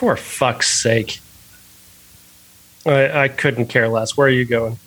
For 0.03 0.17
fuck's 0.17 0.69
sake. 0.69 1.21
I, 2.85 3.21
I 3.23 3.29
couldn't 3.29 3.67
care 3.69 3.87
less. 3.89 4.17
Where 4.17 4.27
are 4.27 4.31
you 4.31 4.45
going? 4.45 4.81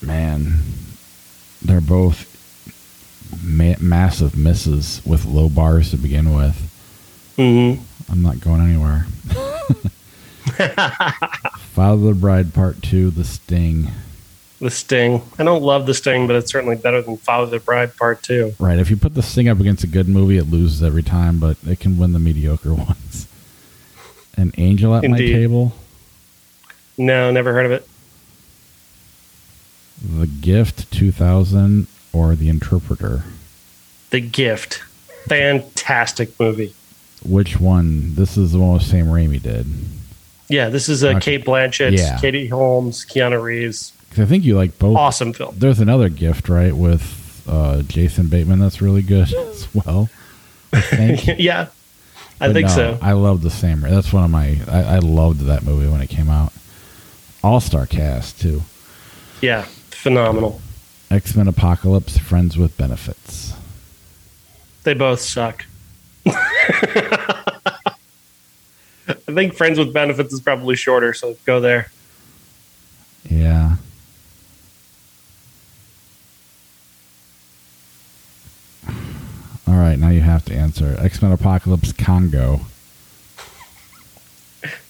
Man, 0.00 0.58
they're 1.60 1.80
both 1.80 2.26
ma- 3.42 3.74
massive 3.80 4.36
misses 4.38 5.02
with 5.04 5.24
low 5.24 5.48
bars 5.48 5.90
to 5.90 5.96
begin 5.96 6.32
with. 6.32 6.54
hmm 7.34 7.74
I'm 8.08 8.22
not 8.22 8.38
going 8.40 8.60
anywhere. 8.60 9.06
Father 11.74 11.94
of 11.94 12.02
the 12.02 12.14
Bride 12.14 12.54
Part 12.54 12.82
2, 12.84 13.10
The 13.10 13.24
Sting. 13.24 13.88
The 14.60 14.70
Sting. 14.70 15.22
I 15.38 15.44
don't 15.44 15.62
love 15.62 15.86
The 15.86 15.94
Sting, 15.94 16.26
but 16.26 16.34
it's 16.36 16.50
certainly 16.50 16.76
better 16.76 17.00
than 17.00 17.16
Father 17.16 17.46
the 17.50 17.60
Bride 17.60 17.96
Part 17.96 18.22
2. 18.24 18.54
Right, 18.58 18.78
if 18.78 18.90
you 18.90 18.96
put 18.96 19.14
The 19.14 19.22
Sting 19.22 19.48
up 19.48 19.60
against 19.60 19.84
a 19.84 19.86
good 19.86 20.08
movie, 20.08 20.36
it 20.36 20.44
loses 20.50 20.82
every 20.82 21.02
time, 21.04 21.38
but 21.38 21.56
it 21.66 21.78
can 21.80 21.96
win 21.98 22.12
the 22.12 22.18
mediocre 22.18 22.74
ones. 22.74 23.28
An 24.36 24.52
Angel 24.58 24.94
at 24.96 25.04
Indeed. 25.04 25.32
My 25.32 25.38
Table, 25.38 25.72
No, 26.96 27.30
never 27.30 27.52
heard 27.52 27.66
of 27.66 27.72
it. 27.72 27.88
The 30.04 30.26
Gift 30.26 30.90
2000, 30.92 31.86
or 32.12 32.34
The 32.34 32.48
Interpreter. 32.48 33.24
The 34.10 34.20
Gift. 34.20 34.82
Fantastic 35.28 36.38
movie. 36.40 36.74
Which 37.24 37.60
one? 37.60 38.14
This 38.14 38.36
is 38.36 38.52
the 38.52 38.58
one 38.60 38.74
with 38.74 38.82
Sam 38.84 39.06
Raimi 39.06 39.42
did. 39.42 39.66
Yeah, 40.48 40.68
this 40.68 40.88
is 40.88 41.04
uh, 41.04 41.08
Okay. 41.08 41.20
Cate 41.38 41.44
Blanchett, 41.44 41.96
Yeah. 41.96 42.18
Katie 42.18 42.46
Holmes, 42.46 43.04
Keanu 43.04 43.42
Reeves. 43.42 43.92
'Cause 44.10 44.20
I 44.20 44.24
think 44.26 44.44
you 44.44 44.56
like 44.56 44.78
both. 44.78 44.96
Awesome 44.96 45.32
film. 45.32 45.54
There's 45.58 45.80
another 45.80 46.08
gift, 46.08 46.48
right, 46.48 46.74
with 46.74 47.42
uh, 47.48 47.82
Jason 47.82 48.28
Bateman 48.28 48.58
that's 48.58 48.80
really 48.82 49.02
good 49.02 49.32
as 49.32 49.68
well. 49.74 50.08
I 50.72 51.18
yeah, 51.38 51.68
I 52.40 52.48
But 52.48 52.52
think 52.54 52.68
no, 52.68 52.74
so. 52.74 52.98
I 53.02 53.12
love 53.12 53.42
the 53.42 53.50
Sam. 53.50 53.82
Ra- 53.84 53.90
That's 53.90 54.12
one 54.12 54.24
of 54.24 54.30
my. 54.30 54.58
I, 54.68 54.96
I 54.96 54.98
loved 54.98 55.40
that 55.42 55.62
movie 55.62 55.88
when 55.90 56.00
it 56.00 56.08
came 56.08 56.28
out. 56.30 56.52
All 57.44 57.60
star 57.60 57.86
cast 57.86 58.40
too. 58.40 58.62
Yeah, 59.40 59.62
phenomenal. 59.90 60.60
X 61.10 61.34
Men 61.36 61.48
Apocalypse, 61.48 62.18
Friends 62.18 62.56
with 62.58 62.76
Benefits. 62.76 63.54
They 64.84 64.94
both 64.94 65.20
suck. 65.20 65.64
I 66.26 67.94
think 69.26 69.54
Friends 69.54 69.78
with 69.78 69.92
Benefits 69.94 70.32
is 70.34 70.40
probably 70.40 70.76
shorter, 70.76 71.14
so 71.14 71.36
go 71.46 71.60
there. 71.60 71.90
Yeah. 73.30 73.76
Right, 79.88 79.98
now 79.98 80.10
you 80.10 80.20
have 80.20 80.44
to 80.46 80.54
answer. 80.54 80.96
X 80.98 81.22
Men 81.22 81.32
Apocalypse 81.32 81.92
Congo. 81.92 82.60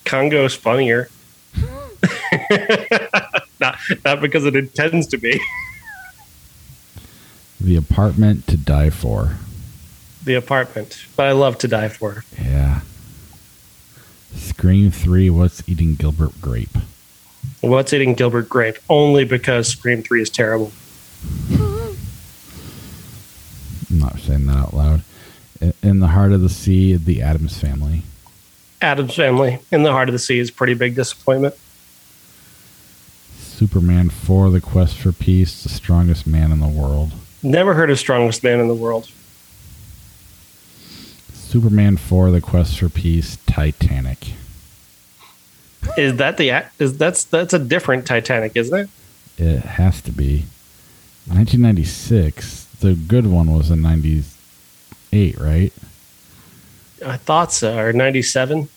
Congo's 0.05 0.55
funnier. 0.55 1.09
not, 3.61 3.79
not 4.05 4.21
because 4.21 4.45
it 4.45 4.57
intends 4.57 5.07
to 5.09 5.19
be. 5.19 5.41
The 7.61 7.77
Apartment 7.77 8.47
to 8.49 8.57
Die 8.57 8.91
For. 8.91 9.37
The 10.25 10.35
apartment. 10.35 11.07
But 11.17 11.27
I 11.27 11.33
love 11.33 11.59
to 11.59 11.69
die 11.69 11.89
for. 11.89 12.25
Yeah. 12.39 12.81
Scream 14.35 14.91
3, 14.91 15.31
What's 15.31 15.67
Eating 15.69 15.95
Gilbert 15.95 16.41
Grape? 16.41 16.77
What's 17.61 17.93
eating 17.93 18.15
Gilbert 18.15 18.49
Grape? 18.49 18.77
Only 18.91 19.25
because 19.25 19.69
Scream 19.69 20.03
3 20.03 20.23
is 20.23 20.31
terrible. 20.31 20.73
I'm 23.91 23.99
not 23.99 24.17
saying 24.29 24.47
that 24.47 24.57
out 24.57 24.75
loud. 24.75 25.03
In 25.83 26.01
the 26.01 26.09
Heart 26.09 26.33
of 26.33 26.43
the 26.43 26.49
Sea, 26.49 26.95
The 26.97 27.23
Addams 27.23 27.59
Family. 27.59 28.03
Addams 28.81 29.15
Family 29.15 29.59
in 29.73 29.83
the 29.83 29.91
Heart 29.91 30.11
of 30.11 30.13
the 30.13 30.19
Sea 30.19 30.39
is 30.39 30.51
pretty 30.51 30.75
big 30.75 30.95
disappointment. 30.95 31.57
Superman 33.37 34.11
4, 34.11 34.51
The 34.51 34.61
Quest 34.61 34.99
for 34.99 35.11
Peace, 35.13 35.63
The 35.63 35.69
Strongest 35.69 36.27
Man 36.27 36.53
in 36.53 36.61
the 36.61 36.69
World. 36.69 37.13
Never 37.43 37.75
heard 37.75 37.91
of 37.91 37.99
Strongest 37.99 38.45
Man 38.45 38.61
in 38.61 38.69
the 38.69 38.75
World. 38.75 39.11
Superman 41.33 41.97
4, 41.97 42.31
The 42.31 42.41
Quest 42.41 42.79
for 42.79 42.89
Peace, 42.89 43.39
Titanic. 43.47 44.35
Is 45.97 46.17
that 46.17 46.37
the? 46.37 46.67
Is 46.79 46.99
that's 46.99 47.25
that's 47.25 47.55
a 47.55 47.59
different 47.59 48.07
Titanic, 48.07 48.57
isn't 48.57 48.79
it? 48.79 48.91
It 49.39 49.61
has 49.61 50.03
to 50.03 50.13
be. 50.13 50.45
1996. 51.27 52.68
The 52.81 52.95
good 52.95 53.27
one 53.27 53.53
was 53.53 53.71
in 53.71 53.83
98, 53.83 55.39
right? 55.41 55.73
I 57.05 57.17
thought 57.17 57.53
so. 57.53 57.77
Or 57.79 57.93
ninety 57.93 58.23
seven. 58.23 58.69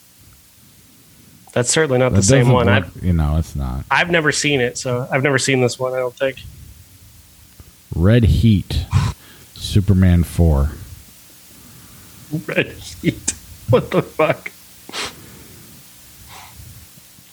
That's 1.54 1.70
certainly 1.70 1.98
not 2.00 2.14
the 2.14 2.22
same 2.24 2.50
one. 2.50 2.68
look- 2.68 2.86
I've 2.86 3.04
you 3.04 3.14
know, 3.14 3.38
it's 3.38 3.56
not. 3.56 3.84
I've 3.92 4.10
never 4.10 4.32
seen 4.32 4.62
it, 4.62 4.78
so 4.78 5.08
I've 5.12 5.24
never 5.24 5.38
seen 5.40 5.60
this 5.62 5.78
one. 5.80 5.94
I 5.94 5.98
don't 5.98 6.16
think. 6.16 6.38
Red 7.96 8.24
Heat, 8.24 8.86
Superman 9.56 10.24
4. 10.24 10.70
Red 12.48 12.68
Heat. 12.72 13.34
What 13.70 13.90
the 13.92 14.02
fuck? 14.02 14.52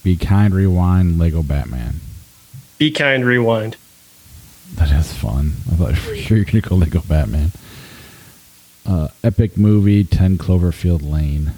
Be 0.04 0.16
Kind, 0.16 0.54
Rewind, 0.54 1.18
Lego 1.18 1.42
Batman. 1.42 2.00
Be 2.78 2.92
kind. 2.92 3.24
Rewind. 3.24 3.76
That 4.74 4.90
is 4.92 5.12
fun. 5.12 5.52
I 5.72 5.76
thought 5.76 5.96
for 5.96 6.14
sure 6.16 6.36
you're 6.36 6.44
going 6.44 6.62
to 6.62 6.68
go 6.68 6.74
Lego 6.76 7.00
Batman. 7.00 7.52
Uh, 8.86 9.08
epic 9.24 9.56
movie, 9.56 10.04
10 10.04 10.38
Cloverfield 10.38 11.08
Lane. 11.08 11.52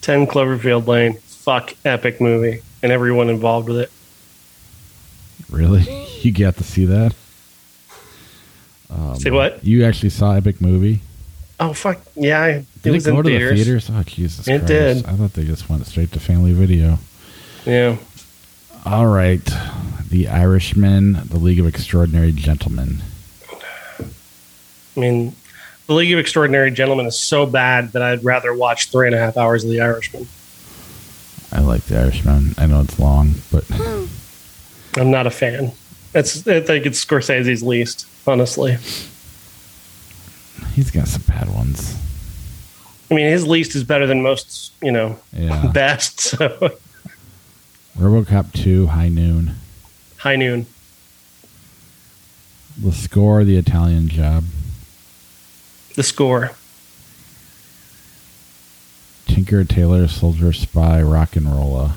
Ten 0.00 0.26
Cloverfield 0.26 0.86
Lane. 0.86 1.14
Fuck 1.14 1.74
epic 1.84 2.20
movie 2.20 2.62
and 2.82 2.90
everyone 2.92 3.28
involved 3.28 3.68
with 3.68 3.78
it. 3.78 3.90
Really? 5.50 6.08
You 6.22 6.30
got 6.30 6.56
to 6.58 6.62
see 6.62 6.84
that? 6.84 7.16
Um, 8.88 9.16
Say 9.16 9.32
what? 9.32 9.64
You 9.64 9.84
actually 9.84 10.10
saw 10.10 10.34
Epic 10.34 10.60
Movie? 10.60 11.00
Oh 11.58 11.72
fuck 11.72 11.98
yeah! 12.14 12.40
I- 12.40 12.48
It 12.50 12.66
Did 12.82 12.92
was 12.92 13.06
it 13.08 13.10
go 13.10 13.18
in 13.18 13.24
to 13.24 13.30
theaters. 13.30 13.50
the 13.58 13.64
theaters? 13.64 13.90
Oh, 13.92 14.02
Jesus 14.04 14.46
It 14.46 14.58
Christ. 14.58 14.66
did. 14.68 14.96
I 15.06 15.12
thought 15.16 15.32
they 15.32 15.42
just 15.44 15.68
went 15.68 15.84
straight 15.88 16.12
to 16.12 16.20
family 16.20 16.52
video. 16.52 17.00
Yeah. 17.66 17.96
All 18.86 19.06
right. 19.08 19.40
The 20.12 20.28
Irishman, 20.28 21.14
The 21.30 21.38
League 21.38 21.58
of 21.58 21.66
Extraordinary 21.66 22.32
Gentlemen. 22.32 23.02
I 23.98 25.00
mean, 25.00 25.34
The 25.86 25.94
League 25.94 26.12
of 26.12 26.18
Extraordinary 26.18 26.70
Gentlemen 26.70 27.06
is 27.06 27.18
so 27.18 27.46
bad 27.46 27.92
that 27.92 28.02
I'd 28.02 28.22
rather 28.22 28.52
watch 28.52 28.90
three 28.90 29.06
and 29.06 29.16
a 29.16 29.18
half 29.18 29.38
hours 29.38 29.64
of 29.64 29.70
The 29.70 29.80
Irishman. 29.80 30.28
I 31.50 31.60
like 31.60 31.84
The 31.84 31.98
Irishman. 31.98 32.54
I 32.58 32.66
know 32.66 32.82
it's 32.82 32.98
long, 32.98 33.36
but 33.50 33.64
I'm 34.98 35.10
not 35.10 35.26
a 35.26 35.30
fan. 35.30 35.72
It's 36.14 36.46
I 36.46 36.60
think 36.60 36.84
it's 36.84 37.02
Scorsese's 37.02 37.62
least, 37.62 38.06
honestly. 38.26 38.76
he's 40.74 40.90
got 40.90 41.08
some 41.08 41.22
bad 41.26 41.48
ones. 41.54 41.96
I 43.10 43.14
mean, 43.14 43.28
his 43.28 43.46
least 43.46 43.74
is 43.74 43.82
better 43.82 44.06
than 44.06 44.20
most, 44.22 44.72
you 44.82 44.92
know, 44.92 45.18
Yeah. 45.32 45.68
best. 45.72 46.20
So 46.20 46.48
RoboCop 47.98 48.52
2, 48.52 48.88
High 48.88 49.08
Noon. 49.08 49.54
High 50.22 50.36
Noon, 50.36 50.66
The 52.80 52.92
Score, 52.92 53.42
The 53.42 53.56
Italian 53.56 54.06
Job. 54.08 54.44
the 55.96 56.04
score. 56.04 56.52
Tinker 59.26 59.64
Tailor 59.64 60.06
Soldier 60.06 60.52
Spy 60.52 61.00
RocknRolla. 61.00 61.94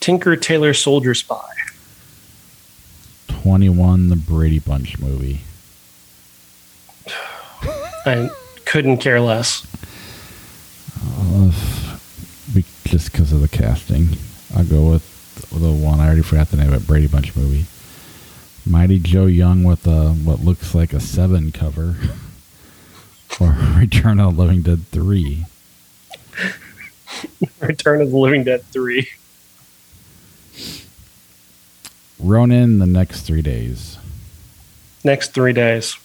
Tinker 0.00 0.36
Tailor 0.36 0.72
Soldier 0.72 1.12
Spy. 1.12 1.52
21 3.28 4.08
The 4.08 4.16
Brady 4.16 4.58
Bunch 4.58 4.98
movie. 4.98 5.40
I 8.06 8.30
couldn't 8.64 8.96
care 8.98 9.20
less. 9.20 9.66
Uh, 11.04 11.52
just 12.86 13.12
because 13.12 13.30
of 13.32 13.42
the 13.42 13.48
casting. 13.48 14.08
I'll 14.56 14.64
go 14.64 14.90
with 14.90 15.02
the 15.50 15.70
one 15.70 16.00
I 16.00 16.06
already 16.06 16.22
forgot 16.22 16.50
the 16.50 16.56
name 16.56 16.72
of 16.72 16.82
it, 16.82 16.86
Brady 16.86 17.06
Bunch 17.06 17.34
movie. 17.36 17.66
Mighty 18.64 18.98
Joe 18.98 19.26
Young 19.26 19.62
with 19.62 19.86
a, 19.86 20.10
what 20.10 20.40
looks 20.40 20.74
like 20.74 20.92
a 20.92 21.00
7 21.00 21.52
cover. 21.52 21.96
or 23.40 23.56
Return 23.76 24.20
of 24.20 24.36
the 24.36 24.42
Living 24.42 24.62
Dead 24.62 24.86
3. 24.88 25.46
Return 27.60 28.00
of 28.00 28.10
the 28.10 28.16
Living 28.16 28.44
Dead 28.44 28.64
3. 28.72 29.08
Ronin 32.18 32.78
the 32.78 32.86
next 32.86 33.22
three 33.22 33.42
days. 33.42 33.98
Next 35.04 35.34
three 35.34 35.52
days. 35.52 35.96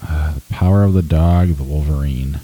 The 0.00 0.42
Power 0.50 0.84
of 0.84 0.94
the 0.94 1.02
Dog, 1.02 1.48
The 1.56 1.64
Wolverine. 1.64 2.40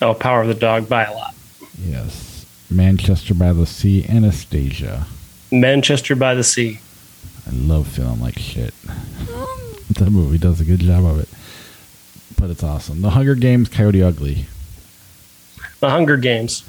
Oh, 0.00 0.14
Power 0.14 0.42
of 0.42 0.48
the 0.48 0.54
Dog 0.54 0.88
by 0.88 1.04
a 1.04 1.12
lot. 1.12 1.34
Yes. 1.78 2.35
Manchester 2.70 3.34
by 3.34 3.52
the 3.52 3.66
Sea, 3.66 4.04
Anastasia. 4.08 5.06
Manchester 5.52 6.16
by 6.16 6.34
the 6.34 6.44
Sea. 6.44 6.80
I 7.46 7.50
love 7.54 7.86
feeling 7.86 8.20
like 8.20 8.38
shit. 8.38 8.74
that 9.90 10.10
movie 10.10 10.38
does 10.38 10.60
a 10.60 10.64
good 10.64 10.80
job 10.80 11.04
of 11.04 11.20
it. 11.20 11.28
But 12.38 12.50
it's 12.50 12.62
awesome. 12.62 13.02
The 13.02 13.10
Hunger 13.10 13.34
Games, 13.34 13.68
Coyote 13.68 14.02
Ugly. 14.02 14.46
The 15.80 15.90
Hunger 15.90 16.16
Games. 16.16 16.64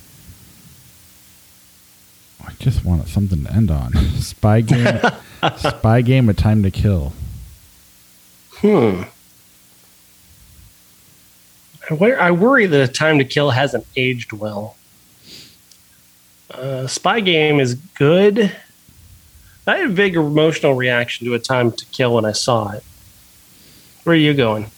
I 2.46 2.54
just 2.60 2.86
wanted 2.86 3.10
something 3.10 3.44
to 3.44 3.54
end 3.54 3.70
on. 3.70 3.94
Spy 4.20 4.62
Game, 4.62 5.00
Spy 5.58 6.02
Game, 6.02 6.30
A 6.30 6.34
Time 6.34 6.64
to 6.64 6.72
Kill. 6.72 7.12
Hmm. 8.52 9.04
I 11.90 12.12
I 12.14 12.32
worry 12.32 12.66
that 12.66 12.90
A 12.90 12.92
Time 12.92 13.18
to 13.18 13.26
Kill 13.26 13.52
hasn't 13.52 13.86
aged 13.96 14.32
well. 14.32 14.77
Uh, 16.52 16.88
Spy 16.88 17.20
Game 17.20 17.60
is 17.60 17.76
good. 17.76 18.52
I 19.66 19.78
had 19.78 19.90
a 19.90 19.94
big 19.94 20.16
emotional 20.16 20.76
reaction 20.76 21.28
to 21.28 21.34
A 21.34 21.40
Time 21.40 21.72
to 21.74 21.86
Kill 21.88 22.14
when 22.16 22.26
I 22.26 22.32
saw 22.32 22.72
it. 22.72 22.84
Where 24.04 24.14
are 24.14 24.18
you 24.18 24.34
going? 24.34 24.72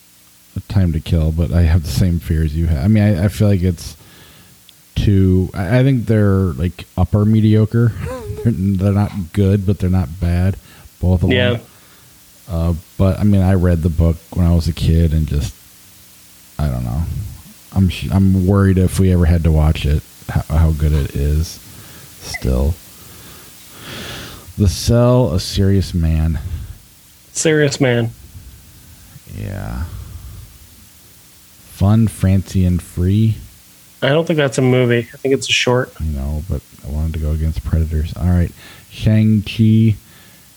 A 0.56 0.60
Time 0.62 0.92
to 0.94 1.00
Kill, 1.00 1.32
but 1.32 1.52
I 1.52 1.62
have 1.62 1.84
the 1.84 1.90
same 1.90 2.20
fears 2.20 2.56
you 2.56 2.66
have. 2.68 2.84
I 2.84 2.88
mean, 2.88 3.04
I, 3.04 3.26
I 3.26 3.28
feel 3.28 3.48
like 3.48 3.62
it's 3.62 3.96
too. 4.96 5.50
I, 5.54 5.80
I 5.80 5.84
think 5.84 6.08
they're 6.08 6.54
like 6.54 6.86
upper 6.98 7.24
mediocre. 7.24 7.90
they're, 8.44 8.52
they're 8.52 8.92
not 8.94 9.12
good, 9.34 9.68
but 9.68 9.78
they're 9.80 9.90
not 9.92 10.20
bad. 10.20 10.58
Both 11.00 11.22
of 11.24 11.30
Yeah. 11.32 11.52
them. 11.54 11.62
Uh, 12.50 12.74
but 12.98 13.20
I 13.20 13.24
mean, 13.26 13.42
I 13.42 13.54
read 13.54 13.84
the 13.84 13.90
book 13.90 14.18
when 14.34 14.48
I 14.48 14.56
was 14.56 14.68
a 14.68 14.74
kid, 14.74 15.14
and 15.14 15.28
just 15.28 15.54
I 16.58 16.68
don't 16.68 16.84
know. 16.84 17.04
I'm 17.74 17.90
sh- 17.90 18.10
I'm 18.12 18.48
worried 18.48 18.80
if 18.80 19.00
we 19.00 19.14
ever 19.14 19.26
had 19.26 19.44
to 19.44 19.52
watch 19.52 19.86
it, 19.86 20.02
how, 20.30 20.58
how 20.58 20.72
good 20.72 20.94
it 20.94 21.16
is. 21.16 21.48
Still, 22.22 22.74
The 24.58 24.68
Cell, 24.68 25.34
A 25.34 25.40
Serious 25.40 25.94
Man. 25.94 26.40
Serious 27.32 27.80
Man. 27.80 28.12
Yeah. 29.36 29.86
Fun, 31.72 32.08
fancy, 32.08 32.66
and 32.66 32.82
free. 32.82 33.36
I 34.02 34.10
don't 34.10 34.26
think 34.26 34.38
that's 34.38 34.58
a 34.58 34.62
movie. 34.62 35.08
I 35.14 35.18
think 35.18 35.34
it's 35.34 35.50
a 35.50 35.54
short. 35.54 35.94
I 36.00 36.04
know, 36.06 36.44
but 36.50 36.62
I 36.86 36.90
wanted 36.90 37.14
to 37.14 37.20
go 37.20 37.32
against 37.32 37.64
Predators. 37.64 38.16
All 38.16 38.28
right. 38.28 38.52
Shang-Chi 38.90 39.96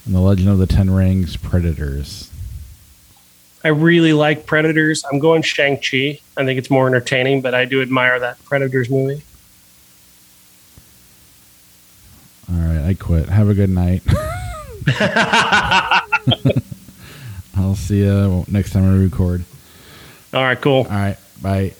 and 0.04 0.14
the 0.14 0.20
Legend 0.20 0.48
of 0.48 0.58
the 0.58 0.66
Ten 0.66 0.90
Rings, 0.90 1.36
Predators. 1.36 2.30
I 3.64 3.68
really 3.68 4.12
like 4.12 4.46
Predators. 4.46 5.04
I'm 5.10 5.20
going 5.20 5.42
Shang-Chi. 5.42 6.18
I 6.36 6.44
think 6.44 6.58
it's 6.58 6.70
more 6.70 6.88
entertaining, 6.88 7.40
but 7.40 7.54
I 7.54 7.64
do 7.64 7.80
admire 7.82 8.18
that 8.18 8.44
Predators 8.44 8.90
movie. 8.90 9.22
All 12.50 12.58
right, 12.58 12.88
I 12.88 12.94
quit. 12.94 13.28
Have 13.28 13.48
a 13.48 13.54
good 13.54 13.70
night. 13.70 14.02
I'll 17.56 17.76
see 17.76 18.00
you 18.00 18.44
next 18.48 18.72
time 18.72 18.84
I 18.84 18.96
record. 18.96 19.44
All 20.34 20.42
right, 20.42 20.60
cool. 20.60 20.78
All 20.78 20.84
right, 20.84 21.16
bye. 21.40 21.74